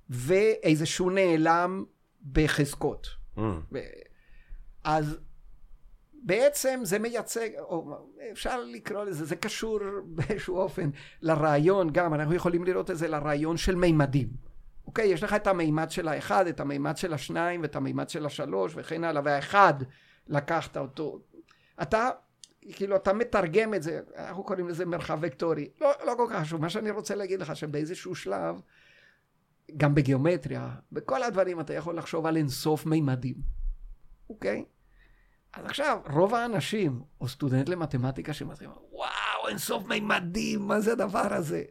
ואיזשהו 0.10 1.10
נעלם 1.10 1.84
בחזקות. 2.32 3.08
Mm. 3.38 3.42
אז 4.84 5.18
בעצם 6.24 6.80
זה 6.84 7.00
מייצג, 7.00 7.50
או 7.60 7.98
אפשר 8.32 8.64
לקרוא 8.64 9.04
לזה, 9.04 9.26
זה 9.26 9.36
קשור 9.36 9.80
באיזשהו 10.06 10.58
אופן 10.58 10.90
לרעיון 11.22 11.90
גם, 11.90 12.14
אנחנו 12.14 12.36
יכולים 12.36 12.64
לראות 12.64 12.92
את 12.92 12.98
זה 12.98 13.08
לרעיון 13.08 13.58
של 13.58 13.76
מימדים. 13.76 14.30
אוקיי, 14.88 15.08
יש 15.08 15.24
לך 15.24 15.34
את 15.34 15.48
המימד 15.48 15.92
של 15.92 16.08
האחד, 16.08 16.48
את 16.48 16.60
המימד 16.60 16.98
של 16.98 17.14
השניים 17.14 17.62
ואת 17.62 17.76
המימד 17.76 18.10
של 18.10 18.26
השלוש 18.26 18.74
וכן 18.76 19.04
הלאה, 19.04 19.22
והאחד 19.26 19.74
לקחת 20.28 20.78
אותו. 20.78 21.20
אתה, 21.82 22.10
כאילו, 22.62 22.96
אתה 22.96 23.14
מתרגם 23.14 23.74
את 23.74 23.84
זה, 23.84 24.02
אנחנו 24.16 24.44
קוראים 24.44 24.68
לזה 24.68 24.86
מרחב 24.86 25.20
וקטורי. 25.22 25.70
לא, 25.82 25.92
לא 26.06 26.14
כל 26.18 26.28
כך 26.30 26.42
חשוב, 26.42 26.62
מה 26.62 26.70
שאני 26.70 26.92
רוצה 26.92 27.16
להגיד 27.16 27.42
לך, 27.42 27.56
שבאיזשהו 27.56 28.16
שלב, 28.16 28.62
גם 29.78 29.96
בגיאומטריה, 29.96 30.70
בכל 30.92 31.24
הדברים 31.24 31.60
אתה 31.60 31.74
יכול 31.74 31.98
לחשוב 31.98 32.26
על 32.26 32.38
אינסוף 32.38 32.86
מימדים, 32.86 33.36
אוקיי? 34.30 34.66
אז 35.54 35.66
עכשיו, 35.66 35.98
רוב 36.12 36.36
האנשים, 36.36 37.02
או 37.22 37.28
סטודנט 37.28 37.70
למתמטיקה 37.70 38.34
שמתחילים, 38.34 38.74
וואו, 38.92 39.48
אינסוף 39.48 39.86
מימדים, 39.88 40.62
מה 40.62 40.80
זה 40.80 40.92
הדבר 40.92 41.34
הזה? 41.34 41.64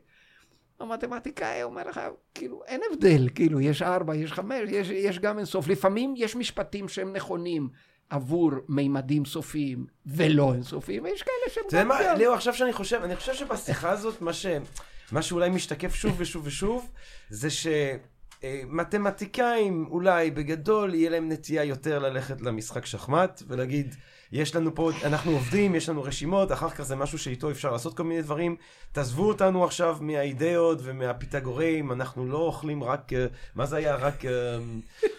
המתמטיקאי 0.80 1.62
אומר 1.62 1.88
לך, 1.88 2.00
כאילו, 2.34 2.62
אין 2.66 2.80
הבדל, 2.90 3.28
כאילו, 3.34 3.60
יש 3.60 3.82
ארבע, 3.82 4.14
יש 4.14 4.32
חמש, 4.32 4.60
יש, 4.68 4.90
יש 4.90 5.18
גם 5.18 5.38
אינסוף. 5.38 5.68
לפעמים 5.68 6.14
יש 6.16 6.36
משפטים 6.36 6.88
שהם 6.88 7.12
נכונים 7.12 7.68
עבור 8.10 8.50
מימדים 8.68 9.24
סופיים 9.24 9.86
ולא 10.06 10.54
אינסופיים, 10.54 11.04
ויש 11.04 11.22
כאלה 11.22 11.54
שהם 11.54 11.64
אתה 11.66 11.76
יודע 11.76 11.84
מה, 11.84 11.98
גם. 12.04 12.16
ליאו, 12.16 12.34
עכשיו 12.34 12.54
שאני 12.54 12.72
חושב, 12.72 13.00
אני 13.04 13.16
חושב 13.16 13.34
שבשיחה 13.34 13.90
הזאת, 13.90 14.20
מה 14.20 14.32
ש... 14.32 14.46
מה 15.12 15.22
שאולי 15.22 15.50
משתקף 15.50 15.94
שוב 15.94 16.14
ושוב 16.18 16.46
ושוב, 16.46 16.90
זה 17.30 17.50
שמתמטיקאים 18.42 19.86
אולי 19.90 20.30
בגדול 20.30 20.94
יהיה 20.94 21.10
להם 21.10 21.28
נטייה 21.28 21.64
יותר 21.64 21.98
ללכת 21.98 22.40
למשחק 22.40 22.86
שחמט 22.86 23.42
ולהגיד, 23.46 23.94
יש 24.32 24.56
לנו 24.56 24.74
פה, 24.74 24.90
אנחנו 25.04 25.32
עובדים, 25.32 25.74
יש 25.74 25.88
לנו 25.88 26.02
רשימות, 26.02 26.52
אחר 26.52 26.70
כך 26.70 26.82
זה 26.82 26.96
משהו 26.96 27.18
שאיתו 27.18 27.50
אפשר 27.50 27.72
לעשות 27.72 27.96
כל 27.96 28.04
מיני 28.04 28.22
דברים. 28.22 28.56
תעזבו 28.98 29.28
אותנו 29.28 29.64
עכשיו 29.64 29.96
מהאידאות 30.00 30.78
ומהפיתגורים, 30.82 31.92
אנחנו 31.92 32.26
לא 32.26 32.38
אוכלים 32.38 32.84
רק, 32.84 33.12
אה, 33.12 33.26
מה 33.54 33.66
זה 33.66 33.76
היה? 33.76 33.94
רק 33.94 34.24
אה, 34.24 34.30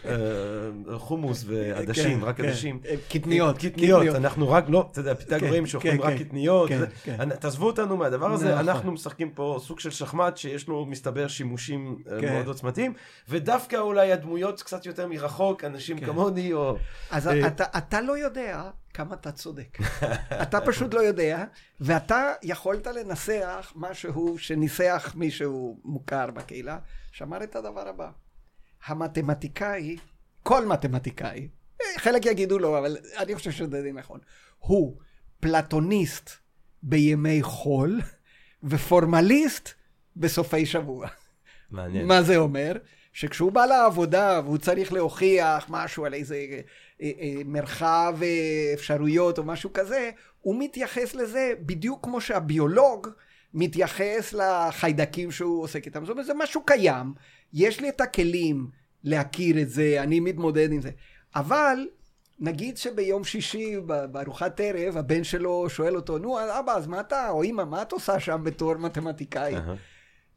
אה, 0.05 0.97
חומוס 0.97 1.45
ועדשים, 1.47 2.19
כן, 2.19 2.25
רק 2.25 2.37
כן. 2.37 2.45
עדשים. 2.45 2.79
קטניות, 3.09 3.57
קטניות. 3.57 4.15
אנחנו 4.15 4.49
רק, 4.49 4.65
לא, 4.67 4.87
אתה 4.91 4.99
יודע, 4.99 5.15
פיתגורים 5.15 5.63
כן, 5.63 5.69
שאוכלים 5.69 6.01
רק. 6.01 6.13
קטניות. 6.19 6.71
תעזבו 7.39 7.67
אותנו 7.67 7.97
מהדבר 7.97 8.31
הזה, 8.31 8.45
נכון. 8.45 8.69
אנחנו 8.69 8.91
משחקים 8.91 9.29
פה 9.29 9.59
סוג 9.63 9.79
של 9.79 9.89
שחמט 9.89 10.37
שיש 10.37 10.67
לו, 10.67 10.85
מסתבר, 10.85 11.27
שימושים. 11.27 12.03
מאוד 12.21 12.47
עוצמתיים, 12.47 12.93
ודווקא 13.29 13.75
אולי 13.75 14.11
הדמויות 14.11 14.61
קצת 14.61 14.85
יותר 14.85 15.07
מרחוק, 15.07 15.63
אנשים. 15.63 15.99
כמוני, 15.99 16.53
או... 16.53 16.75
אז 17.11 17.29
אתה 17.77 18.01
לא 18.01 18.17
יודע 18.17 18.69
כמה 18.93 19.15
אתה 19.15 19.31
צודק. 19.31 19.77
אתה 20.43 20.61
פשוט 20.61 20.93
לא 20.93 20.99
יודע, 20.99 21.43
ואתה 21.81 22.31
יכולת 22.43 22.87
לנסח 22.87 23.68
משהו 23.75 24.37
שניסח 24.37 25.13
מישהו 25.15 25.79
מוכר 25.83 26.31
בקהילה, 26.31 26.79
שאמר 27.11 27.43
את 27.43 27.55
הדבר 27.55 27.87
הבא. 27.87 28.09
המתמטיקאי, 28.85 29.97
כל 30.43 30.65
מתמטיקאי, 30.65 31.47
חלק 31.97 32.25
יגידו 32.25 32.59
לא, 32.59 32.79
אבל 32.79 32.97
אני 33.17 33.35
חושב 33.35 33.51
שזה 33.51 33.81
די 33.81 33.91
נכון, 33.91 34.19
הוא 34.57 34.97
פלטוניסט 35.39 36.29
בימי 36.83 37.43
חול 37.43 38.01
ופורמליסט 38.63 39.69
בסופי 40.15 40.65
שבוע. 40.65 41.07
מעניין. 41.71 42.07
מה 42.07 42.21
זה 42.21 42.37
אומר? 42.37 42.77
שכשהוא 43.13 43.51
בא 43.51 43.65
לעבודה 43.65 44.41
והוא 44.45 44.57
צריך 44.57 44.93
להוכיח 44.93 45.65
משהו 45.69 46.05
על 46.05 46.13
איזה 46.13 46.35
אה, 47.01 47.11
אה, 47.21 47.41
מרחב 47.45 48.17
אה, 48.21 48.71
אפשרויות 48.73 49.37
או 49.37 49.43
משהו 49.43 49.73
כזה, 49.73 50.09
הוא 50.41 50.55
מתייחס 50.59 51.15
לזה 51.15 51.53
בדיוק 51.59 52.03
כמו 52.03 52.21
שהביולוג 52.21 53.07
מתייחס 53.53 54.33
לחיידקים 54.33 55.31
שהוא 55.31 55.63
עוסק 55.63 55.85
איתם. 55.85 56.05
זאת 56.05 56.11
אומרת, 56.11 56.25
זה 56.25 56.33
משהו 56.33 56.61
קיים, 56.65 57.13
יש 57.53 57.79
לי 57.79 57.89
את 57.89 58.01
הכלים 58.01 58.67
להכיר 59.03 59.61
את 59.61 59.69
זה, 59.69 59.95
אני 59.99 60.19
מתמודד 60.19 60.71
עם 60.71 60.81
זה. 60.81 60.91
אבל 61.35 61.87
נגיד 62.39 62.77
שביום 62.77 63.23
שישי 63.23 63.75
בארוחת 64.11 64.59
ערב 64.63 64.97
הבן 64.97 65.23
שלו 65.23 65.69
שואל 65.69 65.95
אותו, 65.95 66.17
נו 66.17 66.39
אבא, 66.59 66.71
אז 66.71 66.87
מה 66.87 66.99
אתה, 66.99 67.29
או 67.29 67.43
אמא, 67.43 67.63
מה 67.63 67.81
את 67.81 67.91
עושה 67.91 68.19
שם 68.19 68.41
בתור 68.43 68.77
מתמטיקאי? 68.77 69.55
אהה. 69.55 69.75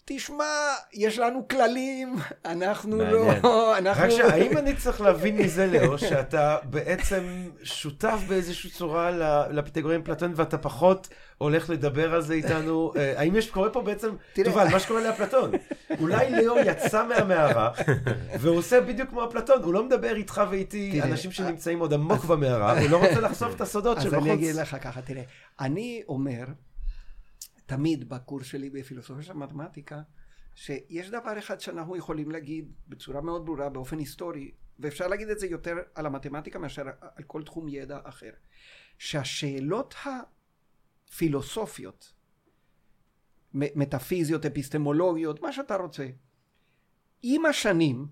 תשמע, 0.05 0.45
יש 0.93 1.19
לנו 1.19 1.49
כללים, 1.49 2.17
אנחנו 2.45 2.97
מעניין. 2.97 3.41
לא... 3.43 3.79
אנחנו... 3.79 4.05
רק 4.05 4.11
שהאם 4.11 4.59
אני 4.59 4.77
צריך 4.77 5.01
להבין 5.01 5.37
מזה, 5.37 5.67
לאו, 5.67 5.99
שאתה 5.99 6.57
בעצם 6.65 7.25
שותף 7.63 8.19
באיזושהי 8.29 8.71
צורה 8.71 9.11
ל- 9.11 9.59
לפיתגורים 9.59 10.03
פלטון 10.03 10.33
ואתה 10.37 10.59
פחות 10.59 11.09
הולך 11.39 11.71
לדבר 11.71 12.15
על 12.15 12.23
זה 12.23 12.35
איתנו? 12.35 12.93
אה, 12.97 13.13
האם 13.21 13.37
יש, 13.37 13.51
קורה 13.51 13.71
פה 13.71 13.81
בעצם, 13.83 14.09
תראה- 14.33 14.51
תובל, 14.51 14.69
מה 14.73 14.81
שקורה 14.81 15.01
לאפלטון. 15.03 15.51
אולי 16.01 16.31
לאו 16.45 16.59
יצא 16.59 17.07
מהמערה, 17.09 17.71
והוא 18.41 18.57
עושה 18.57 18.81
בדיוק 18.81 19.09
כמו 19.11 19.25
אפלטון, 19.25 19.63
הוא 19.63 19.75
לא 19.75 19.85
מדבר 19.85 20.17
איתך 20.17 20.43
ואיתי, 20.51 21.03
אנשים 21.03 21.33
שנמצאים 21.33 21.79
עוד 21.79 21.93
עמוק 21.95 22.25
במערה, 22.25 22.81
הוא 22.81 22.91
לא 22.91 22.97
רוצה 22.97 23.21
לחשוף 23.21 23.55
את 23.57 23.61
הסודות 23.61 23.97
אז 23.99 24.03
שבחוץ. 24.05 24.23
אני 24.25 24.35
אגיד 24.35 24.55
לך 24.57 24.77
ככה, 24.81 25.03
תראה, 25.03 25.23
אני 25.61 26.03
אומר, 26.09 26.45
תמיד 27.77 28.09
בקורס 28.09 28.47
שלי 28.47 28.71
בפילוסופיה 28.71 29.23
של 29.23 29.33
מתמטיקה, 29.33 30.03
שיש 30.55 31.11
דבר 31.11 31.39
אחד 31.39 31.61
שאנחנו 31.61 31.97
יכולים 31.97 32.31
להגיד 32.31 32.73
בצורה 32.89 33.21
מאוד 33.21 33.47
ברורה 33.47 33.69
באופן 33.69 33.99
היסטורי, 33.99 34.51
ואפשר 34.79 35.07
להגיד 35.07 35.29
את 35.29 35.39
זה 35.39 35.47
יותר 35.47 35.77
על 35.95 36.07
המתמטיקה 36.07 36.59
מאשר 36.59 36.83
על 37.01 37.25
כל 37.27 37.43
תחום 37.43 37.69
ידע 37.69 37.99
אחר, 38.05 38.31
שהשאלות 38.99 39.95
הפילוסופיות, 41.09 42.13
מטאפיזיות, 43.55 44.47
אפיסטמולוגיות, 44.47 45.43
מה 45.43 45.53
שאתה 45.53 45.77
רוצה, 45.77 46.07
עם 47.23 47.47
השנים, 47.47 48.07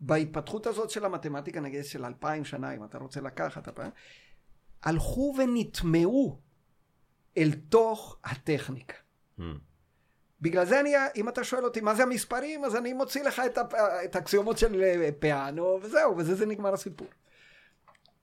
בהתפתחות 0.00 0.66
הזאת 0.66 0.90
של 0.90 1.04
המתמטיקה, 1.04 1.60
נגיד 1.60 1.84
של 1.84 2.04
אלפיים 2.04 2.44
שנה, 2.44 2.74
אם 2.74 2.84
אתה 2.84 2.98
רוצה 2.98 3.20
לקחת, 3.20 3.68
אתה- 3.68 3.88
הלכו 4.82 5.34
ונטמעו 5.38 6.40
אל 7.36 7.50
תוך 7.68 8.18
הטכניקה. 8.24 9.03
Hmm. 9.38 9.42
בגלל 10.40 10.64
זה 10.64 10.80
אני, 10.80 10.94
אם 11.16 11.28
אתה 11.28 11.44
שואל 11.44 11.64
אותי 11.64 11.80
מה 11.80 11.94
זה 11.94 12.02
המספרים, 12.02 12.64
אז 12.64 12.76
אני 12.76 12.92
מוציא 12.92 13.22
לך 13.22 13.42
את, 13.46 13.58
הפ, 13.58 13.74
את 13.74 14.16
האקסיומות 14.16 14.58
של 14.58 14.82
אה, 14.82 15.08
פיאנו, 15.18 15.78
וזהו, 15.82 16.16
וזה 16.16 16.34
זה 16.34 16.46
נגמר 16.46 16.74
הסיפור. 16.74 17.08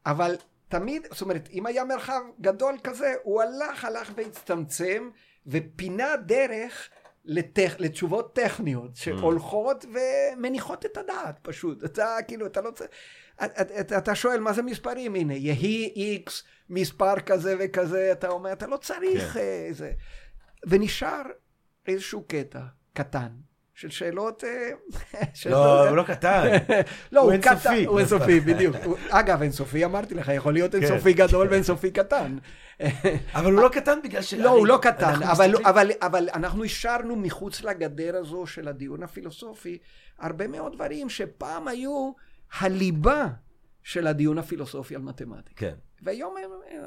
אבל 0.05 0.35
תמיד, 0.67 1.07
זאת 1.11 1.21
אומרת, 1.21 1.49
אם 1.51 1.65
היה 1.65 1.83
מרחב 1.83 2.21
גדול 2.41 2.77
כזה, 2.83 3.13
הוא 3.23 3.41
הלך, 3.41 3.85
הלך 3.85 4.11
והצטמצם, 4.15 5.09
ופינה 5.47 6.15
דרך 6.25 6.89
לטכ, 7.25 7.75
לתשובות 7.79 8.35
טכניות, 8.35 8.95
שהולכות 8.95 9.85
ומניחות 9.93 10.85
את 10.85 10.97
הדעת, 10.97 11.39
פשוט. 11.41 11.83
אתה 11.83 12.17
כאילו, 12.27 12.45
אתה 12.45 12.61
לא 12.61 12.71
צריך... 12.71 12.89
אתה, 13.45 13.97
אתה, 13.97 14.15
שואל 14.15 14.39
מה 14.39 14.53
זה 14.53 14.61
מספרים, 14.61 15.15
הנה, 15.15 15.33
יהי 15.33 15.93
איקס, 15.95 16.43
מספר 16.69 17.19
כזה 17.19 17.55
וכזה, 17.59 18.11
אתה 18.11 18.29
אומר, 18.29 18.51
אתה 18.51 18.67
לא 18.67 18.77
צריך 18.77 19.33
כן. 19.33 19.39
אה, 19.39 19.67
זה. 19.71 19.91
ונשאר 20.67 21.21
איזשהו 21.87 22.23
קטע 22.27 22.59
קטן 22.93 23.29
של 23.73 23.89
שאלות... 23.89 24.43
אה, 24.43 24.69
של- 25.33 25.49
לא, 25.49 25.87
הוא 25.89 25.97
לא 25.97 26.03
קטן. 26.03 26.57
לא, 27.11 27.21
הוא 27.21 27.31
אינסופי. 27.31 27.85
הוא 27.85 27.99
אינסופי, 27.99 28.39
בדיוק. 28.39 28.75
אגב, 29.09 29.41
אינסופי 29.41 29.85
אמרתי 29.85 30.13
לך, 30.15 30.27
יכול 30.35 30.53
להיות 30.53 30.71
כן. 30.75 30.83
אינסופי 30.83 31.13
גדול 31.13 31.47
ואינסופי 31.51 31.91
קטן. 31.91 32.37
אבל 33.35 33.53
הוא 33.53 33.61
לא 33.63 33.69
קטן 33.69 33.99
בגלל 34.03 34.21
ש... 34.21 34.33
לא, 34.33 34.49
הוא 34.49 34.67
לא 34.67 34.79
קטן, 34.81 35.13
אבל, 35.23 35.47
מסתכלים- 35.51 35.65
אבל, 35.67 35.91
אבל 36.01 36.29
אנחנו 36.33 36.63
השארנו 36.63 37.15
מחוץ 37.15 37.63
לגדר 37.63 38.17
הזו 38.17 38.45
של 38.47 38.67
הדיון 38.67 39.03
הפילוסופי 39.03 39.77
הרבה 40.19 40.47
מאוד 40.47 40.73
דברים 40.75 41.09
שפעם 41.09 41.67
היו 41.67 42.11
הליבה 42.59 43.27
של 43.83 44.07
הדיון 44.07 44.37
הפילוסופי 44.37 44.95
על 44.95 45.01
מתמטיקה. 45.01 45.55
כן. 45.55 45.75
והיום 46.01 46.35
הם... 46.37 46.81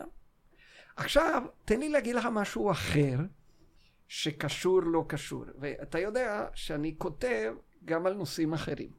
עכשיו, 0.97 1.43
תן 1.65 1.81
לי 1.81 1.89
להגיד 1.89 2.17
לך 2.17 2.29
משהו 2.33 2.71
אחר, 2.71 3.17
שקשור 4.09 4.81
לא 4.83 5.05
קשור. 5.09 5.45
ואתה 5.59 5.99
יודע 5.99 6.47
שאני 6.55 6.95
כותב 6.99 7.53
גם 7.85 8.07
על 8.07 8.15
נושאים 8.15 8.53
אחרים. 8.53 8.91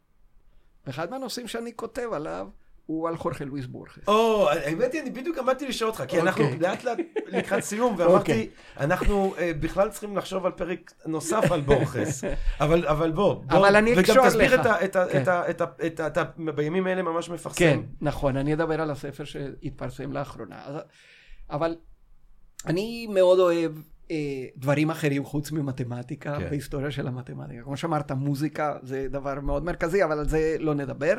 ואחד 0.87 1.09
מהנושאים 1.11 1.47
שאני 1.47 1.75
כותב 1.75 2.09
עליו 2.13 2.47
הוא 2.85 3.07
על 3.07 3.17
חורכה 3.17 3.45
לואיס 3.45 3.65
בורכס. 3.65 4.07
או, 4.07 4.49
האמת 4.49 4.93
היא, 4.93 5.01
אני 5.01 5.09
בדיוק 5.09 5.37
עמדתי 5.37 5.67
לשאול 5.67 5.89
אותך, 5.89 6.03
כי 6.07 6.21
אנחנו 6.21 6.43
אוקיי. 6.43 6.59
לאט 6.59 6.83
לאט 6.83 6.97
לקראת 7.27 7.63
סיום, 7.63 7.95
ואמרתי, 7.97 8.17
אוקיי. 8.17 8.49
אנחנו 8.79 9.35
אה, 9.37 9.51
בכלל 9.59 9.89
צריכים 9.89 10.17
לחשוב 10.17 10.45
על 10.45 10.51
פרק 10.51 10.93
נוסף 11.05 11.51
על 11.51 11.61
בורכס. 11.61 12.23
אבל 12.59 13.11
בוא, 13.11 13.33
בוא, 13.33 13.57
אבל 13.57 13.75
אני 13.75 13.99
אקשור 13.99 14.15
וגם 14.15 14.27
תסביר 14.27 14.59
לך. 14.59 14.67
את 14.83 14.95
ה... 14.95 15.49
את 15.49 15.61
ה- 15.61 15.67
כן. 15.77 16.05
אתה 16.07 16.23
בימים 16.55 16.87
האלה 16.87 17.01
ממש 17.01 17.29
מפרסם. 17.29 17.59
כן, 17.59 17.79
נכון, 18.01 18.37
אני 18.37 18.53
אדבר 18.53 18.81
על 18.81 18.91
הספר 18.91 19.23
שהתפרסם 19.23 20.11
לאחרונה. 20.11 20.57
אבל 21.49 21.75
אני 22.65 23.07
מאוד 23.09 23.39
אוהב 23.39 23.71
דברים 24.57 24.89
אחרים 24.89 25.25
חוץ 25.25 25.51
ממתמטיקה, 25.51 26.37
כן. 26.39 26.47
והיסטוריה 26.49 26.91
של 26.91 27.07
המתמטיקה. 27.07 27.63
כמו 27.63 27.77
שאמרת, 27.77 28.11
מוזיקה 28.11 28.77
זה 28.83 29.07
דבר 29.09 29.39
מאוד 29.39 29.63
מרכזי, 29.63 30.03
אבל 30.03 30.19
על 30.19 30.29
זה 30.29 30.55
לא 30.59 30.73
נדבר. 30.75 31.15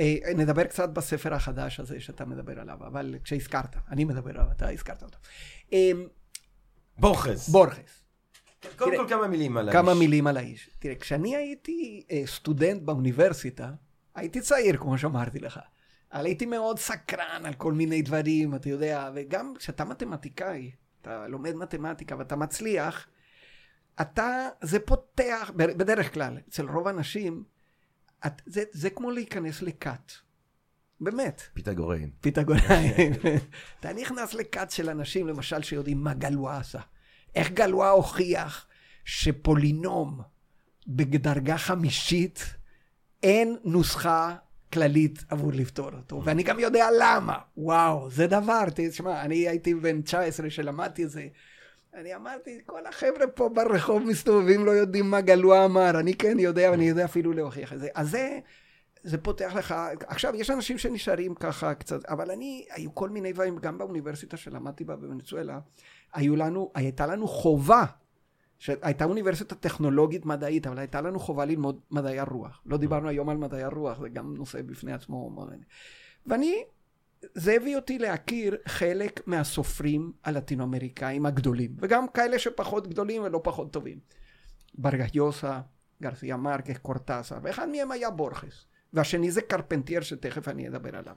אה, 0.00 0.14
נדבר 0.36 0.64
קצת 0.64 0.88
בספר 0.88 1.34
החדש 1.34 1.80
הזה 1.80 2.00
שאתה 2.00 2.24
מדבר 2.24 2.60
עליו, 2.60 2.76
אבל 2.86 3.14
כשהזכרת, 3.24 3.76
אני 3.90 4.04
מדבר 4.04 4.30
עליו, 4.30 4.46
אתה 4.56 4.70
הזכרת 4.70 5.02
אותו. 5.02 5.18
אה, 5.72 5.90
בורכס. 6.98 7.48
בורכס. 7.48 8.02
קודם 8.76 8.90
תראה, 8.90 9.04
כל 9.04 9.08
כמה 9.08 9.26
מילים 9.28 9.56
על 9.56 9.68
האיש. 9.68 9.76
כמה 9.76 9.94
מילים 9.94 10.26
על 10.26 10.36
האיש. 10.36 10.70
תראה, 10.78 10.94
כשאני 10.94 11.36
הייתי 11.36 12.06
אה, 12.10 12.22
סטודנט 12.26 12.82
באוניברסיטה, 12.82 13.72
הייתי 14.14 14.40
צעיר, 14.40 14.76
כמו 14.76 14.98
שאמרתי 14.98 15.38
לך. 15.38 15.60
אבל 16.12 16.26
הייתי 16.26 16.46
מאוד 16.46 16.78
סקרן 16.78 17.42
על 17.44 17.54
כל 17.54 17.72
מיני 17.72 18.02
דברים, 18.02 18.54
אתה 18.54 18.68
יודע, 18.68 19.10
וגם 19.14 19.54
כשאתה 19.58 19.84
מתמטיקאי, 19.84 20.70
אתה 21.04 21.28
לומד 21.28 21.54
מתמטיקה 21.54 22.16
ואתה 22.18 22.36
מצליח, 22.36 23.06
אתה, 24.00 24.48
זה 24.62 24.80
פותח, 24.80 25.50
בדרך 25.56 26.14
כלל, 26.14 26.38
אצל 26.48 26.68
רוב 26.68 26.86
האנשים, 26.86 27.44
את, 28.26 28.42
זה, 28.46 28.62
זה 28.72 28.90
כמו 28.90 29.10
להיכנס 29.10 29.62
לכת. 29.62 30.12
באמת. 31.00 31.42
פיתגוראים. 31.54 32.10
פיתגוראים. 32.20 33.12
אתה 33.80 33.92
נכנס 33.92 34.34
לכת 34.34 34.70
של 34.70 34.90
אנשים, 34.90 35.28
למשל, 35.28 35.62
שיודעים 35.62 36.04
מה 36.04 36.14
גלואה 36.14 36.58
עשה. 36.58 36.80
איך 37.34 37.50
גלואה 37.50 37.90
הוכיח 37.90 38.66
שפולינום 39.04 40.20
בדרגה 40.86 41.58
חמישית, 41.58 42.54
אין 43.22 43.56
נוסחה 43.64 44.36
כללית 44.74 45.24
עבור 45.28 45.52
לפתור 45.52 45.90
אותו, 45.92 46.22
ואני 46.24 46.42
גם 46.42 46.58
יודע 46.58 46.86
למה. 47.00 47.38
וואו, 47.56 48.10
זה 48.10 48.26
דבר, 48.26 48.64
תשמע, 48.74 49.22
אני 49.22 49.48
הייתי 49.48 49.74
בן 49.74 50.02
19 50.02 50.50
שלמדתי 50.50 51.04
את 51.04 51.10
זה. 51.10 51.26
אני 51.94 52.14
אמרתי, 52.14 52.58
כל 52.66 52.86
החבר'ה 52.86 53.26
פה 53.34 53.48
ברחוב 53.48 54.02
מסתובבים, 54.02 54.66
לא 54.66 54.70
יודעים 54.70 55.10
מה 55.10 55.20
גלוע 55.20 55.64
אמר, 55.64 56.00
אני 56.00 56.14
כן 56.14 56.38
יודע, 56.38 56.70
ואני 56.70 56.88
יודע 56.88 57.04
אפילו 57.04 57.32
להוכיח 57.32 57.72
את 57.72 57.80
זה. 57.80 57.88
אז 57.94 58.10
זה, 58.10 58.38
זה 59.02 59.18
פותח 59.18 59.52
לך, 59.54 59.74
עכשיו, 60.06 60.34
יש 60.36 60.50
אנשים 60.50 60.78
שנשארים 60.78 61.34
ככה 61.34 61.74
קצת, 61.74 62.04
אבל 62.04 62.30
אני, 62.30 62.66
היו 62.70 62.94
כל 62.94 63.08
מיני 63.08 63.32
דברים, 63.32 63.58
גם 63.58 63.78
באוניברסיטה 63.78 64.36
שלמדתי 64.36 64.84
בה 64.84 64.96
בוונצואלה, 64.96 65.58
היו 66.14 66.36
לנו, 66.36 66.70
הייתה 66.74 67.06
לנו 67.06 67.28
חובה, 67.28 67.84
שהייתה 68.64 69.04
אוניברסיטה 69.04 69.54
טכנולוגית 69.54 70.26
מדעית, 70.26 70.66
אבל 70.66 70.78
הייתה 70.78 71.00
לנו 71.00 71.18
חובה 71.20 71.44
ללמוד 71.44 71.80
מדעי 71.90 72.18
הרוח. 72.18 72.62
לא 72.66 72.76
דיברנו 72.76 73.08
היום 73.08 73.28
על 73.28 73.36
מדעי 73.36 73.62
הרוח, 73.62 74.00
זה 74.00 74.08
גם 74.08 74.34
נושא 74.36 74.62
בפני 74.62 74.92
עצמו. 74.92 75.36
ואני, 76.26 76.64
זה 77.34 77.52
הביא 77.52 77.76
אותי 77.76 77.98
להכיר 77.98 78.56
חלק 78.66 79.20
מהסופרים 79.26 80.12
הלטינו-אמריקאים 80.24 81.26
הגדולים, 81.26 81.76
וגם 81.78 82.08
כאלה 82.08 82.38
שפחות 82.38 82.88
גדולים 82.88 83.22
ולא 83.22 83.40
פחות 83.44 83.72
טובים. 83.72 83.98
ברגיוסה, 84.74 85.60
גרסיה 86.02 86.36
מרקס, 86.36 86.78
קורטסה, 86.78 87.38
ואחד 87.42 87.68
מהם 87.68 87.90
היה 87.90 88.10
בורכס. 88.10 88.64
והשני 88.92 89.30
זה 89.30 89.42
קרפנטייר 89.42 90.00
שתכף 90.00 90.48
אני 90.48 90.68
אדבר 90.68 90.96
עליו. 90.96 91.14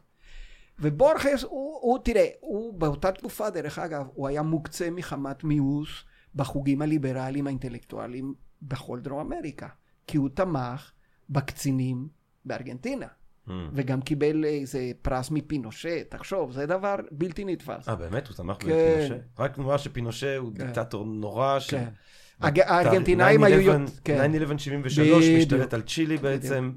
ובורכס 0.80 1.44
הוא, 1.44 1.80
הוא, 1.82 2.00
תראה, 2.04 2.28
הוא 2.40 2.74
באותה 2.74 3.12
תקופה, 3.12 3.50
דרך 3.50 3.80
אגב, 3.80 4.08
הוא 4.14 4.28
היה 4.28 4.42
מוקצה 4.42 4.90
מחמת 4.90 5.44
מיאוס 5.44 6.04
בחוגים 6.36 6.82
הליברליים 6.82 7.48
האינטלקטואליים 7.48 8.34
בכל 8.62 9.00
דרום 9.00 9.20
אמריקה, 9.34 9.68
כי 10.08 10.18
הוא 10.18 10.30
תמך 10.30 10.92
בקצינים 11.30 12.08
בארגנטינה. 12.46 13.08
Mm. 13.48 13.52
וגם 13.74 14.02
קיבל 14.02 14.46
איזה 14.46 14.92
פרס 15.02 15.32
מפינושה, 15.32 16.04
תחשוב, 16.10 16.52
זה 16.52 16.66
דבר 16.66 16.96
בלתי 17.12 17.46
נתפס. 17.46 17.90
אה, 17.90 17.96
באמת? 17.96 18.28
הוא 18.28 18.36
תמך 18.36 18.56
כן. 18.60 18.68
בפינושה? 18.68 19.16
רק 19.40 19.58
נאמר 19.58 19.78
שפינושה 19.78 20.38
הוא 20.38 20.52
כן. 20.56 20.66
דיקטטור 20.66 21.06
נורא, 21.06 21.60
ש... 21.60 21.74
כן. 21.74 21.90
הארגנטינאים 22.42 23.44
היו... 23.44 23.74
9-11 23.76 24.58
73 24.58 25.26
משתלט 25.38 25.74
על 25.74 25.82
צ'ילי 25.82 26.18
בעצם, 26.18 26.72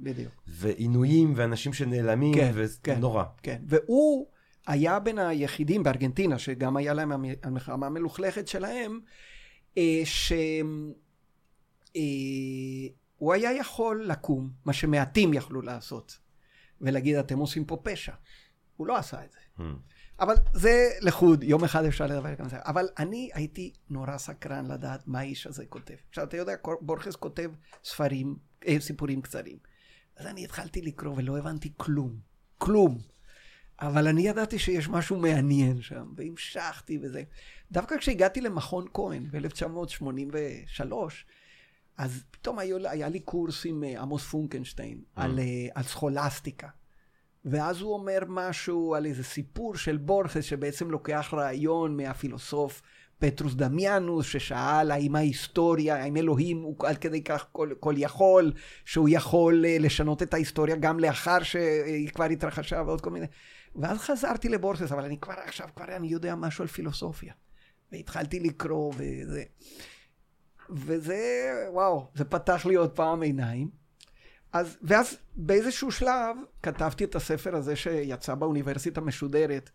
ועינויים 0.47 1.33
ואנשים 1.37 1.73
שנעלמים, 1.73 2.35
ונורא. 2.87 3.25
כן, 3.43 3.59
והוא 3.67 4.27
היה 4.67 4.99
בין 4.99 5.19
היחידים 5.19 5.83
בארגנטינה, 5.83 6.39
שגם 6.39 6.77
היה 6.77 6.95
להם 6.95 7.13
המלחמה 7.43 7.87
המלוכלכת 7.87 8.49
שלהם, 8.49 9.01
שהוא 10.05 10.95
אה, 13.33 13.37
היה 13.37 13.53
יכול 13.53 14.05
לקום, 14.07 14.51
מה 14.65 14.73
שמעטים 14.73 15.35
יכלו 15.35 15.63
לעשות, 15.63 16.19
ולהגיד, 16.81 17.17
אתם 17.17 17.39
עושים 17.39 17.65
פה 17.65 17.77
פשע. 17.83 18.13
הוא 18.77 18.87
לא 18.87 18.97
עשה 18.97 19.25
את 19.25 19.33
זה. 19.33 19.39
Hmm. 19.59 19.63
אבל 20.21 20.35
זה 20.55 20.91
לחוד, 21.01 21.43
יום 21.43 21.65
אחד 21.65 21.85
אפשר 21.85 22.07
לדבר 22.07 22.35
גם 22.35 22.45
על 22.45 22.51
זה. 22.51 22.57
אבל 22.61 22.89
אני 22.99 23.31
הייתי 23.35 23.73
נורא 23.91 24.19
סקרן 24.19 24.67
לדעת 24.67 25.09
מה 25.09 25.19
האיש 25.19 25.47
הזה 25.47 25.67
כותב. 25.67 25.95
עכשיו, 26.09 26.25
אתה 26.25 26.37
יודע, 26.37 26.53
בורכס 26.81 27.17
כותב 27.17 27.51
ספרים, 27.85 28.37
אה, 28.67 28.81
סיפורים 28.81 29.23
קצרים. 29.23 29.59
אז 30.17 30.27
אני 30.27 30.45
התחלתי 30.45 30.83
לקרוא 30.83 31.15
ולא 31.17 31.39
הבנתי 31.39 31.73
כלום. 31.77 32.19
כלום. 32.59 32.99
אבל 33.81 34.09
אני 34.09 34.28
ידעתי 34.28 34.59
שיש 34.59 34.89
משהו 34.89 35.16
מעניין 35.16 35.82
שם, 35.82 36.07
והמשכתי 36.16 36.98
וזה. 37.02 37.23
דווקא 37.73 37.97
כשהגעתי 37.98 38.40
למכון 38.40 38.86
כהן 38.94 39.27
ב-1983, 39.31 40.93
אז 41.97 42.23
פתאום 42.31 42.59
היה, 42.59 42.77
היה 42.90 43.09
לי 43.09 43.20
קורס 43.20 43.66
עם 43.66 43.85
אה, 43.85 44.01
עמוס 44.01 44.24
פונקנשטיין 44.24 44.98
mm. 44.98 45.20
על, 45.20 45.39
אה, 45.39 45.66
על 45.74 45.82
סכולסטיקה. 45.82 46.69
ואז 47.44 47.81
הוא 47.81 47.94
אומר 47.94 48.19
משהו 48.28 48.94
על 48.94 49.07
איזה 49.07 49.24
סיפור 49.24 49.77
של 49.77 49.97
בורכס 49.97 50.44
שבעצם 50.44 50.90
לוקח 50.90 51.35
רעיון 51.36 51.97
מהפילוסוף 51.97 52.82
פטרוס 53.19 53.55
דמיאנוס 53.55 54.27
ששאל 54.27 54.90
האם 54.90 55.16
ההיסטוריה, 55.16 55.97
האם 55.97 56.16
אלוהים 56.16 56.62
הוא 56.62 56.77
עד 56.86 56.98
כדי 56.98 57.23
כך 57.23 57.47
כל, 57.52 57.73
כל 57.81 57.94
יכול, 57.97 58.52
שהוא 58.85 59.09
יכול 59.11 59.65
לשנות 59.66 60.23
את 60.23 60.35
ההיסטוריה 60.35 60.77
גם 60.77 61.01
לאחר 61.01 61.43
שהיא 61.43 62.11
כבר 62.11 62.24
התרחשה 62.24 62.82
ועוד 62.86 63.01
כל 63.01 63.11
מיני. 63.11 63.27
ואז 63.77 63.99
חזרתי 63.99 64.49
לבורכס, 64.49 64.93
אבל 64.93 65.05
אני 65.05 65.19
כבר 65.19 65.35
עכשיו, 65.45 65.69
כבר 65.77 65.97
אני 65.97 66.09
יודע 66.09 66.35
משהו 66.35 66.63
על 66.63 66.69
פילוסופיה. 66.69 67.33
והתחלתי 67.93 68.41
לקרוא 68.41 68.93
וזה. 68.97 69.43
וזה, 70.71 71.53
וואו, 71.73 72.07
זה 72.15 72.25
פתח 72.25 72.67
לי 72.67 72.75
עוד 72.75 72.91
פעם 72.91 73.23
עיניים. 73.23 73.69
אז, 74.53 74.79
ואז 74.83 75.17
באיזשהו 75.37 75.91
שלב 75.91 76.37
כתבתי 76.63 77.05
את 77.05 77.15
הספר 77.15 77.57
הזה 77.57 77.77
שיצא 77.77 78.35
באוניברסיטה 78.35 79.01
משודרת. 79.01 79.71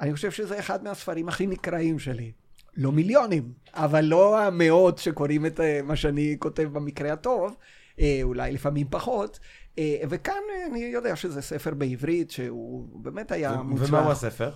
אני 0.00 0.14
חושב 0.14 0.30
שזה 0.30 0.58
אחד 0.58 0.84
מהספרים 0.84 1.28
הכי 1.28 1.46
נקראים 1.46 1.98
שלי. 1.98 2.32
לא 2.76 2.92
מיליונים, 2.92 3.52
אבל 3.74 4.04
לא 4.04 4.40
המאות 4.40 4.98
שקוראים 4.98 5.46
את 5.46 5.60
אה, 5.60 5.80
מה 5.84 5.96
שאני 5.96 6.36
כותב 6.38 6.68
במקרה 6.72 7.12
הטוב, 7.12 7.56
אה, 8.00 8.20
אולי 8.22 8.52
לפעמים 8.52 8.86
פחות. 8.90 9.38
אה, 9.78 9.96
וכאן 10.08 10.42
אני 10.70 10.78
יודע 10.78 11.16
שזה 11.16 11.42
ספר 11.42 11.74
בעברית, 11.74 12.30
שהוא 12.30 13.02
באמת 13.02 13.32
היה 13.32 13.56
מוצלח. 13.62 13.88
ומהו 13.88 14.10
הספר? 14.10 14.52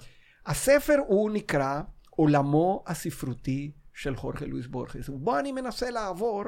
הספר 0.46 0.96
הוא 1.06 1.30
נקרא 1.30 1.80
עולמו 2.10 2.84
הספרותי 2.86 3.72
של 3.94 4.16
חורכה 4.16 4.46
לואיס 4.46 4.66
בורכס. 4.66 5.08
ובו 5.08 5.38
אני 5.38 5.52
מנסה 5.52 5.90
לעבור 5.90 6.44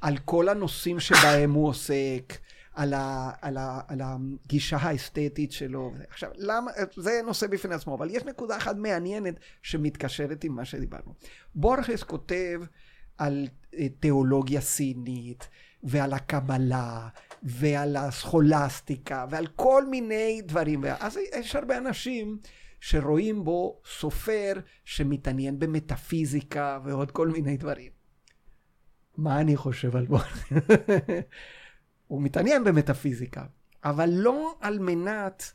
על 0.00 0.18
כל 0.24 0.48
הנושאים 0.48 1.00
שבהם 1.00 1.52
הוא 1.52 1.68
עוסק, 1.68 2.38
על, 2.74 2.94
ה, 2.94 3.30
על, 3.40 3.56
ה, 3.56 3.80
על 3.88 4.00
הגישה 4.04 4.76
האסתטית 4.76 5.52
שלו. 5.52 5.92
עכשיו, 6.08 6.30
למה, 6.36 6.70
זה 6.96 7.20
נושא 7.26 7.46
בפני 7.46 7.74
עצמו, 7.74 7.94
אבל 7.94 8.10
יש 8.10 8.24
נקודה 8.24 8.56
אחת 8.56 8.76
מעניינת 8.76 9.34
שמתקשרת 9.62 10.44
עם 10.44 10.54
מה 10.54 10.64
שדיברנו. 10.64 11.14
בורכס 11.54 12.02
כותב 12.02 12.60
על 13.18 13.48
אה, 13.78 13.88
תיאולוגיה 14.00 14.60
סינית, 14.60 15.48
ועל 15.82 16.12
הקבלה, 16.12 17.08
ועל 17.42 17.96
הסכולסטיקה, 17.96 19.26
ועל 19.30 19.46
כל 19.46 19.86
מיני 19.86 20.42
דברים. 20.46 20.80
ואז 20.82 21.18
יש 21.38 21.56
הרבה 21.56 21.78
אנשים 21.78 22.38
שרואים 22.80 23.44
בו 23.44 23.80
סופר 23.86 24.52
שמתעניין 24.84 25.58
במטאפיזיקה 25.58 26.78
ועוד 26.84 27.10
כל 27.10 27.28
מיני 27.28 27.56
דברים. 27.56 27.92
מה 29.16 29.40
אני 29.40 29.56
חושב 29.56 29.96
על 29.96 30.06
בורכס? 30.06 30.44
הוא 32.08 32.22
מתעניין 32.22 32.64
במטאפיזיקה, 32.64 33.44
אבל 33.84 34.10
לא 34.12 34.54
על 34.60 34.78
מנת 34.78 35.52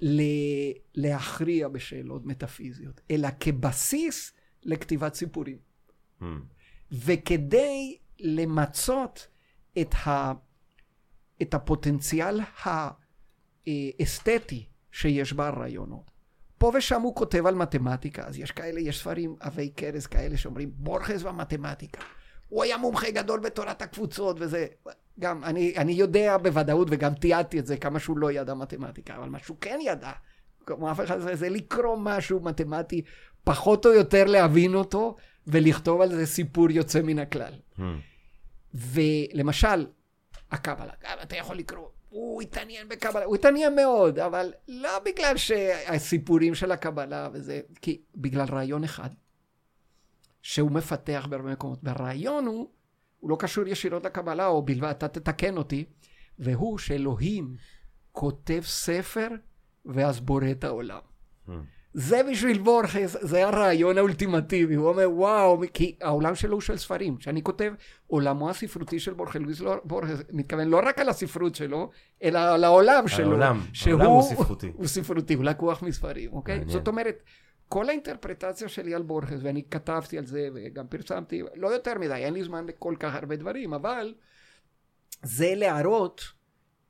ל- 0.00 0.72
להכריע 0.94 1.68
בשאלות 1.68 2.26
מטאפיזיות, 2.26 3.00
אלא 3.10 3.28
כבסיס 3.40 4.32
לכתיבת 4.62 5.14
סיפורים. 5.14 5.58
Mm. 6.20 6.24
וכדי 6.92 7.98
למצות 8.20 9.26
את, 9.80 9.94
ה, 10.06 10.32
את 11.42 11.54
הפוטנציאל 11.54 12.40
האסתטי 13.66 14.64
שיש 14.92 15.32
ברעיונות. 15.32 16.10
פה 16.58 16.72
ושם 16.74 17.00
הוא 17.00 17.14
כותב 17.14 17.46
על 17.46 17.54
מתמטיקה, 17.54 18.26
אז 18.26 18.38
יש 18.38 18.50
כאלה, 18.50 18.80
יש 18.80 19.00
ספרים 19.00 19.36
עבי 19.40 19.72
כרס 19.76 20.06
כאלה 20.06 20.36
שאומרים 20.36 20.70
בורכס 20.74 21.22
והמתמטיקה. 21.22 22.02
הוא 22.48 22.62
היה 22.62 22.76
מומחה 22.76 23.10
גדול 23.10 23.40
בתורת 23.40 23.82
הקבוצות 23.82 24.36
וזה. 24.40 24.66
גם, 25.20 25.44
אני, 25.44 25.74
אני 25.76 25.92
יודע 25.92 26.36
בוודאות, 26.36 26.88
וגם 26.90 27.14
תיעדתי 27.14 27.58
את 27.58 27.66
זה, 27.66 27.76
כמה 27.76 27.98
שהוא 27.98 28.18
לא 28.18 28.32
ידע 28.32 28.54
מתמטיקה, 28.54 29.16
אבל 29.16 29.28
מה 29.28 29.38
שהוא 29.38 29.56
כן 29.60 29.78
ידע, 29.82 30.12
כמו 30.66 30.90
אף 30.90 31.00
אחד, 31.00 31.18
זה, 31.18 31.36
זה 31.36 31.48
לקרוא 31.48 31.96
משהו 32.00 32.40
מתמטי, 32.40 33.02
פחות 33.44 33.86
או 33.86 33.92
יותר 33.92 34.24
להבין 34.24 34.74
אותו, 34.74 35.16
ולכתוב 35.46 36.00
על 36.00 36.14
זה 36.14 36.26
סיפור 36.26 36.70
יוצא 36.70 37.02
מן 37.02 37.18
הכלל. 37.18 37.52
Hmm. 37.78 37.82
ולמשל, 38.74 39.86
הקבלה, 40.50 40.92
אתה 41.22 41.36
יכול 41.36 41.56
לקרוא, 41.56 41.88
הוא 42.08 42.42
התעניין 42.42 42.88
בקבלה, 42.88 43.24
הוא 43.24 43.34
התעניין 43.34 43.76
מאוד, 43.76 44.18
אבל 44.18 44.52
לא 44.68 44.98
בגלל 45.04 45.36
שהסיפורים 45.36 46.54
של 46.54 46.72
הקבלה 46.72 47.28
וזה, 47.32 47.60
כי 47.82 48.02
בגלל 48.16 48.46
רעיון 48.50 48.84
אחד, 48.84 49.10
שהוא 50.42 50.70
מפתח 50.70 51.26
בהרבה 51.30 51.52
מקומות. 51.52 51.78
והרעיון 51.82 52.46
הוא, 52.46 52.70
הוא 53.20 53.30
לא 53.30 53.36
קשור 53.38 53.68
ישירות 53.68 54.04
לקבלה, 54.04 54.46
או 54.46 54.62
בלבד, 54.62 54.90
אתה 54.90 55.08
תתקן 55.08 55.56
אותי, 55.56 55.84
והוא 56.38 56.78
שאלוהים 56.78 57.56
כותב 58.12 58.60
ספר 58.64 59.28
ואז 59.84 60.20
בורא 60.20 60.50
את 60.50 60.64
העולם. 60.64 61.00
Hmm. 61.46 61.50
זה 61.98 62.20
בשביל 62.30 62.58
בורכס, 62.58 63.16
זה 63.20 63.46
הרעיון 63.46 63.98
האולטימטיבי. 63.98 64.74
הוא 64.74 64.88
אומר, 64.88 65.10
וואו, 65.10 65.60
כי 65.74 65.96
העולם 66.00 66.34
שלו 66.34 66.52
הוא 66.52 66.60
של 66.60 66.76
ספרים. 66.76 67.16
כשאני 67.16 67.42
כותב, 67.42 67.72
עולמו 68.06 68.50
הספרותי 68.50 69.00
של 69.00 69.14
בורכס, 69.14 69.36
לואיס 69.36 69.60
לא, 69.60 69.76
בורכס 69.84 70.22
מתכוון 70.32 70.68
לא 70.68 70.80
רק 70.84 70.98
על 70.98 71.08
הספרות 71.08 71.54
שלו, 71.54 71.90
אלא 72.22 72.38
על 72.38 72.64
העולם 72.64 73.08
שלו. 73.08 73.30
העולם, 73.30 73.60
העולם 73.86 74.06
הוא 74.06 74.22
ספרותי. 74.22 74.72
הוא 74.74 74.86
ספרותי, 74.86 75.34
הוא 75.34 75.44
לקוח 75.44 75.82
מספרים, 75.82 76.32
אוקיי? 76.32 76.58
מעניין. 76.58 76.78
זאת 76.78 76.88
אומרת, 76.88 77.22
כל 77.68 77.88
האינטרפרטציה 77.88 78.68
שלי 78.68 78.94
על 78.94 79.02
בורכס, 79.02 79.38
ואני 79.42 79.62
כתבתי 79.70 80.18
על 80.18 80.26
זה 80.26 80.48
וגם 80.54 80.86
פרסמתי, 80.86 81.42
לא 81.54 81.68
יותר 81.68 81.98
מדי, 81.98 82.14
אין 82.14 82.34
לי 82.34 82.44
זמן 82.44 82.66
לכל 82.66 82.94
כך 83.00 83.14
הרבה 83.14 83.36
דברים, 83.36 83.74
אבל 83.74 84.14
זה 85.22 85.52
להראות 85.56 86.22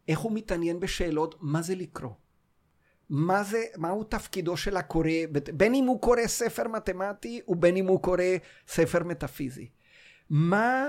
איך 0.08 0.18
הוא 0.18 0.32
מתעניין 0.32 0.80
בשאלות 0.80 1.34
מה 1.40 1.62
זה 1.62 1.74
לקרוא. 1.74 2.27
מה 3.08 3.44
זה, 3.44 3.64
מהו 3.76 4.04
תפקידו 4.04 4.56
של 4.56 4.76
הקורא, 4.76 5.10
בין 5.56 5.74
אם 5.74 5.84
הוא 5.84 6.00
קורא 6.00 6.26
ספר 6.26 6.68
מתמטי 6.68 7.40
ובין 7.48 7.76
אם 7.76 7.86
הוא 7.86 8.02
קורא 8.02 8.22
ספר 8.68 9.04
מטאפיזי. 9.04 9.70
מה 10.30 10.86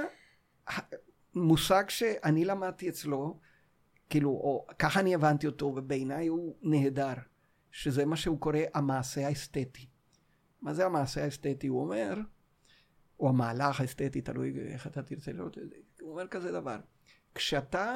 המושג 1.35 1.89
שאני 1.89 2.45
למדתי 2.45 2.89
אצלו, 2.89 3.39
כאילו, 4.09 4.29
או 4.29 4.67
ככה 4.79 4.99
אני 4.99 5.15
הבנתי 5.15 5.47
אותו, 5.47 5.65
ובעיניי 5.65 6.27
הוא 6.27 6.55
נהדר, 6.61 7.13
שזה 7.71 8.05
מה 8.05 8.15
שהוא 8.15 8.39
קורא 8.39 8.59
המעשה 8.73 9.27
האסתטי. 9.27 9.87
מה 10.61 10.73
זה 10.73 10.85
המעשה 10.85 11.23
האסתטי? 11.23 11.67
הוא 11.67 11.81
אומר, 11.81 12.13
או 13.19 13.29
המהלך 13.29 13.81
האסתטי, 13.81 14.21
תלוי 14.21 14.53
איך 14.59 14.87
אתה 14.87 15.03
תרצה 15.03 15.31
לראות 15.31 15.57
את 15.57 15.69
זה, 15.69 15.75
הוא 16.01 16.11
אומר 16.11 16.27
כזה 16.27 16.51
דבר, 16.51 16.77
כשאתה 17.35 17.95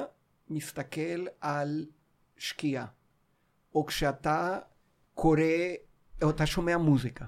מסתכל 0.49 1.25
על 1.41 1.85
שקיעה, 2.37 2.85
או 3.75 3.85
כשאתה 3.85 4.59
קורא, 5.13 5.41
או 6.23 6.29
אתה 6.29 6.45
שומע 6.45 6.77
מוזיקה, 6.77 7.25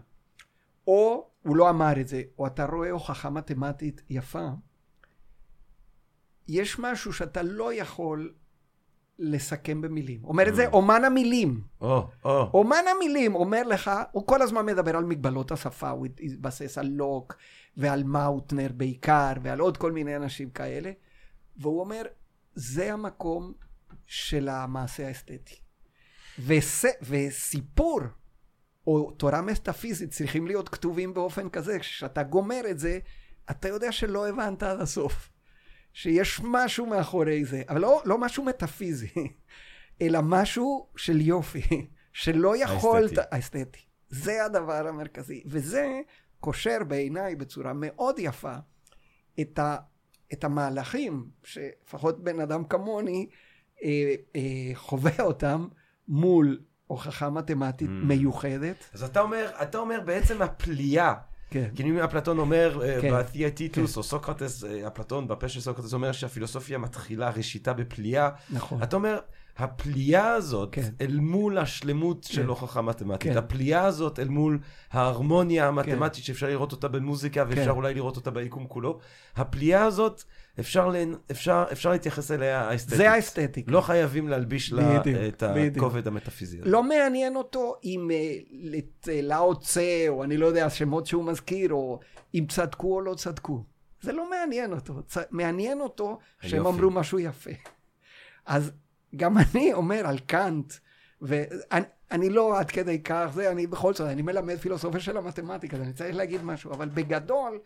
או, 0.87 1.29
הוא 1.41 1.55
לא 1.55 1.69
אמר 1.69 2.01
את 2.01 2.07
זה, 2.07 2.21
או 2.39 2.47
אתה 2.47 2.65
רואה 2.65 2.91
הוכחה 2.91 3.29
מתמטית 3.29 4.01
יפה, 4.09 4.47
יש 6.47 6.79
משהו 6.79 7.13
שאתה 7.13 7.43
לא 7.43 7.73
יכול 7.73 8.33
לסכם 9.19 9.81
במילים. 9.81 10.23
אומר 10.23 10.47
את 10.47 10.55
זה 10.55 10.67
אומן 10.67 11.03
המילים. 11.05 11.61
או, 11.81 12.07
או. 12.25 12.49
אומן 12.53 12.83
המילים 12.95 13.35
אומר 13.35 13.63
לך, 13.63 13.91
הוא 14.11 14.27
כל 14.27 14.41
הזמן 14.41 14.65
מדבר 14.65 14.95
על 14.95 15.05
מגבלות 15.05 15.51
השפה, 15.51 15.89
הוא 15.89 16.05
התבסס 16.05 16.77
על 16.77 16.87
לוק 16.87 17.35
ועל 17.77 18.03
מאוטנר 18.03 18.67
בעיקר, 18.77 19.33
ועל 19.41 19.59
עוד 19.59 19.77
כל 19.77 19.91
מיני 19.91 20.15
אנשים 20.15 20.49
כאלה, 20.49 20.91
והוא 21.57 21.79
אומר, 21.79 22.03
זה 22.53 22.93
המקום 22.93 23.53
של 24.05 24.49
המעשה 24.49 25.07
האסתטי. 25.07 25.64
וס, 26.39 26.85
וסיפור 27.01 28.01
או 28.87 29.11
תורה 29.11 29.41
מטאפיזית 29.41 30.11
צריכים 30.11 30.47
להיות 30.47 30.69
כתובים 30.69 31.13
באופן 31.13 31.49
כזה, 31.49 31.79
כשאתה 31.79 32.23
גומר 32.23 32.61
את 32.69 32.79
זה, 32.79 32.99
אתה 33.51 33.67
יודע 33.67 33.91
שלא 33.91 34.27
הבנת 34.27 34.63
עד 34.63 34.81
הסוף. 34.81 35.29
שיש 35.93 36.41
משהו 36.43 36.85
מאחורי 36.85 37.45
זה, 37.45 37.63
אבל 37.69 37.81
לא, 37.81 38.01
לא 38.05 38.17
משהו 38.17 38.43
מטאפיזי, 38.43 39.07
אלא 40.01 40.19
משהו 40.23 40.87
של 40.95 41.21
יופי, 41.21 41.87
שלא 42.13 42.57
יכולת... 42.57 43.17
האסתטי. 43.17 43.35
האסתטי. 43.35 43.79
זה 44.09 44.45
הדבר 44.45 44.87
המרכזי, 44.87 45.43
וזה 45.45 46.01
קושר 46.39 46.77
בעיניי 46.87 47.35
בצורה 47.35 47.73
מאוד 47.75 48.15
יפה 48.19 48.55
את, 49.39 49.59
ה, 49.59 49.77
את 50.33 50.43
המהלכים, 50.43 51.29
שלפחות 51.43 52.23
בן 52.23 52.39
אדם 52.39 52.63
כמוני 52.63 53.29
אה, 53.83 54.15
אה, 54.35 54.41
חווה 54.73 55.19
אותם 55.19 55.67
מול 56.07 56.59
הוכחה 56.87 57.29
מתמטית 57.29 57.89
Mm. 57.89 58.05
מיוחדת. 58.05 58.75
אז 58.93 59.03
אתה 59.03 59.19
אומר, 59.21 59.49
אתה 59.61 59.77
אומר 59.77 59.99
בעצם 60.05 60.41
הפליאה. 60.41 61.13
כן. 61.49 61.69
כי 61.75 61.83
אם 61.83 61.97
אפלטון 61.99 62.39
אומר, 62.39 62.79
אה, 62.83 63.01
כן. 63.01 63.13
בתיאטיטוס, 63.13 63.93
כן. 63.93 63.97
או 63.99 64.03
סוקרטס, 64.03 64.63
אה, 64.63 64.87
אפלטון, 64.87 65.27
בפה 65.27 65.49
של 65.49 65.59
סוקרטס 65.61 65.93
אומר 65.93 66.11
שהפילוסופיה 66.11 66.77
מתחילה 66.77 67.29
ראשיתה 67.29 67.73
בפליאה. 67.73 68.29
נכון. 68.49 68.83
אתה 68.83 68.95
אומר, 68.95 69.19
הפליאה 69.57 70.27
הזאת 70.31 70.69
כן. 70.71 70.89
אל 71.01 71.19
מול 71.19 71.57
השלמות 71.57 72.23
של 72.23 72.41
כן. 72.41 72.47
הוכחה 72.47 72.81
מתמטית, 72.81 73.31
כן. 73.31 73.37
הפליאה 73.37 73.83
הזאת 73.85 74.19
אל 74.19 74.27
מול 74.27 74.59
ההרמוניה 74.91 75.67
המתמטית 75.67 76.23
שאפשר 76.23 76.47
לראות 76.47 76.71
אותה 76.71 76.87
במוזיקה 76.87 77.43
ואפשר 77.47 77.63
כן. 77.63 77.69
אולי 77.69 77.93
לראות 77.93 78.15
אותה 78.15 78.31
ביקום 78.31 78.67
כולו, 78.67 78.99
הפליאה 79.35 79.83
הזאת, 79.83 80.23
אפשר, 80.59 80.87
ל... 80.87 80.95
אפשר, 81.31 81.65
אפשר 81.71 81.91
להתייחס 81.91 82.31
אליה 82.31 82.61
האסתטית. 82.61 82.97
זה 82.97 83.11
האסתטיקה. 83.11 83.71
לא 83.71 83.81
חייבים 83.81 84.27
להלביש 84.27 84.73
לה 84.73 84.99
בדיוק, 84.99 85.17
את 85.27 85.43
בדיוק. 85.43 85.77
הכובד 85.77 86.07
המטאפיזי. 86.07 86.57
לא 86.61 86.83
מעניין 86.83 87.35
אותו 87.35 87.75
אם 87.83 88.11
אה, 88.11 88.77
את 88.77 89.09
אה, 89.11 89.21
לאו 89.21 89.59
צה, 89.59 90.05
או 90.07 90.23
אני 90.23 90.37
לא 90.37 90.45
יודע, 90.45 90.65
השמות 90.65 91.05
שהוא 91.05 91.23
מזכיר, 91.23 91.73
או 91.73 91.99
אם 92.35 92.45
צדקו 92.49 92.95
או 92.95 93.01
לא 93.01 93.13
צדקו. 93.13 93.63
זה 94.01 94.11
לא 94.11 94.29
מעניין 94.29 94.73
אותו. 94.73 95.01
צ... 95.07 95.17
מעניין 95.31 95.81
אותו 95.81 96.19
שהם 96.41 96.65
היופי. 96.65 96.79
אמרו 96.79 96.91
משהו 96.91 97.19
יפה. 97.19 97.51
אז 98.45 98.71
גם 99.15 99.37
אני 99.43 99.73
אומר 99.73 100.07
על 100.07 100.19
קאנט, 100.19 100.73
ואני 101.21 101.85
אני 102.11 102.29
לא 102.29 102.59
עד 102.59 102.71
כדי 102.71 102.99
כך, 103.03 103.29
זה, 103.33 103.51
אני 103.51 103.67
בכל 103.67 103.93
זאת, 103.93 104.07
אני 104.07 104.21
מלמד 104.21 104.57
פילוסופיה 104.57 104.99
של 104.99 105.17
המתמטיקה, 105.17 105.77
אז 105.77 105.81
אני 105.81 105.93
צריך 105.93 106.15
להגיד 106.15 106.43
משהו, 106.43 106.71
אבל 106.71 106.89
בגדול, 106.89 107.59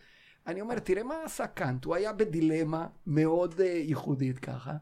אני 0.47 0.61
אומר, 0.61 0.79
תראה 0.79 1.03
מה 1.03 1.15
עשה 1.25 1.47
קאנט, 1.47 1.85
הוא 1.85 1.95
היה 1.95 2.13
בדילמה 2.13 2.87
מאוד 3.07 3.53
uh, 3.59 3.63
ייחודית 3.63 4.39
ככה, 4.39 4.73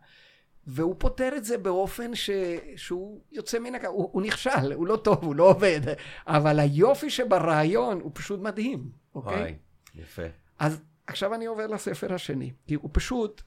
והוא 0.67 0.95
פותר 0.97 1.33
את 1.37 1.45
זה 1.45 1.57
באופן 1.57 2.15
ש... 2.15 2.29
שהוא 2.75 3.21
יוצא 3.31 3.59
מן 3.59 3.75
הכלל, 3.75 3.89
הוא, 3.89 4.09
הוא 4.11 4.21
נכשל, 4.21 4.73
הוא 4.73 4.87
לא 4.87 4.95
טוב, 4.95 5.23
הוא 5.23 5.35
לא 5.35 5.49
עובד, 5.49 5.81
אבל 6.27 6.59
היופי 6.59 7.09
שברעיון 7.09 7.99
הוא 8.01 8.11
פשוט 8.13 8.39
מדהים, 8.39 8.91
אוקיי? 9.15 9.39
וואי, 9.39 9.55
יפה. 9.95 10.21
אז 10.59 10.81
עכשיו 11.07 11.33
אני 11.33 11.45
עובר 11.45 11.67
לספר 11.67 12.13
השני, 12.13 12.51
כי 12.67 12.73
הוא 12.75 12.89
פשוט, 12.93 13.41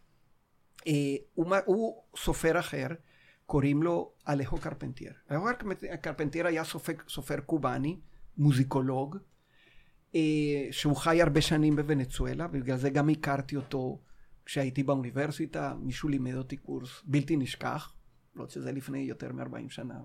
אה, 0.86 0.92
הוא, 1.34 1.56
הוא 1.64 2.02
סופר 2.16 2.58
אחר, 2.58 2.86
קוראים 3.46 3.82
לו 3.82 4.12
אלחו 4.28 4.58
קרפנטייר. 4.58 5.12
אלחו 5.30 5.44
קרפנטייר- 5.58 5.96
קרפנטייר 5.96 6.46
היה 6.46 6.64
סופר, 6.64 6.92
סופר 7.08 7.40
קובאני, 7.40 8.00
מוזיקולוג, 8.38 9.16
שהוא 10.70 10.96
חי 10.96 11.22
הרבה 11.22 11.40
שנים 11.40 11.76
בוונצואלה, 11.76 12.46
ובגלל 12.52 12.76
זה 12.76 12.90
גם 12.90 13.08
הכרתי 13.08 13.56
אותו 13.56 13.98
כשהייתי 14.44 14.82
באוניברסיטה, 14.82 15.74
מישהו 15.80 16.08
לימד 16.08 16.34
אותי 16.34 16.56
קורס 16.56 17.02
בלתי 17.04 17.36
נשכח, 17.36 17.92
למרות 18.34 18.50
שזה 18.50 18.72
לפני 18.72 18.98
יותר 18.98 19.32
מ-40 19.32 19.68
שנה. 19.68 20.00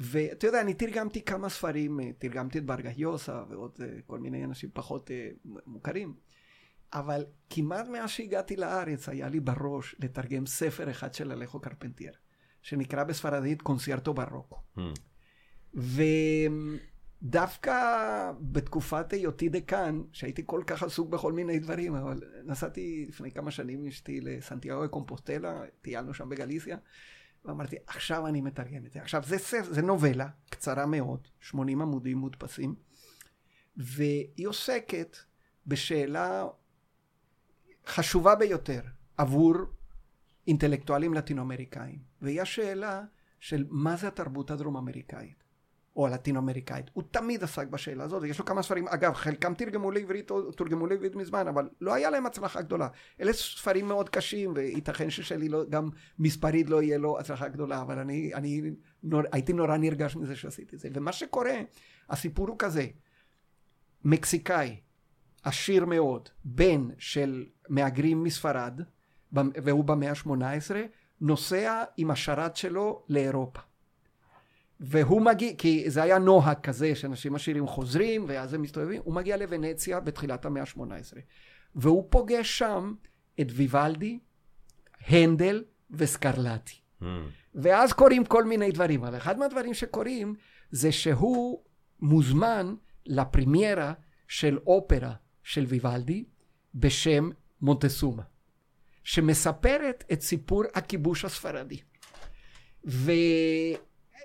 ואתה 0.00 0.46
יודע, 0.46 0.60
אני 0.60 0.74
תרגמתי 0.74 1.22
כמה 1.22 1.48
ספרים, 1.48 2.00
אה, 2.00 2.10
תרגמתי 2.18 2.58
את 2.58 2.64
ברגהיוסה 2.66 3.42
ועוד 3.48 3.78
אה, 3.80 3.86
כל 4.06 4.18
מיני 4.18 4.44
אנשים 4.44 4.70
פחות 4.72 5.10
אה, 5.10 5.28
מוכרים, 5.66 6.14
אבל 6.92 7.24
כמעט 7.50 7.88
מאז 7.88 8.10
שהגעתי 8.10 8.56
לארץ 8.56 9.08
היה 9.08 9.28
לי 9.28 9.40
בראש 9.40 9.96
לתרגם 9.98 10.46
ספר 10.46 10.90
אחד 10.90 11.14
של 11.14 11.32
אלכו 11.32 11.60
קרפנטייר, 11.60 12.12
שנקרא 12.62 13.04
בספרדית 13.04 13.62
קונצרטו 13.62 14.14
ברוקו. 14.14 14.62
Hmm. 14.76 14.80
ודווקא 17.22 18.32
בתקופת 18.40 19.12
היותי 19.12 19.48
דקאן, 19.48 20.02
שהייתי 20.12 20.42
כל 20.46 20.62
כך 20.66 20.82
עסוק 20.82 21.08
בכל 21.08 21.32
מיני 21.32 21.58
דברים, 21.58 21.94
אבל 21.94 22.22
נסעתי 22.44 23.06
לפני 23.08 23.30
כמה 23.30 23.50
שנים 23.50 23.80
עם 23.80 23.86
אשתי 23.86 24.20
לסנטיאגו 24.20 24.88
קומפוסטלה, 24.88 25.60
טיילנו 25.82 26.14
שם 26.14 26.28
בגליסיה, 26.28 26.76
ואמרתי, 27.44 27.76
עכשיו 27.86 28.26
אני 28.26 28.40
מתרגם 28.40 28.86
את 28.86 28.92
זה. 28.92 29.00
עכשיו, 29.00 29.22
זה, 29.26 29.38
ספר, 29.38 29.72
זה 29.72 29.82
נובלה 29.82 30.28
קצרה 30.50 30.86
מאוד, 30.86 31.28
80 31.40 31.82
עמודים 31.82 32.18
מודפסים, 32.18 32.74
והיא 33.76 34.48
עוסקת 34.48 35.16
בשאלה 35.66 36.46
חשובה 37.86 38.34
ביותר 38.34 38.80
עבור 39.16 39.54
אינטלקטואלים 40.46 41.14
לטינו-אמריקאים, 41.14 41.98
והיא 42.22 42.42
השאלה 42.42 43.02
של 43.40 43.66
מה 43.68 43.96
זה 43.96 44.08
התרבות 44.08 44.50
הדרום-אמריקאית, 44.50 45.41
או 45.96 46.06
הלטינו-אמריקאית. 46.06 46.90
הוא 46.92 47.04
תמיד 47.10 47.42
עסק 47.42 47.66
בשאלה 47.66 48.04
הזאת, 48.04 48.22
ויש 48.22 48.38
לו 48.38 48.44
כמה 48.44 48.62
ספרים, 48.62 48.88
אגב, 48.88 49.14
חלקם 49.14 49.54
תרגמו 49.54 49.90
לעברית 49.90 50.30
או 50.30 50.52
תורגמו 50.52 50.86
לעברית 50.86 51.14
מזמן, 51.14 51.48
אבל 51.48 51.68
לא 51.80 51.94
היה 51.94 52.10
להם 52.10 52.26
הצלחה 52.26 52.62
גדולה. 52.62 52.88
אלה 53.20 53.32
ספרים 53.32 53.88
מאוד 53.88 54.08
קשים, 54.08 54.52
וייתכן 54.56 55.10
ששלי 55.10 55.48
לא, 55.48 55.64
גם 55.68 55.90
מספרית 56.18 56.70
לא 56.70 56.82
יהיה 56.82 56.98
לו 56.98 57.18
הצלחה 57.18 57.48
גדולה, 57.48 57.82
אבל 57.82 57.98
אני, 57.98 58.34
אני 58.34 58.62
נור, 59.02 59.22
הייתי 59.32 59.52
נורא 59.52 59.76
נרגש 59.76 60.16
מזה 60.16 60.36
שעשיתי 60.36 60.76
את 60.76 60.80
זה. 60.80 60.88
ומה 60.94 61.12
שקורה, 61.12 61.60
הסיפור 62.10 62.48
הוא 62.48 62.56
כזה, 62.58 62.86
מקסיקאי, 64.04 64.80
עשיר 65.42 65.84
מאוד, 65.84 66.28
בן 66.44 66.88
של 66.98 67.46
מהגרים 67.68 68.22
מספרד, 68.22 68.80
והוא 69.32 69.84
במאה 69.84 70.10
ה-18, 70.10 70.74
נוסע 71.20 71.84
עם 71.96 72.10
השרת 72.10 72.56
שלו 72.56 73.04
לאירופה. 73.08 73.60
והוא 74.82 75.22
מגיע, 75.22 75.52
כי 75.58 75.90
זה 75.90 76.02
היה 76.02 76.18
נוהג 76.18 76.60
כזה 76.60 76.94
שאנשים 76.94 77.34
עשירים 77.34 77.66
חוזרים 77.66 78.24
ואז 78.28 78.54
הם 78.54 78.62
מסתובבים, 78.62 79.02
הוא 79.04 79.14
מגיע 79.14 79.36
לוונציה 79.36 80.00
בתחילת 80.00 80.44
המאה 80.44 80.62
ה-18. 80.62 81.18
והוא 81.74 82.06
פוגש 82.10 82.58
שם 82.58 82.94
את 83.40 83.46
ויוולדי, 83.54 84.18
הנדל 85.06 85.64
וסקרלטי. 85.90 86.74
Hmm. 87.00 87.04
ואז 87.54 87.92
קורים 87.92 88.24
כל 88.24 88.44
מיני 88.44 88.70
דברים, 88.70 89.04
אבל 89.04 89.16
אחד 89.16 89.38
מהדברים 89.38 89.74
שקורים 89.74 90.34
זה 90.70 90.92
שהוא 90.92 91.62
מוזמן 92.00 92.74
לפרימיירה 93.06 93.92
של 94.28 94.58
אופרה 94.66 95.12
של 95.42 95.64
ויוולדי 95.68 96.24
בשם 96.74 97.30
מונטסומה, 97.60 98.22
שמספרת 99.04 100.04
את 100.12 100.22
סיפור 100.22 100.62
הכיבוש 100.74 101.24
הספרדי. 101.24 101.80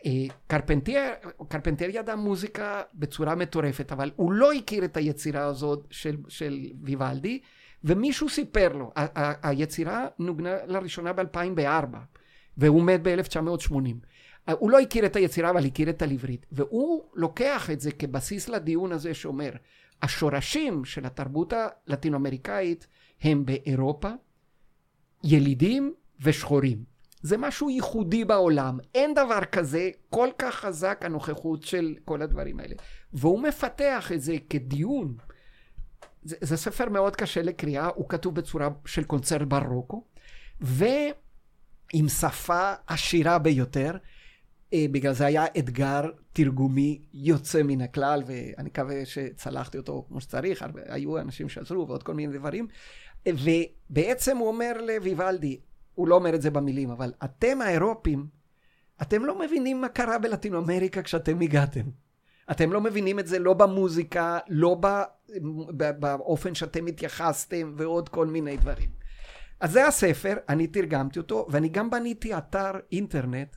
וקרפנטר 0.06 1.14
קרפנטר 1.48 1.90
ידע 1.90 2.16
מוזיקה 2.16 2.82
בצורה 2.94 3.36
מטורפת, 3.36 3.92
אבל 3.92 4.12
הוא 4.16 4.32
לא 4.32 4.54
הכיר 4.54 4.86
את 4.86 4.98
היצירה 4.98 5.44
הזאת 5.46 5.88
של, 5.92 6.18
של 6.28 6.66
ויוולדי, 6.82 7.40
ומישהו 7.84 8.30
סיפר 8.30 8.74
לו, 8.74 8.92
ה- 8.96 9.50
היצירה 9.50 10.08
נוגנה 10.20 10.56
לראשונה 10.68 11.14
ב-2004, 11.14 11.98
והוא 12.58 12.84
מת 12.84 13.00
ב-1980. 13.04 13.74
הוא 14.52 14.72
לא 14.72 14.80
הכיר 14.80 15.06
את 15.06 15.16
היצירה, 15.16 15.50
אבל 15.50 15.66
הכיר 15.66 15.90
את 15.90 16.02
העברית. 16.02 16.46
והוא 16.52 17.04
לוקח 17.14 17.70
את 17.70 17.80
זה 17.82 17.92
כבסיס 17.92 18.50
לדיון 18.50 18.92
הזה 18.92 19.14
שאומר, 19.14 19.52
השורשים 20.02 20.86
של 20.86 21.06
התרבות 21.06 21.54
הלטינו-אמריקאית 21.88 22.88
הם 23.22 23.46
באירופה, 23.46 24.10
ילידים 25.24 25.94
ושחורים. 26.22 26.97
זה 27.22 27.38
משהו 27.38 27.70
ייחודי 27.70 28.26
בעולם. 28.26 28.78
אין 28.96 29.14
דבר 29.14 29.46
כזה 29.52 29.90
כל 30.10 30.30
כך 30.38 30.56
חזק 30.56 31.02
הנוכחות 31.02 31.64
של 31.64 31.96
כל 32.06 32.22
הדברים 32.22 32.60
האלה. 32.60 32.76
והוא 33.14 33.40
מפתח 33.40 34.12
את 34.12 34.22
זה 34.22 34.36
כדיון. 34.50 35.16
זה, 36.24 36.36
זה 36.42 36.58
ספר 36.58 36.90
מאוד 36.90 37.16
קשה 37.16 37.42
לקריאה, 37.42 37.88
הוא 37.96 38.10
כתוב 38.10 38.36
בצורה 38.36 38.70
של 38.86 39.04
קונצרט 39.04 39.48
ברוקו, 39.48 40.04
ועם 40.62 42.10
שפה 42.10 42.74
עשירה 42.88 43.40
ביותר. 43.40 43.98
אה, 44.74 44.86
בגלל 44.92 45.14
זה 45.14 45.26
היה 45.26 45.46
אתגר 45.58 46.02
תרגומי 46.34 47.02
יוצא 47.14 47.64
מן 47.64 47.82
הכלל, 47.82 48.24
ואני 48.26 48.70
מקווה 48.70 49.06
שצלחתי 49.06 49.78
אותו 49.78 50.06
כמו 50.08 50.22
שצריך, 50.22 50.62
הרבה, 50.62 50.82
היו 50.86 51.18
אנשים 51.18 51.50
שעזרו 51.50 51.88
ועוד 51.88 52.04
כל 52.04 52.14
מיני 52.14 52.38
דברים. 52.38 52.68
ובעצם 53.28 54.38
הוא 54.38 54.48
אומר 54.48 54.74
לויוולדי, 54.82 55.60
הוא 55.98 56.08
לא 56.08 56.16
אומר 56.16 56.36
את 56.36 56.42
זה 56.42 56.50
במילים, 56.50 56.90
אבל 56.90 57.14
אתם 57.24 57.62
האירופים, 57.62 58.28
אתם 59.02 59.26
לא 59.26 59.40
מבינים 59.40 59.82
מה 59.82 59.90
קרה 59.90 60.18
בלטינו 60.18 60.58
אמריקה 60.60 61.02
כשאתם 61.02 61.42
הגעתם. 61.42 61.82
אתם 62.52 62.74
לא 62.74 62.82
מבינים 62.82 63.20
את 63.20 63.28
זה 63.28 63.40
לא 63.40 63.54
במוזיקה, 63.54 64.40
לא 64.48 64.82
באופן 66.00 66.56
שאתם 66.56 66.88
התייחסתם 66.88 67.74
ועוד 67.78 68.10
כל 68.10 68.28
מיני 68.28 68.58
דברים. 68.58 68.90
אז 69.60 69.72
זה 69.72 69.88
הספר, 69.88 70.36
אני 70.50 70.68
תרגמתי 70.68 71.20
אותו, 71.20 71.48
ואני 71.50 71.70
גם 71.70 71.90
בניתי 71.90 72.38
אתר 72.38 72.72
אינטרנט 72.92 73.56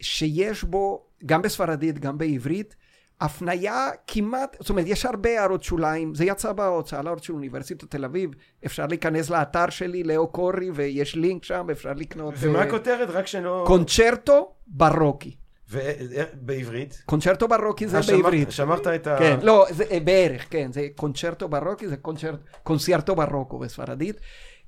שיש 0.00 0.64
בו, 0.64 1.06
גם 1.26 1.42
בספרדית, 1.42 1.98
גם 1.98 2.18
בעברית, 2.18 2.76
הפניה 3.20 3.88
כמעט, 4.06 4.56
זאת 4.60 4.70
אומרת, 4.70 4.86
יש 4.88 5.06
הרבה 5.06 5.40
הערות 5.40 5.62
שוליים, 5.62 6.14
זה 6.14 6.24
יצא 6.24 6.52
בהוצאה 6.52 7.02
לאור 7.02 7.18
של 7.18 7.32
אוניברסיטת 7.32 7.90
תל 7.90 8.04
אביב, 8.04 8.30
אפשר 8.66 8.86
להיכנס 8.86 9.30
לאתר 9.30 9.70
שלי, 9.70 10.02
לאו 10.04 10.26
קורי, 10.26 10.70
ויש 10.74 11.16
לינק 11.16 11.44
שם, 11.44 11.66
אפשר 11.72 11.92
לקנות... 11.92 12.34
ומה 12.38 12.58
אה, 12.58 12.64
הכותרת? 12.64 13.10
רק 13.10 13.26
שלא... 13.26 13.64
קונצ'רטו 13.66 14.52
ברוקי. 14.66 15.36
ובעברית? 15.70 17.02
קונצ'רטו 17.06 17.48
ברוקי 17.48 17.88
זה 17.88 17.96
אה, 17.96 18.02
שמרת- 18.02 18.22
בעברית. 18.22 18.50
שמרת 18.50 18.86
את 18.86 19.06
ה... 19.06 19.16
כן, 19.18 19.38
לא, 19.42 19.66
זה 19.70 19.84
אה, 19.90 20.00
בערך, 20.00 20.46
כן, 20.50 20.72
זה 20.72 20.88
קונצ'רטו 20.96 21.48
ברוקי, 21.48 21.88
זה 21.88 21.96
קונצ'רט, 21.96 22.40
קונסיארטו 22.62 23.14
ברוקו 23.16 23.58
בספרדית, 23.58 24.16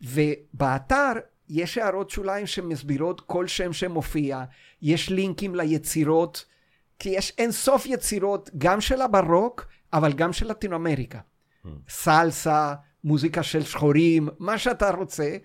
ובאתר 0.02 1.12
יש 1.48 1.78
הערות 1.78 2.10
שוליים 2.10 2.46
שמסבירות 2.46 3.20
כל 3.20 3.46
שם 3.46 3.72
שמופיע, 3.72 4.42
יש 4.82 5.10
לינקים 5.10 5.54
ליצירות, 5.54 6.44
כי 7.02 7.08
יש 7.10 7.32
אין 7.38 7.52
סוף 7.52 7.86
יצירות, 7.86 8.50
גם 8.58 8.80
של 8.80 9.00
הברוק, 9.00 9.66
אבל 9.92 10.12
גם 10.12 10.32
של 10.32 10.50
לטינו 10.50 10.76
אמריקה. 10.76 11.18
סלסה, 11.88 12.74
מוזיקה 13.04 13.42
של 13.42 13.62
שחורים, 13.62 14.28
מה 14.38 14.58
שאתה 14.58 14.90
רוצה. 14.90 15.36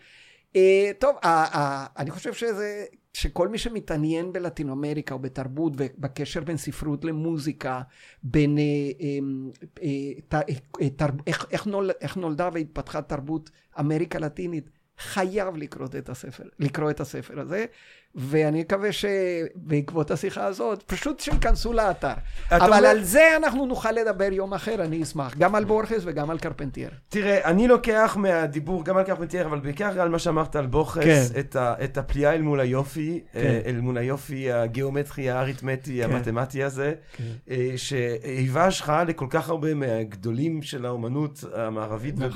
אה, 0.56 0.92
טוב, 1.00 1.16
אה, 1.24 1.46
אה, 1.54 1.86
אני 1.98 2.12
חושב 2.12 2.34
שזה, 2.34 2.86
שכל 3.14 3.48
מי 3.48 3.58
שמתעניין 3.58 4.34
בלטינו 4.34 4.74
אמריקה 4.74 5.14
או 5.14 5.20
בתרבות 5.20 5.74
ובקשר 5.78 6.42
בין 6.42 6.58
ספרות 6.58 7.06
למוזיקה, 7.06 7.82
בין 8.24 8.58
אה, 8.58 8.64
אה, 9.02 9.20
אה, 9.84 10.22
ת, 10.28 10.50
אה, 10.82 10.90
תר, 10.90 11.10
איך, 11.28 11.46
איך, 11.52 11.68
נול, 11.68 11.92
איך 12.02 12.18
נולדה 12.18 12.50
והתפתחה 12.54 13.02
תרבות 13.02 13.50
אמריקה 13.80 14.20
לטינית, 14.20 14.70
חייב 15.00 15.58
לקרוא 15.58 15.88
את 15.98 16.10
הספר, 16.10 16.44
לקרוא 16.60 16.90
את 16.90 17.00
הספר 17.00 17.40
הזה, 17.40 17.66
ואני 18.16 18.62
מקווה 18.62 18.90
שבעקבות 18.92 20.12
השיחה 20.12 20.46
הזאת, 20.46 20.84
פשוט 20.84 21.20
שייכנסו 21.20 21.74
לאתר. 21.74 22.14
אבל 22.52 22.66
אומר- 22.66 22.88
על 22.88 23.04
זה 23.04 23.38
אנחנו 23.38 23.66
נוכל 23.66 23.92
לדבר 23.92 24.30
יום 24.32 24.54
אחר, 24.54 24.76
אני 24.84 25.04
אשמח, 25.04 25.38
גם 25.38 25.56
על 25.56 25.64
בורכס 25.64 26.02
וגם 26.06 26.30
על 26.30 26.40
קרפנטייר. 26.40 26.90
תראה, 27.10 27.50
אני 27.50 27.68
לוקח 27.68 28.18
מהדיבור 28.20 28.86
גם 28.86 28.98
על 28.98 29.04
קרפנטייר, 29.04 29.46
אבל 29.46 29.60
בעיקר 29.60 30.02
על 30.02 30.10
מה 30.10 30.20
שאמרת 30.20 30.56
על 30.56 30.66
בוכס, 30.66 31.04
כן. 31.04 31.40
את, 31.40 31.56
ה, 31.56 31.74
את 31.84 31.98
הפליאה 31.98 32.34
אל 32.34 32.42
מול 32.42 32.60
היופי, 32.60 33.24
כן. 33.34 33.40
אה, 33.40 33.60
אל 33.66 33.80
מול 33.82 33.98
היופי 33.98 34.52
הגיאומטרי, 34.52 35.30
האריתמטי, 35.30 36.02
כן. 36.04 36.12
המתמטי 36.12 36.64
הזה, 36.64 36.94
כן. 37.18 37.24
אה, 37.50 37.74
שהיווה 37.76 38.66
השחאה 38.66 39.04
לכל 39.04 39.28
כך 39.30 39.50
הרבה 39.50 39.74
מהגדולים 39.74 40.62
של 40.62 40.86
האומנות 40.86 41.44
המערבית 41.56 42.16
נכון. 42.18 42.28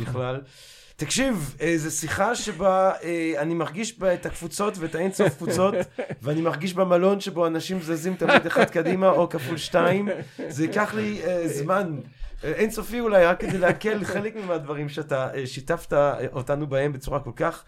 תקשיב, 1.01 1.55
אה, 1.61 1.73
זו 1.77 1.91
שיחה 1.91 2.35
שבה 2.35 2.91
אה, 3.03 3.33
אני 3.37 3.53
מרגיש 3.53 3.99
בה 3.99 4.13
את 4.13 4.25
הקבוצות 4.25 4.77
ואת 4.77 4.95
האינסוף 4.95 5.37
קבוצות, 5.37 5.73
ואני 6.23 6.41
מרגיש 6.41 6.73
במלון 6.73 7.19
שבו 7.19 7.47
אנשים 7.47 7.81
זזים 7.81 8.15
תמיד 8.15 8.45
אחד 8.45 8.69
קדימה 8.69 9.09
או 9.09 9.29
כפול 9.29 9.57
שתיים. 9.57 10.09
זה 10.47 10.63
ייקח 10.63 10.93
לי 10.93 11.21
אה, 11.23 11.47
זמן 11.47 11.99
אינסופי 12.43 12.99
אולי, 12.99 13.25
רק 13.25 13.39
כדי 13.39 13.57
להקל 13.57 14.03
חלק 14.03 14.35
מהדברים 14.47 14.89
שאתה 14.89 15.29
שיתפת 15.45 15.93
אותנו 16.33 16.67
בהם 16.67 16.93
בצורה 16.93 17.19
כל 17.19 17.31
כך 17.35 17.63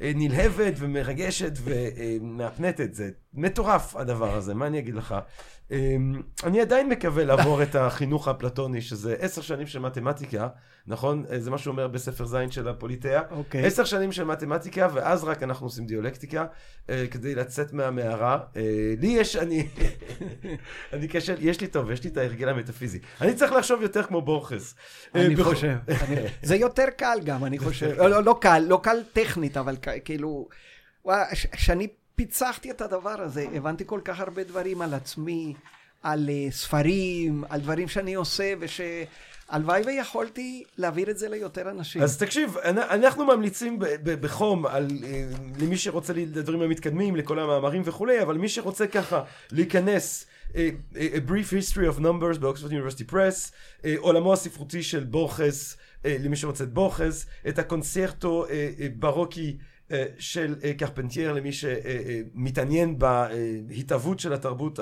נלהבת 0.00 0.74
ומרגשת 0.76 1.52
ומהפנטת. 1.64 2.94
זה 2.94 3.10
מטורף 3.34 3.96
הדבר 3.96 4.36
הזה, 4.36 4.54
מה 4.54 4.66
אני 4.66 4.78
אגיד 4.78 4.94
לך? 4.94 5.14
אה, 5.72 5.96
אני 6.44 6.60
עדיין 6.60 6.88
מקווה 6.88 7.24
לעבור 7.24 7.62
את 7.62 7.74
החינוך 7.74 8.28
האפלטוני, 8.28 8.80
שזה 8.80 9.16
עשר 9.18 9.42
שנים 9.42 9.66
של 9.66 9.78
מתמטיקה, 9.78 10.48
נכון? 10.86 11.24
אה, 11.30 11.40
זה 11.40 11.50
מה 11.50 11.58
שהוא 11.58 11.72
אומר 11.72 11.88
בספר 11.88 12.26
זין 12.26 12.50
של 12.50 12.68
הפוליטאה. 12.68 13.20
אוקיי. 13.30 13.66
עשר 13.66 13.84
שנים 13.84 14.12
של 14.12 14.24
מתמטיקה, 14.24 14.88
ואז 14.94 15.24
רק 15.24 15.42
אנחנו 15.42 15.66
עושים 15.66 15.86
דיאלקטיקה, 15.86 16.46
אה, 16.90 17.04
כדי 17.10 17.34
לצאת 17.34 17.72
מהמערה. 17.72 18.38
אה, 18.56 18.62
לי 19.00 19.06
יש, 19.06 19.36
אני, 19.36 19.68
אני 20.92 21.08
קשה, 21.08 21.34
יש 21.38 21.60
לי 21.60 21.66
טוב, 21.66 21.90
יש 21.90 22.04
לי 22.04 22.10
את 22.10 22.16
ההרגל 22.16 22.48
המטאפיזי. 22.48 22.98
אני 23.20 23.34
צריך 23.34 23.52
לחשוב 23.52 23.82
יותר 23.82 24.02
כמו 24.02 24.22
בורכס. 24.22 24.74
אה, 25.16 25.26
אני 25.26 25.36
חושב. 25.36 25.76
זה 26.42 26.56
יותר 26.56 26.86
קל 26.96 27.18
גם, 27.24 27.44
אני 27.44 27.58
חושב. 27.58 27.94
לא, 27.98 28.24
לא, 28.24 28.38
קל, 28.40 28.64
לא 28.68 28.80
קל 28.82 28.96
טכנית, 29.12 29.56
אבל 29.56 29.76
כאילו... 30.04 30.48
כשאני 31.52 31.88
פיצחתי 32.14 32.70
את 32.70 32.80
הדבר 32.80 33.22
הזה, 33.22 33.46
הבנתי 33.54 33.84
כל 33.86 34.00
כך 34.04 34.20
הרבה 34.20 34.44
דברים 34.44 34.82
על 34.82 34.94
עצמי, 34.94 35.54
על 36.02 36.28
אה, 36.32 36.50
ספרים, 36.50 37.44
על 37.48 37.60
דברים 37.60 37.88
שאני 37.88 38.14
עושה, 38.14 38.52
ושהלוואי 38.60 39.82
ויכולתי 39.86 40.64
להעביר 40.76 41.10
את 41.10 41.18
זה 41.18 41.28
ליותר 41.28 41.70
אנשים. 41.70 42.02
אז 42.02 42.18
תקשיב, 42.18 42.56
אנ- 42.56 42.78
אנחנו 42.78 43.24
ממליצים 43.24 43.78
בחום 44.02 44.66
על, 44.66 44.88
אה, 45.04 45.24
למי 45.60 45.76
שרוצה 45.76 46.12
לדברים 46.12 46.62
המתקדמים, 46.62 47.16
לכל 47.16 47.38
המאמרים 47.38 47.82
וכולי, 47.84 48.22
אבל 48.22 48.38
מי 48.38 48.48
שרוצה 48.48 48.86
ככה 48.86 49.22
להיכנס, 49.52 50.26
אה, 50.56 50.68
A 50.96 51.30
Brief 51.30 51.52
History 51.52 51.96
of 51.96 52.00
Numbers 52.00 52.38
באוקספורד 52.38 52.72
יוניברסיטי 52.72 53.04
פרס, 53.04 53.52
עולמו 53.98 54.32
הספרותי 54.32 54.82
של 54.82 55.04
בורכס, 55.04 55.76
למי 56.04 56.36
שרוצה 56.36 56.64
את 56.64 56.72
בורכס, 56.72 57.26
את 57.48 57.58
הקונצרטו 57.58 58.46
ברוקי. 58.96 59.56
אה, 59.92 60.04
של 60.18 60.54
אה, 60.64 60.72
קרפנטייר 60.74 61.32
למי 61.32 61.50
שמתעניין 61.52 62.98
בהתהוות 62.98 64.20
של 64.20 64.32
התרבות 64.32 64.78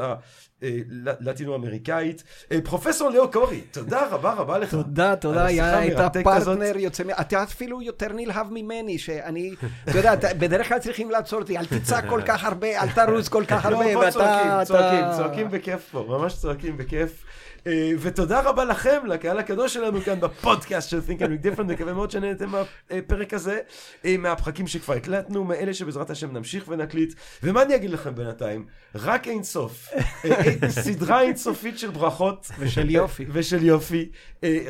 הלטינו-אמריקאית. 1.03 2.23
אה, 2.53 2.59
פרופסור 2.65 3.11
ליאו 3.11 3.31
קורי, 3.31 3.61
תודה 3.61 4.07
רבה 4.11 4.33
רבה 4.33 4.59
לך. 4.59 4.71
תודה, 4.71 5.17
תודה, 5.17 5.45
היה, 5.45 5.79
היית 5.79 5.99
המרתקת 5.99 6.27
הזאת. 6.27 6.59
פרטנר 6.59 6.77
יוצא, 6.77 7.03
אתה 7.21 7.43
אפילו 7.43 7.83
יותר 7.83 8.13
נלהב 8.13 8.47
ממני, 8.53 8.99
שאני, 8.99 9.55
אתה 9.89 9.99
יודע, 9.99 10.15
בדרך 10.39 10.69
כלל 10.69 10.79
צריכים 10.79 11.11
לעצור 11.11 11.41
אותי, 11.41 11.59
אל 11.59 11.67
תצעק 11.67 12.05
כל 12.09 12.23
כך 12.27 12.45
הרבה, 12.45 12.83
אל 12.83 12.89
תרוץ 12.91 13.29
כל 13.29 13.45
כך 13.49 13.67
הרבה, 13.67 13.93
לא, 13.93 13.93
פה 13.93 13.99
ואתה... 13.99 14.11
צועקים, 14.11 14.65
צועקים, 14.65 15.05
צועקים 15.17 15.51
בכיף 15.51 15.89
פה, 15.91 16.07
ממש 16.09 16.35
צועקים 16.35 16.77
בכיף. 16.77 17.25
אה, 17.67 17.93
ותודה 17.99 18.41
רבה 18.41 18.65
לכם, 18.65 19.07
לקהל 19.07 19.39
הקדוש 19.39 19.75
שלנו 19.75 20.01
כאן 20.01 20.21
בפודקאסט 20.21 20.91
של 20.91 21.01
Think 21.09 21.21
and 21.21 21.30
Drink 21.30 21.47
Different, 21.47 21.63
מקווה 21.63 21.93
מאוד 21.93 22.11
שנהנתם 22.11 22.53
מהפרק 22.91 23.35
הזה, 23.35 23.61
אה, 24.05 24.17
מהפרקים 24.19 24.67
שכבר 24.67 24.95
הקלטנו, 24.95 25.45
מאלה 25.45 25.75
שבעזרת 25.75 26.11
השם 26.11 26.33
נמשיך 26.33 26.65
ונקליט. 26.69 27.15
ומה 27.43 27.63
אני 27.63 27.75
אגיד 27.77 27.91
לכם 27.91 28.15
בינתיים? 28.15 28.67
רק 28.95 29.29
אין 29.29 29.43
סוף. 29.43 29.89
אה, 30.25 30.69
סדרה 30.85 31.21
אינסופית 31.21 31.79
של 31.79 31.91
ברכות. 31.91 32.51
ושל 32.59 32.91
יופי. 32.91 33.25
ושל 33.33 33.65
יופי. 33.65 34.11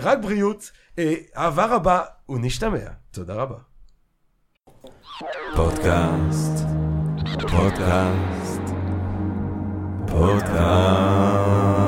רק 0.03 0.19
בריאות, 0.19 0.71
אה, 0.99 1.15
אהבה 1.37 1.67
רבה 1.67 2.01
ונשתמע. 2.29 2.79
תודה 3.11 3.35
רבה. 3.35 3.57
פודקאסט, 5.57 6.65
פודקאסט, 7.41 8.61
פודקאסט. 10.07 11.86